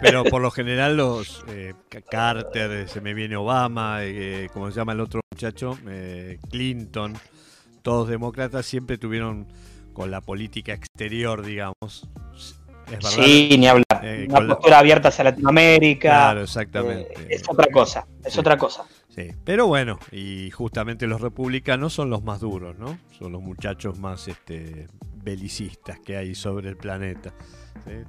pero, 0.00 0.24
por 0.24 0.42
lo 0.42 0.50
general 0.50 0.96
los 0.96 1.44
eh, 1.48 1.74
Carter, 2.10 2.88
se 2.88 3.00
me 3.00 3.14
viene 3.14 3.36
Obama, 3.36 4.00
eh, 4.02 4.48
como 4.52 4.70
se 4.70 4.76
llama 4.76 4.92
el 4.92 5.00
otro 5.00 5.20
muchacho, 5.32 5.78
eh, 5.88 6.38
Clinton, 6.50 7.14
todos 7.82 8.08
demócratas 8.08 8.66
siempre 8.66 8.98
tuvieron 8.98 9.46
con 9.94 10.10
la 10.10 10.20
política 10.20 10.74
exterior, 10.74 11.44
digamos. 11.44 12.08
Sí, 13.00 13.56
ni 13.58 13.66
hablar. 13.66 13.84
Una 14.28 14.54
postura 14.54 14.78
abierta 14.78 15.08
hacia 15.08 15.24
Latinoamérica. 15.24 16.08
Claro, 16.08 16.42
exactamente. 16.42 17.14
es 17.28 17.42
otra 17.48 17.66
cosa, 17.70 18.06
es 18.24 18.38
otra 18.38 18.56
cosa. 18.56 18.84
Sí, 19.08 19.30
pero 19.44 19.66
bueno, 19.66 19.98
y 20.12 20.50
justamente 20.50 21.06
los 21.06 21.20
republicanos 21.20 21.92
son 21.92 22.08
los 22.08 22.22
más 22.22 22.40
duros, 22.40 22.78
¿no? 22.78 22.98
Son 23.18 23.32
los 23.32 23.42
muchachos 23.42 23.98
más 23.98 24.28
este, 24.28 24.86
belicistas 25.28 26.00
que 26.00 26.16
hay 26.16 26.34
sobre 26.34 26.70
el 26.70 26.76
planeta. 26.76 27.32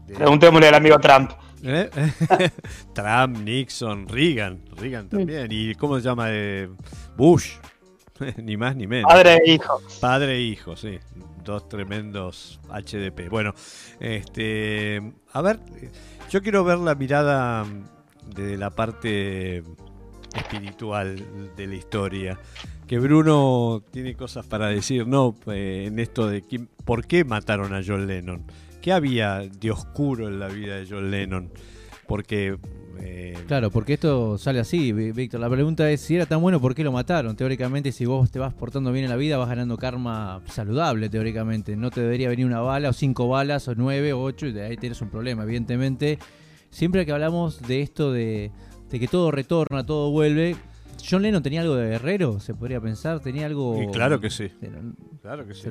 Preguntémosle 0.07 0.67
al 0.67 0.75
amigo 0.75 0.99
Trump. 0.99 1.31
¿Eh? 1.63 1.89
Trump, 2.93 3.37
Nixon, 3.39 4.07
Reagan, 4.07 4.61
Reagan 4.75 5.09
también. 5.09 5.47
¿Y 5.49 5.75
cómo 5.75 5.97
se 5.97 6.03
llama? 6.03 6.27
Eh, 6.29 6.69
Bush. 7.17 7.55
ni 8.37 8.57
más 8.57 8.75
ni 8.75 8.87
menos. 8.87 9.11
Padre 9.11 9.39
e 9.45 9.51
hijo. 9.51 9.81
Padre 9.99 10.35
e 10.35 10.41
hijo, 10.41 10.75
sí. 10.75 10.99
Dos 11.43 11.67
tremendos 11.67 12.59
HDP. 12.69 13.29
Bueno, 13.29 13.53
este, 13.99 15.01
a 15.33 15.41
ver, 15.41 15.59
yo 16.29 16.41
quiero 16.41 16.63
ver 16.63 16.77
la 16.77 16.95
mirada 16.95 17.65
de 18.35 18.57
la 18.57 18.69
parte 18.69 19.63
espiritual 20.35 21.55
de 21.55 21.67
la 21.67 21.75
historia. 21.75 22.39
Que 22.89 22.97
Bruno 22.97 23.83
tiene 23.91 24.15
cosas 24.15 24.47
para 24.47 24.69
decir, 24.69 25.05
¿no? 25.05 25.35
Eh, 25.45 25.85
en 25.85 25.99
esto 25.99 26.27
de 26.27 26.43
por 26.85 27.05
qué 27.05 27.23
mataron 27.23 27.71
a 27.75 27.83
John 27.85 28.07
Lennon. 28.07 28.45
¿Qué 28.81 28.91
había 28.91 29.41
de 29.47 29.69
oscuro 29.69 30.27
en 30.27 30.39
la 30.39 30.47
vida 30.47 30.77
de 30.77 30.87
John 30.89 31.11
Lennon? 31.11 31.51
Porque 32.07 32.57
eh, 32.99 33.37
claro, 33.45 33.69
porque 33.69 33.93
esto 33.93 34.39
sale 34.39 34.59
así, 34.59 34.91
Víctor. 34.91 35.39
La 35.39 35.51
pregunta 35.51 35.87
es 35.91 36.01
si 36.01 36.15
era 36.15 36.25
tan 36.25 36.41
bueno, 36.41 36.59
¿por 36.59 36.73
qué 36.73 36.83
lo 36.83 36.91
mataron? 36.91 37.35
Teóricamente, 37.35 37.91
si 37.91 38.07
vos 38.07 38.31
te 38.31 38.39
vas 38.39 38.55
portando 38.55 38.91
bien 38.91 39.05
en 39.05 39.11
la 39.11 39.17
vida, 39.17 39.37
vas 39.37 39.49
ganando 39.49 39.77
karma 39.77 40.41
saludable, 40.47 41.09
teóricamente. 41.09 41.75
No 41.75 41.91
te 41.91 42.01
debería 42.01 42.27
venir 42.27 42.47
una 42.47 42.61
bala, 42.61 42.89
o 42.89 42.93
cinco 42.93 43.27
balas, 43.27 43.67
o 43.67 43.75
nueve, 43.75 44.13
o 44.13 44.23
ocho, 44.23 44.47
y 44.47 44.51
de 44.51 44.63
ahí 44.65 44.77
tienes 44.77 44.99
un 45.03 45.09
problema. 45.09 45.43
Evidentemente, 45.43 46.17
siempre 46.71 47.05
que 47.05 47.11
hablamos 47.11 47.61
de 47.61 47.83
esto 47.83 48.11
de, 48.11 48.49
que 48.89 49.07
todo 49.07 49.29
retorna, 49.29 49.85
todo 49.85 50.09
vuelve, 50.09 50.55
John 51.07 51.21
Lennon 51.21 51.43
tenía 51.43 51.61
algo 51.61 51.75
de 51.75 51.89
guerrero, 51.89 52.39
se 52.39 52.53
podría 52.53 52.79
pensar, 52.81 53.19
tenía 53.19 53.45
algo. 53.45 53.91
claro 53.91 54.19
que 54.19 54.29
sí. 54.29 54.51
claro 55.21 55.45
que 55.47 55.53
sí. 55.53 55.69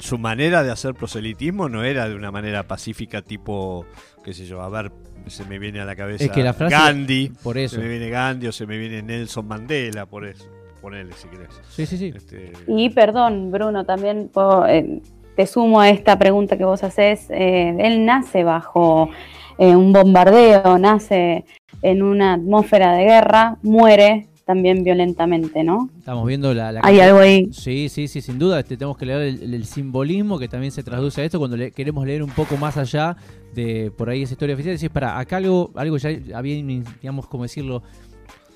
su 0.00 0.18
manera 0.18 0.62
de 0.62 0.70
hacer 0.70 0.94
proselitismo 0.94 1.68
no 1.68 1.84
era 1.84 2.08
de 2.08 2.14
una 2.14 2.30
manera 2.30 2.64
pacífica, 2.64 3.22
tipo, 3.22 3.86
qué 4.24 4.32
sé 4.32 4.46
yo, 4.46 4.60
a 4.62 4.68
ver, 4.68 4.92
se 5.26 5.44
me 5.44 5.58
viene 5.58 5.80
a 5.80 5.84
la 5.84 5.96
cabeza 5.96 6.26
Gandhi, 6.68 7.32
por 7.42 7.58
eso. 7.58 7.76
se 7.76 7.82
me 7.82 7.88
viene 7.88 8.08
Gandhi 8.10 8.48
o 8.48 8.52
se 8.52 8.66
me 8.66 8.78
viene 8.78 9.02
Nelson 9.02 9.46
Mandela, 9.46 10.06
por 10.06 10.26
eso. 10.26 10.44
Ponele 10.80 11.12
si 11.14 11.28
querés. 11.28 11.48
Sí, 11.70 11.86
sí, 11.86 11.96
sí. 11.96 12.12
Este, 12.14 12.52
y 12.66 12.90
perdón, 12.90 13.50
Bruno, 13.50 13.86
también 13.86 14.30
eh, 14.68 15.00
te 15.34 15.46
sumo 15.46 15.80
a 15.80 15.88
esta 15.88 16.18
pregunta 16.18 16.58
que 16.58 16.64
vos 16.66 16.84
haces. 16.84 17.30
Eh, 17.30 17.74
él 17.78 18.04
nace 18.04 18.44
bajo 18.44 19.08
eh, 19.56 19.74
un 19.74 19.94
bombardeo, 19.94 20.76
nace 20.78 21.46
en 21.80 22.02
una 22.02 22.34
atmósfera 22.34 22.92
de 22.92 23.04
guerra, 23.04 23.56
muere 23.62 24.28
también 24.44 24.84
violentamente, 24.84 25.64
¿no? 25.64 25.88
Estamos 25.98 26.26
viendo 26.26 26.52
la... 26.52 26.80
Hay 26.82 27.00
algo 27.00 27.18
ahí. 27.18 27.48
Sí, 27.52 27.88
sí, 27.88 28.08
sí, 28.08 28.20
sin 28.20 28.38
duda. 28.38 28.60
Este, 28.60 28.76
tenemos 28.76 28.96
que 28.96 29.06
leer 29.06 29.22
el, 29.22 29.64
simbolismo 29.64 30.38
que 30.38 30.48
también 30.48 30.72
se 30.72 30.82
traduce 30.82 31.22
a 31.22 31.24
esto 31.24 31.38
cuando 31.38 31.56
le, 31.56 31.70
queremos 31.70 32.06
leer 32.06 32.22
un 32.22 32.30
poco 32.30 32.56
más 32.56 32.76
allá 32.76 33.16
de 33.54 33.90
por 33.96 34.10
ahí 34.10 34.22
esa 34.22 34.34
historia 34.34 34.54
oficial. 34.54 34.76
Decís, 34.76 34.90
para, 34.90 35.18
acá 35.18 35.38
algo, 35.38 35.70
algo 35.74 35.96
ya 35.96 36.10
había, 36.34 36.56
digamos, 37.00 37.26
como 37.26 37.44
decirlo, 37.44 37.82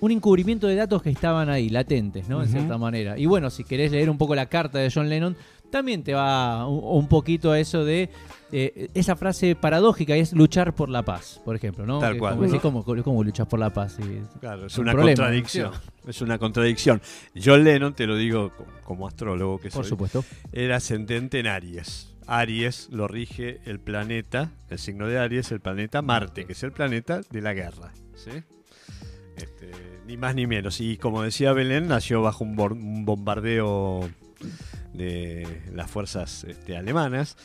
un 0.00 0.12
encubrimiento 0.12 0.66
de 0.66 0.76
datos 0.76 1.02
que 1.02 1.10
estaban 1.10 1.48
ahí, 1.48 1.70
latentes, 1.70 2.28
¿no? 2.28 2.42
En 2.42 2.48
cierta 2.48 2.78
manera. 2.78 3.18
Y 3.18 3.26
bueno, 3.26 3.50
si 3.50 3.64
querés 3.64 3.90
leer 3.90 4.10
un 4.10 4.18
poco 4.18 4.34
la 4.34 4.46
carta 4.46 4.78
de 4.78 4.90
John 4.94 5.08
Lennon, 5.08 5.36
también 5.70 6.02
te 6.02 6.14
va 6.14 6.66
un, 6.66 7.08
poquito 7.08 7.52
a 7.52 7.58
eso 7.58 7.84
de 7.84 8.10
eh, 8.52 8.88
esa 8.94 9.16
frase 9.16 9.54
paradójica 9.54 10.16
es 10.16 10.32
luchar 10.32 10.74
por 10.74 10.88
la 10.88 11.02
paz, 11.02 11.40
por 11.44 11.54
ejemplo, 11.56 11.86
¿no? 11.86 11.98
Tal 11.98 12.18
cual. 12.18 12.36
¿cómo, 12.60 12.84
cómo, 12.84 13.24
luchas 13.24 13.46
por 13.46 13.58
la 13.58 13.72
paz? 13.72 13.98
claro, 14.40 14.66
es 14.66 14.78
una 14.78 14.94
contradicción. 14.94 15.72
Es 16.06 16.22
una 16.22 16.38
contradicción. 16.38 17.02
John 17.34 17.64
Lennon, 17.64 17.94
te 17.94 18.06
lo 18.06 18.16
digo 18.16 18.52
como 18.84 19.06
astrólogo 19.06 19.58
que 19.58 19.70
soy, 19.70 19.80
por 19.80 19.86
supuesto. 19.86 20.24
era 20.52 20.76
ascendente 20.76 21.40
en 21.40 21.46
Aries. 21.46 22.14
Aries 22.26 22.88
lo 22.90 23.08
rige 23.08 23.60
el 23.64 23.80
planeta, 23.80 24.50
el 24.68 24.78
signo 24.78 25.06
de 25.06 25.18
Aries, 25.18 25.50
el 25.50 25.60
planeta 25.60 26.02
Marte, 26.02 26.44
que 26.44 26.52
es 26.52 26.62
el 26.62 26.72
planeta 26.72 27.20
de 27.30 27.40
la 27.42 27.54
guerra. 27.54 27.92
¿sí? 28.14 28.30
Este, 29.36 29.70
ni 30.06 30.16
más 30.16 30.34
ni 30.34 30.46
menos. 30.46 30.80
Y 30.80 30.98
como 30.98 31.22
decía 31.22 31.52
Belén, 31.52 31.88
nació 31.88 32.22
bajo 32.22 32.44
un 32.44 33.04
bombardeo 33.04 34.08
de 34.98 35.62
las 35.72 35.90
fuerzas 35.90 36.44
este, 36.44 36.76
alemanas, 36.76 37.36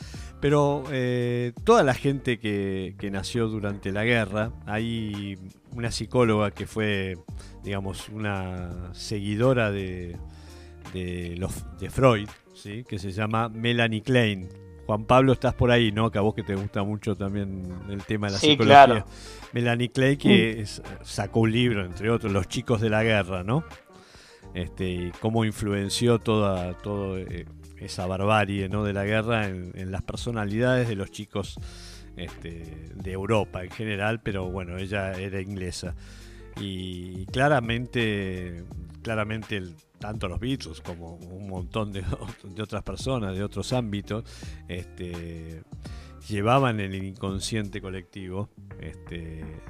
pero 0.42 0.84
eh, 0.92 1.54
toda 1.64 1.84
la 1.84 1.94
gente 1.94 2.40
que, 2.40 2.94
nació 3.12 3.48
durante 3.48 3.92
la 3.92 4.04
guerra, 4.04 4.52
hay 4.66 5.38
una 5.72 5.92
psicóloga 5.92 6.52
que 6.52 6.68
fue, 6.68 7.18
digamos, 7.64 8.10
una 8.10 8.94
seguidora 8.94 9.72
de, 9.72 10.18
de, 10.94 11.36
los, 11.38 11.64
de 11.80 11.90
Freud, 11.90 12.28
¿sí? 12.54 12.84
que 12.84 13.00
se 13.00 13.12
llama 13.12 13.48
Melanie 13.50 14.02
Klein. 14.02 14.50
Juan 14.86 15.06
Pablo, 15.06 15.32
estás 15.32 15.54
por 15.54 15.72
ahí, 15.72 15.94
¿no? 15.94 16.12
Que 16.12 16.18
a 16.18 16.22
vos 16.22 16.34
que 16.34 16.44
te 16.44 16.56
gusta 16.56 16.84
mucho 16.84 17.16
también 17.16 17.64
el 17.90 18.04
tema 18.04 18.28
de 18.28 18.34
la 18.34 18.40
psicología. 18.40 19.06
Melanie 19.54 19.90
Klein, 19.90 20.18
que 20.18 20.66
mm. 20.66 21.06
sacó 21.06 21.42
un 21.42 21.54
libro, 21.54 21.86
entre 21.86 22.10
otros, 22.10 22.34
Los 22.34 22.50
chicos 22.50 22.82
de 22.82 22.90
la 22.90 23.02
guerra, 23.04 23.44
¿no? 23.44 23.64
Este, 24.54 24.90
y 24.90 25.12
cómo 25.20 25.46
influenció 25.46 26.20
toda, 26.20 26.78
toda 26.78 27.20
eh, 27.20 27.46
esa 27.78 28.06
barbarie 28.06 28.70
de 28.70 28.94
la 28.94 29.04
guerra 29.04 29.48
en, 29.48 29.92
las 29.92 30.04
personalidades 30.04 30.88
de 30.88 30.96
los 30.96 31.12
chicos 31.12 31.56
este, 32.16 32.90
de 32.96 33.12
Europa 33.12 33.64
en 33.64 33.72
general, 33.72 34.22
pero 34.22 34.50
bueno, 34.50 34.78
ella 34.78 35.14
era 35.14 35.42
inglesa. 35.42 35.96
Y 36.60 37.26
claramente, 37.28 38.64
claramente 39.02 39.64
tanto 40.00 40.28
los 40.28 40.40
Beatles 40.40 40.82
como 40.82 41.16
un 41.16 41.48
montón 41.48 41.92
de, 41.94 42.04
otras 42.62 42.84
personas 42.84 43.36
de 43.36 43.44
otros 43.44 43.74
ámbitos, 43.74 44.24
este, 44.68 45.64
llevaban 46.28 46.80
en 46.80 46.94
el 46.94 47.04
inconsciente 47.04 47.82
colectivo 47.82 48.50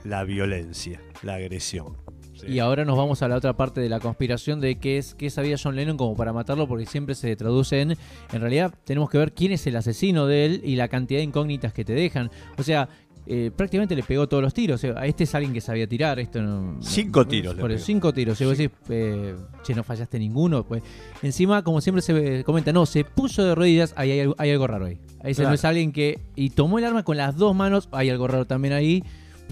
la 0.03 0.23
violencia, 0.23 1.01
la 1.21 1.36
agresión. 1.36 2.03
Y 2.47 2.59
ahora 2.59 2.85
nos 2.85 2.97
vamos 2.97 3.21
a 3.21 3.27
la 3.27 3.35
otra 3.35 3.53
parte 3.53 3.81
de 3.81 3.89
la 3.89 3.99
conspiración 3.99 4.59
de 4.59 4.75
qué 4.75 4.97
es 4.97 5.15
qué 5.15 5.29
sabía 5.29 5.57
John 5.61 5.75
Lennon 5.75 5.97
como 5.97 6.15
para 6.15 6.33
matarlo, 6.33 6.67
porque 6.67 6.85
siempre 6.85 7.15
se 7.15 7.35
traduce 7.35 7.81
en. 7.81 7.91
En 7.91 8.41
realidad, 8.41 8.73
tenemos 8.83 9.09
que 9.09 9.17
ver 9.17 9.33
quién 9.33 9.51
es 9.51 9.65
el 9.67 9.75
asesino 9.75 10.27
de 10.27 10.45
él 10.45 10.61
y 10.63 10.75
la 10.75 10.87
cantidad 10.87 11.19
de 11.19 11.25
incógnitas 11.25 11.73
que 11.73 11.85
te 11.85 11.93
dejan. 11.93 12.31
O 12.57 12.63
sea, 12.63 12.89
eh, 13.25 13.51
prácticamente 13.55 13.95
le 13.95 14.03
pegó 14.03 14.27
todos 14.27 14.43
los 14.43 14.53
tiros. 14.53 14.83
a 14.83 15.05
este 15.05 15.23
es 15.23 15.35
alguien 15.35 15.53
que 15.53 15.61
sabía 15.61 15.87
tirar. 15.87 16.19
Esto 16.19 16.39
cinco 16.81 17.25
tiros. 17.25 17.55
Por 17.55 17.77
cinco 17.79 18.13
tiros. 18.13 18.37
Si 18.37 18.45
vos 18.45 18.57
decís, 18.57 18.75
eh, 18.89 19.35
che, 19.63 19.73
no 19.73 19.83
fallaste 19.83 20.19
ninguno. 20.19 20.63
Pues 20.63 20.83
encima, 21.21 21.63
como 21.63 21.79
siempre 21.79 22.01
se 22.01 22.43
comenta, 22.43 22.73
no, 22.73 22.85
se 22.85 23.05
puso 23.05 23.43
de 23.43 23.55
rodillas. 23.55 23.93
Ahí 23.95 24.11
hay, 24.11 24.51
algo 24.51 24.67
raro 24.67 24.85
ahí. 24.85 24.99
Ahí 25.23 25.33
no 25.37 25.53
es 25.53 25.63
alguien 25.63 25.91
que. 25.91 26.19
Y 26.35 26.49
tomó 26.49 26.79
el 26.79 26.85
arma 26.85 27.03
con 27.03 27.17
las 27.17 27.37
dos 27.37 27.55
manos. 27.55 27.87
Hay 27.91 28.09
algo 28.09 28.27
raro 28.27 28.45
también 28.45 28.73
ahí. 28.73 29.03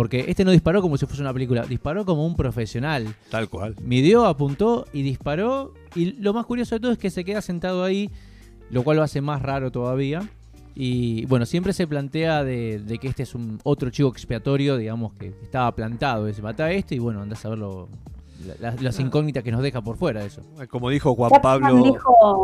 Porque 0.02 0.26
este 0.28 0.43
no 0.43 0.49
disparó 0.49 0.82
como 0.82 0.97
si 0.97 1.06
fuese 1.06 1.22
una 1.22 1.32
película, 1.32 1.62
disparó 1.62 2.06
como 2.06 2.26
un 2.26 2.36
profesional. 2.36 3.14
Tal 3.30 3.49
cual. 3.49 3.76
Midió, 3.84 4.26
apuntó 4.26 4.88
y 4.93 5.04
disparó. 5.04 5.76
Y 5.93 6.14
lo 6.14 6.34
más 6.34 6.47
curioso 6.47 6.74
de 6.74 6.80
todo 6.80 6.91
es 6.91 6.97
que 6.97 7.12
se 7.12 7.24
queda 7.24 7.39
sentado 7.39 7.84
ahí, 7.84 8.10
lo 8.72 8.82
cual 8.82 8.97
lo 8.97 9.04
hace 9.04 9.22
más 9.22 9.43
raro 9.43 9.70
todavía. 9.70 10.28
Y 10.74 11.28
bueno, 11.28 11.45
siempre 11.45 11.72
se 11.72 11.86
plantea 11.86 12.43
de, 12.43 12.97
que 12.99 13.10
este 13.10 13.22
es 13.22 13.36
un 13.36 13.60
otro 13.64 13.91
chivo 13.91 14.10
expiatorio, 14.10 14.76
digamos, 14.76 15.14
que 15.14 15.36
estaba 15.43 15.72
plantado. 15.76 16.34
Se 16.34 16.41
mata 16.41 16.66
a 16.66 16.72
este 16.72 16.95
y 16.95 16.97
bueno, 16.97 17.22
andás 17.22 17.45
a 17.45 17.49
verlo. 17.49 17.88
las 18.60 18.97
ah. 18.97 19.02
incógnitas 19.04 19.43
que 19.43 19.52
nos 19.52 19.62
deja 19.62 19.84
por 19.84 19.97
fuera 19.97 20.26
eso. 20.26 20.41
Como 20.72 20.89
dijo 20.89 21.14
Juan 21.14 21.32
Pablo. 21.43 21.95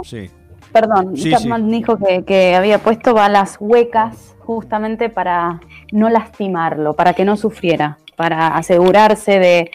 sí. 0.03 0.29
Perdón, 0.71 1.15
Chapman 1.15 1.71
dijo 1.71 1.97
que, 1.97 2.23
que 2.23 2.53
había 2.53 2.77
puesto 2.77 3.15
balas 3.15 3.57
huecas 3.59 4.35
justamente 4.41 5.09
para 5.09 5.59
no 5.91 6.09
lastimarlo, 6.09 6.93
para 6.93 7.13
que 7.13 7.25
no 7.25 7.37
sufriera, 7.37 7.97
para 8.15 8.55
asegurarse 8.55 9.39
de, 9.39 9.71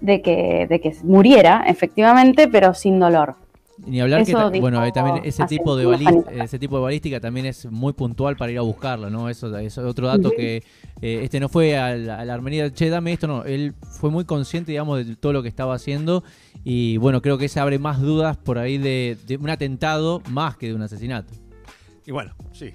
de, 0.00 0.22
que, 0.22 0.66
de 0.68 0.80
que 0.80 0.94
muriera 1.02 1.64
efectivamente, 1.66 2.48
pero 2.48 2.74
sin 2.74 2.98
dolor. 2.98 3.36
Ni 3.86 4.00
hablar 4.00 4.24
que 4.24 4.60
bueno, 4.60 4.92
también 4.92 5.22
ese 5.24 5.44
tipo 5.46 5.74
de 5.74 5.84
ese 6.34 6.58
tipo 6.58 6.76
de 6.76 6.82
balística 6.82 7.20
también 7.20 7.46
es 7.46 7.64
muy 7.70 7.92
puntual 7.92 8.36
para 8.36 8.52
ir 8.52 8.58
a 8.58 8.62
buscarlo, 8.62 9.08
¿no? 9.08 9.28
Eso, 9.28 9.56
es 9.56 9.78
otro 9.78 10.06
dato 10.06 10.30
que 10.30 10.62
eh, 11.00 11.20
este 11.22 11.40
no 11.40 11.48
fue 11.48 11.78
a 11.78 11.96
la, 11.96 12.16
a 12.16 12.34
Armenia, 12.34 12.70
che, 12.72 12.90
dame 12.90 13.12
esto, 13.12 13.26
no, 13.26 13.44
él 13.44 13.74
fue 13.80 14.10
muy 14.10 14.24
consciente, 14.24 14.72
digamos, 14.72 15.06
de 15.06 15.16
todo 15.16 15.32
lo 15.32 15.42
que 15.42 15.48
estaba 15.48 15.74
haciendo 15.74 16.22
y 16.62 16.98
bueno, 16.98 17.22
creo 17.22 17.38
que 17.38 17.48
se 17.48 17.58
abre 17.58 17.78
más 17.78 18.00
dudas 18.00 18.36
por 18.36 18.58
ahí 18.58 18.76
de, 18.76 19.16
de 19.26 19.38
un 19.38 19.48
atentado 19.48 20.20
más 20.28 20.56
que 20.56 20.66
de 20.66 20.74
un 20.74 20.82
asesinato. 20.82 21.32
Y 22.06 22.12
bueno, 22.12 22.34
sí, 22.52 22.72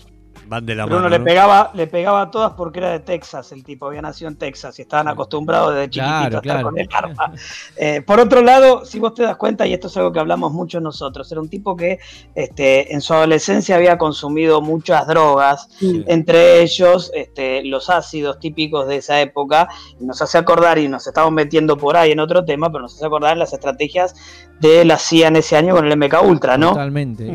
van 0.47 0.65
de 0.65 0.75
la 0.75 0.85
Bruno 0.85 1.09
le 1.09 1.19
pegaba, 1.19 1.71
le 1.73 1.87
pegaba 1.87 2.21
a 2.23 2.31
todas 2.31 2.53
porque 2.53 2.79
era 2.79 2.91
de 2.91 2.99
Texas, 2.99 3.51
el 3.51 3.63
tipo 3.63 3.87
había 3.87 4.01
nacido 4.01 4.29
en 4.29 4.37
Texas 4.37 4.77
y 4.79 4.83
estaban 4.83 5.07
acostumbrados 5.07 5.73
desde 5.73 5.89
chiquitito 5.89 6.37
a 6.37 6.41
estar 6.41 6.61
con 6.63 6.77
el 6.77 6.87
arma. 6.91 7.33
Eh, 7.77 8.01
por 8.01 8.19
otro 8.19 8.41
lado, 8.41 8.85
si 8.85 8.99
vos 8.99 9.13
te 9.13 9.23
das 9.23 9.37
cuenta, 9.37 9.67
y 9.67 9.73
esto 9.73 9.87
es 9.87 9.97
algo 9.97 10.11
que 10.11 10.19
hablamos 10.19 10.51
mucho 10.51 10.79
nosotros, 10.79 11.31
era 11.31 11.41
un 11.41 11.49
tipo 11.49 11.75
que 11.75 11.99
este, 12.33 12.93
en 12.93 13.01
su 13.01 13.13
adolescencia 13.13 13.75
había 13.75 13.97
consumido 13.97 14.61
muchas 14.61 15.07
drogas, 15.07 15.67
entre 15.81 16.61
ellos 16.61 17.11
este, 17.13 17.63
los 17.65 17.89
ácidos 17.89 18.39
típicos 18.39 18.87
de 18.87 18.97
esa 18.97 19.19
época, 19.21 19.67
y 19.99 20.05
nos 20.05 20.21
hace 20.21 20.37
acordar, 20.37 20.77
y 20.77 20.87
nos 20.87 21.05
estamos 21.07 21.31
metiendo 21.31 21.77
por 21.77 21.97
ahí 21.97 22.11
en 22.11 22.19
otro 22.19 22.45
tema, 22.45 22.71
pero 22.71 22.83
nos 22.83 22.95
hace 22.95 23.05
acordar 23.05 23.37
las 23.37 23.53
estrategias 23.53 24.15
de 24.59 24.85
la 24.85 24.97
CIA 24.97 25.27
en 25.27 25.35
ese 25.35 25.57
año 25.57 25.75
con 25.75 25.85
el 25.85 25.97
MK 25.97 26.23
Ultra, 26.23 26.57
¿no? 26.57 26.69
Totalmente. 26.69 27.25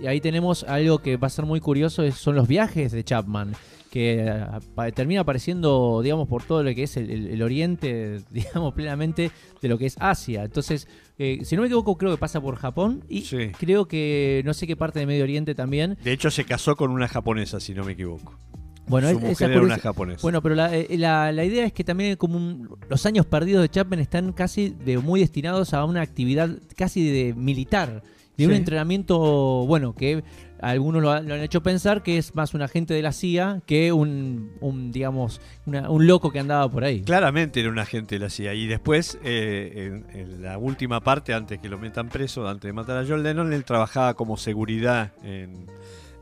y 0.00 0.06
ahí 0.06 0.20
tenemos 0.20 0.64
algo 0.64 0.98
que 0.98 1.16
va 1.16 1.26
a 1.26 1.30
ser 1.30 1.44
muy 1.44 1.60
curioso 1.60 2.02
son 2.12 2.36
los 2.36 2.48
viajes 2.48 2.92
de 2.92 3.04
Chapman 3.04 3.52
que 3.90 4.24
eh, 4.24 4.92
termina 4.94 5.22
apareciendo, 5.22 6.00
digamos, 6.02 6.28
por 6.28 6.44
todo 6.44 6.62
lo 6.62 6.74
que 6.74 6.84
es 6.84 6.96
el, 6.96 7.42
oriente, 7.42 8.20
digamos, 8.30 8.72
plenamente 8.72 9.30
de 9.60 9.68
lo 9.68 9.76
que 9.78 9.86
es 9.86 9.96
Asia. 9.98 10.44
Entonces, 10.44 10.86
eh, 11.18 11.40
si 11.42 11.56
no 11.56 11.62
me 11.62 11.68
equivoco, 11.68 11.98
creo 11.98 12.12
que 12.12 12.18
pasa 12.18 12.40
por 12.40 12.56
Japón 12.56 13.04
y 13.08 13.22
creo 13.58 13.86
que 13.86 14.42
no 14.44 14.54
sé 14.54 14.66
qué 14.66 14.76
parte 14.76 15.00
de 15.00 15.06
Medio 15.06 15.24
Oriente 15.24 15.54
también. 15.54 15.98
De 16.04 16.12
hecho, 16.12 16.30
se 16.30 16.44
casó 16.44 16.76
con 16.76 16.90
una 16.90 17.08
japonesa, 17.08 17.60
si 17.60 17.74
no 17.74 17.84
me 17.84 17.92
equivoco. 17.92 18.38
Bueno, 18.86 19.08
Su 19.10 19.44
una 19.44 19.78
japonesa. 19.78 20.20
Bueno, 20.22 20.42
pero 20.42 20.56
la, 20.56 20.74
eh, 20.76 20.88
la, 20.96 21.44
idea 21.44 21.64
es 21.64 21.72
que 21.72 21.84
también 21.84 22.16
como 22.16 22.76
los 22.88 23.06
años 23.06 23.24
perdidos 23.24 23.62
de 23.62 23.68
Chapman 23.68 24.00
están 24.00 24.32
casi 24.32 24.70
de, 24.70 24.98
muy 24.98 25.20
destinados 25.20 25.74
a 25.74 25.84
una 25.84 26.00
actividad 26.00 26.50
casi 26.76 27.08
de 27.08 27.34
militar, 27.34 28.02
de 28.36 28.46
un 28.46 28.52
entrenamiento, 28.54 29.18
bueno, 29.66 29.94
que 29.94 30.22
algunos 30.60 31.02
lo, 31.02 31.10
han 31.10 31.30
hecho 31.42 31.62
pensar 31.62 32.02
que 32.02 32.18
es 32.18 32.34
más 32.34 32.54
un 32.54 32.62
agente 32.62 32.94
de 32.94 33.02
la 33.02 33.12
CIA 33.12 33.62
que 33.66 33.92
un, 33.92 34.90
digamos, 34.92 35.40
un 35.66 36.06
loco 36.06 36.30
que 36.30 36.38
andaba 36.38 36.70
por 36.70 36.84
ahí. 36.84 37.02
Claramente 37.02 37.60
era 37.60 37.70
un 37.70 37.78
agente 37.78 38.16
de 38.16 38.18
la 38.18 38.30
CIA. 38.30 38.54
Y 38.54 38.66
después, 38.66 39.18
eh, 39.24 40.02
en, 40.12 40.42
la 40.42 40.58
última 40.58 41.00
parte, 41.00 41.34
antes 41.34 41.58
que 41.58 41.68
lo 41.68 41.78
metan 41.78 42.08
preso, 42.08 42.46
antes 42.48 42.68
de 42.68 42.72
matar 42.72 42.98
a 42.98 43.06
John 43.06 43.22
Lennon, 43.22 43.52
él 43.52 43.64
trabajaba 43.64 44.14
como 44.14 44.36
seguridad 44.36 45.12
en, 45.22 45.66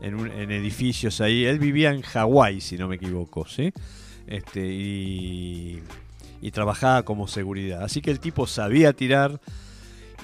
en, 0.01 0.51
edificios 0.51 1.21
ahí. 1.21 1.45
Él 1.45 1.59
vivía 1.59 1.91
en 1.91 2.01
Hawái, 2.01 2.61
si 2.61 2.77
no 2.77 2.87
me 2.87 2.95
equivoco, 2.95 3.45
¿sí? 3.45 3.73
Este, 4.27 4.65
y, 4.65 5.81
y 6.41 6.51
trabajaba 6.51 7.03
como 7.03 7.27
seguridad. 7.27 7.83
Así 7.83 8.01
que 8.01 8.11
el 8.11 8.19
tipo 8.19 8.47
sabía 8.47 8.93
tirar 8.93 9.39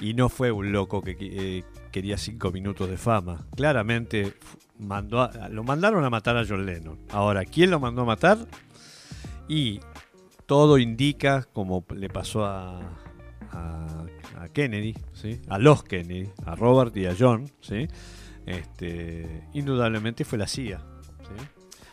y 0.00 0.14
no 0.14 0.28
fue 0.28 0.52
un 0.52 0.72
loco 0.72 1.02
que, 1.02 1.16
eh, 1.20 1.64
quería 1.96 2.18
cinco 2.18 2.52
minutos 2.52 2.90
de 2.90 2.98
fama. 2.98 3.46
Claramente 3.56 4.34
mandó 4.78 5.30
lo 5.48 5.64
mandaron 5.64 6.04
a 6.04 6.10
matar 6.10 6.36
a 6.36 6.44
John 6.46 6.66
Lennon. 6.66 6.98
Ahora, 7.08 7.46
¿quién 7.46 7.70
lo 7.70 7.80
mandó 7.80 8.02
a 8.02 8.04
matar? 8.04 8.36
Y 9.48 9.80
todo 10.44 10.76
indica, 10.76 11.48
como 11.54 11.86
le 11.94 12.10
pasó 12.10 12.44
a, 12.44 12.80
a, 13.50 14.04
Kennedy, 14.52 14.94
a 15.48 15.58
los 15.58 15.84
Kennedy, 15.84 16.28
a 16.44 16.54
Robert 16.54 16.94
y 16.98 17.06
a 17.06 17.16
John, 17.18 17.50
este, 18.44 19.48
indudablemente 19.54 20.26
fue 20.26 20.36
la 20.36 20.48
CIA. 20.48 20.82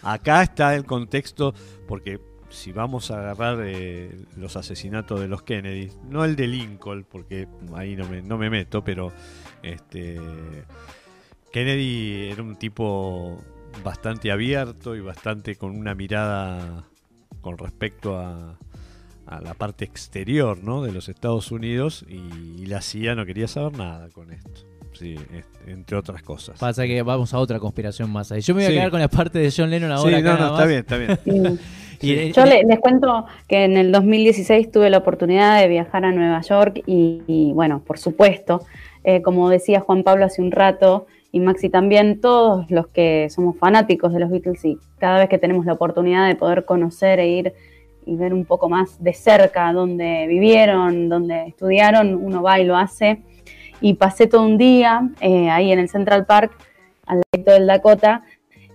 Acá 0.01 0.43
está 0.43 0.75
el 0.75 0.83
contexto, 0.83 1.53
porque 1.87 2.19
si 2.49 2.73
vamos 2.73 3.09
a 3.09 3.19
agarrar 3.19 3.59
eh, 3.65 4.25
los 4.35 4.57
asesinatos 4.57 5.21
de 5.21 5.29
los 5.29 5.43
Kennedy, 5.43 5.91
no 6.09 6.25
el 6.25 6.35
de 6.35 6.47
Lincoln, 6.47 7.05
porque 7.09 7.47
ahí 7.73 7.95
no 7.95 8.37
me 8.37 8.49
meto, 8.49 8.83
pero 8.83 9.13
este, 9.63 10.19
Kennedy 11.51 12.29
era 12.31 12.43
un 12.43 12.55
tipo 12.55 13.41
bastante 13.83 14.31
abierto 14.31 14.95
y 14.95 15.01
bastante 15.01 15.55
con 15.55 15.77
una 15.77 15.95
mirada 15.95 16.83
con 17.41 17.57
respecto 17.57 18.17
a, 18.17 18.57
la 19.41 19.55
parte 19.55 19.83
exterior 19.83 20.63
¿no? 20.63 20.83
de 20.83 20.91
los 20.91 21.09
Estados 21.09 21.51
Unidos 21.51 22.05
y, 22.07 22.65
la 22.67 22.81
CIA 22.81 23.15
no 23.15 23.25
quería 23.25 23.47
saber 23.47 23.77
nada 23.77 24.09
con 24.09 24.31
esto. 24.31 24.61
Sí, 24.93 25.15
entre 25.65 25.97
otras 25.97 26.21
cosas. 26.21 26.59
Pasa 26.59 26.85
que 26.85 27.01
vamos 27.01 27.33
a 27.33 27.39
otra 27.39 27.59
conspiración 27.59 28.11
más 28.11 28.31
ahí. 28.31 28.41
Yo 28.41 28.53
me 28.53 28.63
voy 28.63 28.73
a 28.73 28.75
quedar 28.75 28.91
con 28.91 28.99
la 28.99 29.07
parte 29.07 29.39
de 29.39 29.51
John 29.55 29.71
Lennon 29.71 29.91
ahora. 29.91 30.17
Sí, 30.17 30.23
no, 30.23 30.37
no, 30.37 30.51
está 30.51 30.65
bien, 30.65 30.79
está 30.79 30.97
bien. 30.97 31.59
Yo 32.33 32.45
les, 32.45 32.79
cuento 32.79 33.25
que 33.47 33.63
en 33.63 33.77
el 33.77 33.91
2016 33.91 34.71
tuve 34.71 34.89
la 34.89 34.99
oportunidad 34.99 35.59
de 35.59 35.67
viajar 35.67 36.05
a 36.05 36.11
Nueva 36.11 36.41
York 36.41 36.83
y 36.85 37.51
bueno, 37.53 37.81
por 37.83 37.97
supuesto, 37.97 38.65
eh, 39.03 39.21
como 39.21 39.49
decía 39.49 39.79
Juan 39.79 40.03
Pablo 40.03 40.25
hace 40.25 40.41
un 40.41 40.51
rato, 40.51 41.07
y 41.33 41.39
Maxi 41.39 41.67
también, 41.67 42.21
todos 42.21 42.69
los 42.69 42.87
que 42.89 43.27
somos 43.31 43.57
fanáticos 43.57 44.13
de 44.13 44.19
los 44.19 44.29
Beatles 44.29 44.63
y 44.65 44.77
cada 44.99 45.17
vez 45.17 45.29
que 45.29 45.39
tenemos 45.39 45.65
la 45.65 45.73
oportunidad 45.73 46.27
de 46.27 46.35
poder 46.35 46.63
conocer 46.63 47.19
e 47.19 47.27
ir 47.27 47.53
y 48.05 48.15
ver 48.15 48.35
un 48.35 48.45
poco 48.45 48.69
más 48.69 49.01
de 49.03 49.13
cerca 49.13 49.73
dónde 49.73 50.27
vivieron, 50.27 51.09
dónde 51.09 51.47
estudiaron, 51.47 52.13
uno 52.13 52.43
va 52.43 52.59
y 52.59 52.65
lo 52.65 52.77
hace. 52.77 53.23
Y 53.81 53.95
pasé 53.95 54.27
todo 54.27 54.43
un 54.43 54.59
día 54.59 55.09
eh, 55.21 55.49
ahí 55.49 55.71
en 55.71 55.79
el 55.79 55.89
Central 55.89 56.27
Park, 56.27 56.51
al 57.07 57.21
lado 57.35 57.59
del 57.59 57.65
Dakota, 57.65 58.23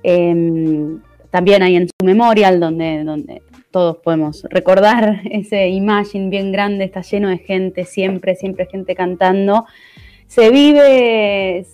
em, 0.03 1.01
también 1.31 1.63
ahí 1.63 1.77
en 1.77 1.87
su 1.87 2.05
memorial, 2.05 2.59
donde, 2.59 3.05
donde 3.05 3.41
todos 3.71 3.99
podemos 3.99 4.45
recordar 4.51 5.21
ese 5.31 5.69
imagen 5.69 6.29
bien 6.29 6.51
grande, 6.51 6.85
está 6.85 7.03
lleno 7.03 7.29
de 7.29 7.39
gente, 7.39 7.85
siempre, 7.85 8.35
siempre 8.35 8.67
gente 8.67 8.97
cantando 8.97 9.65
se 10.29 10.51
vive, 10.51 11.67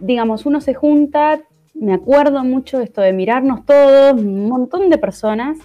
digamos, 0.00 0.46
uno 0.46 0.60
se 0.60 0.74
junta, 0.74 1.40
me 1.74 1.92
acuerdo 1.92 2.42
mucho 2.44 2.80
esto 2.80 3.00
de 3.02 3.12
mirarnos 3.12 3.66
todos, 3.66 4.12
un 4.12 4.48
montón 4.48 4.88
de 4.88 4.96
personas, 4.96 5.58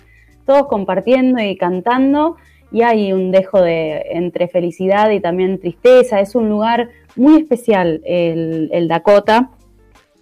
todos 0.45 0.67
compartiendo 0.67 1.39
y 1.39 1.55
cantando, 1.55 2.35
y 2.71 2.81
hay 2.81 3.13
un 3.13 3.31
dejo 3.31 3.61
de 3.61 4.05
entre 4.11 4.47
felicidad 4.47 5.11
y 5.11 5.19
también 5.19 5.59
tristeza. 5.59 6.19
Es 6.19 6.35
un 6.35 6.49
lugar 6.49 6.89
muy 7.15 7.37
especial 7.37 8.01
el, 8.05 8.87
Dakota, 8.87 9.51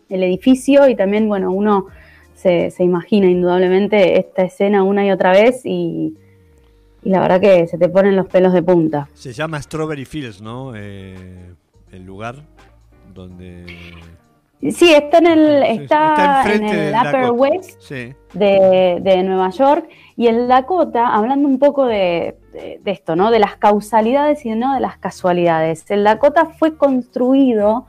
el 0.09 0.23
edificio, 0.23 0.89
y 0.89 0.95
también, 0.95 1.27
bueno, 1.29 1.51
uno 1.51 1.87
se, 2.35 2.73
imagina 2.79 3.27
indudablemente 3.27 4.19
esta 4.19 4.43
escena 4.43 4.83
una 4.83 5.05
y 5.05 5.11
otra 5.11 5.31
vez 5.31 5.61
y, 5.65 6.15
la 7.01 7.21
verdad 7.21 7.39
que 7.39 7.65
se 7.67 7.77
te 7.77 7.87
ponen 7.87 8.17
los 8.17 8.27
pelos 8.27 8.51
de 8.51 8.61
punta. 8.61 9.07
Se 9.13 9.31
llama 9.31 9.61
Strawberry 9.61 10.03
Fields, 10.03 10.41
¿no? 10.41 10.73
Eh, 10.75 11.53
el 11.91 12.05
lugar 12.05 12.35
donde... 13.13 13.65
Sí, 14.61 14.93
está 14.93 15.19
en 15.19 15.27
el, 15.27 15.63
está, 15.63 16.43
en 16.53 16.65
el 16.65 16.93
Upper 16.93 17.31
West 17.31 17.89
de, 18.33 19.23
Nueva 19.23 19.51
York. 19.51 19.87
Y 20.17 20.27
el 20.27 20.49
Dakota, 20.49 21.07
hablando 21.07 21.47
un 21.47 21.59
poco 21.59 21.85
de, 21.85 22.35
esto, 22.83 23.15
¿no? 23.15 23.31
De 23.31 23.39
las 23.39 23.55
causalidades 23.55 24.45
y 24.45 24.49
no 24.49 24.73
de 24.73 24.81
las 24.81 24.97
casualidades. 24.97 25.89
El 25.89 26.03
Dakota 26.03 26.45
fue 26.45 26.75
construido 26.75 27.85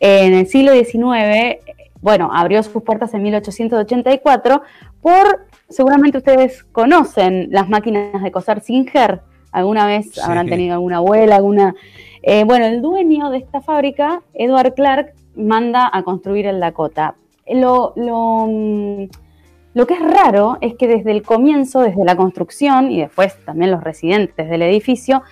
en 0.00 0.34
el 0.34 0.48
siglo 0.48 0.72
XIX, 0.72 1.58
bueno, 2.00 2.30
abrió 2.32 2.62
sus 2.62 2.82
puertas 2.82 3.12
en 3.14 3.22
1884 3.22 4.62
por, 5.00 5.46
seguramente 5.68 6.18
ustedes 6.18 6.64
conocen 6.64 7.48
las 7.50 7.68
máquinas 7.68 8.22
de 8.22 8.32
coser 8.32 8.62
Singer. 8.62 9.20
¿Alguna 9.52 9.86
vez 9.86 10.18
habrán 10.18 10.48
tenido 10.48 10.74
alguna 10.74 10.98
abuela, 10.98 11.36
alguna 11.36 11.74
eh, 12.22 12.44
bueno, 12.44 12.66
el 12.66 12.82
dueño 12.82 13.30
de 13.30 13.38
esta 13.38 13.60
fábrica, 13.60 14.22
Edward 14.34 14.74
Clark, 14.74 15.14
manda 15.36 15.90
a 15.92 16.02
construir 16.02 16.46
el 16.46 16.60
Dakota. 16.60 17.14
Lo, 17.46 17.94
mm, 17.96 19.04
lo, 19.74 19.86
que 19.86 19.94
es 19.94 20.00
raro 20.00 20.58
es 20.60 20.74
que 20.74 20.86
desde 20.86 21.12
el 21.12 21.22
comienzo, 21.22 21.80
desde 21.80 22.04
la 22.04 22.16
construcción 22.16 22.90
y 22.90 23.00
después 23.00 23.36
también 23.44 23.70
los 23.70 23.82
residentes 23.82 24.48
del 24.50 24.62
edificio, 24.62 25.22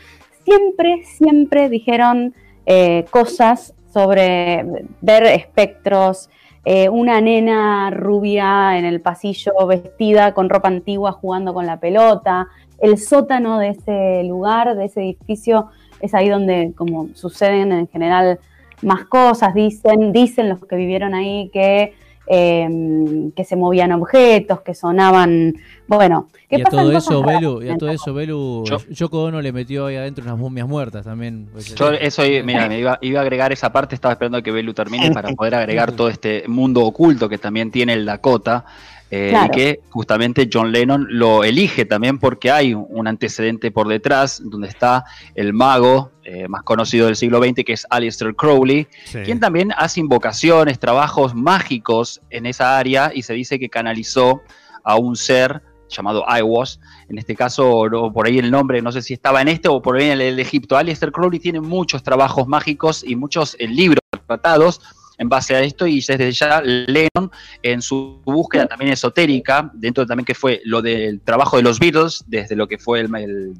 siempre, 0.44 1.04
siempre 1.04 1.68
dijeron 1.68 2.34
eh, 2.66 3.04
cosas 3.10 3.74
sobre 3.92 4.64
ver 5.00 5.24
espectros, 5.24 6.30
eh, 6.64 6.88
una 6.88 7.20
nena 7.20 7.90
rubia 7.90 8.78
en 8.78 8.84
el 8.84 9.00
pasillo 9.00 9.52
vestida 9.66 10.34
con 10.34 10.50
ropa 10.50 10.68
antigua 10.68 11.12
jugando 11.12 11.54
con 11.54 11.66
la 11.66 11.80
pelota, 11.80 12.48
el 12.78 12.98
sótano 12.98 13.58
de 13.58 13.70
ese 13.70 14.24
lugar, 14.24 14.76
de 14.76 14.84
ese 14.84 15.00
edificio, 15.00 15.70
es 16.00 16.14
ahí 16.14 16.28
donde 16.28 16.72
como 16.76 17.08
suceden 17.14 17.72
en 17.72 17.88
general 17.88 18.38
más 18.82 19.04
cosas, 19.06 19.54
dicen, 19.54 20.12
dicen 20.12 20.48
los 20.48 20.64
que 20.64 20.76
vivieron 20.76 21.14
ahí 21.14 21.50
que, 21.52 21.94
em, 22.26 23.32
que 23.32 23.44
se 23.44 23.56
movían 23.56 23.92
objetos, 23.92 24.60
que 24.60 24.74
sonaban, 24.74 25.54
bueno, 25.86 26.28
¿qué 26.48 26.58
y 26.58 26.60
a 26.60 26.64
todo 26.64 26.92
eso, 26.92 27.22
Belu, 27.22 27.62
y 27.62 27.70
a 27.70 27.76
todo 27.76 27.90
eso, 27.90 28.14
Belu, 28.14 28.64
Yoko 28.90 29.24
Ono 29.24 29.40
le 29.40 29.52
metió 29.52 29.86
ahí 29.86 29.96
adentro 29.96 30.24
unas 30.24 30.38
momias 30.38 30.68
muertas 30.68 31.04
también. 31.04 31.48
Yo 31.76 31.90
eso, 31.90 32.22
mira, 32.44 32.68
me 32.68 32.78
iba, 32.78 32.98
iba, 33.00 33.20
a 33.20 33.22
agregar 33.22 33.52
esa 33.52 33.72
parte, 33.72 33.94
estaba 33.94 34.12
esperando 34.12 34.42
que 34.42 34.52
Belu 34.52 34.74
termine 34.74 35.10
para 35.10 35.30
poder 35.32 35.54
agregar 35.54 35.92
todo 35.96 36.08
este 36.08 36.44
mundo 36.46 36.84
oculto 36.84 37.28
que 37.28 37.38
también 37.38 37.70
tiene 37.70 37.94
el 37.94 38.04
Dakota. 38.04 38.64
Eh, 39.10 39.32
y 39.32 39.50
que 39.50 39.80
justamente 39.88 40.50
John 40.52 40.70
Lennon 40.70 41.06
lo 41.08 41.42
elige 41.42 41.86
también 41.86 42.18
porque 42.18 42.50
hay 42.50 42.74
un 42.74 43.08
antecedente 43.08 43.70
por 43.70 43.88
detrás, 43.88 44.42
donde 44.44 44.68
está 44.68 45.04
el 45.34 45.54
mago 45.54 46.10
eh, 46.24 46.46
más 46.46 46.62
conocido 46.62 47.06
del 47.06 47.16
siglo 47.16 47.42
XX, 47.42 47.64
que 47.64 47.72
es 47.72 47.86
Aleister 47.88 48.34
Crowley, 48.34 48.86
quien 49.24 49.40
también 49.40 49.72
hace 49.76 50.00
invocaciones, 50.00 50.78
trabajos 50.78 51.34
mágicos 51.34 52.20
en 52.28 52.44
esa 52.44 52.78
área 52.78 53.10
y 53.14 53.22
se 53.22 53.32
dice 53.32 53.58
que 53.58 53.70
canalizó 53.70 54.42
a 54.84 54.96
un 54.96 55.16
ser 55.16 55.62
llamado 55.88 56.24
Iwas, 56.28 56.80
en 57.08 57.18
este 57.18 57.34
caso 57.34 57.86
por 58.12 58.26
ahí 58.26 58.38
el 58.38 58.50
nombre, 58.50 58.82
no 58.82 58.92
sé 58.92 59.00
si 59.00 59.14
estaba 59.14 59.40
en 59.40 59.48
este 59.48 59.68
o 59.68 59.80
por 59.80 59.96
ahí 59.96 60.10
en 60.10 60.20
el, 60.20 60.36
de 60.36 60.42
Egipto. 60.42 60.76
Aleister 60.76 61.12
Crowley 61.12 61.38
tiene 61.38 61.60
muchos 61.60 62.02
trabajos 62.02 62.46
mágicos 62.46 63.02
y 63.02 63.16
muchos 63.16 63.56
eh, 63.58 63.66
libros 63.66 64.00
tratados 64.26 64.80
en 65.18 65.28
base 65.28 65.54
a 65.54 65.60
esto 65.60 65.86
y 65.86 65.96
desde 65.96 66.32
ya 66.32 66.62
Lennon 66.62 67.30
en 67.62 67.82
su 67.82 68.20
búsqueda 68.24 68.66
también 68.66 68.92
esotérica, 68.92 69.70
dentro 69.74 70.04
de 70.04 70.08
también 70.08 70.24
que 70.24 70.34
fue 70.34 70.60
lo 70.64 70.80
del 70.80 71.20
trabajo 71.20 71.56
de 71.56 71.64
los 71.64 71.78
Beatles, 71.78 72.24
desde 72.26 72.56
lo 72.56 72.66
que 72.66 72.78
fue 72.78 73.00
el, 73.00 73.54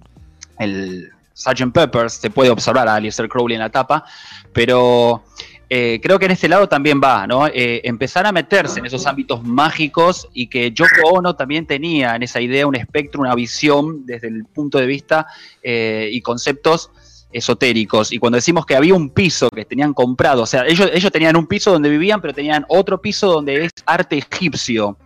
el, 0.58 1.10
Sgt. 1.34 1.72
Peppers, 1.72 2.14
se 2.14 2.30
puede 2.30 2.50
observar 2.50 2.88
a 2.88 2.96
Aleister 2.96 3.28
Crowley 3.28 3.54
en 3.54 3.60
la 3.60 3.70
tapa, 3.70 4.04
pero 4.52 5.22
eh, 5.70 6.00
creo 6.02 6.18
que 6.18 6.24
en 6.24 6.30
este 6.30 6.48
lado 6.48 6.68
también 6.68 7.00
va, 7.02 7.26
¿no? 7.26 7.46
Eh, 7.46 7.80
empezar 7.84 8.26
a 8.26 8.32
meterse 8.32 8.80
en 8.80 8.86
esos 8.86 9.06
ámbitos 9.06 9.44
mágicos 9.44 10.28
y 10.32 10.46
que 10.46 10.72
Yoko 10.72 11.08
Ono 11.12 11.36
también 11.36 11.66
tenía 11.66 12.16
en 12.16 12.22
esa 12.22 12.40
idea 12.40 12.66
un 12.66 12.74
espectro, 12.74 13.20
una 13.20 13.34
visión 13.34 14.06
desde 14.06 14.28
el 14.28 14.46
punto 14.46 14.78
de 14.78 14.86
vista 14.86 15.26
eh, 15.62 16.08
y 16.10 16.22
conceptos 16.22 16.90
esotéricos. 17.32 18.12
Y 18.12 18.18
cuando 18.18 18.36
decimos 18.36 18.66
que 18.66 18.76
había 18.76 18.94
un 18.94 19.10
piso 19.10 19.48
que 19.50 19.64
tenían 19.64 19.94
comprado, 19.94 20.42
o 20.42 20.46
sea, 20.46 20.66
ellos, 20.66 20.90
ellos 20.92 21.12
tenían 21.12 21.36
un 21.36 21.46
piso 21.46 21.72
donde 21.72 21.88
vivían, 21.88 22.20
pero 22.20 22.34
tenían 22.34 22.64
otro 22.68 23.00
piso 23.00 23.32
donde 23.32 23.64
es 23.64 23.72
arte 23.86 24.18
egipcio. 24.18 24.96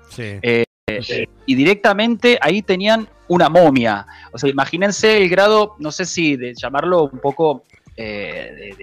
Y 1.46 1.54
directamente 1.54 2.38
ahí 2.40 2.62
tenían 2.62 3.08
una 3.28 3.48
momia. 3.48 4.06
O 4.32 4.38
sea, 4.38 4.50
imagínense 4.50 5.22
el 5.22 5.28
grado, 5.28 5.74
no 5.78 5.90
sé 5.90 6.04
si 6.04 6.36
de 6.36 6.54
llamarlo 6.54 7.04
un 7.04 7.18
poco 7.18 7.64
eh, 7.96 8.74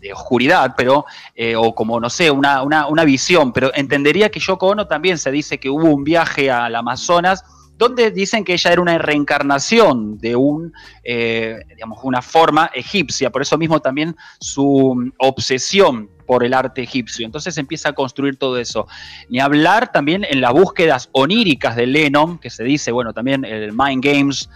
de, 0.00 0.12
oscuridad, 0.12 0.74
pero, 0.76 1.04
eh, 1.34 1.56
o 1.56 1.74
como, 1.74 1.98
no 1.98 2.10
sé, 2.10 2.30
una, 2.30 2.62
una, 2.62 3.04
visión, 3.04 3.52
pero 3.52 3.72
entendería 3.74 4.30
que 4.30 4.40
Yoko 4.40 4.68
Ono 4.68 4.86
también 4.86 5.18
se 5.18 5.30
dice 5.30 5.58
que 5.58 5.70
hubo 5.70 5.88
un 5.88 6.04
viaje 6.04 6.50
al 6.50 6.74
Amazonas 6.74 7.44
donde 7.82 8.10
dicen 8.10 8.44
que 8.44 8.52
ella 8.52 8.72
era 8.72 8.80
una 8.80 8.96
reencarnación 8.98 10.18
de 10.18 10.36
un, 10.36 10.72
eh, 11.02 11.58
digamos, 11.68 11.98
una 12.02 12.22
forma 12.22 12.70
egipcia, 12.74 13.30
por 13.30 13.42
eso 13.42 13.58
mismo 13.58 13.80
también 13.80 14.16
su 14.38 15.12
obsesión 15.18 16.08
por 16.26 16.44
el 16.44 16.54
arte 16.54 16.82
egipcio. 16.82 17.26
Entonces 17.26 17.58
empieza 17.58 17.90
a 17.90 17.92
construir 17.92 18.36
todo 18.36 18.56
eso. 18.56 18.86
Ni 19.28 19.40
hablar 19.40 19.92
también 19.92 20.24
en 20.28 20.40
las 20.40 20.52
búsquedas 20.52 21.08
oníricas 21.12 21.76
de 21.76 21.86
Lennon, 21.86 22.38
que 22.38 22.50
se 22.50 22.64
dice, 22.64 22.92
bueno, 22.92 23.12
también 23.12 23.44
el 23.44 23.72
Mind 23.72 24.04
Games, 24.04 24.48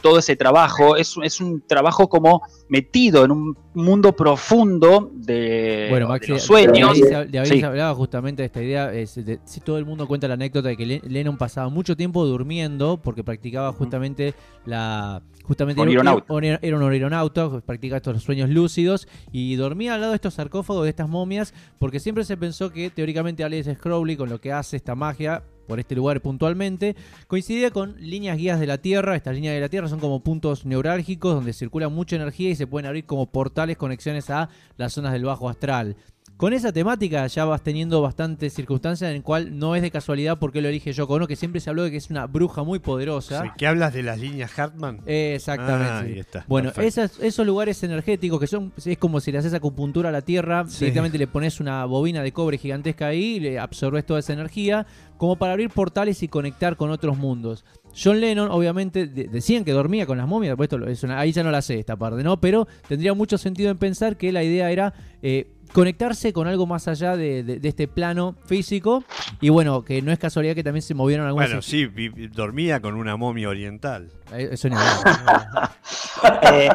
todo 0.00 0.18
ese 0.18 0.36
trabajo, 0.36 0.96
es, 0.96 1.14
es 1.22 1.40
un 1.40 1.60
trabajo 1.66 2.08
como 2.08 2.42
metido 2.68 3.24
en 3.24 3.30
un 3.30 3.56
mundo 3.74 4.12
profundo 4.14 5.10
de, 5.14 5.88
los 6.26 6.42
sueños. 6.42 6.98
De 7.30 7.38
ahí, 7.38 7.60
se 7.60 7.64
hablaba 7.64 7.94
justamente 7.94 8.42
de 8.42 8.46
esta 8.46 8.62
idea. 8.62 8.92
si 9.06 9.60
todo 9.60 9.78
el 9.78 9.84
mundo 9.84 10.06
cuenta 10.06 10.28
la 10.28 10.34
anécdota 10.34 10.68
de 10.68 10.76
que 10.76 11.00
Lennon 11.04 11.36
pasaba 11.36 11.68
mucho 11.68 11.96
tiempo 11.96 12.24
durmiendo 12.24 13.00
porque 13.00 13.24
practicaba 13.24 13.72
justamente 13.72 14.34
la. 14.64 15.22
Justamente 15.44 15.80
era, 15.80 16.76
un 16.76 16.82
aeronauta, 16.82 17.60
practicaba 17.60 17.96
estos 17.96 18.22
sueños 18.22 18.50
lúcidos 18.50 19.08
y 19.32 19.56
dormía 19.56 19.94
al 19.94 20.02
lado 20.02 20.12
de 20.12 20.16
estos 20.16 20.34
sarcófagos, 20.34 20.84
de 20.84 20.90
estas 20.90 21.08
momias, 21.08 21.54
porque 21.78 22.00
siempre 22.00 22.24
se 22.24 22.36
pensó 22.36 22.70
que 22.70 22.90
teóricamente 22.90 23.44
Alex 23.44 23.78
Crowley, 23.78 24.16
con 24.16 24.28
lo 24.28 24.42
que 24.42 24.52
hace 24.52 24.76
esta 24.76 24.94
magia, 24.94 25.42
por 25.68 25.78
este 25.78 25.94
lugar 25.94 26.20
puntualmente, 26.20 26.96
coincide 27.28 27.70
con 27.70 27.94
líneas 28.00 28.38
guías 28.38 28.58
de 28.58 28.66
la 28.66 28.78
Tierra. 28.78 29.14
Estas 29.14 29.34
líneas 29.34 29.54
de 29.54 29.60
la 29.60 29.68
Tierra 29.68 29.86
son 29.86 30.00
como 30.00 30.20
puntos 30.20 30.64
neurálgicos 30.64 31.34
donde 31.34 31.52
circula 31.52 31.88
mucha 31.88 32.16
energía 32.16 32.50
y 32.50 32.56
se 32.56 32.66
pueden 32.66 32.86
abrir 32.86 33.04
como 33.04 33.30
portales, 33.30 33.76
conexiones 33.76 34.30
a 34.30 34.48
las 34.76 34.94
zonas 34.94 35.12
del 35.12 35.26
bajo 35.26 35.48
astral. 35.48 35.94
Con 36.38 36.52
esa 36.52 36.72
temática 36.72 37.26
ya 37.26 37.44
vas 37.46 37.64
teniendo 37.64 38.00
bastantes 38.00 38.54
circunstancias 38.54 39.10
en 39.10 39.16
el 39.16 39.22
cual 39.24 39.58
no 39.58 39.74
es 39.74 39.82
de 39.82 39.90
casualidad 39.90 40.38
porque 40.38 40.60
lo 40.60 40.68
elige 40.68 40.92
Yoko 40.92 41.14
Ono, 41.14 41.26
que 41.26 41.34
siempre 41.34 41.60
se 41.60 41.68
habló 41.68 41.82
de 41.82 41.90
que 41.90 41.96
es 41.96 42.10
una 42.10 42.28
bruja 42.28 42.62
muy 42.62 42.78
poderosa. 42.78 43.42
Sí, 43.42 43.48
que 43.58 43.66
hablas 43.66 43.92
de 43.92 44.04
las 44.04 44.20
líneas 44.20 44.56
Hartman. 44.56 45.00
exactamente. 45.04 45.90
Ah, 45.90 45.98
ahí 45.98 46.18
está, 46.20 46.44
bueno, 46.46 46.70
esos 46.76 47.44
lugares 47.44 47.82
energéticos 47.82 48.38
que 48.38 48.46
son, 48.46 48.72
es 48.76 48.98
como 48.98 49.18
si 49.18 49.32
le 49.32 49.38
haces 49.38 49.52
acupuntura 49.52 50.10
a 50.10 50.12
la 50.12 50.22
Tierra, 50.22 50.62
directamente 50.62 51.18
le 51.18 51.26
pones 51.26 51.58
una 51.58 51.84
bobina 51.86 52.22
de 52.22 52.30
cobre 52.30 52.56
gigantesca 52.56 53.08
ahí, 53.08 53.34
y 53.34 53.40
le 53.40 53.58
absorbes 53.58 54.06
toda 54.06 54.20
esa 54.20 54.32
energía, 54.32 54.86
como 55.16 55.34
para 55.34 55.54
abrir 55.54 55.70
portales 55.70 56.22
y 56.22 56.28
conectar 56.28 56.76
con 56.76 56.92
otros 56.92 57.18
mundos. 57.18 57.64
John 58.00 58.20
Lennon, 58.20 58.48
obviamente, 58.52 59.08
decían 59.08 59.64
que 59.64 59.72
dormía 59.72 60.06
con 60.06 60.18
las 60.18 60.28
momias, 60.28 60.56
esto 60.60 60.86
es 60.86 61.02
ahí 61.02 61.32
ya 61.32 61.42
no 61.42 61.50
la 61.50 61.62
sé 61.62 61.80
esta 61.80 61.96
parte, 61.96 62.22
¿no? 62.22 62.40
Pero 62.40 62.68
tendría 62.86 63.12
mucho 63.12 63.38
sentido 63.38 63.72
en 63.72 63.78
pensar 63.78 64.16
que 64.16 64.30
la 64.30 64.44
idea 64.44 64.70
era 64.70 64.94
eh, 65.20 65.57
conectarse 65.72 66.32
con 66.32 66.46
algo 66.46 66.66
más 66.66 66.88
allá 66.88 67.16
de, 67.16 67.60
este 67.62 67.88
plano 67.88 68.36
físico. 68.44 69.04
Y 69.40 69.48
bueno, 69.48 69.84
que 69.84 70.02
no 70.02 70.12
es 70.12 70.18
casualidad 70.18 70.54
que 70.54 70.64
también 70.64 70.82
se 70.82 70.94
movieron 70.94 71.26
algunas. 71.26 71.48
Bueno, 71.48 71.62
sí, 71.62 71.88
dormía 72.32 72.80
con 72.80 72.94
una 72.94 73.16
momia 73.16 73.48
oriental. 73.48 74.10
Eh, 74.32 74.50
eso 74.52 74.68
ni 74.68 74.76
eh, 76.42 76.70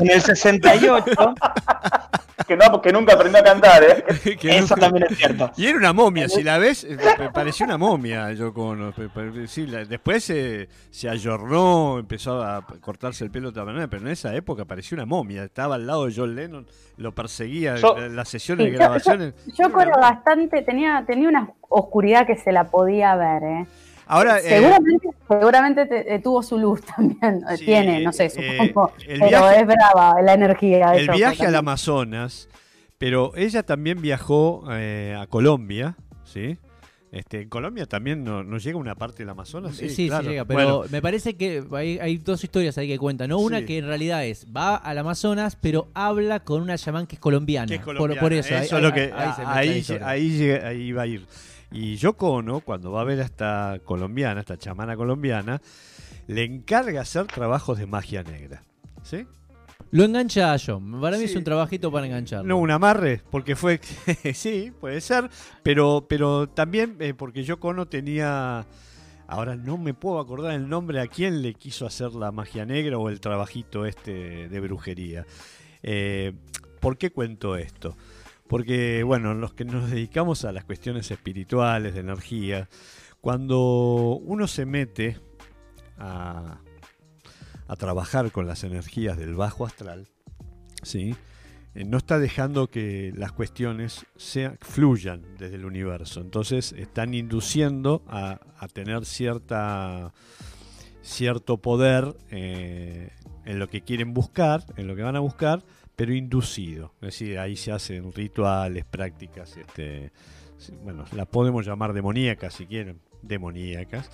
En 0.00 0.10
el 0.10 0.20
68. 0.20 1.34
que 2.46 2.56
no, 2.56 2.64
porque 2.70 2.92
nunca 2.92 3.14
aprendió 3.14 3.40
a 3.40 3.44
cantar, 3.44 3.82
¿eh? 3.84 4.04
Eso 4.42 4.74
también 4.74 5.06
es 5.08 5.18
cierto. 5.18 5.50
Y 5.56 5.66
era 5.66 5.76
una 5.76 5.92
momia, 5.92 6.28
si 6.28 6.42
la 6.42 6.58
ves, 6.58 6.84
eh, 6.84 6.96
parecía 7.32 7.66
una 7.66 7.76
momia. 7.76 8.32
Yo 8.32 8.54
con, 8.54 8.94
sí, 9.46 9.66
después 9.66 10.24
se, 10.24 10.68
se 10.90 11.08
ayornó, 11.08 11.98
empezó 11.98 12.42
a 12.42 12.66
cortarse 12.80 13.24
el 13.24 13.30
pelo 13.30 13.48
de 13.48 13.60
otra 13.60 13.64
manera, 13.64 13.88
pero 13.88 14.02
en 14.02 14.08
esa 14.08 14.34
época 14.34 14.64
parecía 14.64 14.96
una 14.96 15.06
momia. 15.06 15.44
Estaba 15.44 15.74
al 15.74 15.86
lado 15.86 16.06
de 16.06 16.14
John 16.16 16.34
Lennon, 16.34 16.66
lo 16.96 17.14
perseguía 17.14 17.76
las 17.76 18.28
sesiones 18.28 18.66
de 18.66 18.72
grabaciones. 18.72 19.34
Yo, 19.54 19.70
creo 19.70 19.96
bastante, 20.00 20.62
tenía, 20.62 21.04
tenía 21.06 21.28
una 21.28 21.50
oscuridad 21.68 22.26
que 22.26 22.36
se 22.36 22.50
la 22.50 22.64
podía 22.64 23.14
ver, 23.14 23.42
¿eh? 23.42 23.66
Ahora, 24.08 24.38
eh, 24.38 24.62
seguramente, 25.28 26.14
eh, 26.14 26.18
tuvo 26.18 26.42
su 26.42 26.58
luz 26.58 26.80
también. 26.96 27.44
Tiene, 27.58 28.00
no 28.00 28.12
sé, 28.12 28.26
eh, 28.26 28.30
supongo. 28.30 28.92
pero 29.06 29.50
es 29.50 29.66
brava 29.66 30.20
la 30.22 30.32
energía. 30.32 30.94
El 30.94 31.08
viaje 31.10 31.46
al 31.46 31.54
Amazonas, 31.54 32.48
pero 32.96 33.32
ella 33.36 33.62
también 33.62 34.00
viajó 34.00 34.64
a 34.68 35.26
Colombia, 35.28 35.96
¿sí? 36.24 36.58
Este, 37.10 37.40
en 37.40 37.48
Colombia 37.48 37.86
también 37.86 38.22
no, 38.22 38.58
llega 38.58 38.76
una 38.76 38.94
parte 38.94 39.18
del 39.18 39.30
Amazonas. 39.30 39.76
Sí, 39.76 39.88
sí, 39.88 40.10
llega, 40.10 40.44
pero 40.44 40.84
me 40.90 41.00
parece 41.00 41.36
que 41.36 41.64
hay, 41.72 42.18
dos 42.18 42.44
historias 42.44 42.76
ahí 42.76 42.88
que 42.88 42.98
cuentan, 42.98 43.30
¿no? 43.30 43.38
Una 43.38 43.64
que 43.64 43.78
en 43.78 43.86
realidad 43.86 44.24
es, 44.24 44.46
va 44.54 44.76
al 44.76 44.98
Amazonas, 44.98 45.56
pero 45.56 45.88
habla 45.94 46.40
con 46.40 46.60
una 46.60 46.76
chamán 46.76 47.06
que 47.06 47.16
es 47.16 47.20
colombiana. 47.20 47.82
Por, 47.82 48.32
eso, 48.32 48.54
eso 48.54 48.76
es 48.76 48.82
lo 48.82 48.92
que 48.92 49.12
ahí, 49.14 49.84
ahí, 50.02 50.50
ahí, 50.50 50.92
va 50.92 51.02
a 51.02 51.06
ir. 51.06 51.26
Y 51.70 51.96
Yoko 51.96 52.32
Ono, 52.32 52.60
cuando 52.60 52.92
va 52.92 53.02
a 53.02 53.04
ver 53.04 53.20
a 53.20 53.24
esta 53.24 53.80
colombiana, 53.84 54.40
esta 54.40 54.56
chamana 54.56 54.96
colombiana, 54.96 55.60
le 56.26 56.44
encarga 56.44 57.02
hacer 57.02 57.26
trabajos 57.26 57.78
de 57.78 57.86
magia 57.86 58.22
negra. 58.22 58.62
¿Sí? 59.02 59.26
Lo 59.90 60.04
engancha 60.04 60.52
a 60.52 60.58
John. 60.58 61.00
Para 61.00 61.16
mí 61.16 61.24
es 61.24 61.34
un 61.34 61.44
trabajito 61.44 61.90
para 61.90 62.06
engancharlo. 62.06 62.46
No, 62.46 62.58
un 62.58 62.70
amarre, 62.70 63.22
porque 63.30 63.56
fue. 63.56 63.80
sí, 64.34 64.72
puede 64.78 65.00
ser. 65.00 65.30
Pero, 65.62 66.06
pero 66.08 66.48
también 66.48 66.96
eh, 67.00 67.14
porque 67.14 67.44
Yoko 67.44 67.68
Ono 67.68 67.86
tenía. 67.86 68.66
Ahora 69.26 69.56
no 69.56 69.76
me 69.76 69.92
puedo 69.92 70.20
acordar 70.20 70.52
el 70.52 70.68
nombre 70.68 71.00
a 71.00 71.06
quién 71.06 71.42
le 71.42 71.54
quiso 71.54 71.86
hacer 71.86 72.12
la 72.14 72.32
magia 72.32 72.64
negra 72.64 72.96
o 72.98 73.08
el 73.10 73.20
trabajito 73.20 73.84
este 73.84 74.48
de 74.48 74.60
brujería. 74.60 75.26
Eh, 75.82 76.32
¿Por 76.80 76.96
qué 76.96 77.10
cuento 77.10 77.56
esto? 77.56 77.94
Porque, 78.48 79.02
bueno, 79.02 79.34
los 79.34 79.52
que 79.52 79.64
nos 79.64 79.90
dedicamos 79.90 80.44
a 80.44 80.52
las 80.52 80.64
cuestiones 80.64 81.10
espirituales, 81.10 81.94
de 81.94 82.00
energía, 82.00 82.68
cuando 83.20 84.18
uno 84.24 84.46
se 84.46 84.64
mete 84.64 85.18
a, 85.98 86.60
trabajar 87.78 88.32
con 88.32 88.46
las 88.46 88.64
energías 88.64 89.18
del 89.18 89.34
bajo 89.34 89.66
astral, 89.66 90.08
¿sí? 90.82 91.14
Eh, 91.74 91.84
no 91.84 91.98
está 91.98 92.18
dejando 92.18 92.70
que 92.70 93.12
las 93.14 93.32
cuestiones 93.32 94.06
fluyan 94.62 95.22
desde 95.38 95.56
el 95.56 95.66
universo. 95.66 96.22
Entonces 96.22 96.72
están 96.72 97.12
induciendo 97.12 98.02
a, 98.08 98.40
tener 98.72 99.04
cierta, 99.04 100.14
cierto 101.02 101.58
poder 101.58 102.16
eh, 102.30 103.10
en 103.44 103.58
lo 103.58 103.68
que 103.68 103.82
quieren 103.82 104.14
buscar, 104.14 104.64
en 104.76 104.86
lo 104.86 104.96
que 104.96 105.02
van 105.02 105.16
a 105.16 105.20
buscar, 105.20 105.62
pero 105.98 106.14
inducido. 106.14 106.94
Es 107.00 107.06
decir, 107.18 107.40
ahí 107.40 107.56
se 107.56 107.72
hacen 107.72 108.12
rituales, 108.12 108.84
prácticas, 108.84 109.56
este, 109.56 110.12
bueno, 110.84 111.04
las 111.10 111.26
podemos 111.26 111.66
llamar 111.66 111.92
demoníacas 111.92 112.54
si 112.54 112.66
quieren, 112.66 113.00
demoníacas. 113.20 114.08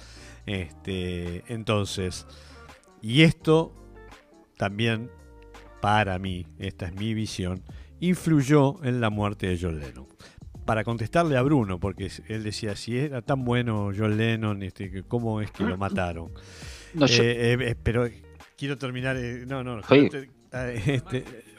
Este, 0.47 1.44
entonces, 1.52 2.27
y 3.02 3.20
esto 3.20 3.74
también, 4.56 5.11
para 5.82 6.19
mí, 6.19 6.47
esta 6.59 6.86
es 6.86 6.94
mi 6.94 7.12
visión, 7.12 7.62
influyó 8.01 8.82
en 8.82 9.02
la 9.02 9.11
muerte 9.11 9.48
de 9.48 9.59
John 9.61 9.78
Lennon. 9.78 10.06
Para 10.65 10.85
contestarle 10.85 11.36
a 11.36 11.43
Bruno, 11.43 11.78
porque 11.78 12.11
él 12.28 12.44
decía, 12.44 12.77
si 12.77 12.97
era 12.97 13.20
tan 13.20 13.44
bueno 13.44 13.90
John 13.94 14.16
Lennon, 14.16 14.62
este, 14.62 15.02
¿cómo 15.02 15.43
es 15.43 15.51
que 15.51 15.65
lo 15.65 15.77
mataron? 15.77 16.32
No, 16.94 17.05
eh, 17.05 17.59
eh, 17.61 17.77
pero 17.82 18.09
quiero 18.56 18.78
terminar, 18.78 19.19
eh, 19.19 19.44
no, 19.47 19.62
no, 19.62 19.81
este, 19.81 20.31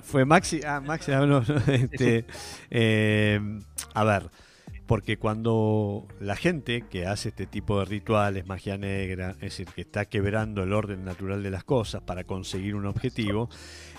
fue 0.05 0.23
Maxi. 0.23 0.61
Ah, 0.65 0.79
Maxi 0.79 1.11
habló. 1.11 1.43
Este, 1.67 2.25
eh, 2.69 3.39
a 3.93 4.03
ver, 4.03 4.29
porque 4.85 5.17
cuando 5.17 6.07
la 6.19 6.35
gente 6.35 6.83
que 6.89 7.07
hace 7.07 7.29
este 7.29 7.47
tipo 7.47 7.79
de 7.79 7.85
rituales, 7.85 8.45
magia 8.45 8.77
negra, 8.77 9.31
es 9.31 9.57
decir, 9.57 9.67
que 9.67 9.81
está 9.81 10.05
quebrando 10.05 10.63
el 10.63 10.73
orden 10.73 11.03
natural 11.03 11.41
de 11.43 11.49
las 11.49 11.63
cosas 11.63 12.01
para 12.03 12.23
conseguir 12.23 12.75
un 12.75 12.85
objetivo, 12.85 13.49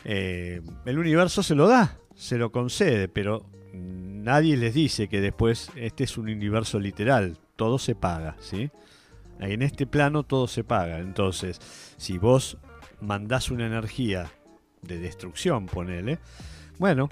eh, 0.04 0.62
el 0.84 0.98
universo 0.98 1.42
se 1.42 1.54
lo 1.54 1.66
da, 1.66 1.98
se 2.14 2.38
lo 2.38 2.52
concede, 2.52 3.08
pero 3.08 3.46
nadie 3.72 4.56
les 4.56 4.74
dice 4.74 5.08
que 5.08 5.20
después 5.20 5.70
este 5.74 6.04
es 6.04 6.16
un 6.16 6.28
universo 6.28 6.78
literal, 6.78 7.38
todo 7.56 7.78
se 7.78 7.94
paga, 7.94 8.36
¿sí? 8.40 8.70
En 9.40 9.60
este 9.62 9.86
plano 9.86 10.22
todo 10.22 10.46
se 10.46 10.64
paga, 10.64 10.98
entonces, 11.00 11.60
si 11.98 12.16
vos 12.16 12.58
mandás 13.00 13.50
una 13.50 13.66
energía 13.66 14.30
de 14.86 14.98
destrucción, 14.98 15.66
ponele, 15.66 16.18
bueno, 16.78 17.08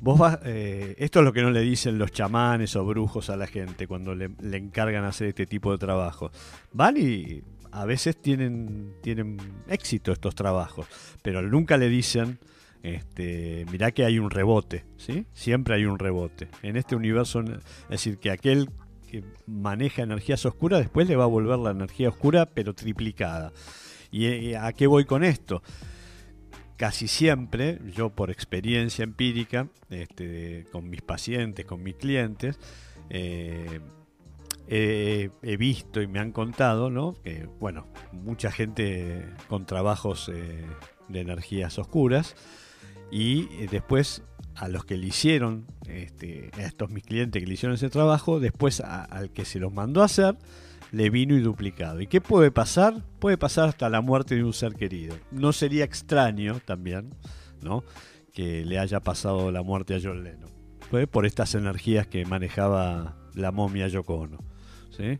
vos 0.00 0.18
vas, 0.18 0.38
eh, 0.44 0.94
esto 0.98 1.20
es 1.20 1.24
lo 1.24 1.32
que 1.32 1.42
no 1.42 1.50
le 1.50 1.60
dicen 1.60 1.98
los 1.98 2.12
chamanes 2.12 2.76
o 2.76 2.84
brujos 2.84 3.30
a 3.30 3.36
la 3.36 3.46
gente 3.46 3.86
cuando 3.86 4.14
le, 4.14 4.30
encargan 4.52 5.04
hacer 5.04 5.28
este 5.28 5.46
tipo 5.46 5.72
de 5.72 5.78
trabajo. 5.78 6.30
Van 6.72 6.96
y 6.96 7.42
a 7.72 7.84
veces 7.84 8.20
tienen, 8.20 8.94
tienen 9.02 9.36
éxito 9.68 10.12
estos 10.12 10.34
trabajos, 10.34 10.86
pero 11.22 11.42
nunca 11.42 11.76
le 11.76 11.88
dicen, 11.88 12.38
este, 12.82 13.64
mirá 13.72 13.92
que 13.92 14.04
hay 14.04 14.18
un 14.18 14.30
rebote, 14.30 14.84
¿sí? 14.96 15.26
Siempre 15.32 15.74
hay 15.74 15.86
un 15.86 15.98
rebote. 15.98 16.48
En 16.62 16.76
este 16.76 16.94
universo, 16.94 17.40
es 17.40 17.88
decir, 17.88 18.18
que 18.18 18.30
aquel 18.30 18.68
que 19.10 19.24
maneja 19.46 20.02
energías 20.02 20.44
oscuras 20.44 20.80
después 20.80 21.08
le 21.08 21.16
va 21.16 21.24
a 21.24 21.28
volver 21.28 21.58
la 21.58 21.70
energía 21.70 22.10
oscura, 22.10 22.46
pero 22.46 22.74
triplicada. 22.74 23.52
¿Y 24.10 24.26
eh, 24.26 24.56
a 24.56 24.72
qué 24.72 24.86
voy 24.86 25.04
con 25.04 25.24
esto? 25.24 25.62
Casi 26.76 27.08
siempre, 27.08 27.78
yo 27.94 28.10
por 28.10 28.30
experiencia 28.30 29.02
empírica, 29.02 29.68
este, 29.90 30.66
con 30.72 30.88
mis 30.90 31.02
pacientes, 31.02 31.64
con 31.64 31.82
mis 31.82 31.94
clientes, 31.96 32.58
eh, 33.10 33.80
he, 34.68 35.56
visto 35.56 36.00
y 36.00 36.06
me 36.06 36.18
han 36.20 36.32
contado, 36.32 36.90
¿no? 36.90 37.14
Que, 37.22 37.48
bueno, 37.60 37.86
mucha 38.12 38.50
gente 38.50 39.28
con 39.48 39.66
trabajos 39.66 40.30
eh, 40.32 40.64
de 41.08 41.20
energías 41.20 41.78
oscuras 41.78 42.34
y 43.10 43.48
eh, 43.52 43.68
después 43.70 44.22
a 44.54 44.68
los 44.68 44.84
que 44.84 44.96
le 44.96 45.08
hicieron, 45.08 45.66
este, 45.88 46.50
a 46.56 46.62
estos 46.62 46.90
mis 46.90 47.04
clientes 47.04 47.40
que 47.40 47.46
le 47.46 47.54
hicieron 47.54 47.74
ese 47.74 47.90
trabajo, 47.90 48.40
después 48.40 48.80
al 48.80 49.30
que 49.30 49.44
se 49.44 49.58
los 49.58 49.72
mandó 49.72 50.02
a 50.02 50.06
hacer, 50.06 50.36
le 50.94 51.10
vino 51.10 51.34
y 51.34 51.40
duplicado. 51.40 52.00
¿Y 52.00 52.06
qué 52.06 52.20
puede 52.20 52.50
pasar? 52.50 53.02
Puede 53.18 53.36
pasar 53.36 53.68
hasta 53.68 53.88
la 53.88 54.00
muerte 54.00 54.36
de 54.36 54.44
un 54.44 54.52
ser 54.52 54.74
querido. 54.74 55.16
No 55.32 55.52
sería 55.52 55.84
extraño 55.84 56.60
también, 56.64 57.10
¿no? 57.62 57.82
Que 58.32 58.64
le 58.64 58.78
haya 58.78 59.00
pasado 59.00 59.50
la 59.50 59.62
muerte 59.62 59.96
a 59.96 60.00
John 60.02 60.22
Lennon. 60.22 60.50
Fue 60.90 61.06
por 61.06 61.26
estas 61.26 61.54
energías 61.56 62.06
que 62.06 62.24
manejaba 62.24 63.16
la 63.34 63.50
momia 63.50 63.88
Yoko. 63.88 64.28
¿sí? 64.90 65.18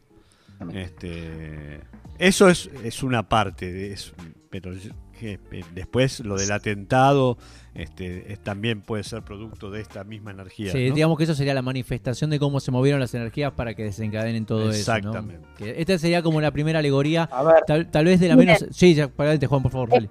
Este, 0.72 1.80
eso 2.18 2.48
es, 2.48 2.70
es 2.82 3.02
una 3.02 3.28
parte, 3.28 3.72
de 3.72 3.92
eso, 3.92 4.14
pero 4.50 4.72
eh, 5.20 5.38
después 5.72 6.20
lo 6.20 6.36
del 6.36 6.52
atentado 6.52 7.38
este, 7.74 8.38
también 8.42 8.82
puede 8.82 9.04
ser 9.04 9.22
producto 9.22 9.70
de 9.70 9.80
esta 9.80 10.04
misma 10.04 10.30
energía. 10.30 10.72
Sí, 10.72 10.90
digamos 10.90 11.18
que 11.18 11.24
eso 11.24 11.34
sería 11.34 11.54
la 11.54 11.62
manifestación 11.62 12.30
de 12.30 12.38
cómo 12.38 12.60
se 12.60 12.70
movieron 12.70 13.00
las 13.00 13.14
energías 13.14 13.52
para 13.52 13.74
que 13.74 13.84
desencadenen 13.84 14.46
todo 14.46 14.70
eso. 14.70 14.78
Exactamente. 14.78 15.46
esta 15.80 15.98
sería 15.98 16.22
como 16.22 16.40
la 16.40 16.50
primera 16.50 16.78
alegoría, 16.78 17.28
tal, 17.66 18.04
vez 18.04 18.20
de 18.20 18.28
la 18.28 18.36
menos... 18.36 18.64
Sí, 18.70 18.94
ya, 18.94 19.08
para 19.08 19.30
adelante 19.30 19.46
Juan, 19.46 19.62
por 19.62 19.72
favor, 19.72 19.88
dale. 19.90 20.10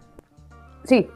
Sí. 0.84 1.07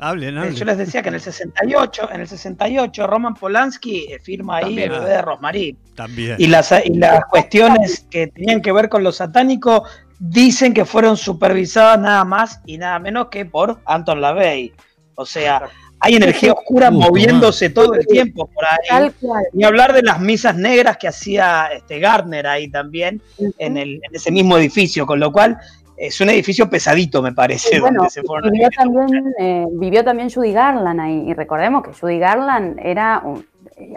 Hablen, 0.00 0.38
hablen. 0.38 0.54
Yo 0.54 0.64
les 0.64 0.78
decía 0.78 1.02
que 1.02 1.08
en 1.08 1.14
el 1.16 1.20
68, 1.20 2.10
en 2.12 2.20
el 2.20 2.28
68 2.28 3.06
Roman 3.06 3.34
Polanski 3.34 4.12
eh, 4.12 4.18
firma 4.20 4.58
ahí 4.58 4.78
el 4.78 4.90
bebé 4.90 5.08
de 5.10 5.22
Rosmarie. 5.22 5.76
También. 5.94 6.36
Y 6.38 6.46
las, 6.46 6.72
y 6.84 6.94
las 6.94 7.24
cuestiones 7.26 8.06
que 8.10 8.28
tenían 8.28 8.62
que 8.62 8.72
ver 8.72 8.88
con 8.88 9.02
lo 9.02 9.10
satánico 9.10 9.84
dicen 10.18 10.74
que 10.74 10.84
fueron 10.84 11.16
supervisadas 11.16 11.98
nada 11.98 12.24
más 12.24 12.60
y 12.66 12.78
nada 12.78 12.98
menos 12.98 13.28
que 13.28 13.44
por 13.44 13.80
Anton 13.84 14.20
LaVey. 14.20 14.72
O 15.14 15.26
sea, 15.26 15.68
hay 16.00 16.14
energía 16.14 16.52
oscura 16.52 16.90
moviéndose 16.90 17.70
todo 17.70 17.94
el 17.94 18.06
tiempo 18.06 18.46
por 18.46 18.64
ahí. 18.64 19.10
Ni 19.52 19.64
hablar 19.64 19.92
de 19.92 20.02
las 20.02 20.20
misas 20.20 20.54
negras 20.54 20.96
que 20.96 21.08
hacía 21.08 21.70
este 21.74 21.98
Gardner 21.98 22.46
ahí 22.46 22.68
también, 22.68 23.20
en, 23.58 23.76
el, 23.76 24.00
en 24.02 24.14
ese 24.14 24.30
mismo 24.30 24.56
edificio, 24.58 25.06
con 25.06 25.18
lo 25.18 25.32
cual 25.32 25.58
es 25.98 26.20
un 26.20 26.30
edificio 26.30 26.70
pesadito, 26.70 27.22
me 27.22 27.32
parece. 27.32 27.80
vivió, 27.80 28.68
también, 28.76 29.34
eh, 29.38 29.66
vivió 29.72 30.04
también 30.04 30.30
Judy 30.30 30.52
Garland 30.52 31.00
ahí, 31.00 31.24
y 31.28 31.34
recordemos 31.34 31.82
que 31.82 31.92
Judy 31.92 32.18
Garland 32.18 32.78
era 32.82 33.22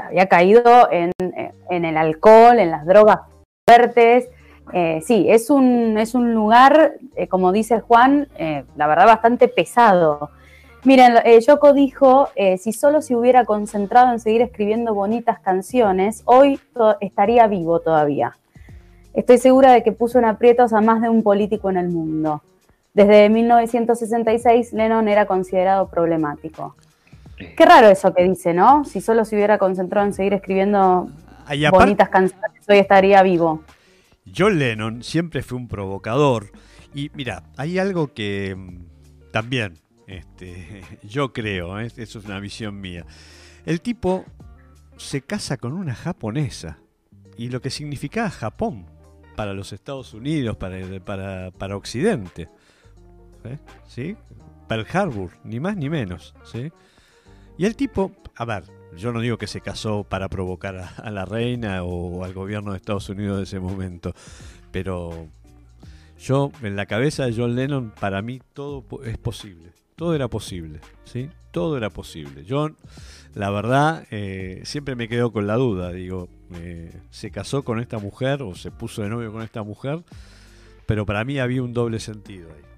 había 0.04 0.28
caído 0.28 0.92
en, 0.92 1.12
en, 1.70 1.86
el 1.86 1.98
alcohol, 1.98 2.60
en 2.60 2.70
las 2.70 2.86
drogas 2.86 3.20
fuertes, 3.68 4.28
eh, 4.74 5.02
sí, 5.06 5.26
es 5.30 5.50
un, 5.50 5.98
es 5.98 6.16
un 6.16 6.34
lugar, 6.34 6.94
eh, 7.16 7.28
como 7.28 7.52
dice 7.52 7.82
Juan, 7.82 8.28
eh, 8.38 8.64
la 8.76 8.88
verdad 8.88 9.06
bastante 9.06 9.48
pesado. 9.48 10.30
Miren, 10.84 11.16
Yoko 11.46 11.74
dijo, 11.74 12.30
si 12.58 12.74
solo 12.74 13.04
se 13.04 13.16
hubiera 13.16 13.46
concentrado 13.46 14.12
en 14.12 14.20
seguir 14.20 14.42
escribiendo 14.42 14.96
bonitas 14.96 15.40
canciones, 15.40 16.24
hoy 16.26 16.60
estaría 17.02 17.46
vivo 17.46 17.82
todavía. 17.82 18.36
Estoy 19.14 19.38
segura 19.38 19.74
de 19.74 19.84
que 19.84 19.92
puso 19.92 20.20
en 20.20 20.26
aprietos 20.26 20.74
a 20.74 20.82
más 20.82 21.02
de 21.02 21.10
un 21.10 21.24
político 21.24 21.70
en 21.70 21.78
el 21.78 21.90
mundo. 21.90 22.42
Desde 22.94 23.30
1966 23.30 24.74
Lennon 24.74 25.08
era 25.08 25.26
considerado 25.26 25.90
problemático. 25.90 26.76
Qué 27.38 27.66
raro 27.66 27.88
eso 27.88 28.14
que 28.14 28.24
dice, 28.24 28.54
¿no? 28.54 28.86
Si 28.86 29.02
solo 29.02 29.26
se 29.26 29.36
hubiera 29.36 29.58
concentrado 29.58 30.06
en 30.06 30.14
seguir 30.14 30.34
escribiendo 30.34 31.10
bonitas 31.72 32.10
canciones, 32.10 32.62
hoy 32.68 32.78
estaría 32.78 33.24
vivo. 33.24 33.64
John 34.36 34.60
Lennon 34.60 35.04
siempre 35.04 35.42
fue 35.42 35.58
un 35.58 35.68
provocador. 35.68 36.52
Y 36.94 37.10
mira, 37.14 37.44
hay 37.58 37.80
algo 37.80 38.14
que 38.14 38.56
mm, 38.56 39.32
también 39.32 39.80
este, 40.08 40.84
yo 41.04 41.34
creo, 41.34 41.80
¿eh? 41.80 41.88
eso 41.98 42.20
es 42.20 42.26
una 42.26 42.40
visión 42.40 42.80
mía. 42.80 43.06
El 43.66 43.82
tipo 43.82 44.26
se 44.98 45.22
casa 45.22 45.58
con 45.58 45.74
una 45.74 45.96
japonesa. 45.96 46.78
Y 47.38 47.50
lo 47.50 47.62
que 47.62 47.70
significaba 47.70 48.30
Japón 48.30 48.86
para 49.42 49.56
los 49.56 49.74
Estados 49.74 50.14
Unidos, 50.14 50.56
para, 50.56 50.78
para, 51.04 51.50
para 51.50 51.76
Occidente. 51.76 52.48
¿eh? 53.44 53.58
¿Sí? 53.88 54.16
Pearl 54.68 54.86
Harbor, 54.94 55.32
ni 55.44 55.60
más 55.60 55.76
ni 55.76 55.90
menos. 55.90 56.36
¿sí? 56.44 56.72
Y 57.58 57.66
el 57.66 57.76
tipo, 57.76 58.12
a 58.36 58.46
ver, 58.46 58.66
yo 58.96 59.12
no 59.12 59.20
digo 59.20 59.40
que 59.40 59.48
se 59.48 59.60
casó 59.60 60.04
para 60.04 60.30
provocar 60.30 60.94
a, 60.96 61.10
la 61.10 61.26
reina 61.26 61.82
o 61.82 62.24
al 62.24 62.36
gobierno 62.36 62.70
de 62.70 62.78
Estados 62.78 63.10
Unidos 63.10 63.38
de 63.38 63.44
ese 63.46 63.60
momento, 63.60 64.14
pero 64.72 65.28
yo 66.20 66.52
en 66.62 66.76
la 66.76 66.86
cabeza 66.86 67.26
de 67.26 67.34
John 67.36 67.56
Lennon 67.56 67.96
para 68.00 68.22
mí 68.22 68.42
todo 68.54 68.86
es 69.04 69.18
posible, 69.18 69.72
todo 69.96 70.14
era 70.14 70.28
posible, 70.28 70.82
¿sí? 71.04 71.32
Todo 71.50 71.78
era 71.78 71.90
posible. 71.90 72.46
Yo, 72.46 72.70
la 73.34 73.50
verdad, 73.50 74.06
eh, 74.12 74.62
siempre 74.66 74.96
me 74.96 75.08
quedo 75.08 75.32
con 75.32 75.48
la 75.48 75.56
duda, 75.56 75.92
digo, 75.92 76.28
eh, 76.56 76.92
se 77.10 77.32
casó 77.32 77.64
con 77.64 77.80
esta 77.80 77.98
mujer 77.98 78.42
o 78.42 78.56
se 78.56 78.72
puso 78.72 79.02
de 79.04 79.10
novio 79.10 79.32
con 79.32 79.42
esta 79.42 79.64
mujer, 79.64 80.04
pero 80.86 81.06
para 81.06 81.24
mí 81.24 81.40
había 81.40 81.64
un 81.64 81.74
doble 81.74 82.00
sentido 82.00 82.50
ahí. 82.50 82.72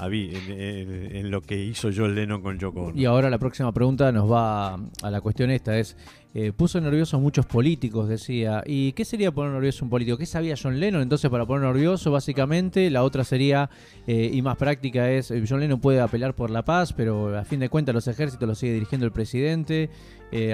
En, 0.00 1.16
en, 1.16 1.30
lo 1.32 1.42
que 1.42 1.58
hizo 1.58 1.90
John 1.94 2.14
Lennon 2.14 2.40
con 2.40 2.56
Yoko 2.56 2.92
Y 2.94 3.04
ahora 3.04 3.30
la 3.30 3.38
próxima 3.38 3.72
pregunta 3.72 4.12
nos 4.12 4.30
va 4.30 4.74
a 4.74 5.10
la 5.10 5.20
cuestión 5.20 5.50
esta, 5.50 5.76
es, 5.76 5.96
eh, 6.34 6.52
puso 6.52 6.80
nervioso 6.80 7.16
a 7.16 7.20
muchos 7.20 7.46
políticos, 7.46 8.08
decía, 8.08 8.62
¿y 8.66 8.92
qué 8.92 9.04
sería 9.04 9.32
poner 9.32 9.52
nervioso 9.52 9.82
a 9.82 9.86
un 9.86 9.90
político? 9.90 10.18
¿Qué 10.18 10.26
sabía 10.26 10.56
John 10.60 10.78
Lennon 10.78 11.00
entonces 11.00 11.30
para 11.30 11.46
poner 11.46 11.66
nervioso? 11.66 12.10
Básicamente, 12.10 12.90
la 12.90 13.02
otra 13.02 13.24
sería, 13.24 13.70
eh, 14.06 14.30
y 14.32 14.42
más 14.42 14.56
práctica 14.56 15.10
es, 15.10 15.30
eh, 15.30 15.42
John 15.48 15.60
Lennon 15.60 15.80
puede 15.80 16.00
apelar 16.00 16.34
por 16.34 16.50
la 16.50 16.64
paz, 16.64 16.92
pero 16.92 17.36
a 17.36 17.44
fin 17.44 17.60
de 17.60 17.70
cuentas 17.70 17.94
los 17.94 18.06
ejércitos 18.08 18.46
los 18.46 18.58
sigue 18.58 18.74
dirigiendo 18.74 19.06
el 19.06 19.12
presidente, 19.12 19.90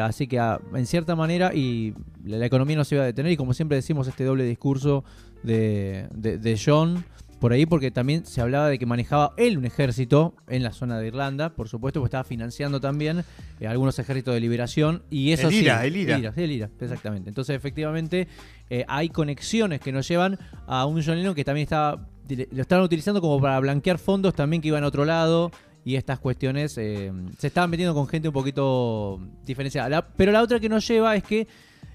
así 0.01 0.29
que 0.29 0.39
ah, 0.39 0.61
en 0.75 0.87
cierta 0.87 1.17
manera, 1.17 1.53
y 1.53 1.95
la, 2.25 2.47
economía 2.47 2.77
no 2.77 2.85
se 2.85 2.97
va 2.97 3.03
a 3.03 3.07
detener, 3.07 3.33
y 3.33 3.37
como 3.37 3.53
siempre 3.53 3.77
decimos, 3.77 4.07
este 4.07 4.23
doble 4.23 4.45
discurso 4.45 5.03
de, 5.43 6.07
de, 6.15 6.39
de 6.39 6.61
John 6.65 7.05
por 7.45 7.53
ahí 7.53 7.67
porque 7.67 7.91
también 7.91 8.25
se 8.25 8.41
hablaba 8.41 8.71
de 8.71 8.79
que 8.79 8.87
manejaba 8.87 9.35
él 9.37 9.59
un 9.59 9.67
ejército 9.67 10.35
en 10.49 10.63
la 10.63 10.73
zona 10.73 10.99
de 10.99 11.09
Irlanda, 11.09 11.51
por 11.51 11.69
supuesto, 11.69 12.01
porque 12.01 12.07
estaba 12.07 12.25
financiando 12.25 12.81
también 12.81 13.23
eh, 13.61 13.67
algunos 13.67 13.99
ejércitos 13.99 14.33
de 14.33 14.41
liberación 14.41 15.03
y 15.11 15.31
eso 15.33 15.49
el 15.49 15.55
IRA, 15.57 15.85
el 15.85 15.95
IRA. 15.95 16.33
El 16.35 16.51
IRA, 16.51 16.71
exactamente. 16.81 17.29
Entonces, 17.29 17.55
efectivamente, 17.55 18.29
eh, 18.71 18.87
hay 18.89 19.11
conexiones 19.11 19.83
que 19.83 19.93
nos 19.93 20.09
llevan 20.09 20.39
a 20.67 20.87
un 20.87 21.03
John 21.05 21.19
Lennon 21.19 21.35
que 21.35 21.45
también 21.45 21.65
estaba, 21.65 22.09
lo 22.51 22.63
estaban 22.63 22.83
utilizando 22.83 23.21
como 23.21 23.39
para 23.39 23.61
blanquear 23.61 23.99
fondos 23.99 24.33
también 24.33 24.63
que 24.63 24.69
iban 24.69 24.83
a 24.83 24.87
otro 24.87 25.05
lado 25.05 25.51
y 25.85 25.97
estas 25.97 26.21
cuestiones 26.21 26.79
eh, 26.79 27.13
se 27.37 27.49
estaban 27.49 27.69
metiendo 27.69 27.93
con 27.93 28.09
gente 28.09 28.29
un 28.29 28.33
poquito 28.33 29.21
diferenciada. 29.45 30.09
pero 30.17 30.33
la 30.33 30.41
otra 30.41 30.59
que 30.61 30.71
nos 30.71 30.89
lleva 30.89 31.15
es 31.15 31.23
que 31.23 31.47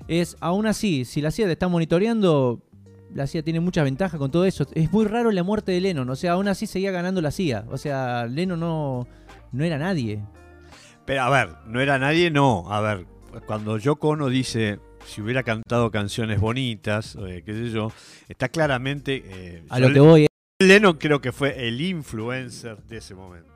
es, 0.08 0.38
aún 0.42 0.68
así, 0.68 1.06
si 1.06 1.22
la 1.22 1.32
CIA 1.32 1.48
te 1.48 1.54
está 1.54 1.68
monitoreando, 1.68 2.62
la 3.14 3.28
CIA 3.28 3.44
tiene 3.44 3.60
mucha 3.60 3.84
ventaja 3.84 4.18
con 4.18 4.32
todo 4.32 4.46
eso. 4.46 4.66
Es 4.74 4.92
muy 4.92 5.06
raro 5.06 5.32
la 5.32 5.44
muerte 5.44 5.72
de 5.72 5.82
Lennon, 5.82 6.10
o 6.10 6.16
sea, 6.16 6.34
aún 6.34 6.48
así 6.48 6.68
seguía 6.68 6.92
ganando 6.92 7.22
la 7.22 7.32
CIA. 7.32 7.66
O 7.70 7.78
sea, 7.78 8.26
Lennon 8.26 8.60
no, 8.60 9.08
no 9.52 9.64
era 9.64 9.78
nadie. 9.78 10.24
Pero 11.06 11.24
a 11.24 11.30
ver, 11.30 11.50
no 11.66 11.82
era 11.82 11.98
nadie, 11.98 12.30
no. 12.32 12.72
A 12.72 12.82
ver, 12.82 13.06
cuando 13.46 13.78
Yoko 13.78 14.10
Ono 14.10 14.30
dice 14.30 14.80
si 15.06 15.22
hubiera 15.22 15.44
cantado 15.44 15.92
canciones 15.92 16.40
bonitas, 16.40 17.18
eh, 17.28 17.42
qué 17.46 17.54
sé 17.54 17.72
yo, 17.72 17.92
está 18.28 18.50
claramente... 18.50 19.24
Eh, 19.26 19.64
a 19.70 19.80
lo 19.80 19.92
que 19.92 20.00
voy... 20.00 20.28
Lennon 20.62 20.98
creo 20.98 21.22
que 21.22 21.32
fue 21.32 21.68
el 21.68 21.80
influencer 21.80 22.84
de 22.84 22.98
ese 22.98 23.16
momento. 23.16 23.50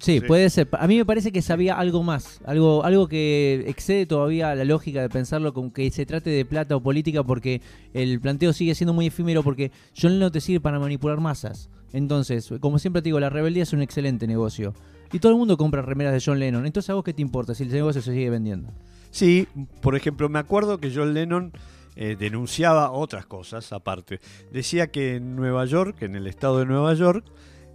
Sí, 0.00 0.20
puede 0.20 0.50
ser. 0.50 0.68
A 0.72 0.86
mí 0.86 0.96
me 0.96 1.04
parece 1.04 1.32
que 1.32 1.42
sabía 1.42 1.78
algo 1.78 2.02
más, 2.02 2.40
algo, 2.44 2.84
algo 2.84 3.08
que 3.08 3.64
excede 3.66 4.06
todavía 4.06 4.54
la 4.54 4.64
lógica 4.64 5.02
de 5.02 5.08
pensarlo 5.08 5.52
con 5.52 5.70
que 5.70 5.90
se 5.90 6.06
trate 6.06 6.30
de 6.30 6.44
plata 6.44 6.76
o 6.76 6.82
política, 6.82 7.22
porque 7.22 7.60
el 7.94 8.20
planteo 8.20 8.52
sigue 8.52 8.74
siendo 8.74 8.92
muy 8.92 9.06
efímero, 9.06 9.42
porque 9.42 9.70
John 10.00 10.18
no 10.18 10.30
te 10.30 10.40
sirve 10.40 10.60
para 10.60 10.78
manipular 10.78 11.20
masas. 11.20 11.70
Entonces, 11.92 12.52
como 12.60 12.78
siempre 12.78 13.02
te 13.02 13.06
digo, 13.06 13.20
la 13.20 13.30
rebeldía 13.30 13.62
es 13.62 13.72
un 13.72 13.82
excelente 13.82 14.26
negocio. 14.26 14.74
Y 15.12 15.18
todo 15.18 15.32
el 15.32 15.38
mundo 15.38 15.56
compra 15.56 15.82
remeras 15.82 16.12
de 16.12 16.22
John 16.24 16.38
Lennon. 16.38 16.66
Entonces, 16.66 16.90
¿a 16.90 16.94
vos 16.94 17.04
qué 17.04 17.12
te 17.12 17.22
importa 17.22 17.54
si 17.54 17.62
el 17.62 17.70
negocio 17.70 18.02
se 18.02 18.12
sigue 18.12 18.28
vendiendo? 18.28 18.72
Sí, 19.10 19.46
por 19.80 19.96
ejemplo, 19.96 20.28
me 20.28 20.38
acuerdo 20.38 20.78
que 20.78 20.92
John 20.94 21.14
Lennon 21.14 21.52
eh, 21.94 22.16
denunciaba 22.18 22.90
otras 22.90 23.24
cosas 23.24 23.72
aparte. 23.72 24.20
Decía 24.52 24.88
que 24.88 25.16
en 25.16 25.36
Nueva 25.36 25.64
York, 25.64 26.02
en 26.02 26.16
el 26.16 26.26
estado 26.26 26.58
de 26.58 26.66
Nueva 26.66 26.92
York, 26.94 27.24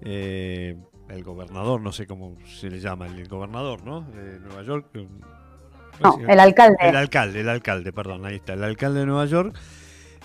eh, 0.03 0.77
el 1.13 1.23
gobernador, 1.23 1.81
no 1.81 1.91
sé 1.91 2.07
cómo 2.07 2.37
se 2.45 2.69
le 2.69 2.79
llama, 2.79 3.07
el 3.07 3.27
gobernador, 3.27 3.83
¿no? 3.83 4.01
De 4.01 4.39
Nueva 4.39 4.63
York. 4.63 4.87
Eh, 4.93 5.07
no, 6.01 6.17
el 6.27 6.39
alcalde. 6.39 6.77
El 6.79 6.95
alcalde, 6.95 7.41
el 7.41 7.49
alcalde, 7.49 7.93
perdón, 7.93 8.25
ahí 8.25 8.35
está. 8.35 8.53
El 8.53 8.63
alcalde 8.63 9.01
de 9.01 9.05
Nueva 9.05 9.25
York, 9.25 9.55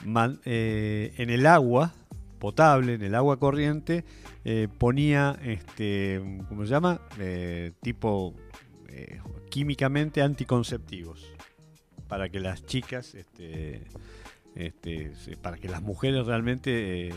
en 0.05 1.31
el 1.31 1.47
agua 1.47 1.93
potable, 2.39 2.95
en 2.95 3.03
el 3.03 3.15
agua 3.15 3.39
corriente, 3.39 4.05
ponía, 4.79 5.37
este, 5.43 6.23
¿cómo 6.49 6.65
se 6.65 6.71
llama? 6.71 7.01
tipo 7.83 8.35
químicamente 9.51 10.23
anticonceptivos 10.23 11.33
para 12.09 12.29
que 12.29 12.41
las 12.41 12.65
chicas, 12.67 13.15
este, 13.15 13.83
este, 14.57 15.13
para 15.43 15.59
que 15.59 15.69
las 15.69 15.83
mujeres 15.83 16.25
realmente 16.27 17.09
eh, 17.09 17.15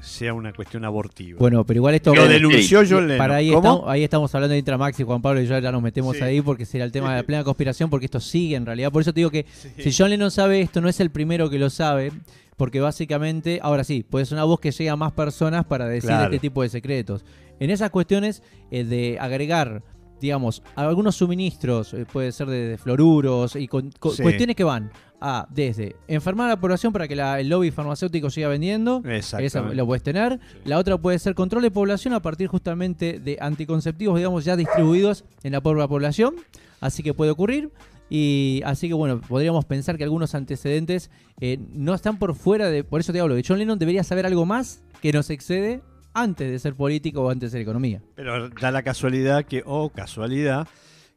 sea 0.00 0.34
una 0.34 0.52
cuestión 0.52 0.84
abortiva. 0.84 1.38
Bueno, 1.38 1.64
pero 1.64 1.78
igual 1.78 1.94
esto 1.94 2.14
lo 2.14 2.28
denunció 2.28 2.82
Para 3.16 3.36
ahí, 3.36 3.52
Estamos, 3.52 3.84
ahí 3.86 4.04
estamos 4.04 4.34
hablando 4.34 4.52
de 4.52 4.58
Intramax 4.58 5.00
y 5.00 5.04
Juan 5.04 5.22
Pablo 5.22 5.40
y 5.40 5.46
yo 5.46 5.58
ya 5.58 5.72
nos 5.72 5.82
metemos 5.82 6.20
ahí 6.20 6.42
porque 6.42 6.66
será 6.66 6.84
el 6.84 6.92
tema 6.92 7.10
de 7.10 7.16
la 7.16 7.22
plena 7.22 7.42
conspiración 7.42 7.88
porque 7.88 8.04
esto 8.04 8.20
sigue 8.20 8.56
en 8.56 8.66
realidad. 8.66 8.92
Por 8.92 9.00
eso 9.00 9.14
te 9.14 9.20
digo 9.20 9.30
que 9.30 9.46
si 9.78 9.92
John 9.92 10.10
Lennon 10.10 10.30
sabe 10.30 10.60
esto, 10.60 10.80
no 10.82 10.88
es 10.88 11.00
el 11.00 11.10
primero 11.10 11.48
que 11.48 11.58
lo 11.58 11.70
sabe. 11.70 12.12
Porque 12.56 12.80
básicamente, 12.80 13.60
ahora 13.62 13.84
sí, 13.84 14.02
puede 14.02 14.26
ser 14.26 14.34
una 14.34 14.42
voz 14.42 14.58
que 14.58 14.72
llega 14.72 14.90
a 14.90 14.96
más 14.96 15.12
personas 15.12 15.64
para 15.64 15.86
decir 15.86 16.10
este 16.10 16.40
tipo 16.40 16.62
de 16.62 16.68
secretos. 16.68 17.24
En 17.60 17.70
esas 17.70 17.90
cuestiones 17.90 18.42
eh, 18.72 18.82
de 18.82 19.16
agregar 19.20 19.84
digamos, 20.20 20.62
algunos 20.74 21.16
suministros, 21.16 21.94
eh, 21.94 22.06
puede 22.10 22.32
ser 22.32 22.48
de, 22.48 22.78
fluoruros 22.78 23.56
y 23.56 23.68
con, 23.68 23.90
cuestiones 23.98 24.56
que 24.56 24.64
van 24.64 24.90
a 25.20 25.46
desde 25.50 25.96
enfermar 26.06 26.46
a 26.46 26.50
la 26.50 26.60
población 26.60 26.92
para 26.92 27.08
que 27.08 27.14
el 27.14 27.48
lobby 27.48 27.70
farmacéutico 27.70 28.30
siga 28.30 28.48
vendiendo, 28.48 29.02
esa 29.04 29.60
lo 29.62 29.86
puedes 29.86 30.02
tener. 30.02 30.38
La 30.64 30.78
otra 30.78 30.96
puede 30.98 31.18
ser 31.18 31.34
control 31.34 31.62
de 31.62 31.70
población 31.70 32.14
a 32.14 32.20
partir 32.20 32.46
justamente 32.48 33.18
de 33.18 33.36
anticonceptivos, 33.40 34.16
digamos, 34.16 34.44
ya 34.44 34.56
distribuidos 34.56 35.24
en 35.42 35.52
la 35.52 35.60
población, 35.60 36.36
así 36.80 37.02
que 37.02 37.14
puede 37.14 37.30
ocurrir. 37.30 37.70
Y 38.10 38.62
así 38.64 38.88
que 38.88 38.94
bueno, 38.94 39.20
podríamos 39.20 39.64
pensar 39.66 39.98
que 39.98 40.04
algunos 40.04 40.34
antecedentes 40.34 41.10
eh, 41.40 41.58
no 41.72 41.94
están 41.94 42.18
por 42.18 42.34
fuera 42.34 42.70
de. 42.70 42.82
Por 42.82 43.00
eso 43.00 43.12
te 43.12 43.20
hablo 43.20 43.34
de 43.34 43.44
John 43.46 43.58
Lennon 43.58 43.78
debería 43.78 44.02
saber 44.02 44.24
algo 44.24 44.46
más 44.46 44.82
que 45.02 45.12
nos 45.12 45.28
excede 45.30 45.82
antes 46.22 46.50
de 46.50 46.58
ser 46.58 46.74
político 46.74 47.22
o 47.22 47.30
antes 47.30 47.50
de 47.50 47.58
ser 47.58 47.62
economía. 47.62 48.02
Pero 48.14 48.48
da 48.48 48.70
la 48.70 48.82
casualidad 48.82 49.44
que, 49.44 49.62
o 49.64 49.90
casualidad, 49.90 50.68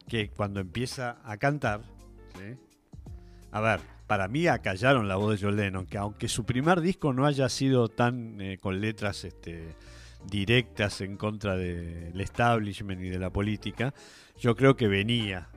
que 0.07 0.29
cuando 0.29 0.59
empieza 0.59 1.17
a 1.23 1.37
cantar, 1.37 1.81
a 3.51 3.61
ver, 3.61 3.81
para 4.07 4.27
mí 4.27 4.47
acallaron 4.47 5.07
la 5.07 5.15
voz 5.15 5.39
de 5.39 5.45
John 5.45 5.55
Lennon, 5.55 5.85
que 5.85 5.97
aunque 5.97 6.27
su 6.27 6.45
primer 6.45 6.81
disco 6.81 7.13
no 7.13 7.25
haya 7.25 7.47
sido 7.49 7.87
tan 7.87 8.41
eh, 8.41 8.57
con 8.59 8.81
letras 8.81 9.23
este, 9.23 9.75
directas 10.29 11.01
en 11.01 11.17
contra 11.17 11.55
del 11.55 12.19
establishment 12.19 13.01
y 13.01 13.09
de 13.09 13.19
la 13.19 13.29
política, 13.29 13.93
yo 14.39 14.55
creo 14.55 14.75
que 14.75 14.87
venía. 14.87 15.49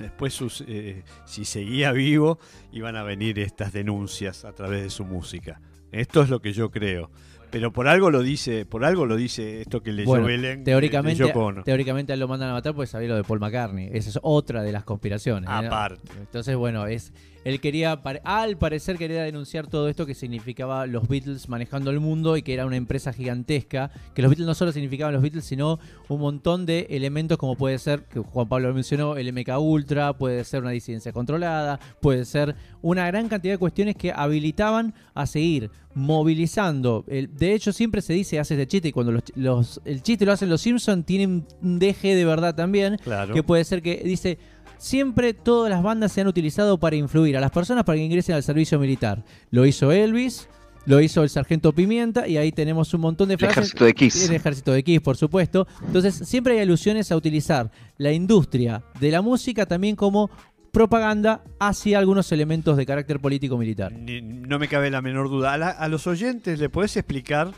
Después, 0.00 0.34
sus, 0.34 0.64
eh, 0.66 1.04
si 1.24 1.44
seguía 1.44 1.92
vivo, 1.92 2.40
iban 2.72 2.96
a 2.96 3.04
venir 3.04 3.38
estas 3.38 3.72
denuncias 3.72 4.44
a 4.44 4.52
través 4.52 4.82
de 4.82 4.90
su 4.90 5.04
música. 5.04 5.60
Esto 5.92 6.22
es 6.22 6.30
lo 6.30 6.40
que 6.40 6.52
yo 6.52 6.70
creo. 6.70 7.10
Pero 7.50 7.72
por 7.72 7.88
algo 7.88 8.10
lo 8.10 8.22
dice, 8.22 8.66
por 8.66 8.84
algo 8.84 9.06
lo 9.06 9.16
dice 9.16 9.60
esto 9.60 9.82
que 9.82 9.92
leyó 9.92 10.08
bueno, 10.08 10.26
Belén. 10.26 10.64
Teóricamente, 10.64 11.32
teóricamente 11.64 12.16
lo 12.16 12.28
mandan 12.28 12.50
a 12.50 12.52
matar 12.54 12.74
porque 12.74 12.86
sabía 12.86 13.08
lo 13.08 13.16
de 13.16 13.24
Paul 13.24 13.40
McCartney. 13.40 13.90
Esa 13.92 14.10
es 14.10 14.18
otra 14.22 14.62
de 14.62 14.72
las 14.72 14.84
conspiraciones. 14.84 15.48
Aparte. 15.50 16.10
Entonces, 16.18 16.56
bueno, 16.56 16.86
es 16.86 17.12
él 17.46 17.60
quería, 17.60 17.92
al 18.24 18.58
parecer 18.58 18.98
quería 18.98 19.22
denunciar 19.22 19.68
todo 19.68 19.88
esto 19.88 20.04
que 20.04 20.16
significaba 20.16 20.84
los 20.88 21.06
Beatles 21.06 21.48
manejando 21.48 21.92
el 21.92 22.00
mundo 22.00 22.36
y 22.36 22.42
que 22.42 22.52
era 22.52 22.66
una 22.66 22.74
empresa 22.74 23.12
gigantesca, 23.12 23.92
que 24.14 24.22
los 24.22 24.30
Beatles 24.30 24.48
no 24.48 24.54
solo 24.56 24.72
significaban 24.72 25.14
los 25.14 25.22
Beatles, 25.22 25.44
sino 25.44 25.78
un 26.08 26.18
montón 26.18 26.66
de 26.66 26.88
elementos 26.90 27.38
como 27.38 27.54
puede 27.54 27.78
ser, 27.78 28.02
que 28.06 28.18
Juan 28.18 28.48
Pablo 28.48 28.74
mencionó, 28.74 29.16
el 29.16 29.32
MK 29.32 29.60
Ultra, 29.60 30.14
puede 30.14 30.42
ser 30.42 30.62
una 30.62 30.72
disidencia 30.72 31.12
controlada, 31.12 31.78
puede 32.00 32.24
ser 32.24 32.56
una 32.82 33.06
gran 33.06 33.28
cantidad 33.28 33.54
de 33.54 33.58
cuestiones 33.58 33.94
que 33.94 34.10
habilitaban 34.10 34.92
a 35.14 35.24
seguir 35.26 35.70
movilizando. 35.94 37.04
de 37.06 37.54
hecho, 37.54 37.72
siempre 37.72 38.02
se 38.02 38.12
dice, 38.12 38.40
hace 38.40 38.56
de 38.56 38.66
chiste, 38.66 38.88
y 38.88 38.92
cuando 38.92 39.18
los, 39.36 39.80
el 39.84 40.02
chiste 40.02 40.26
lo 40.26 40.32
hacen 40.32 40.50
los 40.50 40.60
Simpsons, 40.60 41.06
tienen 41.06 41.46
un 41.62 41.78
deje 41.78 42.16
de 42.16 42.24
verdad 42.24 42.56
también, 42.56 42.98
que 43.32 43.42
puede 43.44 43.64
ser 43.64 43.82
que 43.82 44.02
dice 44.04 44.36
Siempre 44.78 45.34
todas 45.34 45.70
las 45.70 45.82
bandas 45.82 46.12
se 46.12 46.20
han 46.20 46.26
utilizado 46.26 46.78
para 46.78 46.96
influir 46.96 47.36
a 47.36 47.40
las 47.40 47.50
personas 47.50 47.84
para 47.84 47.96
que 47.96 48.04
ingresen 48.04 48.34
al 48.34 48.42
servicio 48.42 48.78
militar. 48.78 49.24
Lo 49.50 49.66
hizo 49.66 49.92
Elvis, 49.92 50.48
lo 50.86 51.00
hizo 51.00 51.22
el 51.22 51.30
Sargento 51.30 51.72
Pimienta 51.72 52.28
y 52.28 52.36
ahí 52.36 52.52
tenemos 52.52 52.94
un 52.94 53.00
montón 53.00 53.28
de 53.28 53.36
frases. 53.36 53.56
El 53.56 53.62
ejército 53.62 53.84
de 53.84 53.94
Kiss. 53.94 54.28
El 54.28 54.36
ejército 54.36 54.72
de 54.72 54.82
Kiss, 54.84 55.00
por 55.00 55.16
supuesto. 55.16 55.66
Entonces, 55.84 56.14
siempre 56.14 56.54
hay 56.54 56.60
alusiones 56.60 57.10
a 57.10 57.16
utilizar 57.16 57.70
la 57.98 58.12
industria 58.12 58.84
de 59.00 59.10
la 59.10 59.20
música 59.20 59.66
también 59.66 59.96
como 59.96 60.30
propaganda 60.70 61.42
hacia 61.58 61.98
algunos 61.98 62.30
elementos 62.32 62.76
de 62.76 62.86
carácter 62.86 63.18
político-militar. 63.18 63.92
No 63.92 64.58
me 64.58 64.68
cabe 64.68 64.90
la 64.90 65.02
menor 65.02 65.28
duda. 65.28 65.54
A, 65.54 65.88
los 65.88 66.06
oyentes, 66.06 66.58
¿le 66.60 66.68
podés 66.68 66.96
explicar, 66.96 67.52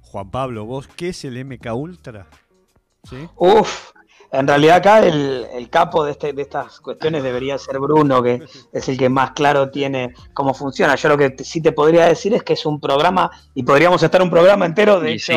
Juan 0.00 0.30
Pablo, 0.30 0.64
vos, 0.64 0.88
qué 0.88 1.08
es 1.08 1.24
el 1.24 1.44
MK 1.44 1.74
Ultra? 1.74 2.28
¿Sí? 3.02 3.16
Uf, 3.36 3.90
en 4.32 4.46
realidad 4.46 4.76
acá 4.76 5.00
el, 5.00 5.68
capo 5.70 6.04
de, 6.04 6.12
este, 6.12 6.32
de 6.32 6.42
estas 6.42 6.80
cuestiones 6.80 7.22
debería 7.22 7.58
ser 7.58 7.78
Bruno, 7.78 8.22
que 8.22 8.42
es 8.72 8.88
el 8.88 8.96
que 8.96 9.08
más 9.08 9.32
claro 9.32 9.70
tiene 9.70 10.14
cómo 10.32 10.54
funciona. 10.54 10.94
Yo 10.94 11.08
lo 11.08 11.18
que 11.18 11.34
sí 11.42 11.60
te 11.60 11.72
podría 11.72 12.06
decir 12.06 12.34
es 12.34 12.42
que 12.42 12.52
es 12.52 12.64
un 12.64 12.80
programa, 12.80 13.30
y 13.54 13.62
podríamos 13.62 14.02
estar 14.02 14.22
un 14.22 14.30
programa 14.30 14.66
entero, 14.66 15.00
de 15.00 15.12
hecho, 15.12 15.32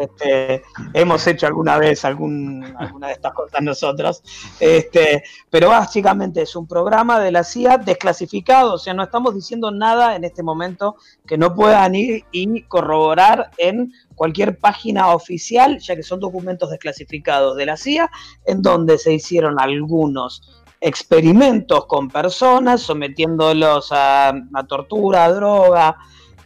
este, 0.00 0.62
hemos 0.92 1.26
hecho 1.26 1.46
alguna 1.46 1.78
vez 1.78 2.04
algún, 2.04 2.74
alguna 2.78 3.08
de 3.08 3.14
estas 3.14 3.32
cosas 3.32 3.62
nosotros, 3.62 4.22
este, 4.60 5.24
pero 5.50 5.68
básicamente 5.70 6.42
es 6.42 6.54
un 6.56 6.66
programa 6.66 7.18
de 7.20 7.32
la 7.32 7.42
CIA 7.42 7.78
desclasificado, 7.78 8.74
o 8.74 8.78
sea, 8.78 8.92
no 8.92 9.02
estamos 9.02 9.34
diciendo 9.34 9.70
nada 9.70 10.14
en 10.14 10.24
este 10.24 10.42
momento 10.42 10.96
que 11.26 11.38
no 11.38 11.54
puedan 11.54 11.94
ir 11.94 12.24
y 12.32 12.62
corroborar 12.62 13.50
en 13.58 13.92
cualquier 14.14 14.58
página 14.58 15.14
oficial, 15.14 15.78
ya 15.78 15.94
que 15.94 16.02
son 16.02 16.18
documentos 16.18 16.70
desclasificados 16.70 17.56
de 17.56 17.66
la 17.66 17.76
CIA, 17.76 18.10
en 18.44 18.62
donde 18.62 18.98
se 18.98 19.12
hicieron 19.12 19.60
algunos 19.60 20.64
experimentos 20.80 21.86
con 21.86 22.08
personas, 22.08 22.82
sometiéndolos 22.82 23.88
a, 23.90 24.34
tortura, 24.68 25.24
a 25.24 25.32
droga, 25.32 25.96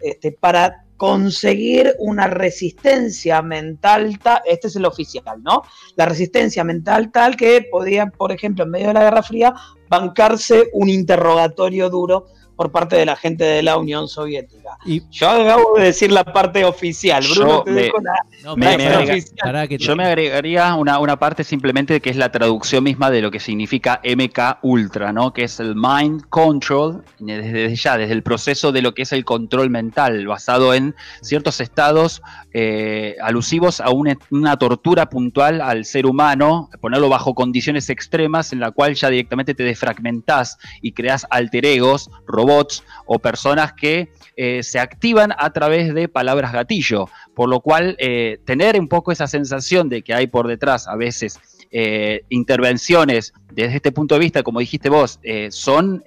este, 0.00 0.32
para 0.32 0.84
conseguir 0.96 1.94
una 1.98 2.26
resistencia 2.26 3.40
mental 3.40 4.18
tal, 4.18 4.42
este 4.44 4.66
es 4.66 4.76
el 4.76 4.84
oficial, 4.84 5.42
¿no? 5.42 5.62
La 5.96 6.04
resistencia 6.04 6.62
mental 6.62 7.10
tal 7.10 7.36
que 7.36 7.66
podía, 7.70 8.06
por 8.06 8.32
ejemplo, 8.32 8.64
en 8.64 8.70
medio 8.70 8.88
de 8.88 8.94
la 8.94 9.04
Guerra 9.04 9.22
Fría, 9.22 9.54
bancarse 9.88 10.68
un 10.74 10.90
interrogatorio 10.90 11.88
duro 11.88 12.26
por 12.60 12.70
parte 12.70 12.94
de 12.94 13.06
la 13.06 13.16
gente 13.16 13.42
de 13.42 13.62
la 13.62 13.78
Unión 13.78 14.06
Soviética. 14.06 14.76
Y 14.84 15.00
yo 15.10 15.30
acabo 15.30 15.78
de 15.78 15.84
decir 15.84 16.12
la 16.12 16.24
parte 16.24 16.62
oficial. 16.66 17.24
Bruno, 17.34 17.62
te 17.62 17.72
dejo 17.72 17.96
la, 18.02 19.64
Yo 19.64 19.96
me 19.96 20.04
agregaría 20.04 20.74
una, 20.74 20.98
una 20.98 21.18
parte 21.18 21.42
simplemente 21.42 22.02
que 22.02 22.10
es 22.10 22.16
la 22.16 22.30
traducción 22.30 22.84
misma 22.84 23.10
de 23.10 23.22
lo 23.22 23.30
que 23.30 23.40
significa 23.40 24.02
MK 24.04 24.58
Ultra, 24.60 25.10
¿no? 25.10 25.32
Que 25.32 25.44
es 25.44 25.58
el 25.58 25.74
Mind 25.74 26.28
Control, 26.28 27.02
desde 27.18 27.74
ya, 27.76 27.96
desde 27.96 28.12
el 28.12 28.22
proceso 28.22 28.72
de 28.72 28.82
lo 28.82 28.92
que 28.92 29.02
es 29.02 29.12
el 29.12 29.24
control 29.24 29.70
mental, 29.70 30.26
basado 30.26 30.74
en 30.74 30.94
ciertos 31.22 31.62
estados 31.62 32.20
eh, 32.52 33.16
alusivos 33.22 33.80
a 33.80 33.88
una, 33.88 34.18
una 34.28 34.58
tortura 34.58 35.08
puntual 35.08 35.62
al 35.62 35.86
ser 35.86 36.04
humano, 36.04 36.68
ponerlo 36.82 37.08
bajo 37.08 37.34
condiciones 37.34 37.88
extremas 37.88 38.52
en 38.52 38.60
la 38.60 38.70
cual 38.70 38.96
ya 38.96 39.08
directamente 39.08 39.54
te 39.54 39.62
desfragmentás 39.62 40.58
y 40.82 40.92
creas 40.92 41.26
alter 41.30 41.64
egos, 41.64 42.10
robots 42.26 42.49
bots 42.50 42.82
o 43.06 43.18
personas 43.18 43.72
que 43.72 44.08
eh, 44.36 44.62
se 44.62 44.78
activan 44.78 45.32
a 45.38 45.50
través 45.52 45.94
de 45.94 46.08
palabras 46.08 46.52
gatillo, 46.52 47.08
por 47.34 47.48
lo 47.48 47.60
cual 47.60 47.94
eh, 47.98 48.38
tener 48.44 48.78
un 48.78 48.88
poco 48.88 49.12
esa 49.12 49.26
sensación 49.26 49.88
de 49.88 50.02
que 50.02 50.14
hay 50.14 50.26
por 50.26 50.48
detrás 50.48 50.88
a 50.88 50.96
veces 50.96 51.38
eh, 51.70 52.22
intervenciones 52.28 53.32
desde 53.52 53.76
este 53.76 53.92
punto 53.92 54.14
de 54.16 54.20
vista, 54.20 54.42
como 54.42 54.58
dijiste 54.60 54.88
vos, 54.88 55.20
son 55.50 56.02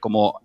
como 0.00 0.40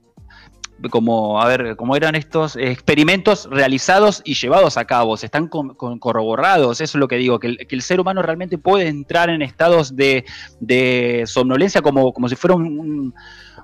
como, 0.90 1.42
a 1.42 1.48
ver, 1.48 1.76
como 1.76 1.98
eran 1.98 2.16
estos 2.16 2.56
experimentos 2.56 3.50
realizados 3.52 4.22
y 4.24 4.36
llevados 4.36 4.78
a 4.78 4.86
cabo, 4.86 5.18
se 5.18 5.26
están 5.26 5.50
corroborados, 5.50 6.80
eso 6.80 6.98
es 6.98 7.00
lo 7.00 7.10
que 7.10 7.18
digo, 7.18 7.40
que 7.40 7.58
el, 7.70 7.82
ser 7.82 8.00
humano 8.00 8.22
realmente 8.22 8.58
puede 8.58 8.88
entrar 8.88 9.30
en 9.30 9.42
estados 9.42 9.94
de, 9.98 10.24
somnolencia 11.26 11.82
como, 11.82 12.14
como 12.14 12.30
si 12.30 12.38
fuera 12.38 12.56
un 12.56 13.14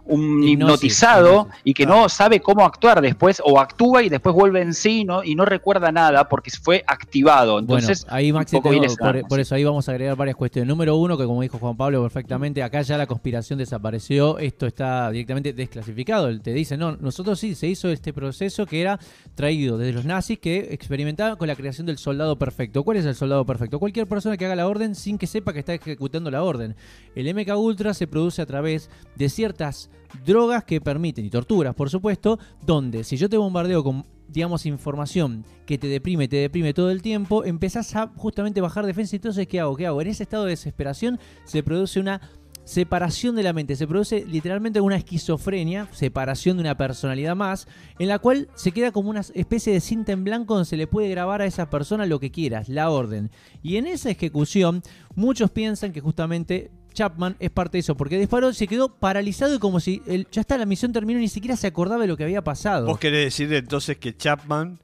hipnotizado 0.08 1.50
y 1.64 1.74
que 1.74 1.86
no 1.86 2.10
sabe 2.10 2.40
cómo 2.40 2.66
actuar 2.66 3.02
después, 3.02 3.42
o 3.44 3.60
actúa 3.60 4.04
y 4.04 4.10
después 4.10 4.36
vuelve 4.36 4.62
en 4.62 4.74
sí 4.74 5.04
¿no? 5.04 5.24
y 5.24 5.36
no 5.36 5.46
recuerda 5.46 5.92
nada 5.92 6.28
porque 6.30 6.52
fue 6.52 6.84
activado. 6.88 7.60
Entonces, 7.60 8.06
ahí 8.10 8.32
Maxi, 8.32 8.60
por, 8.60 9.40
eso 9.40 9.56
ahí 9.56 9.64
vamos 9.64 9.88
a 9.90 9.92
agregar 9.92 10.16
varias 10.16 10.36
cuestiones. 10.36 10.68
Número 10.68 10.96
uno, 10.96 11.18
que 11.18 11.26
como 11.26 11.42
dijo 11.42 11.58
Juan 11.58 11.76
Pablo 11.76 12.02
perfectamente, 12.02 12.62
acá 12.64 12.82
ya 12.82 12.98
la 12.98 13.08
conspiración 13.08 13.60
desapareció, 13.60 14.38
esto 14.38 14.68
está 14.68 15.10
directamente 15.12 15.54
desclasificado. 15.54 16.40
Te 16.40 16.54
dice, 16.54 16.78
no, 16.78 16.96
nosotros 16.98 17.40
sí, 17.40 17.56
se 17.56 17.68
hizo 17.68 17.90
este 17.90 18.14
proceso 18.14 18.66
que 18.66 18.82
era 18.82 19.00
traído 19.34 19.78
desde 19.78 19.94
los 19.94 20.06
nazis 20.06 20.40
que 20.40 20.70
experimentaban 20.72 21.38
con 21.38 21.48
la 21.48 21.56
creación 21.56 21.88
del 21.88 21.98
soldado 21.98 22.38
perfecto. 22.38 22.84
¿Cuál 22.84 22.98
es 22.98 23.06
el 23.06 23.16
soldado 23.16 23.46
perfecto? 23.46 23.80
Cualquier 23.80 24.08
persona 24.08 24.38
que 24.38 24.46
haga 24.46 24.56
la 24.56 24.68
orden 24.68 24.96
sin 24.96 25.18
que 25.18 25.28
sepa 25.28 25.54
que 25.54 25.60
está 25.60 25.74
ejecutando 25.74 26.32
la 26.32 26.44
orden. 26.44 26.76
El 27.16 27.34
MK 27.34 27.58
Ultra 27.58 27.94
se 27.94 28.08
produce 28.08 28.42
a 28.42 28.46
través 28.46 28.90
de 29.16 29.30
ciertas 29.30 29.90
drogas 30.24 30.64
que 30.64 30.82
permiten, 30.82 31.26
y 31.26 31.30
torturas 31.30 31.76
por 31.76 31.90
supuesto, 31.90 32.40
donde 32.66 33.04
si 33.04 33.18
yo 33.18 33.30
te 33.30 33.38
bombardeo 33.38 33.84
con 33.84 34.04
digamos, 34.28 34.66
información 34.66 35.46
que 35.66 35.78
te 35.78 35.88
deprime, 35.88 36.28
te 36.28 36.38
deprime 36.38 36.74
todo 36.74 36.92
el 36.92 37.02
tiempo, 37.02 37.44
empezás 37.44 37.96
a 37.96 38.08
justamente 38.16 38.62
bajar 38.62 38.86
defensa. 38.86 39.16
Entonces, 39.16 39.48
¿qué 39.48 39.60
hago? 39.60 39.76
¿Qué 39.76 39.86
hago? 39.86 40.02
En 40.02 40.08
ese 40.08 40.24
estado 40.24 40.46
de 40.46 40.52
desesperación 40.52 41.20
se 41.46 41.64
produce 41.64 42.00
una 42.00 42.22
separación 42.64 43.36
de 43.36 43.44
la 43.44 43.54
mente, 43.54 43.76
se 43.76 43.88
produce 43.88 44.26
literalmente 44.26 44.82
una 44.82 44.98
esquizofrenia, 44.98 45.88
separación 45.92 46.58
de 46.58 46.62
una 46.62 46.76
personalidad 46.76 47.36
más, 47.36 47.68
en 48.00 48.08
la 48.08 48.18
cual 48.18 48.50
se 48.56 48.72
queda 48.72 48.92
como 48.92 49.12
una 49.12 49.22
especie 49.22 49.72
de 49.72 49.80
cinta 49.80 50.12
en 50.12 50.24
blanco 50.24 50.56
donde 50.56 50.68
se 50.68 50.78
le 50.78 50.88
puede 50.88 51.10
grabar 51.10 51.42
a 51.42 51.46
esa 51.46 51.70
persona 51.70 52.08
lo 52.08 52.20
que 52.20 52.32
quieras, 52.32 52.68
la 52.68 52.90
orden. 52.90 53.30
Y 53.62 53.78
en 53.78 53.86
esa 53.86 54.10
ejecución, 54.10 54.82
muchos 55.16 55.52
piensan 55.52 55.94
que 55.94 56.02
justamente 56.02 56.72
Chapman 56.96 57.36
es 57.40 57.52
parte 57.52 57.78
de 57.78 57.82
eso, 57.82 57.96
porque 57.96 58.18
disparó, 58.18 58.52
se 58.54 58.68
quedó 58.68 58.90
paralizado 58.90 59.54
y 59.54 59.60
como 59.60 59.80
si 59.80 60.02
ya 60.32 60.42
está, 60.42 60.58
la 60.58 60.66
misión 60.66 60.92
terminó, 60.92 61.20
ni 61.20 61.28
siquiera 61.28 61.56
se 61.56 61.68
acordaba 61.68 62.02
de 62.02 62.08
lo 62.08 62.18
que 62.18 62.24
había 62.24 62.44
pasado. 62.44 62.88
¿Vos 62.88 62.98
querés 62.98 63.26
decir 63.26 63.54
entonces 63.54 63.98
que 63.98 64.18
Chapman 64.18 64.80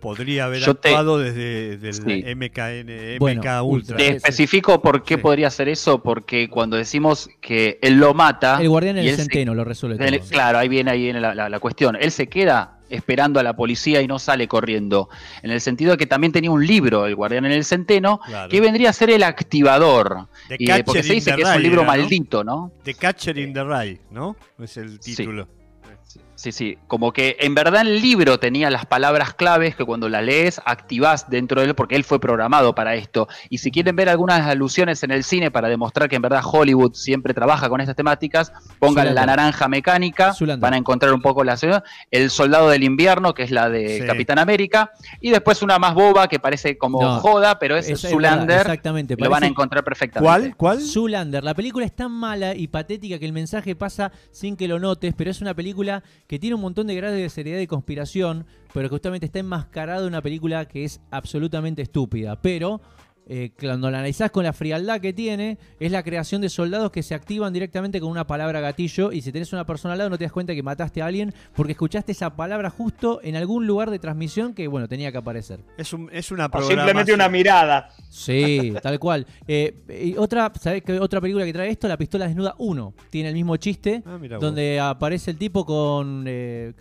podría 0.00 0.44
haber 0.44 0.62
actuado 0.62 1.18
desde 1.18 1.74
el 1.74 2.36
MKN, 2.36 3.16
MK 3.20 3.62
Ultra. 3.64 3.96
Te 3.96 4.08
especifico 4.16 4.80
por 4.80 5.02
qué 5.02 5.18
podría 5.18 5.48
hacer 5.48 5.68
eso, 5.68 6.02
porque 6.02 6.48
cuando 6.48 6.76
decimos 6.76 7.28
que 7.40 7.78
él 7.82 7.94
lo 7.94 8.14
mata... 8.14 8.58
El 8.60 8.68
guardián 8.68 8.98
en 8.98 9.06
el 9.06 9.16
centeno 9.16 9.54
lo 9.54 9.64
resuelve. 9.64 10.20
claro, 10.30 10.58
ahí 10.58 10.68
viene, 10.68 10.90
ahí 10.92 11.12
la, 11.12 11.34
la, 11.34 11.58
cuestión. 11.58 11.96
Él 12.00 12.12
se 12.12 12.28
queda 12.28 12.75
esperando 12.88 13.40
a 13.40 13.42
la 13.42 13.56
policía 13.56 14.00
y 14.00 14.06
no 14.06 14.18
sale 14.18 14.48
corriendo. 14.48 15.08
En 15.42 15.50
el 15.50 15.60
sentido 15.60 15.92
de 15.92 15.96
que 15.96 16.06
también 16.06 16.32
tenía 16.32 16.50
un 16.50 16.66
libro, 16.66 17.06
El 17.06 17.14
Guardián 17.14 17.44
en 17.46 17.52
el 17.52 17.64
Centeno, 17.64 18.20
que 18.50 18.60
vendría 18.60 18.90
a 18.90 18.92
ser 18.92 19.10
el 19.10 19.22
activador. 19.22 20.28
y, 20.58 20.82
porque 20.82 21.02
se 21.02 21.14
dice 21.14 21.34
que 21.34 21.42
es 21.42 21.48
un 21.48 21.62
libro 21.62 21.84
maldito, 21.84 22.44
¿no? 22.44 22.72
The 22.84 22.94
Catcher 22.94 23.38
in 23.38 23.52
the 23.52 23.64
Rye, 23.64 24.00
¿no? 24.10 24.36
Es 24.58 24.76
el 24.76 24.98
título. 25.00 25.44
Sí, 25.44 25.55
sí, 26.36 26.78
como 26.86 27.12
que 27.12 27.36
en 27.40 27.54
verdad 27.54 27.82
el 27.82 28.00
libro 28.00 28.38
tenía 28.38 28.70
las 28.70 28.86
palabras 28.86 29.34
claves 29.34 29.74
que 29.74 29.84
cuando 29.84 30.08
las 30.08 30.22
lees 30.22 30.60
activás 30.64 31.28
dentro 31.30 31.60
de 31.60 31.68
él 31.68 31.74
porque 31.74 31.96
él 31.96 32.04
fue 32.04 32.20
programado 32.20 32.74
para 32.74 32.94
esto. 32.94 33.26
Y 33.48 33.58
si 33.58 33.70
quieren 33.70 33.96
ver 33.96 34.08
algunas 34.08 34.42
alusiones 34.46 35.02
en 35.02 35.10
el 35.10 35.24
cine 35.24 35.50
para 35.50 35.68
demostrar 35.68 36.08
que 36.08 36.16
en 36.16 36.22
verdad 36.22 36.42
Hollywood 36.44 36.94
siempre 36.94 37.34
trabaja 37.34 37.68
con 37.68 37.80
estas 37.80 37.96
temáticas, 37.96 38.52
pongan 38.78 39.14
la 39.14 39.26
naranja 39.26 39.66
mecánica, 39.68 40.34
van 40.58 40.74
a 40.74 40.76
encontrar 40.76 41.12
un 41.12 41.22
poco 41.22 41.42
la 41.42 41.56
ciudad, 41.56 41.82
El 42.10 42.30
Soldado 42.30 42.68
del 42.68 42.84
Invierno, 42.84 43.34
que 43.34 43.42
es 43.42 43.50
la 43.50 43.70
de 43.70 44.04
Capitán 44.06 44.38
América, 44.38 44.92
y 45.20 45.30
después 45.30 45.62
una 45.62 45.78
más 45.78 45.94
boba 45.94 46.28
que 46.28 46.38
parece 46.38 46.76
como 46.76 47.18
joda, 47.20 47.58
pero 47.58 47.76
es, 47.76 48.00
Zulander. 48.00 48.60
exactamente. 48.60 49.16
Lo 49.18 49.30
van 49.30 49.44
a 49.44 49.46
encontrar 49.46 49.82
perfectamente. 49.84 50.26
¿Cuál? 50.26 50.56
¿Cuál? 50.56 50.80
Zulander. 50.80 51.42
La 51.42 51.54
película 51.54 51.86
es 51.86 51.94
tan 51.94 52.12
mala 52.12 52.54
y 52.54 52.68
patética 52.68 53.18
que 53.18 53.26
el 53.26 53.32
mensaje 53.32 53.74
pasa 53.74 54.12
sin 54.30 54.56
que 54.56 54.68
lo 54.68 54.78
notes, 54.78 55.14
pero 55.16 55.30
es 55.30 55.40
una 55.40 55.54
película 55.54 56.02
que 56.26 56.38
tiene 56.38 56.54
un 56.56 56.62
montón 56.62 56.86
de 56.86 56.94
grados 56.94 57.16
de 57.16 57.28
seriedad 57.28 57.60
y 57.60 57.66
conspiración, 57.66 58.46
pero 58.72 58.88
que 58.88 58.94
justamente 58.94 59.26
está 59.26 59.38
enmascarado 59.38 60.02
en 60.02 60.08
una 60.08 60.22
película 60.22 60.66
que 60.66 60.84
es 60.84 61.00
absolutamente 61.10 61.82
estúpida. 61.82 62.40
Pero 62.42 62.80
eh, 63.28 63.50
cuando 63.58 63.90
la 63.90 63.98
analizás 63.98 64.30
con 64.30 64.44
la 64.44 64.52
frialdad 64.52 65.00
que 65.00 65.12
tiene, 65.12 65.58
es 65.80 65.90
la 65.90 66.02
creación 66.04 66.40
de 66.40 66.48
soldados 66.48 66.92
que 66.92 67.02
se 67.02 67.14
activan 67.14 67.52
directamente 67.52 68.00
con 68.00 68.08
una 68.08 68.26
palabra 68.26 68.60
gatillo 68.60 69.10
y 69.10 69.20
si 69.20 69.32
tenés 69.32 69.52
una 69.52 69.66
persona 69.66 69.92
al 69.92 69.98
lado 69.98 70.10
no 70.10 70.18
te 70.18 70.24
das 70.24 70.32
cuenta 70.32 70.54
que 70.54 70.62
mataste 70.62 71.02
a 71.02 71.06
alguien 71.06 71.34
porque 71.54 71.72
escuchaste 71.72 72.12
esa 72.12 72.36
palabra 72.36 72.70
justo 72.70 73.20
en 73.24 73.34
algún 73.34 73.66
lugar 73.66 73.90
de 73.90 73.98
transmisión 73.98 74.54
que, 74.54 74.68
bueno, 74.68 74.86
tenía 74.86 75.10
que 75.10 75.18
aparecer. 75.18 75.60
Es, 75.76 75.92
un, 75.92 76.08
es 76.12 76.30
una 76.30 76.46
o 76.46 76.62
simplemente 76.62 77.12
una 77.12 77.28
mirada. 77.28 77.90
Sí, 78.08 78.72
tal 78.82 78.98
cual. 79.00 79.26
Eh, 79.48 79.74
y 80.04 80.16
otra, 80.16 80.52
¿sabés 80.60 80.84
qué 80.84 81.00
otra 81.00 81.20
película 81.20 81.44
que 81.44 81.52
trae 81.52 81.70
esto? 81.70 81.88
La 81.88 81.96
pistola 81.96 82.28
desnuda 82.28 82.54
1. 82.58 82.94
Tiene 83.10 83.30
el 83.30 83.34
mismo 83.34 83.56
chiste, 83.56 84.04
ah, 84.06 84.18
donde 84.38 84.78
aparece 84.78 85.32
el 85.32 85.36
tipo 85.36 85.66
con... 85.66 86.24
Eh, 86.28 86.74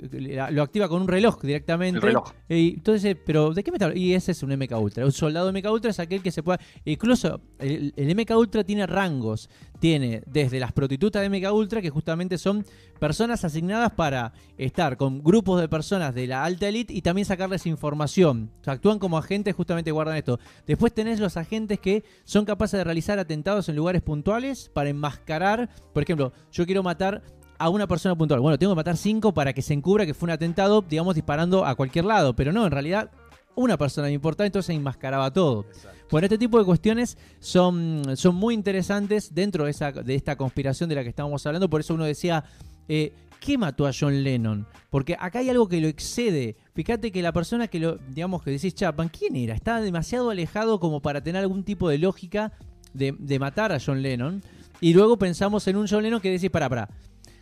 lo 0.52 0.62
activa 0.62 0.88
con 0.88 1.02
un 1.02 1.08
reloj 1.08 1.42
directamente. 1.42 2.00
reloj. 2.00 2.32
Y 2.48 2.76
entonces, 2.76 3.18
pero 3.26 3.52
¿de 3.52 3.64
qué 3.64 3.72
me 3.72 3.78
está 3.78 3.96
Y 3.96 4.14
ese 4.14 4.32
es 4.32 4.44
un 4.44 4.56
MK 4.56 4.80
Ultra. 4.80 5.06
Un 5.06 5.12
soldado 5.12 5.52
MK 5.52 5.72
Ultra 5.72 5.92
es 5.92 6.00
aquel 6.00 6.22
que 6.22 6.35
se 6.36 6.44
puede. 6.44 6.60
Incluso 6.86 7.42
el, 7.60 7.94
MK 7.98 8.38
Ultra 8.38 8.64
tiene 8.64 8.86
rangos. 8.86 9.50
Tiene 9.80 10.24
desde 10.26 10.60
las 10.60 10.72
prostitutas 10.72 11.22
de 11.22 11.30
MK 11.30 11.54
Ultra, 11.54 11.82
que 11.82 11.90
justamente 11.90 12.38
son 12.38 12.66
personas 13.00 13.44
asignadas 13.44 13.92
para 13.92 14.34
estar 14.58 14.96
con 14.98 15.22
grupos 15.22 15.60
de 15.60 15.68
personas 15.68 16.16
de 16.16 16.28
la 16.28 16.44
alta 16.44 16.68
elite 16.68 16.94
y 16.94 17.02
también 17.02 17.26
sacarles 17.26 17.66
información. 17.66 18.52
O 18.62 18.64
sea, 18.64 18.74
actúan 18.74 19.00
como 19.00 19.18
agentes, 19.18 19.54
justamente 19.54 19.92
guardan 19.92 20.16
esto. 20.16 20.40
Después 20.66 20.94
tenés 20.94 21.20
los 21.20 21.38
agentes 21.38 21.80
que 21.80 22.04
son 22.24 22.46
capaces 22.46 22.78
de 22.78 22.84
realizar 22.84 23.20
atentados 23.20 23.68
en 23.68 23.76
lugares 23.76 24.02
puntuales 24.02 24.70
para 24.74 24.90
enmascarar. 24.90 25.70
Por 25.94 26.04
ejemplo, 26.04 26.32
yo 26.52 26.66
quiero 26.66 26.84
matar 26.84 27.22
a 27.58 27.70
una 27.70 27.88
persona 27.88 28.16
puntual. 28.16 28.40
Bueno, 28.40 28.58
tengo 28.58 28.74
que 28.74 28.78
matar 28.78 28.98
cinco 28.98 29.34
para 29.34 29.54
que 29.54 29.62
se 29.62 29.74
encubra 29.74 30.06
que 30.06 30.14
fue 30.14 30.28
un 30.28 30.32
atentado, 30.32 30.82
digamos, 30.82 31.16
disparando 31.16 31.66
a 31.66 31.76
cualquier 31.76 32.06
lado. 32.06 32.36
Pero 32.36 32.52
no, 32.52 32.66
en 32.66 32.72
realidad 32.72 33.12
una 33.56 33.78
persona 33.78 34.08
me 34.08 34.14
importaba, 34.14 34.46
entonces 34.46 34.76
enmascaraba 34.76 35.32
todo. 35.32 35.66
Bueno, 36.10 36.26
este 36.26 36.38
tipo 36.38 36.60
de 36.60 36.66
cuestiones 36.66 37.18
son, 37.40 38.16
son 38.16 38.36
muy 38.36 38.54
interesantes 38.54 39.34
dentro 39.34 39.66
de, 39.66 39.72
esa, 39.72 39.92
de 39.92 40.16
esta 40.16 40.36
conspiración 40.36 40.88
de 40.90 40.96
la 40.96 41.04
que 41.04 41.10
estábamos 41.10 41.46
hablando. 41.46 41.70
Por 41.70 41.82
eso 41.82 41.94
uno 41.94 42.06
decía, 42.06 42.44
eh, 42.88 43.14
¿qué 43.40 43.58
mató 43.58 43.88
a 43.88 43.92
John 43.98 44.24
Lennon? 44.24 44.68
Porque 44.90 45.16
acá 45.20 45.40
hay 45.40 45.50
algo 45.50 45.68
que 45.68 45.82
lo 45.82 45.88
excede. 45.88 46.56
Fíjate 46.74 47.12
que 47.12 47.22
la 47.22 47.34
persona 47.34 47.68
que 47.68 47.80
lo, 47.80 47.98
digamos 47.98 48.44
que 48.44 48.52
decís 48.52 48.76
Chapman, 48.76 49.10
¿quién 49.10 49.36
era? 49.36 49.56
Estaba 49.56 49.82
demasiado 49.82 50.30
alejado 50.30 50.80
como 50.80 51.02
para 51.02 51.22
tener 51.22 51.42
algún 51.42 51.64
tipo 51.64 51.90
de 51.90 51.98
lógica 51.98 52.54
de, 52.94 53.16
de 53.18 53.40
matar 53.40 53.72
a 53.72 53.80
John 53.84 54.02
Lennon. 54.02 54.44
Y 54.82 54.94
luego 54.94 55.18
pensamos 55.18 55.68
en 55.68 55.78
un 55.78 55.88
John 55.88 56.04
Lennon 56.04 56.22
que 56.22 56.32
decís, 56.32 56.52
para, 56.52 56.70
para. 56.70 56.90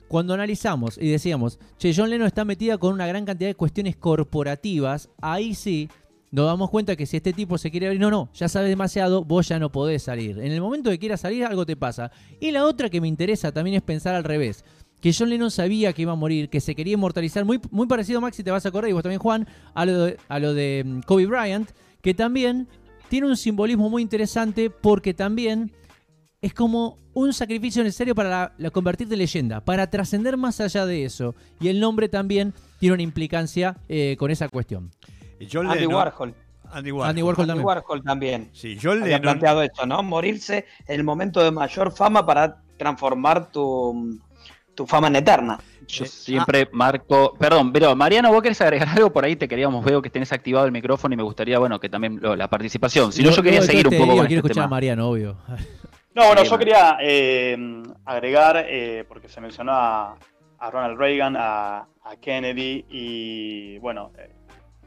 Cuando 0.08 0.34
analizamos 0.36 0.98
y 0.98 1.10
decíamos, 1.10 1.60
che, 1.78 1.94
John 1.96 2.10
Lennon 2.10 2.28
está 2.28 2.46
metida 2.46 2.78
con 2.78 2.94
una 2.94 3.08
gran 3.08 3.26
cantidad 3.26 3.50
de 3.50 3.56
cuestiones 3.56 3.96
corporativas, 3.96 5.10
ahí 5.20 5.56
sí 5.56 5.90
nos 6.34 6.48
damos 6.48 6.72
cuenta 6.72 6.96
que 6.96 7.06
si 7.06 7.18
este 7.18 7.32
tipo 7.32 7.60
se 7.60 7.70
quiere 7.70 7.86
abrir, 7.86 8.02
no, 8.02 8.10
no, 8.10 8.28
ya 8.34 8.50
sabes 8.50 8.68
demasiado, 8.68 9.24
vos 9.24 9.48
ya 9.48 9.60
no 9.60 9.72
podés 9.72 10.02
salir. 10.02 10.40
En 10.40 10.52
el 10.52 10.62
momento 10.62 10.90
que 10.90 10.98
quieras 10.98 11.22
salir, 11.22 11.46
algo 11.46 11.64
te 11.64 11.76
pasa. 11.76 12.12
Y 12.40 12.50
la 12.50 12.66
otra 12.66 12.90
que 12.90 13.00
me 13.00 13.08
interesa 13.08 13.52
también 13.52 13.76
es 13.76 13.84
pensar 13.84 14.16
al 14.16 14.24
revés. 14.24 14.66
Que 15.00 15.14
John 15.14 15.30
Lennon 15.30 15.52
sabía 15.52 15.94
que 15.94 16.02
iba 16.02 16.14
a 16.14 16.16
morir, 16.16 16.50
que 16.50 16.60
se 16.60 16.74
quería 16.74 16.96
inmortalizar, 16.96 17.46
muy, 17.46 17.62
muy 17.70 17.86
parecido, 17.86 18.20
Max, 18.20 18.36
si 18.36 18.44
te 18.44 18.50
vas 18.50 18.66
a 18.66 18.70
acordar, 18.70 18.90
y 18.90 18.94
vos 18.94 19.04
también, 19.04 19.20
Juan, 19.20 19.48
a 19.76 19.86
lo 19.86 20.06
de, 20.06 20.18
a 20.28 20.40
lo 20.40 20.56
de 20.56 20.84
mm, 20.84 21.00
Kobe 21.02 21.28
Bryant, 21.28 21.70
que 22.02 22.16
también 22.16 22.68
tiene 23.10 23.28
un 23.28 23.38
simbolismo 23.38 23.92
muy 23.92 24.02
interesante 24.02 24.72
porque 24.72 25.14
también 25.14 25.72
es 26.42 26.56
como 26.56 26.98
un 27.14 27.32
sacrificio 27.32 27.84
necesario 27.84 28.16
para 28.16 28.56
la, 28.58 28.72
convertirte 28.72 29.14
en 29.14 29.20
leyenda, 29.20 29.64
para 29.64 29.88
trascender 29.92 30.36
más 30.36 30.60
allá 30.60 30.88
de 30.88 31.06
eso. 31.06 31.36
Y 31.62 31.68
el 31.68 31.80
nombre 31.80 32.10
también 32.10 32.56
tiene 32.80 32.94
una 32.96 33.04
implicancia 33.04 33.78
eh, 33.88 34.16
con 34.18 34.32
esa 34.32 34.50
cuestión. 34.50 34.90
Andy, 35.52 35.86
Warhol. 35.86 36.34
Andy 36.72 36.92
Warhol. 36.92 37.50
Andy 37.50 37.64
Warhol 37.64 38.04
también. 38.04 38.50
Sí, 38.54 38.76
yo 38.78 38.92
Había 38.92 39.22
planteado 39.22 39.62
esto, 39.62 39.86
¿no? 39.86 40.02
Morirse 40.04 40.66
en 40.88 41.00
el 41.00 41.04
momento 41.04 41.44
de 41.44 41.52
mayor 41.52 41.92
fama 41.92 42.26
para 42.26 42.62
transformar 42.78 43.52
tu, 43.52 44.20
fama 44.88 45.08
en 45.08 45.18
eterna. 45.18 45.60
Yo 45.88 46.06
siempre 46.06 46.68
marco. 46.72 47.34
Perdón, 47.38 47.72
pero 47.72 47.96
Mariano, 47.96 48.32
vos 48.32 48.42
querés 48.42 48.62
agregar 48.62 48.90
algo 48.96 49.12
por 49.12 49.26
ahí, 49.26 49.36
te 49.36 49.48
queríamos, 49.48 49.84
veo 49.84 50.02
que 50.02 50.10
tenés 50.10 50.32
activado 50.32 50.66
el 50.66 50.72
micrófono 50.72 51.14
y 51.14 51.18
me 51.18 51.24
gustaría, 51.24 51.60
bueno, 51.60 51.80
que 51.80 51.90
también 51.90 52.20
la 52.22 52.50
participación. 52.50 53.12
Si 53.12 53.24
no, 53.24 53.32
yo 53.32 53.44
quería 53.44 53.62
seguir 53.62 53.88
un 53.88 53.98
poco 53.98 54.16
con 54.16 54.26
quiero 54.26 54.40
este 54.40 54.48
escuchar 54.48 54.66
a 54.66 54.68
Mariano, 54.68 55.10
obvio. 55.10 55.38
No, 56.16 56.28
bueno, 56.28 56.44
yo 56.44 56.60
quería 56.60 56.98
eh, 57.02 57.58
agregar, 58.06 58.66
eh, 58.70 59.04
porque 59.08 59.28
se 59.28 59.42
mencionó 59.42 59.72
a, 59.74 60.16
Ronald 60.72 61.00
Reagan, 61.00 61.36
a, 61.36 61.88
a, 62.04 62.16
Kennedy, 62.22 62.86
y 62.88 63.80
bueno, 63.80 64.12
eh, 64.18 64.30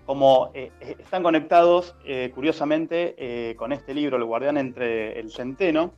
como 0.06 0.52
eh, 0.54 0.70
eh, 0.80 0.96
están 1.00 1.24
conectados, 1.24 1.96
eh, 2.06 2.30
curiosamente, 2.32 3.54
con 3.58 3.72
este 3.72 3.92
libro, 3.92 4.16
El 4.16 4.24
guardián 4.24 4.56
entre 4.56 5.18
el 5.18 5.32
centeno, 5.32 5.94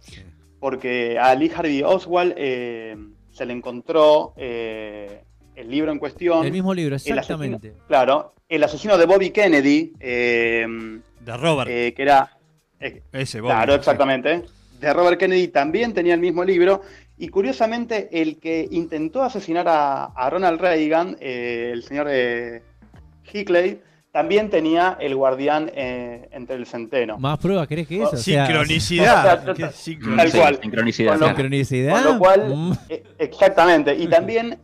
porque 0.59 1.19
a 1.19 1.35
Lee 1.35 1.53
Harvey 1.55 1.83
Oswald 1.83 2.35
se 2.35 3.47
le 3.47 3.53
encontró 3.53 4.33
el 4.37 5.71
libro 5.71 5.93
en 5.93 5.99
cuestión. 5.99 6.45
El 6.45 6.53
mismo 6.53 6.73
libro, 6.73 6.97
exactamente. 6.97 7.75
claro, 7.87 8.33
el 8.49 8.65
asesino 8.65 8.97
de 8.97 9.07
Bobby 9.07 9.31
Kennedy. 9.31 9.93
de 9.99 11.37
Robert. 11.37 11.69
que 11.69 11.95
era... 12.03 12.35
Ese, 13.13 13.41
Bobby, 13.41 13.53
Claro, 13.53 13.75
exactamente. 13.75 14.45
De 14.81 14.93
Robert 14.93 15.19
Kennedy 15.19 15.49
también 15.49 15.93
tenía 15.93 16.15
el 16.15 16.21
mismo 16.21 16.45
libro 16.45 16.83
Y 17.19 17.29
curiosamente, 17.29 18.09
el 18.13 18.39
que 18.39 18.69
intentó 18.71 19.23
asesinar 19.23 19.67
a, 19.69 20.31
Ronald 20.31 20.61
Reagan, 20.61 21.17
el 21.21 21.83
señor 21.83 22.09
Hickley, 23.33 23.81
también 24.13 24.51
tenía 24.51 24.97
el 25.01 25.15
guardián 25.15 25.71
eh, 25.75 26.29
entre 26.33 26.57
el 26.57 26.67
centeno. 26.67 27.19
Más 27.19 27.39
pruebas, 27.39 27.69
¿crees 27.69 27.87
que 27.87 28.03
eso? 28.03 28.17
Sincronicidad. 28.17 29.45
Tal 29.45 30.33
cual. 30.33 30.59
Sincronicidad. 30.61 31.93
Con 31.93 32.05
lo, 32.05 32.19
cual, 32.19 32.55
mm. 32.55 32.73
exactamente. 33.19 33.95
Y 33.95 34.07
también 34.09 34.59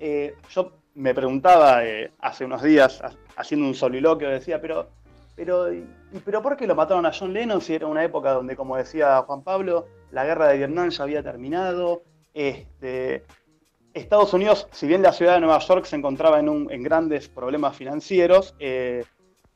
yo 0.51 0.73
me 0.95 1.15
preguntaba 1.15 1.81
hace 2.21 2.45
unos 2.45 2.63
días, 2.63 3.03
haciendo 3.37 3.67
un 3.67 3.75
soliloquio, 3.75 4.29
decía, 4.29 4.61
pero, 4.61 4.89
pero, 5.35 5.69
pero 6.25 6.43
¿por 6.43 6.57
qué 6.57 6.67
lo 6.67 6.75
mataron 6.75 7.07
a 7.07 7.13
John 7.13 7.33
Lennon 7.33 7.61
si 7.61 7.75
era 7.75 7.87
una 7.87 8.05
época 8.05 8.33
donde, 8.33 8.57
como 8.57 8.77
decía 8.77 9.23
Juan 9.23 9.43
Pablo, 9.43 9.87
la 10.11 10.25
guerra 10.25 10.49
de 10.49 10.59
Vietnam 10.59 10.91
ya 10.91 11.03
había 11.03 11.23
terminado? 11.23 12.03
Este, 12.33 13.25
Estados 13.95 14.33
Unidos, 14.35 14.69
si 14.73 14.87
bien 14.87 15.03
la 15.03 15.13
ciudad 15.13 15.35
de 15.35 15.41
Nueva 15.41 15.61
York 15.61 15.85
se 15.85 15.97
encontraba 15.97 16.41
en, 16.41 16.83
grandes 16.83 17.29
problemas 17.29 17.77
financieros, 17.77 18.55
eh, 18.59 19.05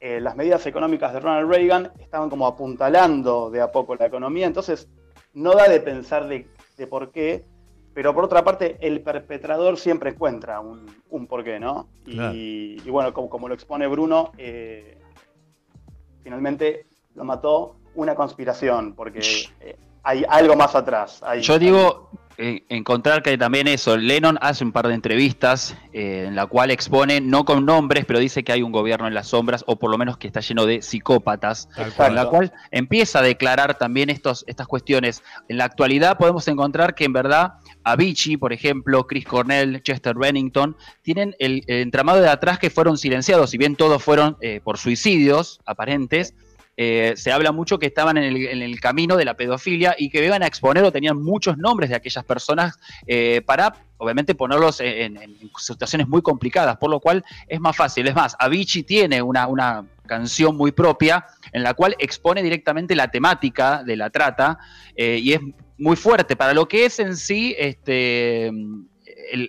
eh, 0.01 0.21
las 0.21 0.37
medidas 0.37 0.65
económicas 0.67 1.13
de 1.13 1.21
Ronald 1.21 1.51
Reagan 1.51 1.93
estaban 1.99 2.31
como 2.31 2.47
apuntalando 2.47 3.51
de 3.51 3.61
a 3.61 3.73
poco 3.73 3.97
la 3.97 4.07
economía, 4.07 4.47
entonces 4.47 4.89
no 5.35 5.55
da 5.55 5.69
de 5.69 5.81
pensar 5.81 6.29
de, 6.29 6.47
por 6.89 7.11
qué, 7.11 7.45
pero 7.95 8.15
por 8.15 8.25
otra 8.25 8.45
parte 8.45 8.77
el 8.81 9.01
perpetrador 9.01 9.77
siempre 9.77 10.11
encuentra 10.11 10.61
un, 10.61 11.27
porqué, 11.27 11.59
¿no? 11.59 11.89
Y, 12.07 12.79
bueno, 12.89 13.13
como, 13.13 13.49
lo 13.49 13.55
expone 13.55 13.87
Bruno, 13.89 14.33
eh, 14.39 14.99
finalmente 16.23 16.87
lo 17.15 17.25
mató 17.25 17.77
una 17.95 18.15
conspiración, 18.15 18.95
porque 18.95 19.21
hay 20.05 20.25
algo 20.29 20.55
más 20.55 20.77
atrás. 20.77 21.21
Yo 21.41 21.59
digo, 21.59 22.09
eh, 22.41 22.63
encontrar 22.69 23.25
que 23.25 23.37
también 23.37 23.67
eso, 23.67 23.97
Lennon 23.97 24.39
hace 24.41 24.63
un 24.63 24.71
par 24.71 24.87
de 24.87 24.95
entrevistas 24.95 25.77
eh, 25.93 26.27
en 26.29 26.37
la 26.37 26.47
cual 26.47 26.71
expone, 26.71 27.21
no 27.21 27.45
con 27.45 27.67
nombres, 27.67 28.05
pero 28.05 28.21
dice 28.21 28.45
que 28.45 28.53
hay 28.53 28.63
un 28.63 28.71
gobierno 28.71 29.09
en 29.09 29.15
las 29.15 29.27
sombras, 29.27 29.65
o 29.67 29.77
por 29.77 29.91
lo 29.91 29.99
menos 29.99 30.19
que 30.19 30.29
está 30.29 30.39
lleno 30.39 30.65
de 30.65 30.81
psicópatas, 30.81 31.69
en 31.77 32.15
la 32.15 32.27
cual 32.27 32.53
empieza 32.71 33.19
a 33.19 33.23
declarar 33.23 33.77
también 33.77 34.09
estos, 34.09 34.45
estas 34.47 34.69
cuestiones. 34.69 35.25
En 35.49 35.59
la 35.59 35.65
actualidad 35.65 36.17
podemos 36.17 36.47
encontrar 36.47 36.95
que 36.95 37.07
en 37.07 37.13
verdad 37.13 37.55
Avicii, 37.83 38.37
por 38.37 38.53
ejemplo, 38.53 39.07
Chris 39.09 39.25
Cornell, 39.25 39.83
Chester 39.83 40.15
Bennington, 40.15 40.77
tienen 41.03 41.35
el, 41.41 41.65
entramado 41.67 42.21
de 42.21 42.29
atrás 42.29 42.61
que 42.61 42.71
fueron 42.71 42.99
silenciados, 42.99 43.51
si 43.51 43.59
bien 43.59 43.75
todos 43.75 44.01
fueron 44.01 44.37
eh, 44.43 44.61
por 44.63 44.79
suicidios 44.79 45.61
aparentes, 45.67 46.35
eh, 46.81 47.15
se 47.17 47.33
habla 47.33 47.51
mucho 47.51 47.81
que 47.81 47.87
estaban 47.87 48.17
en 48.19 48.37
el, 48.63 48.81
camino 48.81 49.17
de 49.17 49.25
la 49.25 49.35
pedofilia 49.35 49.97
y 49.99 50.11
que 50.11 50.25
iban 50.25 50.45
a 50.45 50.47
exponer 50.47 50.85
o 50.85 50.93
tenían 50.93 51.21
muchos 51.21 51.59
nombres 51.59 51.91
de 51.91 51.97
aquellas 51.97 52.25
personas 52.25 52.79
eh, 53.09 53.43
para, 53.45 53.75
obviamente, 53.97 54.37
ponerlos 54.37 54.81
en, 54.81 55.19
situaciones 55.59 56.07
muy 56.07 56.23
complicadas, 56.23 56.77
por 56.77 56.89
lo 56.89 57.01
cual 57.01 57.25
es 57.49 57.59
más 57.59 57.77
fácil. 57.77 58.07
Es 58.07 58.15
más, 58.15 58.37
Avicii 58.39 58.85
tiene 58.85 59.21
una, 59.21 59.49
una 59.49 59.87
canción 60.07 60.57
muy 60.57 60.71
propia 60.71 61.27
en 61.51 61.65
la 61.65 61.75
cual 61.75 61.97
expone 61.99 62.45
directamente 62.45 62.95
la 62.95 63.11
temática 63.11 63.83
de 63.83 63.97
la 63.97 64.11
trata 64.11 64.59
eh, 64.95 65.19
y 65.21 65.33
es 65.33 65.41
muy 65.79 65.97
fuerte 65.97 66.37
para 66.37 66.55
lo 66.55 66.69
que 66.69 66.85
es 66.85 67.01
en 67.01 67.17
sí 67.17 67.57
este 67.59 68.53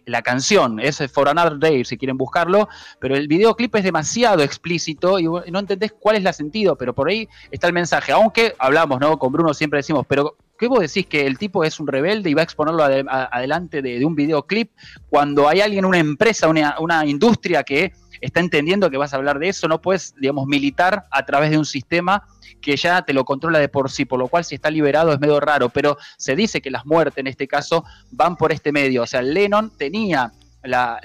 la 0.06 0.22
canción, 0.22 0.80
es 0.80 1.02
For 1.12 1.30
Another 1.30 1.58
Day, 1.58 1.86
si 1.86 1.98
quieren 1.98 2.18
buscarlo, 2.18 2.68
pero 3.00 3.16
el 3.16 3.28
videoclip 3.28 3.76
es 3.76 3.84
demasiado 3.84 4.44
explícito 4.44 5.20
y 5.20 5.26
no 5.26 5.60
entendés 5.60 5.94
cuál 6.00 6.18
es 6.18 6.26
el 6.26 6.34
sentido, 6.34 6.76
pero 6.76 6.94
por 6.94 7.10
ahí 7.10 7.28
está 7.52 7.68
el 7.68 7.74
mensaje. 7.74 8.12
Aunque 8.12 8.56
hablamos, 8.60 9.00
¿no? 9.00 9.18
Con 9.18 9.32
Bruno 9.32 9.54
siempre 9.54 9.80
decimos, 9.80 10.06
pero 10.08 10.38
¿qué 10.58 10.68
vos 10.68 10.80
decís 10.80 11.06
que 11.08 11.26
el 11.26 11.38
tipo 11.38 11.64
es 11.64 11.80
un 11.80 11.88
rebelde 11.88 12.30
y 12.30 12.34
va 12.34 12.42
a 12.42 12.44
exponerlo 12.44 12.84
adelante 12.84 13.82
de, 13.82 14.04
un 14.06 14.16
videoclip 14.16 14.72
cuando 15.10 15.48
hay 15.48 15.62
alguien, 15.62 15.86
una 15.86 16.00
empresa, 16.00 16.48
una, 16.48 16.76
una 16.80 17.06
industria 17.06 17.64
que 17.64 17.94
está 18.22 18.40
entendiendo 18.40 18.90
que 18.90 18.98
vas 18.98 19.14
a 19.14 19.18
hablar 19.18 19.40
de 19.40 19.50
eso, 19.50 19.68
no 19.68 19.82
puedes, 19.82 20.14
digamos, 20.20 20.46
militar 20.48 21.08
a 21.12 21.26
través 21.26 21.52
de 21.52 21.58
un 21.58 21.66
sistema 21.66 22.24
que 22.61 22.76
ya 22.76 23.02
te 23.03 23.14
lo 23.14 23.26
controla 23.26 23.60
de 23.60 23.69
por 23.69 23.90
sí, 23.90 24.06
por 24.06 24.19
lo 24.19 24.27
cual 24.27 24.44
si 24.44 24.56
está 24.56 24.69
liberado 24.69 25.14
es 25.14 25.19
medio 25.19 25.40
raro, 25.40 25.69
pero 25.69 25.98
se 26.18 26.36
dice 26.36 26.61
que 26.61 26.72
las 26.72 26.86
muertes 26.86 27.18
en 27.18 27.27
este 27.27 27.48
caso 27.48 27.84
van 28.11 28.36
por 28.36 28.52
este 28.52 28.72
medio, 28.72 29.03
o 29.03 29.07
sea, 29.07 29.22
Lennon 29.22 29.72
tenía 29.77 30.31
la, 30.64 30.99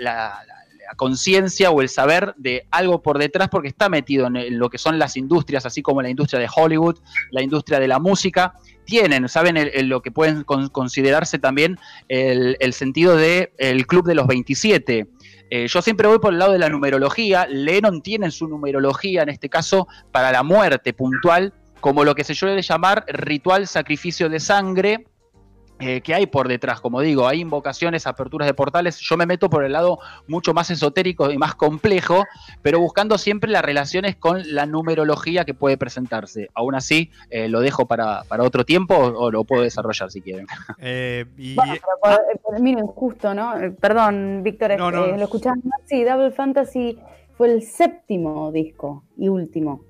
conciencia 0.97 1.71
o 1.71 1.81
el 1.81 1.89
saber 1.89 2.35
de 2.37 2.67
algo 2.71 3.03
por 3.03 3.19
detrás 3.19 3.49
porque 3.49 3.69
está 3.69 3.89
metido 3.89 4.27
en, 4.27 4.59
lo 4.59 4.69
que 4.69 4.77
son 4.77 4.99
las 4.99 5.17
industrias, 5.17 5.65
así 5.65 5.81
como 5.81 6.03
la 6.03 6.11
industria 6.11 6.39
de 6.39 6.49
Hollywood, 6.55 6.99
la 7.31 7.43
industria 7.43 7.81
de 7.81 7.89
la 7.89 7.99
música, 7.99 8.53
tienen, 8.85 9.27
saben 9.31 9.57
lo 9.89 10.03
que 10.03 10.11
pueden 10.11 10.45
considerarse 10.45 11.39
también 11.39 11.79
el, 12.09 12.59
el 12.61 12.75
sentido 12.75 13.17
del 13.17 13.51
el 13.57 13.87
club 13.87 14.07
de 14.07 14.15
los 14.15 14.27
27, 14.27 15.09
eh, 15.57 15.69
yo 15.69 15.81
siempre 15.83 16.09
voy 16.09 16.19
por 16.19 16.33
el 16.33 16.41
lado 16.41 16.51
de 16.51 16.59
la 16.59 16.69
numerología. 16.69 17.47
Lennon 17.47 18.03
tiene 18.03 18.33
su 18.33 18.49
numerología, 18.49 19.23
en 19.23 19.29
este 19.29 19.49
caso, 19.49 19.87
para 20.11 20.33
la 20.33 20.43
muerte 20.43 20.93
puntual, 20.93 21.53
como 21.81 22.03
lo 22.03 22.17
que 22.17 22.25
se 22.25 22.35
suele 22.35 22.61
llamar 22.61 23.05
ritual 23.07 23.69
sacrificio 23.69 24.29
de 24.29 24.41
sangre, 24.41 25.07
eh, 25.87 26.01
que 26.01 26.15
hay 26.15 26.25
por 26.25 26.49
detrás. 26.49 26.81
Como 26.81 27.03
digo, 27.03 27.29
hay 27.29 27.41
invocaciones, 27.41 28.07
aperturas 28.07 28.47
de 28.47 28.55
portales. 28.55 28.99
Yo 29.01 29.19
me 29.19 29.27
meto 29.27 29.51
por 29.51 29.65
el 29.65 29.73
lado 29.73 29.99
mucho 30.27 30.55
más 30.55 30.71
esotérico 30.71 31.31
y 31.31 31.37
más 31.37 31.55
complejo, 31.55 32.25
pero 32.63 32.81
buscando 32.81 33.19
siempre 33.19 33.51
las 33.51 33.63
relaciones 33.63 34.17
con 34.17 34.55
la 34.55 34.65
numerología 34.65 35.45
que 35.45 35.53
puede 35.53 35.77
presentarse. 35.77 36.49
Aún 36.55 36.75
así, 36.75 37.11
eh, 37.29 37.49
lo 37.49 37.61
dejo 37.61 37.87
para, 37.87 38.23
otro 38.39 38.65
tiempo 38.65 38.95
o, 38.95 39.31
lo 39.31 39.45
puedo 39.45 39.63
desarrollar 39.63 40.11
si 40.11 40.21
quieren. 40.21 40.47
Eh, 40.87 41.25
miren, 42.61 42.87
justo, 42.87 43.33
¿no? 43.35 43.55
Perdón, 43.81 44.43
Víctor, 44.43 44.79
lo 44.79 45.15
escuchamos. 45.17 45.63
Sí, 45.87 46.05
Double 46.05 46.31
Fantasy 46.31 46.99
fue 47.37 47.53
el 47.53 47.63
séptimo 47.63 48.53
disco 48.53 49.05
y 49.17 49.29
último. 49.29 49.83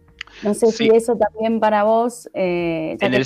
No 0.43 0.55
sé 0.55 0.71
si 0.73 0.89
eso 0.89 1.17
también 1.17 1.61
para 1.61 1.85
vos. 1.85 2.29
en 2.33 3.15
el 3.15 3.25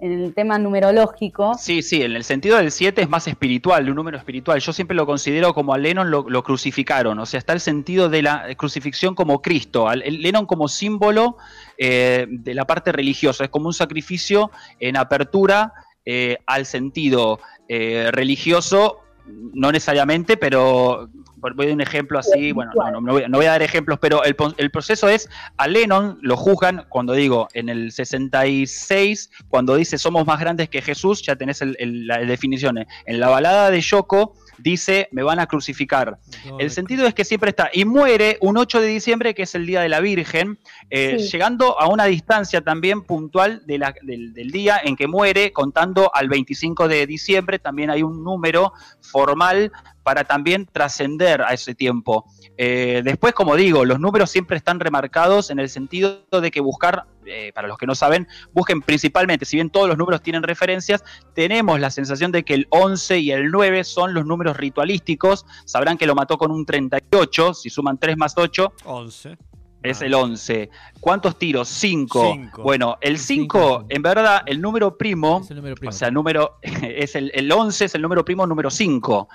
en 0.00 0.12
el 0.12 0.34
tema 0.34 0.58
numerológico. 0.58 1.54
Sí, 1.54 1.82
sí, 1.82 2.02
en 2.02 2.12
el 2.12 2.24
sentido 2.24 2.56
del 2.56 2.70
7 2.70 3.02
es 3.02 3.08
más 3.08 3.26
espiritual, 3.28 3.88
un 3.88 3.96
número 3.96 4.18
espiritual. 4.18 4.60
Yo 4.60 4.72
siempre 4.72 4.96
lo 4.96 5.06
considero 5.06 5.54
como 5.54 5.72
a 5.74 5.78
Lennon 5.78 6.10
lo, 6.10 6.42
crucificaron, 6.42 7.18
o 7.18 7.26
sea, 7.26 7.38
está 7.38 7.52
el 7.52 7.60
sentido 7.60 8.08
de 8.08 8.22
la 8.22 8.54
crucifixión 8.56 9.14
como 9.14 9.42
Cristo, 9.42 9.88
al, 9.88 10.00
Lennon 10.00 10.46
como 10.46 10.68
símbolo 10.68 11.36
eh, 11.78 12.26
de 12.28 12.54
la 12.54 12.66
parte 12.66 12.92
religiosa, 12.92 13.44
es 13.44 13.50
como 13.50 13.66
un 13.66 13.74
sacrificio 13.74 14.50
en 14.80 14.96
apertura 14.96 15.72
eh, 16.04 16.38
al 16.46 16.66
sentido 16.66 17.40
eh, 17.68 18.10
religioso 18.12 19.00
no 19.26 19.72
necesariamente, 19.72 20.36
pero 20.36 21.08
voy 21.36 21.70
a 21.70 21.72
un 21.72 21.80
ejemplo 21.80 22.18
así, 22.18 22.52
bueno, 22.52 22.72
no, 23.00 23.12
voy, 23.12 23.46
a 23.46 23.50
dar 23.50 23.62
ejemplos, 23.62 23.98
pero 24.00 24.22
el, 24.24 24.70
proceso 24.70 25.08
es, 25.08 25.28
a 25.56 25.68
Lennon 25.68 26.18
lo 26.22 26.36
juzgan, 26.36 26.86
cuando 26.88 27.12
digo, 27.12 27.48
en 27.52 27.68
el 27.68 27.92
66, 27.92 29.30
cuando 29.48 29.76
dice 29.76 29.98
somos 29.98 30.26
más 30.26 30.40
grandes 30.40 30.68
que 30.68 30.82
Jesús, 30.82 31.22
ya 31.22 31.36
tenés 31.36 31.62
las 31.62 32.26
definiciones. 32.26 32.86
En 33.06 33.20
la 33.20 33.28
balada 33.28 33.70
de 33.70 33.80
Yoko 33.80 34.34
dice, 34.58 35.08
me 35.12 35.22
van 35.22 35.38
a 35.38 35.46
crucificar. 35.46 36.18
el 36.58 36.70
sentido 36.70 37.06
es 37.06 37.14
que 37.14 37.24
siempre 37.24 37.50
está, 37.50 37.70
y 37.72 37.84
muere 37.84 38.38
un 38.40 38.56
8 38.56 38.80
de 38.80 38.88
diciembre, 38.88 39.34
que 39.34 39.42
es 39.42 39.54
el 39.54 39.66
Día 39.66 39.80
de 39.80 39.88
la 39.88 40.00
Virgen, 40.00 40.58
eh, 40.90 41.18
llegando 41.18 41.78
a 41.80 41.88
una 41.88 42.04
distancia 42.04 42.60
también 42.62 43.02
puntual 43.02 43.62
de 43.66 43.78
la, 43.78 43.94
del, 44.02 44.32
del, 44.32 44.50
día 44.50 44.80
en 44.82 44.96
que 44.96 45.06
muere, 45.06 45.52
contando 45.52 46.10
al 46.14 46.28
25 46.28 46.88
de 46.88 47.06
diciembre, 47.06 47.58
también 47.58 47.90
hay 47.90 48.02
un 48.02 48.24
número 48.24 48.72
formal 49.00 49.72
para 50.06 50.22
también 50.22 50.66
trascender 50.66 51.42
a 51.42 51.52
ese 51.52 51.74
tiempo. 51.74 52.26
Eh, 52.56 53.02
después, 53.04 53.34
como 53.34 53.56
digo, 53.56 53.84
los 53.84 53.98
números 53.98 54.30
siempre 54.30 54.56
están 54.56 54.78
remarcados 54.78 55.50
en 55.50 55.58
el 55.58 55.68
sentido 55.68 56.20
de 56.30 56.52
que 56.52 56.60
buscar, 56.60 57.06
eh, 57.24 57.50
para 57.52 57.66
los 57.66 57.76
que 57.76 57.86
no 57.86 57.96
saben, 57.96 58.28
busquen 58.52 58.82
principalmente, 58.82 59.44
si 59.44 59.56
bien 59.56 59.68
todos 59.68 59.88
los 59.88 59.98
números 59.98 60.22
tienen 60.22 60.44
referencias, 60.44 61.02
tenemos 61.34 61.80
la 61.80 61.90
sensación 61.90 62.30
de 62.30 62.44
que 62.44 62.54
el 62.54 62.68
11 62.70 63.18
y 63.18 63.32
el 63.32 63.50
9 63.50 63.82
son 63.82 64.14
los 64.14 64.24
números 64.24 64.56
ritualísticos. 64.56 65.44
Sabrán 65.64 65.98
que 65.98 66.06
lo 66.06 66.14
mató 66.14 66.38
con 66.38 66.52
un 66.52 66.64
38, 66.64 67.54
si 67.54 67.68
suman 67.68 67.98
3 67.98 68.16
más 68.16 68.34
8. 68.38 68.74
11 68.84 69.36
es 69.90 70.02
el 70.02 70.14
11. 70.14 70.70
¿Cuántos 71.00 71.38
tiros? 71.38 71.68
5. 71.68 72.36
Bueno, 72.62 72.98
el 73.00 73.18
5, 73.18 73.86
en 73.88 74.02
verdad, 74.02 74.42
el 74.46 74.60
número 74.60 74.96
primo, 74.96 75.46
o 75.86 75.92
sea, 75.92 76.08
el 76.08 76.14
número, 76.14 76.58
es 76.62 77.14
el, 77.14 77.30
el, 77.34 77.50
11 77.50 77.84
es 77.84 77.94
el 77.94 78.02
número 78.02 78.24
primo 78.24 78.46
número 78.46 78.70
5. 78.70 79.28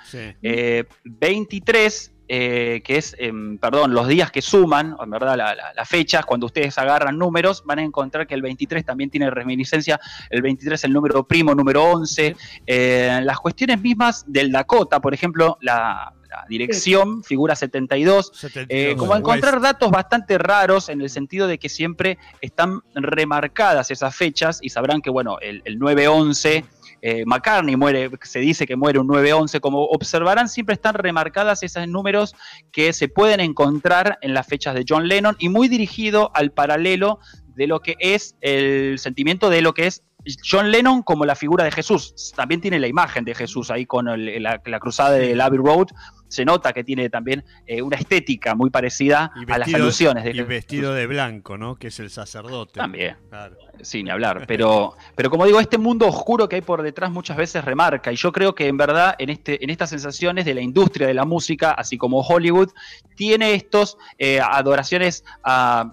23, 1.04 2.06
eh, 2.06 2.12
eh, 2.34 2.80
que 2.82 2.96
es, 2.96 3.14
em, 3.18 3.58
perdón, 3.58 3.92
los 3.92 4.08
días 4.08 4.30
que 4.30 4.40
suman, 4.40 4.96
en 5.02 5.10
verdad, 5.10 5.36
las 5.36 5.88
fechas, 5.88 6.24
cuando 6.24 6.46
ustedes 6.46 6.78
agarran 6.78 7.18
números, 7.18 7.62
van 7.66 7.80
a 7.80 7.82
encontrar 7.82 8.26
que 8.26 8.34
el 8.34 8.42
23 8.42 8.84
también 8.84 9.10
tiene 9.10 9.28
reminiscencia, 9.30 10.00
el 10.30 10.40
23 10.40 10.80
es 10.80 10.84
el 10.84 10.92
número 10.92 11.24
primo, 11.24 11.54
número 11.54 11.84
11. 11.84 12.34
Eh, 12.66 13.20
las 13.22 13.38
cuestiones 13.38 13.80
mismas 13.80 14.24
del 14.26 14.50
Dakota, 14.50 15.00
por 15.00 15.12
ejemplo, 15.12 15.58
la 15.60 16.14
dirección, 16.48 17.22
figura 17.22 17.56
72, 17.56 18.32
eh, 18.68 18.94
como 18.96 19.16
encontrar 19.16 19.60
datos 19.60 19.90
bastante 19.90 20.38
raros 20.38 20.88
en 20.88 21.00
el 21.00 21.10
sentido 21.10 21.46
de 21.46 21.58
que 21.58 21.68
siempre 21.68 22.18
están 22.40 22.80
remarcadas 22.94 23.90
esas 23.90 24.14
fechas 24.14 24.58
y 24.62 24.70
sabrán 24.70 25.02
que, 25.02 25.10
bueno, 25.10 25.38
el, 25.40 25.62
el 25.64 25.78
911 25.78 26.64
eh, 27.04 27.24
McCartney 27.26 27.74
muere, 27.74 28.10
se 28.22 28.38
dice 28.38 28.64
que 28.64 28.76
muere 28.76 29.00
un 29.00 29.08
9-11, 29.08 29.58
como 29.58 29.82
observarán, 29.86 30.48
siempre 30.48 30.74
están 30.74 30.94
remarcadas 30.94 31.64
esos 31.64 31.88
números 31.88 32.36
que 32.70 32.92
se 32.92 33.08
pueden 33.08 33.40
encontrar 33.40 34.18
en 34.22 34.34
las 34.34 34.46
fechas 34.46 34.76
de 34.76 34.84
John 34.88 35.08
Lennon 35.08 35.34
y 35.40 35.48
muy 35.48 35.66
dirigido 35.66 36.30
al 36.32 36.52
paralelo 36.52 37.18
de 37.56 37.66
lo 37.66 37.80
que 37.80 37.96
es 37.98 38.36
el 38.40 39.00
sentimiento 39.00 39.50
de 39.50 39.62
lo 39.62 39.74
que 39.74 39.88
es 39.88 40.04
John 40.48 40.70
Lennon 40.70 41.02
como 41.02 41.26
la 41.26 41.34
figura 41.34 41.64
de 41.64 41.72
Jesús. 41.72 42.32
También 42.36 42.60
tiene 42.60 42.78
la 42.78 42.86
imagen 42.86 43.24
de 43.24 43.34
Jesús 43.34 43.72
ahí 43.72 43.84
con 43.84 44.06
la, 44.06 44.58
cruzada 44.78 45.10
del 45.10 45.40
Abbey 45.40 45.58
Road. 45.58 45.88
Se 46.32 46.46
nota 46.46 46.72
que 46.72 46.82
tiene 46.82 47.10
también 47.10 47.44
eh, 47.66 47.82
una 47.82 47.98
estética 47.98 48.54
muy 48.54 48.70
parecida 48.70 49.30
a 49.48 49.58
las 49.58 49.74
alusiones. 49.74 50.24
De 50.24 50.30
y 50.30 50.40
vestido 50.40 50.94
de 50.94 51.06
blanco, 51.06 51.58
¿no? 51.58 51.76
Que 51.76 51.88
es 51.88 52.00
el 52.00 52.08
sacerdote. 52.08 52.80
También. 52.80 53.18
Claro. 53.28 53.58
Sin 53.82 54.10
hablar. 54.10 54.46
Pero, 54.46 54.96
pero 55.14 55.28
como 55.28 55.44
digo, 55.44 55.60
este 55.60 55.76
mundo 55.76 56.06
oscuro 56.06 56.48
que 56.48 56.56
hay 56.56 56.62
por 56.62 56.80
detrás 56.80 57.10
muchas 57.10 57.36
veces 57.36 57.62
remarca. 57.62 58.10
Y 58.10 58.16
yo 58.16 58.32
creo 58.32 58.54
que 58.54 58.66
en 58.66 58.78
verdad 58.78 59.14
en, 59.18 59.28
este, 59.28 59.62
en 59.62 59.68
estas 59.68 59.90
sensaciones 59.90 60.46
de 60.46 60.54
la 60.54 60.62
industria 60.62 61.06
de 61.06 61.12
la 61.12 61.26
música, 61.26 61.72
así 61.72 61.98
como 61.98 62.20
Hollywood, 62.20 62.70
tiene 63.14 63.52
estos 63.52 63.98
eh, 64.16 64.40
adoraciones 64.40 65.24
a 65.44 65.92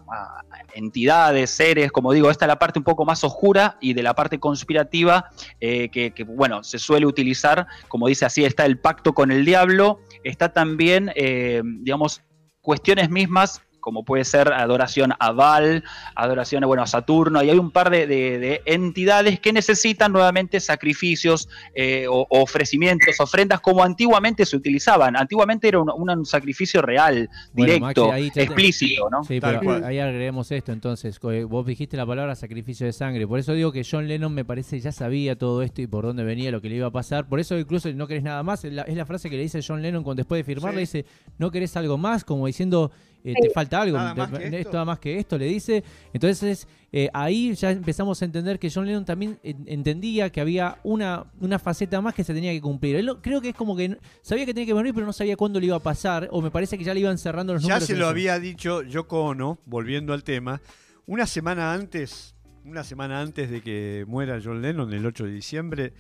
entidades, 0.74 1.50
seres, 1.50 1.92
como 1.92 2.14
digo, 2.14 2.30
esta 2.30 2.46
es 2.46 2.48
la 2.48 2.60
parte 2.60 2.80
un 2.80 2.86
poco 2.86 3.06
más 3.06 3.24
oscura 3.24 3.78
y 3.82 3.94
de 3.94 4.04
la 4.04 4.14
parte 4.14 4.40
conspirativa 4.40 5.30
eh, 5.60 5.90
que, 5.90 6.24
bueno, 6.24 6.64
se 6.64 6.80
suele 6.80 7.06
utilizar, 7.06 7.68
como 7.88 8.08
dice 8.08 8.26
así, 8.26 8.46
está 8.46 8.66
el 8.66 8.78
pacto 8.78 9.14
con 9.14 9.32
el 9.32 9.46
diablo, 9.46 10.02
está 10.24 10.54
también, 10.54 11.12
eh, 11.16 11.62
digamos, 11.64 12.22
cuestiones 12.62 13.10
mismas 13.10 13.62
como 13.80 14.04
puede 14.04 14.26
ser 14.26 14.52
adoración 14.52 15.14
a 15.20 15.32
Val, 15.32 15.84
adoración 16.16 16.64
bueno, 16.66 16.84
a 16.84 16.88
Saturno, 16.88 17.44
y 17.44 17.50
hay 17.50 17.58
un 17.58 17.72
par 17.72 17.90
de, 17.90 18.62
entidades 18.66 19.40
que 19.40 19.54
necesitan 19.54 20.12
nuevamente 20.12 20.60
sacrificios 20.60 21.48
eh, 21.74 22.06
o, 22.10 22.26
ofrecimientos, 22.30 23.20
ofrendas 23.20 23.60
como 23.60 23.84
antiguamente 23.84 24.46
se 24.46 24.56
utilizaban. 24.56 25.16
Antiguamente 25.16 25.68
era 25.68 25.80
un, 25.80 26.26
sacrificio 26.26 26.82
real, 26.82 27.30
directo, 27.54 28.14
explícito, 28.14 29.10
¿no? 29.10 29.24
Sí, 29.24 29.40
pero 29.40 29.86
ahí 29.86 30.00
agreguemos 30.00 30.52
esto 30.52 30.72
entonces. 30.72 31.20
Eh, 31.32 31.44
vos 31.44 31.66
dijiste 31.66 31.98
la 31.98 32.06
palabra 32.06 32.36
sacrificio 32.36 32.86
de 32.86 32.94
sangre, 32.94 33.28
por 33.28 33.40
eso 33.40 33.54
digo 33.54 33.72
que 33.72 33.84
John 33.90 34.08
Lennon 34.08 34.34
me 34.34 34.46
parece 34.46 34.80
ya 34.80 34.92
sabía 34.92 35.38
todo 35.38 35.62
esto 35.62 35.82
y 35.82 35.88
por 35.88 36.06
dónde 36.06 36.24
venía 36.24 36.52
lo 36.52 36.62
que 36.62 36.70
le 36.70 36.76
iba 36.76 36.88
a 36.88 36.92
pasar. 36.92 37.28
Por 37.28 37.40
eso 37.40 37.58
incluso 37.58 37.92
no 37.94 38.08
querés 38.08 38.24
nada 38.24 38.44
más, 38.44 38.66
es 38.66 38.74
la, 38.74 39.06
frase 39.06 39.30
que 39.30 39.38
le 39.38 39.44
dice 39.44 39.62
John 39.66 39.82
Lennon 39.82 40.04
cuando 40.04 40.22
después 40.22 40.40
de 40.40 40.44
firmar, 40.44 40.74
le 40.74 40.82
dice, 40.82 41.06
no 41.38 41.52
querés 41.52 41.76
algo 41.78 41.98
más, 41.98 42.24
como 42.24 42.48
diciendo 42.48 42.92
eh, 43.24 43.34
te 43.42 43.50
falta 43.50 43.82
algo, 43.82 43.98
nada 43.98 44.16
más, 44.16 44.30
que 44.40 44.60
esto. 44.60 44.86
más 44.86 45.00
que 45.00 45.18
esto, 45.20 45.38
le 45.38 45.46
dice. 45.46 45.84
Entonces 46.14 46.68
eh, 46.92 47.10
ahí 47.14 47.54
ya 47.54 47.72
empezamos 47.72 48.22
a 48.22 48.26
entender 48.26 48.58
que 48.58 48.72
John 48.74 48.86
Lennon 48.86 49.06
también 49.06 49.40
entendía 49.44 50.32
que 50.32 50.42
había 50.42 50.80
una, 50.84 51.26
una 51.40 51.60
faceta 51.60 52.02
más 52.02 52.16
que 52.16 52.24
se 52.24 52.34
tenía 52.34 52.52
que 52.52 52.62
cumplir. 52.62 52.96
Él 52.96 53.12
creo 53.22 53.42
que 53.42 53.50
es 53.50 53.56
como 53.56 53.76
que 53.76 53.98
sabía 54.22 54.46
que 54.46 54.54
tenía 54.54 54.68
que 54.68 54.74
morir, 54.74 54.94
pero 54.94 55.06
no 55.06 55.14
sabía 55.14 55.36
cuándo 55.36 55.60
le 55.60 55.68
iba 55.68 55.76
a 55.76 55.82
pasar, 55.82 56.28
o 56.32 56.42
me 56.42 56.50
parece 56.50 56.78
que 56.78 56.84
ya 56.84 56.94
le 56.94 57.02
iban 57.02 57.18
cerrando 57.18 57.54
los 57.54 57.62
números. 57.62 57.82
Ya 57.82 57.86
se 57.86 57.96
lo 57.96 58.08
había 58.08 58.40
dicho 58.40 58.82
Yoko 58.82 59.24
Ono, 59.26 59.60
volviendo 59.66 60.14
al 60.14 60.24
tema, 60.24 60.62
una 61.06 61.28
semana 61.28 61.74
antes, 61.74 62.36
una 62.66 62.84
semana 62.84 63.22
antes 63.22 63.52
de 63.52 63.62
que 63.62 64.06
muera 64.08 64.40
John 64.44 64.62
Lennon, 64.62 64.92
el 64.94 65.06
8 65.06 65.26
de 65.26 65.32
diciembre, 65.32 65.94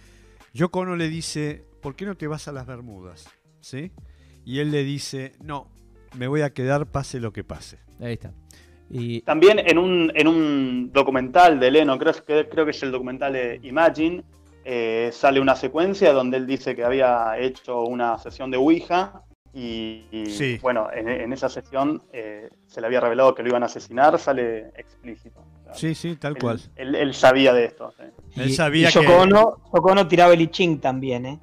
Yoko 0.53 0.79
Ono 0.79 0.95
le 0.95 1.09
dice, 1.09 1.65
¿por 1.81 1.95
qué 1.95 2.05
no 2.05 2.15
te 2.15 2.27
vas 2.27 2.47
a 2.47 2.51
las 2.51 2.65
Bermudas? 2.65 3.29
¿Sí? 3.61 3.91
Y 4.45 4.59
él 4.59 4.71
le 4.71 4.83
dice, 4.83 5.33
no, 5.43 5.69
me 6.15 6.27
voy 6.27 6.41
a 6.41 6.51
quedar 6.51 6.87
pase 6.87 7.19
lo 7.19 7.31
que 7.31 7.43
pase. 7.43 7.79
Ahí 7.99 8.13
está. 8.13 8.31
Y... 8.89 9.21
También 9.21 9.59
en 9.59 9.77
un, 9.77 10.11
en 10.15 10.27
un 10.27 10.91
documental 10.91 11.59
de 11.59 11.71
Leno, 11.71 11.97
creo 11.99 12.13
que, 12.25 12.49
creo 12.49 12.65
que 12.65 12.71
es 12.71 12.83
el 12.83 12.91
documental 12.91 13.33
de 13.33 13.59
Imagine, 13.63 14.23
eh, 14.65 15.09
sale 15.13 15.39
una 15.39 15.55
secuencia 15.55 16.11
donde 16.11 16.37
él 16.37 16.47
dice 16.47 16.75
que 16.75 16.83
había 16.83 17.37
hecho 17.37 17.83
una 17.83 18.17
sesión 18.17 18.51
de 18.51 18.57
Ouija 18.57 19.23
y, 19.53 20.57
bueno, 20.61 20.89
en, 20.93 21.33
esa 21.33 21.49
sesión 21.49 22.03
eh, 22.13 22.49
se 22.67 22.81
le 22.81 22.87
había 22.87 22.99
revelado 22.99 23.33
que 23.33 23.41
lo 23.41 23.49
iban 23.49 23.63
a 23.63 23.65
asesinar, 23.65 24.19
sale 24.19 24.67
explícito. 24.75 25.43
sí, 25.73 25.95
sí, 25.95 26.15
tal 26.17 26.37
cual. 26.37 26.61
Él, 26.75 27.13
sabía 27.13 27.51
de 27.53 27.65
esto. 27.65 27.91
Él 28.35 28.53
sabía 28.53 28.89
y 28.89 28.93
que... 28.93 30.07
tiraba 30.07 30.33
el 30.33 30.41
I 30.41 30.47
Ching 30.47 30.79
también, 30.79 31.25
¿eh? 31.25 31.39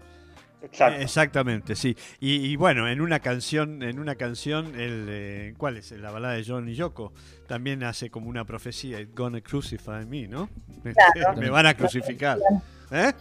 Exactamente, 1.00 1.76
sí. 1.76 1.96
Y, 2.20 2.56
bueno, 2.56 2.88
en 2.88 3.00
una 3.00 3.20
canción, 3.20 3.82
en 3.82 3.98
una 3.98 4.14
canción, 4.16 4.78
el, 4.78 5.06
eh, 5.08 5.54
¿cuál 5.56 5.76
es? 5.76 5.90
La 5.92 6.10
balada 6.10 6.34
de 6.34 6.44
John 6.46 6.68
y 6.68 6.74
Yoko. 6.74 7.12
También 7.46 7.82
hace 7.84 8.10
como 8.10 8.28
una 8.28 8.44
profecía, 8.44 9.00
It's 9.00 9.14
gonna 9.14 9.40
crucify 9.40 10.04
me, 10.06 10.26
¿no? 10.26 10.48
Me 11.36 11.50
van 11.50 11.66
a 11.66 11.74
crucificar. 11.74 12.38
¿Eh? 12.90 13.12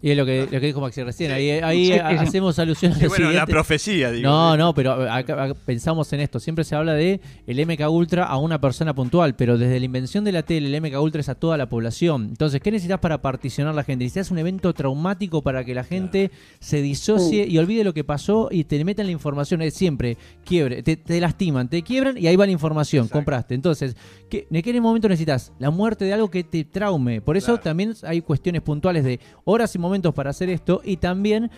Y 0.00 0.10
es 0.12 0.16
lo 0.16 0.24
que, 0.24 0.42
lo 0.42 0.60
que 0.60 0.66
dijo 0.66 0.80
Maxi 0.80 1.02
recién. 1.02 1.32
Ahí, 1.32 1.50
ahí 1.50 1.90
hacemos 1.90 2.56
alusión 2.60 2.92
a 2.92 2.98
lo 2.98 3.08
bueno, 3.08 3.32
la 3.32 3.46
profecía, 3.46 4.12
digo. 4.12 4.28
No, 4.28 4.56
no, 4.56 4.72
pero 4.72 4.96
pensamos 5.66 6.12
en 6.12 6.20
esto. 6.20 6.38
Siempre 6.38 6.62
se 6.62 6.76
habla 6.76 6.94
de 6.94 7.20
el 7.48 7.66
MK 7.66 7.90
Ultra 7.90 8.24
a 8.24 8.36
una 8.36 8.60
persona 8.60 8.94
puntual, 8.94 9.34
pero 9.34 9.58
desde 9.58 9.80
la 9.80 9.84
invención 9.84 10.22
de 10.22 10.30
la 10.30 10.44
tele, 10.44 10.68
el 10.68 10.80
MK 10.80 11.00
Ultra 11.00 11.20
es 11.20 11.28
a 11.28 11.34
toda 11.34 11.56
la 11.56 11.68
población. 11.68 12.26
Entonces, 12.30 12.60
¿qué 12.60 12.70
necesitas 12.70 13.00
para 13.00 13.20
particionar 13.20 13.74
la 13.74 13.82
gente? 13.82 14.04
Necesitas 14.04 14.30
un 14.30 14.38
evento 14.38 14.72
traumático 14.72 15.42
para 15.42 15.64
que 15.64 15.74
la 15.74 15.82
gente 15.82 16.30
se 16.60 16.80
disocie 16.80 17.46
y 17.48 17.58
olvide 17.58 17.82
lo 17.82 17.92
que 17.92 18.04
pasó 18.04 18.48
y 18.52 18.64
te 18.64 18.84
metan 18.84 19.06
la 19.06 19.12
información. 19.12 19.62
Es 19.62 19.74
siempre 19.74 20.16
quiebre, 20.44 20.84
te, 20.84 21.20
lastiman, 21.20 21.68
te 21.68 21.82
quiebran 21.82 22.16
y 22.16 22.28
ahí 22.28 22.36
va 22.36 22.46
la 22.46 22.52
información. 22.52 23.08
Compraste. 23.08 23.56
Entonces, 23.56 23.96
¿qué, 24.30 24.46
¿en 24.48 24.62
qué 24.62 24.80
momento 24.80 25.08
necesitas? 25.08 25.52
La 25.58 25.70
muerte 25.70 26.04
de 26.04 26.12
algo 26.12 26.30
que 26.30 26.44
te 26.44 26.62
traume. 26.62 27.20
Por 27.20 27.36
eso 27.36 27.58
también 27.58 27.94
hay 28.04 28.20
cuestiones 28.20 28.62
puntuales 28.62 29.02
de 29.02 29.18
horas 29.58 29.74
y 29.74 29.78
momentos 29.78 30.14
para 30.14 30.30
hacer 30.30 30.48
esto 30.50 30.80
y 30.84 30.98
también 30.98 31.50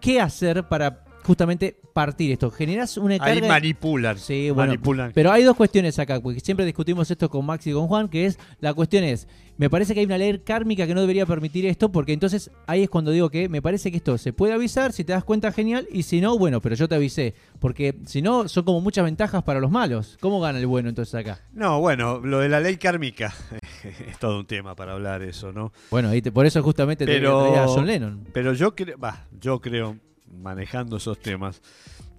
qué 0.00 0.20
hacer 0.20 0.68
para 0.68 1.04
justamente 1.24 1.76
partir 1.92 2.32
esto. 2.32 2.50
Generas 2.50 2.96
una 2.96 3.18
carga. 3.18 3.32
Ahí 3.32 3.42
manipulan. 3.42 4.18
Sí, 4.18 4.50
bueno. 4.50 4.74
Pero 5.14 5.32
hay 5.32 5.42
dos 5.42 5.56
cuestiones 5.56 5.98
acá, 5.98 6.20
porque 6.20 6.40
siempre 6.40 6.64
discutimos 6.64 7.10
esto 7.10 7.28
con 7.28 7.44
Max 7.44 7.66
y 7.66 7.72
con 7.72 7.86
Juan, 7.86 8.08
que 8.08 8.26
es 8.26 8.38
la 8.60 8.74
cuestión 8.74 9.04
es, 9.04 9.28
me 9.56 9.68
parece 9.68 9.92
que 9.92 10.00
hay 10.00 10.06
una 10.06 10.16
ley 10.16 10.38
kármica 10.38 10.86
que 10.86 10.94
no 10.94 11.02
debería 11.02 11.26
permitir 11.26 11.66
esto, 11.66 11.92
porque 11.92 12.12
entonces 12.12 12.50
ahí 12.66 12.82
es 12.82 12.88
cuando 12.88 13.10
digo 13.10 13.28
que 13.28 13.48
me 13.48 13.60
parece 13.60 13.90
que 13.90 13.98
esto 13.98 14.16
se 14.16 14.32
puede 14.32 14.54
avisar, 14.54 14.92
si 14.92 15.04
te 15.04 15.12
das 15.12 15.24
cuenta 15.24 15.52
genial, 15.52 15.86
y 15.92 16.04
si 16.04 16.20
no, 16.20 16.38
bueno, 16.38 16.60
pero 16.60 16.74
yo 16.74 16.88
te 16.88 16.94
avisé, 16.94 17.34
porque 17.58 17.96
si 18.06 18.22
no 18.22 18.48
son 18.48 18.64
como 18.64 18.80
muchas 18.80 19.04
ventajas 19.04 19.42
para 19.42 19.60
los 19.60 19.70
malos. 19.70 20.16
¿Cómo 20.20 20.40
gana 20.40 20.58
el 20.58 20.66
bueno 20.66 20.88
entonces 20.88 21.14
acá? 21.14 21.40
No, 21.52 21.80
bueno, 21.80 22.20
lo 22.20 22.38
de 22.38 22.48
la 22.48 22.60
ley 22.60 22.76
kármica 22.76 23.34
es 24.08 24.18
todo 24.18 24.38
un 24.38 24.46
tema 24.46 24.74
para 24.74 24.92
hablar 24.92 25.22
eso, 25.22 25.52
¿no? 25.52 25.72
Bueno, 25.90 26.10
por 26.32 26.46
eso 26.46 26.62
justamente 26.62 27.04
pero, 27.04 27.52
te 27.52 27.58
a 27.58 27.66
John 27.66 27.86
Lennon. 27.86 28.26
Pero 28.32 28.54
yo 28.54 28.74
creo, 28.74 28.96
yo 29.40 29.60
creo 29.60 29.98
manejando 30.30 30.96
esos 30.96 31.18
temas, 31.20 31.62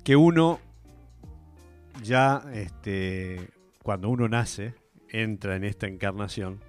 que 0.03 0.15
uno 0.15 0.59
ya, 2.03 2.43
este, 2.53 3.49
cuando 3.83 4.09
uno 4.09 4.27
nace, 4.27 4.73
entra 5.09 5.55
en 5.55 5.63
esta 5.63 5.87
encarnación, 5.87 6.59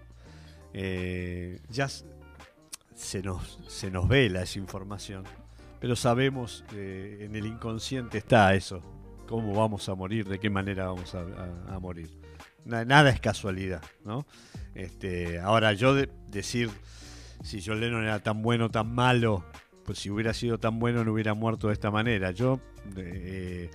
eh, 0.73 1.61
ya 1.69 1.89
se 1.89 3.23
nos, 3.23 3.59
se 3.67 3.91
nos 3.91 4.09
vela 4.09 4.43
esa 4.43 4.59
información, 4.59 5.25
pero 5.81 5.97
sabemos 5.97 6.65
que 6.71 7.25
en 7.25 7.37
el 7.37 7.47
inconsciente 7.47 8.19
está 8.19 8.55
eso, 8.55 8.83
cómo 9.29 9.55
vamos 9.55 9.89
a 9.89 9.95
morir, 9.95 10.29
de 10.29 10.39
qué 10.39 10.51
manera 10.51 10.87
vamos 10.87 11.15
a, 11.15 11.79
morir. 11.79 12.11
Nada, 12.65 13.11
es 13.11 13.21
casualidad, 13.21 13.83
¿no? 14.05 14.25
Este, 14.75 15.41
ahora 15.41 15.73
yo 15.73 15.95
decir 16.29 16.71
si 17.43 17.61
John 17.61 17.81
Lennon 17.81 18.05
era 18.05 18.21
tan 18.21 18.43
bueno, 18.43 18.71
tan 18.71 18.95
malo, 18.95 19.45
pues 19.85 19.99
si 19.99 20.11
hubiera 20.11 20.35
sido 20.35 20.59
tan 20.59 20.79
bueno 20.79 21.05
no 21.05 21.13
hubiera 21.13 21.35
muerto 21.35 21.69
de 21.69 21.75
esta 21.75 21.91
manera. 21.91 22.31
Yo 22.31 22.61
eh, 22.97 23.71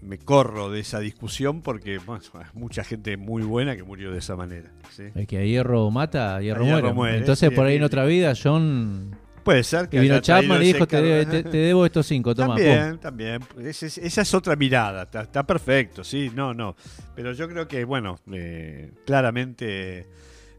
me 0.00 0.18
corro 0.18 0.70
de 0.70 0.80
esa 0.80 1.00
discusión 1.00 1.62
porque 1.62 1.98
hay 2.08 2.44
mucha 2.54 2.84
gente 2.84 3.16
muy 3.16 3.42
buena 3.42 3.76
que 3.76 3.82
murió 3.82 4.12
de 4.12 4.18
esa 4.18 4.36
manera. 4.36 4.70
El 5.14 5.26
que 5.26 5.38
a 5.38 5.44
hierro 5.44 5.90
mata, 5.90 6.36
a 6.36 6.40
hierro, 6.40 6.64
muere. 6.94 7.18
Entonces 7.18 7.50
por 7.50 7.66
ahí 7.66 7.76
en 7.76 7.84
otra 7.84 8.04
vida 8.04 8.34
John... 8.40 9.16
Puede 9.42 9.64
ser 9.64 9.88
que... 9.88 9.98
vino 9.98 10.20
Chapman 10.20 10.62
y 10.62 10.66
dijo, 10.66 10.86
te, 10.86 11.24
debo 11.42 11.84
estos 11.84 12.06
cinco, 12.06 12.32
toma. 12.32 12.54
También, 12.54 12.98
también. 12.98 13.40
esa 13.60 14.22
es 14.22 14.34
otra 14.34 14.54
mirada, 14.54 15.08
está, 15.12 15.44
perfecto, 15.44 16.04
sí, 16.04 16.30
no, 16.32 16.54
no. 16.54 16.76
Pero 17.16 17.32
yo 17.32 17.48
creo 17.48 17.66
que, 17.66 17.84
bueno, 17.84 18.20
eh, 18.32 18.92
claramente 19.04 20.06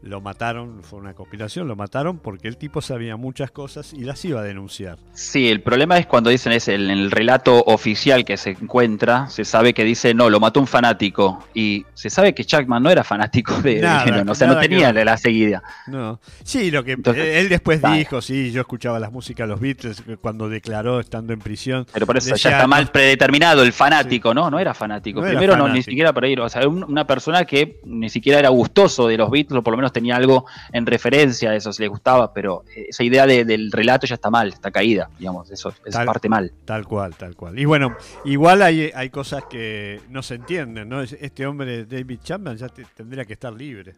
lo 0.04 0.20
mataron, 0.20 0.82
fue 0.82 0.98
una 0.98 1.14
conspiración, 1.14 1.66
lo 1.66 1.76
mataron 1.76 2.18
porque 2.18 2.46
el 2.46 2.58
tipo 2.58 2.82
sabía 2.82 3.16
muchas 3.16 3.50
cosas 3.50 3.94
y 3.94 4.04
las 4.04 4.22
iba 4.24 4.40
a 4.40 4.44
denunciar. 4.44 4.98
Sí, 5.14 5.48
el 5.48 5.62
problema 5.62 5.96
es 5.96 6.06
cuando 6.06 6.28
dicen 6.28 6.52
es 6.52 6.68
en 6.68 6.90
el 6.90 7.10
relato 7.10 7.64
oficial 7.64 8.24
que 8.24 8.36
se 8.36 8.50
encuentra, 8.50 9.28
se 9.28 9.46
sabe 9.46 9.72
que 9.72 9.82
dice 9.82 10.12
no, 10.12 10.28
lo 10.28 10.40
mató 10.40 10.60
un 10.60 10.66
fanático 10.66 11.42
y 11.54 11.86
se 11.94 12.10
sabe 12.10 12.34
que 12.34 12.44
Chuckman 12.44 12.82
no 12.82 12.90
era 12.90 13.02
fanático 13.02 13.54
de, 13.62 13.80
nada, 13.80 14.24
o 14.30 14.34
sea, 14.34 14.46
no 14.46 14.60
tenía 14.60 14.92
la 14.92 15.16
seguida. 15.16 15.62
No. 15.86 16.20
Sí, 16.42 16.70
lo 16.70 16.84
que 16.84 16.92
él 16.92 17.48
después 17.48 17.80
dijo, 17.82 18.20
sí, 18.20 18.52
yo 18.52 18.60
escuchaba 18.60 19.00
las 19.00 19.10
músicas 19.10 19.48
de 19.48 19.52
los 19.52 19.60
Beatles 19.60 20.02
cuando 20.20 20.50
declaró 20.50 21.00
estando 21.00 21.32
en 21.32 21.38
prisión. 21.38 21.86
Pero 21.92 22.06
por 22.06 22.18
eso 22.18 22.34
ya 22.36 22.50
está 22.50 22.66
mal 22.66 22.88
predeterminado 22.88 23.62
el 23.62 23.72
fanático, 23.72 24.34
¿no? 24.34 24.50
No 24.50 24.58
era 24.58 24.74
fanático. 24.74 25.22
Primero 25.22 25.56
no 25.56 25.68
ni 25.68 25.82
siquiera 25.82 26.12
para 26.12 26.28
ir, 26.28 26.40
o 26.40 26.48
sea, 26.50 26.68
una 26.68 27.06
persona 27.06 27.46
que 27.46 27.80
ni 27.84 28.10
siquiera 28.10 28.38
era 28.38 28.50
gustoso 28.50 29.08
de 29.08 29.16
los 29.16 29.30
Beatles 29.30 29.60
o 29.60 29.62
por 29.62 29.72
lo 29.72 29.78
menos 29.78 29.93
tenía 29.94 30.16
algo 30.16 30.44
en 30.72 30.84
referencia 30.84 31.50
a 31.50 31.56
eso, 31.56 31.72
si 31.72 31.82
les 31.82 31.88
gustaba, 31.88 32.34
pero 32.34 32.64
esa 32.76 33.02
idea 33.02 33.26
del 33.26 33.72
relato 33.72 34.06
ya 34.06 34.16
está 34.16 34.28
mal, 34.28 34.48
está 34.48 34.70
caída, 34.70 35.08
digamos, 35.18 35.50
eso 35.50 35.72
es 35.86 35.96
parte 35.96 36.28
mal. 36.28 36.52
Tal 36.66 36.84
cual, 36.86 37.14
tal 37.16 37.34
cual. 37.34 37.58
Y 37.58 37.64
bueno, 37.64 37.96
igual 38.26 38.60
hay, 38.60 38.90
hay 38.94 39.08
cosas 39.08 39.44
que 39.44 40.02
no 40.10 40.22
se 40.22 40.34
entienden, 40.34 40.90
¿no? 40.90 41.00
Este 41.00 41.46
hombre, 41.46 41.86
David 41.86 42.20
Chapman, 42.22 42.58
ya 42.58 42.68
tendría 42.68 43.24
que 43.24 43.32
estar 43.32 43.52
libre, 43.54 43.94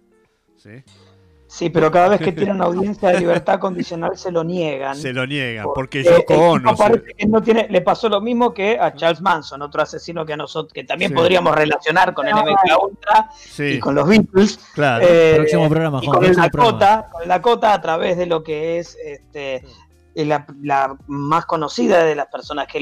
¿sí? 0.56 0.85
Sí, 1.48 1.70
pero 1.70 1.90
cada 1.90 2.09
vez 2.09 2.20
que 2.20 2.32
tiene 2.32 2.52
una 2.52 2.64
audiencia 2.64 3.10
de 3.10 3.20
libertad 3.20 3.59
condicional 3.59 4.16
se 4.16 4.31
lo 4.31 4.44
niegan. 4.44 4.97
Se 4.97 5.12
lo 5.12 5.27
niegan, 5.27 5.66
porque, 5.74 6.02
Yoko 6.02 6.35
Ono. 6.35 6.77
Parece 6.77 7.14
que 7.14 7.27
no 7.27 7.43
tiene, 7.43 7.66
le 7.70 7.81
pasó 7.81 8.09
lo 8.09 8.20
mismo 8.20 8.52
que 8.52 8.78
a 8.78 8.94
Charles 8.94 9.20
Manson, 9.20 9.62
otro 9.62 9.82
asesino 9.82 10.27
que 10.27 10.36
nosotros, 10.36 10.73
que 10.73 10.85
también 10.85 11.12
podríamos 11.14 11.55
relacionar 11.55 12.14
con 12.14 12.27
el 12.27 12.35
MK 12.35 12.82
Ultra 12.82 13.31
y 13.59 13.78
con 13.78 13.94
los 13.94 14.09
Beatles. 14.09 14.59
Claro. 14.74 15.06
Eh, 15.09 15.35
próximo 15.36 15.68
programa, 15.68 16.01
y 16.02 16.06
con 16.06 16.24
el 16.24 16.35
Dakota, 16.35 17.09
con 17.10 17.28
Dakota 17.28 17.74
a 17.74 17.81
través 17.81 18.16
de 18.16 18.27
lo 18.27 18.43
que 18.43 18.78
es 18.78 18.97
este 19.05 19.64
la, 20.24 20.97
más 21.06 21.44
conocida 21.44 22.05
de 22.05 22.14
las 22.14 22.27
personas 22.28 22.66
que, 22.66 22.81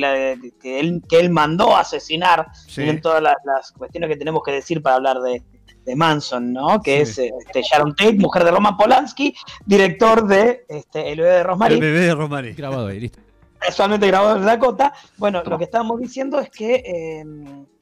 que, 0.61 0.79
él, 0.79 1.03
que 1.09 1.19
él 1.19 1.31
mandó 1.31 1.75
a 1.75 1.81
asesinar. 1.81 2.47
en 2.77 3.01
todas 3.01 3.23
las 3.23 3.73
cuestiones 3.73 4.09
que 4.09 4.17
tenemos 4.17 4.43
que 4.45 4.53
decir 4.53 4.83
para 4.83 4.97
hablar 4.97 5.21
de, 5.21 5.43
de 5.85 5.97
Manson, 5.97 6.53
¿no? 6.53 6.81
Que 6.81 7.03
es 7.03 7.19
este, 7.19 7.63
Sharon 7.63 7.95
Tate, 7.95 8.15
mujer 8.15 8.45
de 8.45 8.51
Roman 8.51 8.77
Polanski, 8.77 9.35
director 9.65 10.27
de 10.27 10.65
este, 10.69 11.13
El 11.13 11.21
bebé 11.21 11.33
de 11.33 11.43
Rosemary. 11.43 11.75
El 11.75 11.81
bebé 11.81 12.01
de 12.01 12.15
Rosemary. 12.15 12.53
Grabado 12.55 12.87
ahí, 12.87 13.01
listo. 13.01 13.21
Casualmente 13.59 14.07
grabado 14.07 14.37
en 14.37 14.45
Dakota. 14.45 14.93
Bueno, 15.17 15.43
lo 15.43 15.57
que 15.57 15.65
estábamos 15.65 15.99
diciendo 15.99 16.39
es 16.39 16.51
que. 16.51 16.75
Eh, 16.75 17.25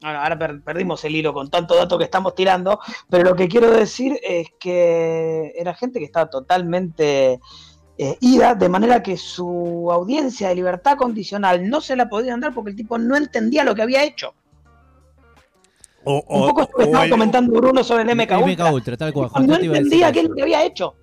ahora 0.01 0.37
perdimos 0.63 1.03
el 1.03 1.15
hilo 1.15 1.33
con 1.33 1.49
tanto 1.49 1.75
dato 1.75 1.97
que 1.97 2.05
estamos 2.05 2.35
tirando, 2.35 2.79
pero 3.09 3.25
lo 3.25 3.35
que 3.35 3.49
quiero 3.49 3.69
decir 3.69 4.17
es 4.23 4.47
que 4.59 5.51
era 5.57 5.73
gente 5.73 5.99
que 5.99 6.05
estaba 6.05 6.29
totalmente. 6.29 7.39
Eh, 7.95 8.17
ida, 8.21 8.55
de 8.55 8.69
manera 8.69 9.03
que 9.03 9.17
su 9.17 9.89
audiencia 9.91 10.49
de 10.49 10.55
libertad 10.55 10.97
condicional 10.97 11.69
no 11.69 11.79
se 11.79 11.95
la 11.95 12.09
podían 12.09 12.39
dar 12.39 12.51
porque 12.51 12.71
el 12.71 12.75
tipo 12.75 12.97
no 12.97 13.15
entendía 13.15 13.63
lo 13.63 13.75
que 13.75 13.83
había 13.83 14.03
hecho 14.03 14.33
un 16.05 16.47
poco 16.47 16.69
estaba 16.79 17.09
comentando 17.09 17.59
Bruno 17.59 17.83
sobre 17.83 18.03
el 18.03 18.17
MK, 18.17 18.71
Ultra. 18.71 18.97
tal 18.97 19.13
cual. 19.13 19.29
No 19.45 19.55
entendía 19.55 20.11
qué 20.11 20.19
es 20.21 20.29
lo 20.29 20.35
que 20.35 20.41
había 20.41 20.65
hecho. 20.65 20.95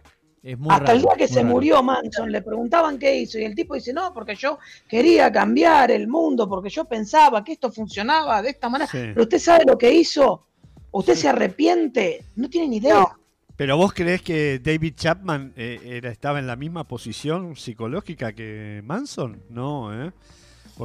Hasta 0.68 0.93
el 0.93 1.02
día 1.02 1.14
que 1.18 1.28
se 1.28 1.44
murió 1.44 1.82
Manson, 1.82 2.32
le 2.32 2.40
preguntaban 2.40 2.98
qué 2.98 3.14
hizo 3.14 3.39
y 3.39 3.44
el 3.44 3.55
tipo 3.55 3.74
dice, 3.74 3.93
no, 3.93 4.14
porque 4.14 4.35
yo 4.35 4.59
quería 4.89 5.31
cambiar 5.31 5.90
el 5.90 6.09
mundo, 6.09 6.48
porque 6.48 6.70
yo 6.70 6.86
pensaba 6.86 7.44
que 7.44 7.52
esto 7.52 7.70
funcionaba 7.70 8.40
de 8.40 8.51
esta 8.51 8.70
manera. 8.70 8.89
Pero 8.90 9.22
usted 9.22 9.39
sabe 9.39 9.64
lo 9.66 9.77
que 9.77 9.93
hizo, 9.93 10.47
usted 10.93 11.14
se 11.14 11.28
arrepiente, 11.28 12.24
no 12.36 12.48
tiene 12.48 12.68
ni 12.68 12.77
idea. 12.78 13.06
Pero 13.55 13.77
vos 13.77 13.93
crees 13.93 14.22
que 14.22 14.59
David 14.59 14.94
Chapman 14.97 15.52
eh, 15.55 15.78
era, 15.85 16.10
estaba 16.10 16.39
en 16.39 16.47
la 16.47 16.56
misma 16.56 16.85
posición 16.85 17.56
psicológica 17.56 18.32
que 18.32 18.81
Manson? 18.86 19.43
No, 19.51 19.93
¿eh? 19.93 20.12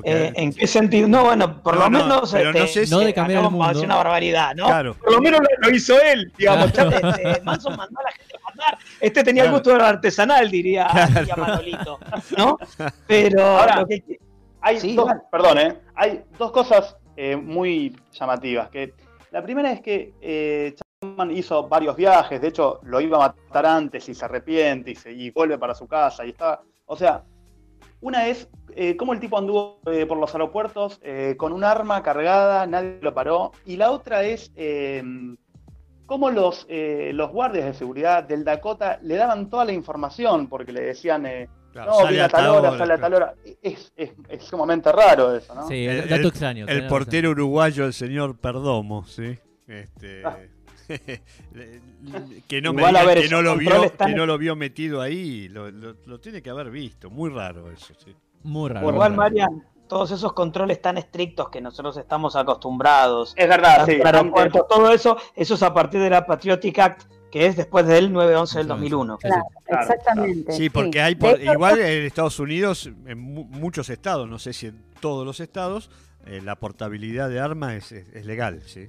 Eh, 0.04 0.34
¿En 0.36 0.54
qué 0.54 0.68
sentido? 0.68 1.08
No, 1.08 1.24
bueno, 1.26 1.62
por 1.62 1.78
lo 1.78 1.90
menos. 1.90 2.32
Pero 2.32 2.52
no 2.52 2.60
este, 2.60 2.86
sé 2.86 2.88
si. 2.88 3.06
de 3.06 3.14
cambiar 3.14 3.44
el 3.44 3.52
mundo. 3.52 3.82
una 3.82 3.96
barbaridad, 3.96 4.56
¿no? 4.56 4.66
Claro. 4.66 4.96
Por 4.96 5.14
lo 5.14 5.22
menos 5.22 5.42
lo, 5.60 5.70
hizo 5.70 6.00
él, 6.02 6.32
digamos. 6.38 6.68
Este, 6.68 7.42
Manson 7.44 7.76
mandó 7.76 8.00
a 8.00 8.04
la 8.04 8.12
gente 8.12 8.36
a 8.36 8.50
matar. 8.50 8.78
Este 9.00 9.24
tenía 9.24 9.46
el 9.46 9.52
gusto 9.52 9.72
de 9.72 9.78
lo 9.78 9.86
artesanal, 9.86 10.50
diría, 10.50 10.88
Manolito. 11.38 12.00
¿No? 12.38 12.58
Pero. 13.08 13.46
Ahora, 13.46 13.86
hay 14.62 14.96
dos, 14.96 15.12
perdón, 15.32 15.60
¿eh? 15.60 15.78
Hay 15.94 16.24
dos 16.40 16.52
cosas 16.52 16.98
eh, 17.16 17.36
muy 17.36 17.96
llamativas. 18.12 18.70
Que 18.70 18.94
la 19.32 19.44
primera 19.44 19.72
es 19.72 19.82
que 19.82 20.14
eh, 20.22 20.76
Chapman 21.02 21.32
hizo 21.32 21.68
varios 21.68 21.96
viajes. 21.96 22.42
De 22.42 22.48
hecho, 22.48 22.80
lo 22.84 23.00
iba 23.00 23.24
a 23.24 23.36
matar 23.48 23.66
antes 23.66 24.10
y 24.10 24.16
se 24.16 24.26
arrepiente 24.26 24.92
y, 24.92 24.96
se, 24.96 25.12
y 25.12 25.30
vuelve 25.30 25.58
para 25.58 25.76
su 25.76 25.88
casa. 25.88 26.26
Y 26.26 26.30
está. 26.30 26.62
O 26.88 26.98
sea, 26.98 27.24
una 28.02 28.28
es 28.28 28.48
eh, 28.76 28.98
cómo 28.98 29.14
el 29.14 29.20
tipo 29.20 29.38
anduvo 29.38 29.80
eh, 29.86 30.06
por 30.06 30.18
los 30.18 30.34
aeropuertos 30.34 31.00
eh, 31.02 31.36
con 31.38 31.54
un 31.54 31.64
arma 31.64 32.04
cargada, 32.04 32.68
nadie 32.68 33.00
lo 33.02 33.14
paró. 33.14 33.52
Y 33.66 33.78
la 33.78 33.92
otra 33.92 34.24
es 34.24 34.52
em, 34.56 35.38
cómo 36.06 36.30
los, 36.30 36.68
los 36.70 37.32
guardias 37.32 37.66
de 37.66 37.74
seguridad 37.74 38.24
del 38.24 38.44
Dakota 38.44 39.00
le 39.02 39.16
daban 39.16 39.50
toda 39.50 39.66
la 39.66 39.74
información, 39.74 40.48
porque 40.48 40.72
le 40.72 40.82
decían, 40.82 41.24
no, 41.24 42.08
viene 42.08 42.24
a 42.24 42.30
tal 42.30 42.48
hora, 42.50 42.78
sale 42.78 42.94
a 42.94 42.98
tal 42.98 43.14
hora. 43.14 43.34
Es, 43.62 43.94
sumamente 44.40 44.92
raro 44.92 45.36
eso, 45.36 45.56
¿no? 45.56 45.68
Sí, 45.68 45.86
el, 45.86 46.08
dato 46.08 46.28
extraño. 46.28 46.68
El 46.68 46.88
portero 46.88 47.32
uruguayo, 47.32 47.86
el 47.86 47.94
señor 47.94 48.38
Perdomo, 48.38 49.06
¿sí? 49.06 49.38
Este... 49.68 50.24
Ah. 50.26 50.38
que 52.48 52.62
no, 52.62 52.74
me 52.74 52.84
que, 53.16 53.30
no 53.30 53.42
lo 53.42 53.58
vio, 53.58 53.92
que 53.98 54.14
no 54.14 54.26
lo 54.26 54.38
vio 54.38 54.56
metido 54.56 55.02
ahí, 55.02 55.48
lo, 55.50 55.72
lo, 55.72 56.20
tiene 56.20 56.42
que 56.42 56.50
haber 56.50 56.70
visto. 56.70 57.10
Muy 57.10 57.30
raro 57.30 57.72
eso, 57.72 57.94
sí. 58.04 58.16
Muy 58.44 58.70
raro. 58.70 58.90
Igual, 58.90 59.16
Marian, 59.16 59.64
todos 59.88 60.12
esos 60.12 60.34
controles 60.34 60.82
tan 60.82 60.98
estrictos 60.98 61.50
que 61.50 61.62
nosotros 61.62 61.98
estamos 61.98 62.36
acostumbrados. 62.36 63.34
Es 63.36 63.48
verdad, 63.48 63.86
sí. 63.86 64.00
todo 64.70 64.92
eso, 64.92 65.18
eso 65.36 65.54
es 65.54 65.64
a 65.64 65.74
partir 65.74 66.02
de 66.02 66.10
la 66.10 66.26
Patriotic 66.26 66.80
Act, 66.80 67.04
que 67.32 67.48
es 67.48 67.56
después 67.56 67.86
del 67.86 68.12
9-11 68.14 68.54
del 68.56 68.68
2001. 68.68 69.18
Claro, 69.18 69.44
exactamente. 69.66 70.52
Sí, 70.54 70.70
porque 70.70 71.02
hay 71.02 71.18
igual 71.42 71.80
en 71.80 72.06
Estados 72.06 72.40
Unidos, 72.40 72.90
en 73.06 73.20
muchos 73.20 73.90
estados, 73.90 74.30
no 74.30 74.40
sé 74.40 74.54
si 74.54 74.68
en 74.68 74.84
todos 75.00 75.26
los 75.26 75.40
estados, 75.40 75.90
eh, 76.26 76.42
la 76.44 76.56
portabilidad 76.56 77.30
de 77.30 77.40
armas 77.40 77.92
es, 77.92 77.92
es 77.92 78.26
legal, 78.26 78.62
sí. 78.66 78.88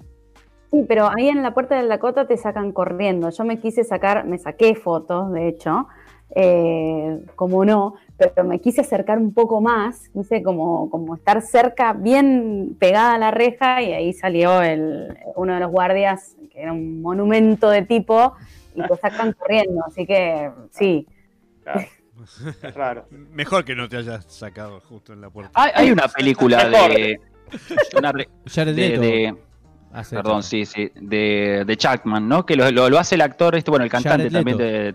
Sí, 0.70 0.84
pero 0.88 1.08
ahí 1.08 1.28
en 1.28 1.42
la 1.42 1.54
puerta 1.54 1.76
del 1.76 1.88
Dakota 1.88 2.26
te 2.26 2.36
sacan 2.36 2.72
corriendo. 2.72 3.30
Yo 3.30 3.44
me 3.44 3.58
quise 3.58 3.84
sacar, 3.84 4.24
me 4.26 4.38
saqué 4.38 4.74
fotos, 4.74 5.32
de 5.32 5.48
hecho, 5.48 5.86
eh, 6.34 7.20
como 7.36 7.64
no, 7.64 7.94
pero 8.16 8.44
me 8.44 8.60
quise 8.60 8.80
acercar 8.80 9.18
un 9.18 9.32
poco 9.32 9.60
más, 9.60 10.08
quise 10.08 10.42
como, 10.42 10.90
como 10.90 11.14
estar 11.14 11.40
cerca, 11.42 11.92
bien 11.92 12.76
pegada 12.78 13.14
a 13.14 13.18
la 13.18 13.30
reja, 13.30 13.80
y 13.82 13.92
ahí 13.92 14.12
salió 14.12 14.60
el, 14.62 15.16
uno 15.36 15.54
de 15.54 15.60
los 15.60 15.70
guardias, 15.70 16.36
que 16.52 16.62
era 16.62 16.72
un 16.72 17.00
monumento 17.00 17.70
de 17.70 17.82
tipo, 17.82 18.34
y 18.74 18.82
te 18.82 18.96
sacan 18.96 19.32
corriendo, 19.38 19.84
así 19.86 20.06
que 20.06 20.50
sí. 20.70 21.06
Es 22.62 22.74
raro. 22.74 23.06
Mejor 23.10 23.64
que 23.64 23.74
no 23.74 23.88
te 23.88 23.98
hayas 23.98 24.24
sacado 24.26 24.80
justo 24.80 25.12
en 25.12 25.20
la 25.20 25.30
puerta. 25.30 25.52
Hay, 25.54 25.90
una 25.90 26.08
película 26.08 26.68
de, 26.68 27.20
una 27.96 28.12
de, 28.12 29.34
Perdón, 30.10 30.42
sí, 30.42 30.66
sí, 30.66 30.90
de, 30.94 31.64
de 31.66 31.76
Chuckman, 31.76 32.28
¿no? 32.28 32.44
Que 32.44 32.56
lo, 32.56 32.70
lo, 32.70 32.98
hace 32.98 33.14
el 33.14 33.22
actor, 33.22 33.54
este, 33.54 33.70
bueno, 33.70 33.84
el 33.84 33.90
cantante 33.90 34.30
también 34.30 34.58
de, 34.58 34.94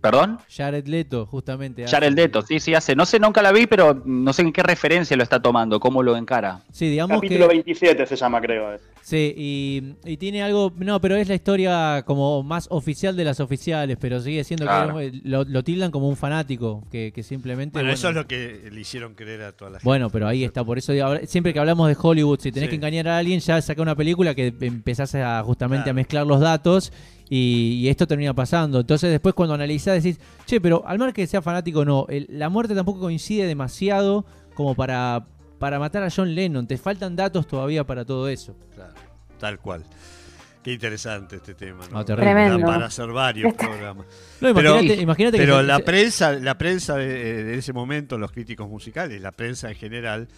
¿Perdón? 0.00 0.38
Jared 0.48 0.86
Leto, 0.86 1.26
justamente. 1.26 1.86
Jared 1.86 2.12
Leto, 2.12 2.42
sí, 2.42 2.60
sí, 2.60 2.72
hace. 2.74 2.94
No 2.94 3.04
sé, 3.04 3.18
nunca 3.18 3.42
la 3.42 3.50
vi, 3.50 3.66
pero 3.66 4.00
no 4.04 4.32
sé 4.32 4.42
en 4.42 4.52
qué 4.52 4.62
referencia 4.62 5.16
lo 5.16 5.24
está 5.24 5.42
tomando, 5.42 5.80
cómo 5.80 6.04
lo 6.04 6.16
encara. 6.16 6.60
Sí, 6.70 6.88
digamos 6.88 7.16
Capítulo 7.16 7.48
27 7.48 8.06
se 8.06 8.16
llama, 8.16 8.40
creo. 8.40 8.78
Sí, 9.02 9.34
y, 9.36 10.16
tiene 10.18 10.42
algo. 10.42 10.72
No, 10.76 11.00
pero 11.00 11.16
es 11.16 11.28
la 11.28 11.34
historia 11.34 12.04
como 12.06 12.44
más 12.44 12.68
oficial 12.70 13.16
de 13.16 13.24
las 13.24 13.40
oficiales, 13.40 13.96
pero 14.00 14.20
sigue 14.20 14.44
siendo 14.44 14.66
que 14.66 15.20
lo, 15.24 15.64
tildan 15.64 15.90
como 15.90 16.08
un 16.08 16.16
fanático, 16.16 16.84
que, 16.92 17.12
simplemente. 17.22 17.72
Bueno, 17.72 17.90
eso 17.90 18.10
es 18.10 18.14
lo 18.14 18.26
que 18.26 18.68
le 18.70 18.80
hicieron 18.80 19.14
creer 19.14 19.42
a 19.42 19.52
toda 19.52 19.72
la 19.72 19.78
gente. 19.78 19.88
Bueno, 19.88 20.10
pero 20.10 20.28
ahí 20.28 20.44
está, 20.44 20.62
por 20.62 20.78
eso 20.78 20.92
siempre 21.26 21.52
que 21.52 21.58
hablamos 21.58 21.88
de 21.88 21.96
Hollywood, 22.00 22.38
si 22.40 22.52
tenés 22.52 22.68
que 22.68 22.76
engañar 22.76 23.08
a 23.08 23.18
alguien, 23.18 23.40
ya 23.40 23.60
saca 23.60 23.82
una 23.82 23.96
película 23.96 24.34
que 24.34 24.54
empezás 24.60 25.14
a 25.16 25.42
justamente 25.42 25.90
a 25.90 25.92
mezclar 25.92 26.24
los 26.24 26.40
datos 26.40 26.92
y, 27.28 27.88
esto 27.88 28.06
termina 28.06 28.34
pasando. 28.34 28.80
Entonces 28.80 29.10
después 29.10 29.34
cuando 29.34 29.54
analizás 29.54 30.02
decís, 30.02 30.20
che, 30.46 30.60
pero 30.60 30.86
al 30.86 30.98
mar 30.98 31.12
que 31.12 31.26
sea 31.26 31.42
fanático 31.42 31.84
no, 31.84 32.06
la 32.28 32.48
muerte 32.48 32.74
tampoco 32.74 33.00
coincide 33.00 33.46
demasiado 33.46 34.24
como 34.54 34.74
para, 34.74 35.26
para 35.58 35.78
matar 35.78 36.02
a 36.02 36.10
John 36.10 36.34
Lennon. 36.34 36.66
Te 36.66 36.78
faltan 36.78 37.16
datos 37.16 37.46
todavía 37.46 37.84
para 37.84 38.04
todo 38.04 38.28
eso. 38.28 38.56
Claro, 38.74 38.94
tal 39.38 39.58
cual. 39.58 39.84
Qué 40.62 40.72
interesante 40.72 41.36
este 41.36 41.54
tema, 41.54 41.84
¿no? 41.90 42.04
para 42.04 42.86
hacer 42.86 43.06
varios 43.08 43.54
programas. 43.54 44.06
imagínate, 44.40 45.38
pero, 45.38 45.62
la 45.62 45.78
prensa, 45.78 46.32
la 46.32 46.58
prensa 46.58 46.96
de, 46.96 47.56
ese 47.56 47.72
momento, 47.72 48.18
los 48.18 48.32
críticos 48.32 48.68
musicales, 48.68 49.22
la 49.22 49.32
prensa 49.32 49.70
en 49.70 49.76
general, 49.76 50.28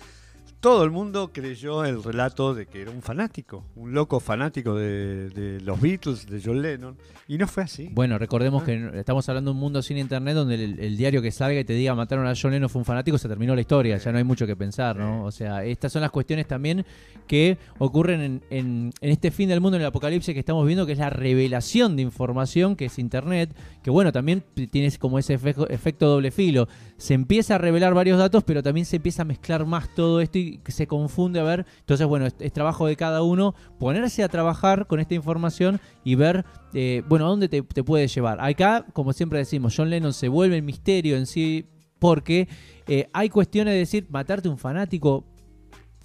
todo 0.61 0.85
el 0.85 0.91
mundo 0.91 1.31
creyó 1.33 1.87
el 1.87 2.05
relato 2.05 2.55
de 2.55 2.67
que 2.67 2.83
era 2.83 2.91
un 2.91 3.01
fanático, 3.01 3.65
un 3.77 3.95
loco 3.95 4.21
fanático 4.21 4.75
de, 4.75 5.59
los 5.65 5.81
Beatles, 5.81 6.27
de 6.27 6.41
John 6.45 6.61
Lennon, 6.61 6.97
y 7.27 7.39
no 7.39 7.47
fue 7.47 7.63
así. 7.63 7.89
Bueno, 7.93 8.19
recordemos 8.19 8.63
ah. 8.63 8.67
que 8.67 8.91
estamos 8.99 9.27
hablando 9.31 9.51
de 9.51 9.55
un 9.55 9.61
mundo 9.61 9.81
sin 9.81 9.97
internet 9.97 10.35
donde 10.35 10.57
el, 10.57 10.97
diario 10.99 11.23
que 11.23 11.31
salga 11.31 11.59
y 11.59 11.65
te 11.65 11.73
diga 11.73 11.95
mataron 11.95 12.27
a 12.27 12.35
John 12.41 12.53
Lennon 12.53 12.69
fue 12.69 12.81
un 12.81 12.85
fanático, 12.85 13.17
se 13.17 13.27
terminó 13.27 13.55
la 13.55 13.63
historia, 13.63 13.97
ya 13.97 14.13
no 14.13 14.19
hay 14.19 14.25
mucho 14.25 14.47
que 14.47 14.55
pensar, 14.55 14.97
¿no? 14.97 15.25
O 15.25 15.31
sea, 15.31 15.65
estas 15.65 15.93
son 15.93 16.03
las 16.03 16.11
cuestiones 16.11 16.47
también 16.47 16.85
que 17.27 17.57
ocurren 17.79 18.43
en, 18.51 18.93
este 19.01 19.31
fin 19.31 19.49
del 19.49 19.63
mundo, 19.63 19.77
en 19.77 19.83
el 19.83 19.89
apocalipsis 19.89 20.35
que 20.35 20.41
estamos 20.41 20.67
viendo, 20.67 20.85
que 20.85 20.93
es 20.93 20.99
la 20.99 21.11
revelación 21.11 21.97
de 21.97 22.03
información, 22.03 22.77
que 22.77 22.87
es 22.87 22.99
internet, 22.99 23.55
que 23.83 23.91
bueno, 23.91 24.13
también 24.13 24.45
tienes 24.71 24.99
como 24.99 25.19
ese 25.19 25.35
efecto, 25.35 25.69
efecto 25.71 26.07
doble 26.07 26.31
filo. 26.31 26.69
Se 26.99 27.15
empieza 27.15 27.55
a 27.55 27.59
revelar 27.59 27.95
varios 27.95 28.19
datos, 28.19 28.45
pero 28.45 28.63
también 28.63 28.85
se 28.85 28.97
empieza 28.97 29.23
a 29.23 29.25
mezclar 29.25 29.65
más 29.65 29.95
todo 29.95 30.21
esto 30.21 30.39
y 30.39 30.50
y 30.51 30.73
se 30.73 30.87
confunde 30.87 31.41
a 31.41 31.43
ver. 31.43 31.67
Entonces, 31.81 32.07
bueno, 32.07 32.27
es, 32.27 32.53
trabajo 32.53 32.87
de 32.87 32.97
cada 32.97 33.23
uno 33.23 33.55
ponerse 33.79 34.23
a 34.23 34.29
trabajar 34.29 34.87
con 34.87 35.01
esta 35.01 35.15
información 35.15 35.81
y 36.05 36.15
ver, 36.15 36.45
eh, 36.75 37.03
bueno, 37.09 37.27
a 37.27 37.29
dónde 37.29 37.49
te, 37.49 37.63
puede 37.63 38.09
llevar. 38.09 38.39
Acá, 38.41 38.85
como 38.93 39.13
siempre 39.13 39.39
decimos, 39.39 39.75
John 39.77 39.91
Lennon 39.91 40.13
se 40.13 40.29
vuelve 40.29 40.57
el 40.57 40.63
misterio 40.63 41.17
en 41.17 41.27
sí 41.27 41.67
porque 41.99 42.49
eh, 42.87 43.09
hay 43.13 43.29
cuestiones 43.29 43.75
de 43.75 43.79
decir, 43.79 44.07
matarte 44.11 44.49
un 44.49 44.59
fanático, 44.59 45.25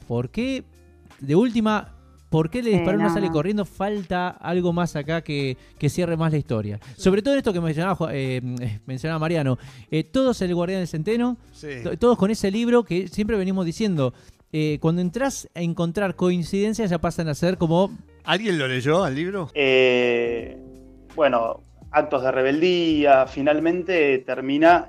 ¿por 0.07 0.29
qué? 0.29 0.63
De 1.19 1.35
última, 1.35 1.95
¿Por 2.35 2.49
qué 2.49 2.61
le 2.61 2.71
disparó 2.71 2.97
no, 2.97 3.13
sale 3.13 3.29
corriendo? 3.29 3.63
Falta 3.63 4.27
algo 4.27 4.73
más 4.73 4.97
acá 4.97 5.21
que, 5.21 5.57
cierre 5.87 6.17
más 6.17 6.33
la 6.33 6.37
historia. 6.37 6.81
Sobre 6.97 7.21
todo 7.21 7.33
esto 7.35 7.53
que 7.53 7.61
mencionaba, 7.61 8.09
eh, 8.11 8.41
mencionaba 8.85 9.19
Mariano. 9.19 9.57
Eh, 9.89 10.03
todos 10.03 10.41
el 10.41 10.53
Guardián 10.53 10.79
del 10.79 10.87
Centeno, 10.89 11.37
todos 11.97 12.17
con 12.17 12.31
ese 12.31 12.51
libro 12.51 12.83
que 12.83 13.07
siempre 13.07 13.37
venimos 13.37 13.65
diciendo. 13.65 14.13
Eh, 14.57 14.79
cuando 14.79 15.01
entras 15.01 15.49
a 15.53 15.59
encontrar 15.59 16.15
coincidencias 16.15 16.89
ya 16.89 16.99
pasan 16.99 17.27
a 17.27 17.35
ser 17.35 17.57
como... 17.57 17.91
¿Alguien 18.23 18.57
lo 18.57 18.67
leyó 18.69 19.03
al 19.03 19.13
libro? 19.13 19.49
bueno, 21.15 21.61
actos 21.91 22.23
de 22.23 22.31
rebeldía, 22.31 23.27
finalmente 23.27 24.19
termina 24.19 24.87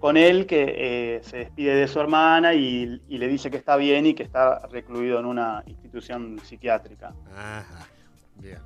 con 0.00 0.16
él 0.16 0.46
que 0.46 0.74
eh, 0.76 1.20
se 1.22 1.36
despide 1.36 1.74
de 1.74 1.86
su 1.86 2.00
hermana 2.00 2.54
y, 2.54 3.00
le 3.06 3.28
dice 3.28 3.50
que 3.50 3.58
está 3.58 3.76
bien 3.76 4.06
y 4.06 4.14
que 4.14 4.22
está 4.22 4.66
recluido 4.68 5.20
en 5.20 5.26
una 5.26 5.62
institución 5.66 6.40
psiquiátrica. 6.42 7.14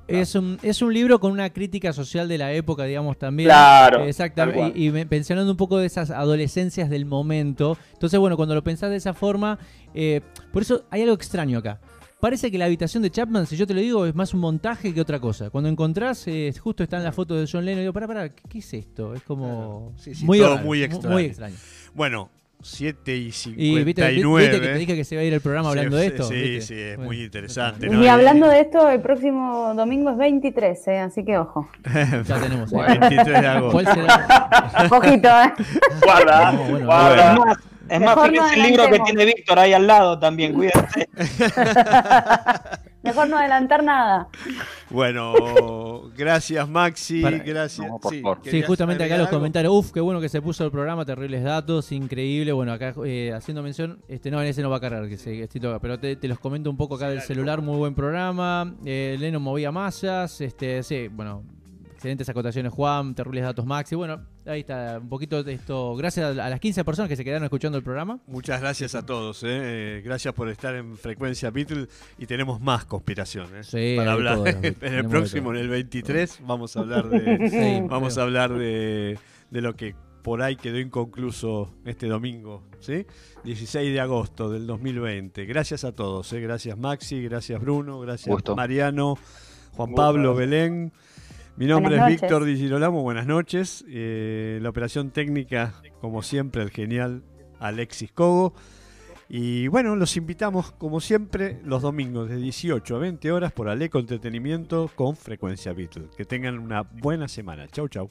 Es, 0.07 0.35
un, 0.35 0.59
es 0.61 0.81
un 0.81 0.93
libro 0.93 1.19
con 1.19 1.31
una 1.31 1.49
crítica 1.51 1.93
social 1.93 2.27
de 2.27 2.37
la 2.37 2.53
época, 2.53 2.83
digamos, 2.85 3.17
también. 3.17 3.47
Claro. 3.47 4.03
Exactamente. 4.03 4.77
Y, 4.79 4.87
y, 4.87 4.91
mencionando 4.91 5.51
un 5.51 5.57
poco 5.57 5.77
de 5.77 5.87
esas 5.87 6.11
adolescencias 6.11 6.89
del 6.89 7.05
momento. 7.05 7.77
Entonces, 7.93 8.19
bueno, 8.19 8.37
cuando 8.37 8.55
lo 8.55 8.63
pensás 8.63 8.89
de 8.89 8.97
esa 8.97 9.13
forma, 9.13 9.59
eh, 9.93 10.21
por 10.51 10.61
eso 10.61 10.83
hay 10.89 11.01
algo 11.01 11.15
extraño 11.15 11.59
acá. 11.59 11.79
Parece 12.19 12.49
que 12.49 12.57
la 12.57 12.65
habitación 12.65 13.03
de 13.03 13.11
Chapman, 13.11 13.45
si 13.45 13.57
yo 13.57 13.67
te 13.67 13.73
lo 13.73 13.81
digo, 13.81 14.05
es 14.05 14.15
más 14.15 14.33
un 14.33 14.39
montaje 14.39 14.93
que 14.93 15.01
otra 15.01 15.19
cosa. 15.19 15.49
Cuando 15.49 15.69
encontrás, 15.69 16.27
eh, 16.27 16.53
justo 16.57 16.81
está 16.81 16.97
en 16.97 17.03
la 17.03 17.11
foto 17.11 17.35
de 17.35 17.47
John 17.51 17.65
Lennon, 17.65 17.81
digo, 17.81 17.93
para, 17.93 18.07
para, 18.07 18.29
¿qué, 18.29 18.59
es 18.59 18.73
esto? 18.73 19.13
Es 19.13 19.21
como 19.23 19.93
muy, 20.23 20.41
muy, 20.63 20.81
extraño. 20.81 21.55
Bueno, 21.93 22.29
7 22.65 23.15
y 23.15 23.31
59. 23.31 23.81
Y 23.81 23.83
viste, 23.83 24.09
viste, 24.09 24.59
que 24.59 24.67
te 24.67 24.73
dije 24.73 24.95
que 24.95 25.03
se 25.03 25.13
iba 25.13 25.21
a 25.21 25.23
ir 25.23 25.33
el 25.33 25.41
programa 25.41 25.69
hablando 25.69 25.97
de 25.97 26.07
esto. 26.07 26.23
Sí, 26.23 26.61
sí, 26.61 26.73
es 26.73 26.97
muy 26.97 27.21
interesante. 27.21 27.87
Y 27.87 28.07
hablando 28.07 28.47
de 28.49 28.61
esto, 28.61 28.89
el 28.89 29.01
próximo 29.01 29.75
domingo 29.75 30.09
es 30.09 30.17
23, 30.17 30.87
¿eh? 30.87 30.99
así 30.99 31.23
que 31.23 31.37
ojo. 31.37 31.69
ya 32.25 32.41
tenemos. 32.41 32.71
23 32.71 33.25
de 33.25 33.47
agosto. 33.47 33.71
¿Cuál 33.71 33.93
será? 33.93 34.87
Ojito, 34.91 35.27
¿eh? 35.27 35.53
Guarda, 36.03 36.51
guarda. 36.83 37.59
Es 37.87 38.01
más 38.01 38.19
feliz 38.19 38.41
el 38.55 38.63
libro 38.63 38.89
que 38.89 38.99
tiene 38.99 39.25
Víctor 39.25 39.59
ahí 39.59 39.73
al 39.73 39.85
lado 39.85 40.17
también, 40.17 40.53
cuídate. 40.53 41.07
Mejor 43.05 43.29
no 43.29 43.37
adelantar 43.37 43.83
nada. 43.83 44.27
Bueno, 44.89 46.09
gracias 46.17 46.67
Maxi, 46.67 47.21
gracias. 47.21 47.87
sí, 48.43 48.63
justamente 48.63 49.03
acá 49.03 49.17
los 49.17 49.29
comentarios, 49.29 49.73
uf, 49.73 49.91
qué 49.91 50.01
bueno 50.01 50.19
que 50.19 50.29
se 50.29 50.41
puso 50.41 50.65
el 50.65 50.71
programa, 50.71 51.05
terribles 51.05 51.43
datos, 51.43 51.91
increíble. 51.91 52.51
Bueno, 52.51 52.73
acá 52.73 52.93
eh, 53.05 53.31
haciendo 53.33 53.61
mención, 53.61 54.01
este 54.07 54.31
no, 54.31 54.41
en 54.41 54.47
ese 54.47 54.61
no 54.61 54.69
va 54.69 54.77
a 54.77 54.81
cargar, 54.81 55.07
que 55.07 55.17
se, 55.17 55.47
pero 55.81 55.99
te, 55.99 56.17
los 56.27 56.39
comento 56.39 56.69
un 56.69 56.77
poco 56.77 56.95
acá 56.95 57.09
del 57.09 57.21
celular, 57.21 57.61
muy 57.61 57.77
buen 57.77 57.93
programa. 57.93 58.73
Eh, 58.85 59.17
Leno 59.19 59.39
movía 59.39 59.71
masas, 59.71 60.41
este, 60.41 60.83
sí, 60.83 61.07
bueno, 61.07 61.43
excelentes 62.05 62.29
acotaciones 62.29 62.71
Juan, 62.71 63.15
terribles 63.15 63.43
datos 63.45 63.65
Max. 63.65 63.91
Y 63.91 63.95
bueno, 63.95 64.21
ahí 64.45 64.59
está 64.59 64.99
un 65.01 65.09
poquito 65.09 65.43
de 65.43 65.53
esto. 65.53 65.95
Gracias 65.95 66.37
a 66.37 66.49
las 66.49 66.59
15 66.59 66.85
personas 66.85 67.09
que 67.09 67.15
se 67.15 67.23
quedaron 67.23 67.43
escuchando 67.45 67.79
el 67.79 67.83
programa. 67.83 68.19
Muchas 68.27 68.61
gracias 68.61 68.93
a 68.93 69.03
todos. 69.03 69.41
¿eh? 69.43 69.47
Eh, 69.47 70.01
gracias 70.05 70.31
por 70.35 70.47
estar 70.49 70.75
en 70.75 70.97
Frecuencia 70.97 71.49
Beatle 71.49 71.87
y 72.19 72.27
tenemos 72.27 72.61
más 72.61 72.85
conspiraciones 72.85 73.73
¿eh? 73.73 73.95
para 73.97 74.11
hablar. 74.11 74.37
en 74.61 74.93
el 74.93 75.07
próximo, 75.07 75.49
en 75.49 75.57
el 75.57 75.67
23, 75.67 76.41
vamos 76.45 76.77
a 76.77 76.81
hablar 76.81 77.09
de, 77.09 77.83
vamos 77.89 78.19
a 78.19 78.21
hablar 78.21 78.53
de, 78.53 79.17
de 79.49 79.61
lo 79.61 79.75
que 79.75 79.95
por 80.21 80.43
ahí 80.43 80.57
quedó 80.57 80.79
inconcluso 80.79 81.73
este 81.85 82.05
domingo, 82.05 82.63
¿sí? 82.81 83.07
16 83.45 83.93
de 83.93 83.99
agosto 83.99 84.51
del 84.51 84.67
2020. 84.67 85.43
Gracias 85.45 85.83
a 85.83 85.91
todos, 85.91 86.31
gracias 86.33 86.77
Maxi, 86.77 87.23
gracias 87.23 87.59
Bruno, 87.59 87.99
gracias 87.99 88.35
Mariano, 88.55 89.17
Juan 89.71 89.93
Pablo, 89.95 90.35
Belén. 90.35 90.91
Mi 91.57 91.67
nombre 91.67 91.95
es 91.95 92.05
Víctor 92.07 92.43
Di 92.43 92.57
Girolamo, 92.57 93.01
buenas 93.01 93.27
noches. 93.27 93.85
Eh, 93.87 94.59
la 94.61 94.67
operación 94.67 95.11
técnica, 95.11 95.73
como 96.01 96.21
siempre, 96.21 96.61
el 96.61 96.69
genial 96.69 97.23
Alexis 97.59 98.11
Cogo. 98.11 98.53
Y 99.29 99.69
bueno, 99.69 99.95
los 99.95 100.17
invitamos, 100.17 100.73
como 100.73 100.99
siempre, 100.99 101.61
los 101.63 101.81
domingos 101.81 102.29
de 102.29 102.37
18 102.37 102.95
a 102.95 102.99
20 102.99 103.31
horas 103.31 103.53
por 103.53 103.69
Aleco 103.69 103.99
Entretenimiento 103.99 104.91
con 104.95 105.15
Frecuencia 105.15 105.71
Beatle. 105.71 106.09
Que 106.17 106.25
tengan 106.25 106.59
una 106.59 106.81
buena 106.81 107.29
semana. 107.29 107.67
Chau, 107.69 107.87
chau. 107.87 108.09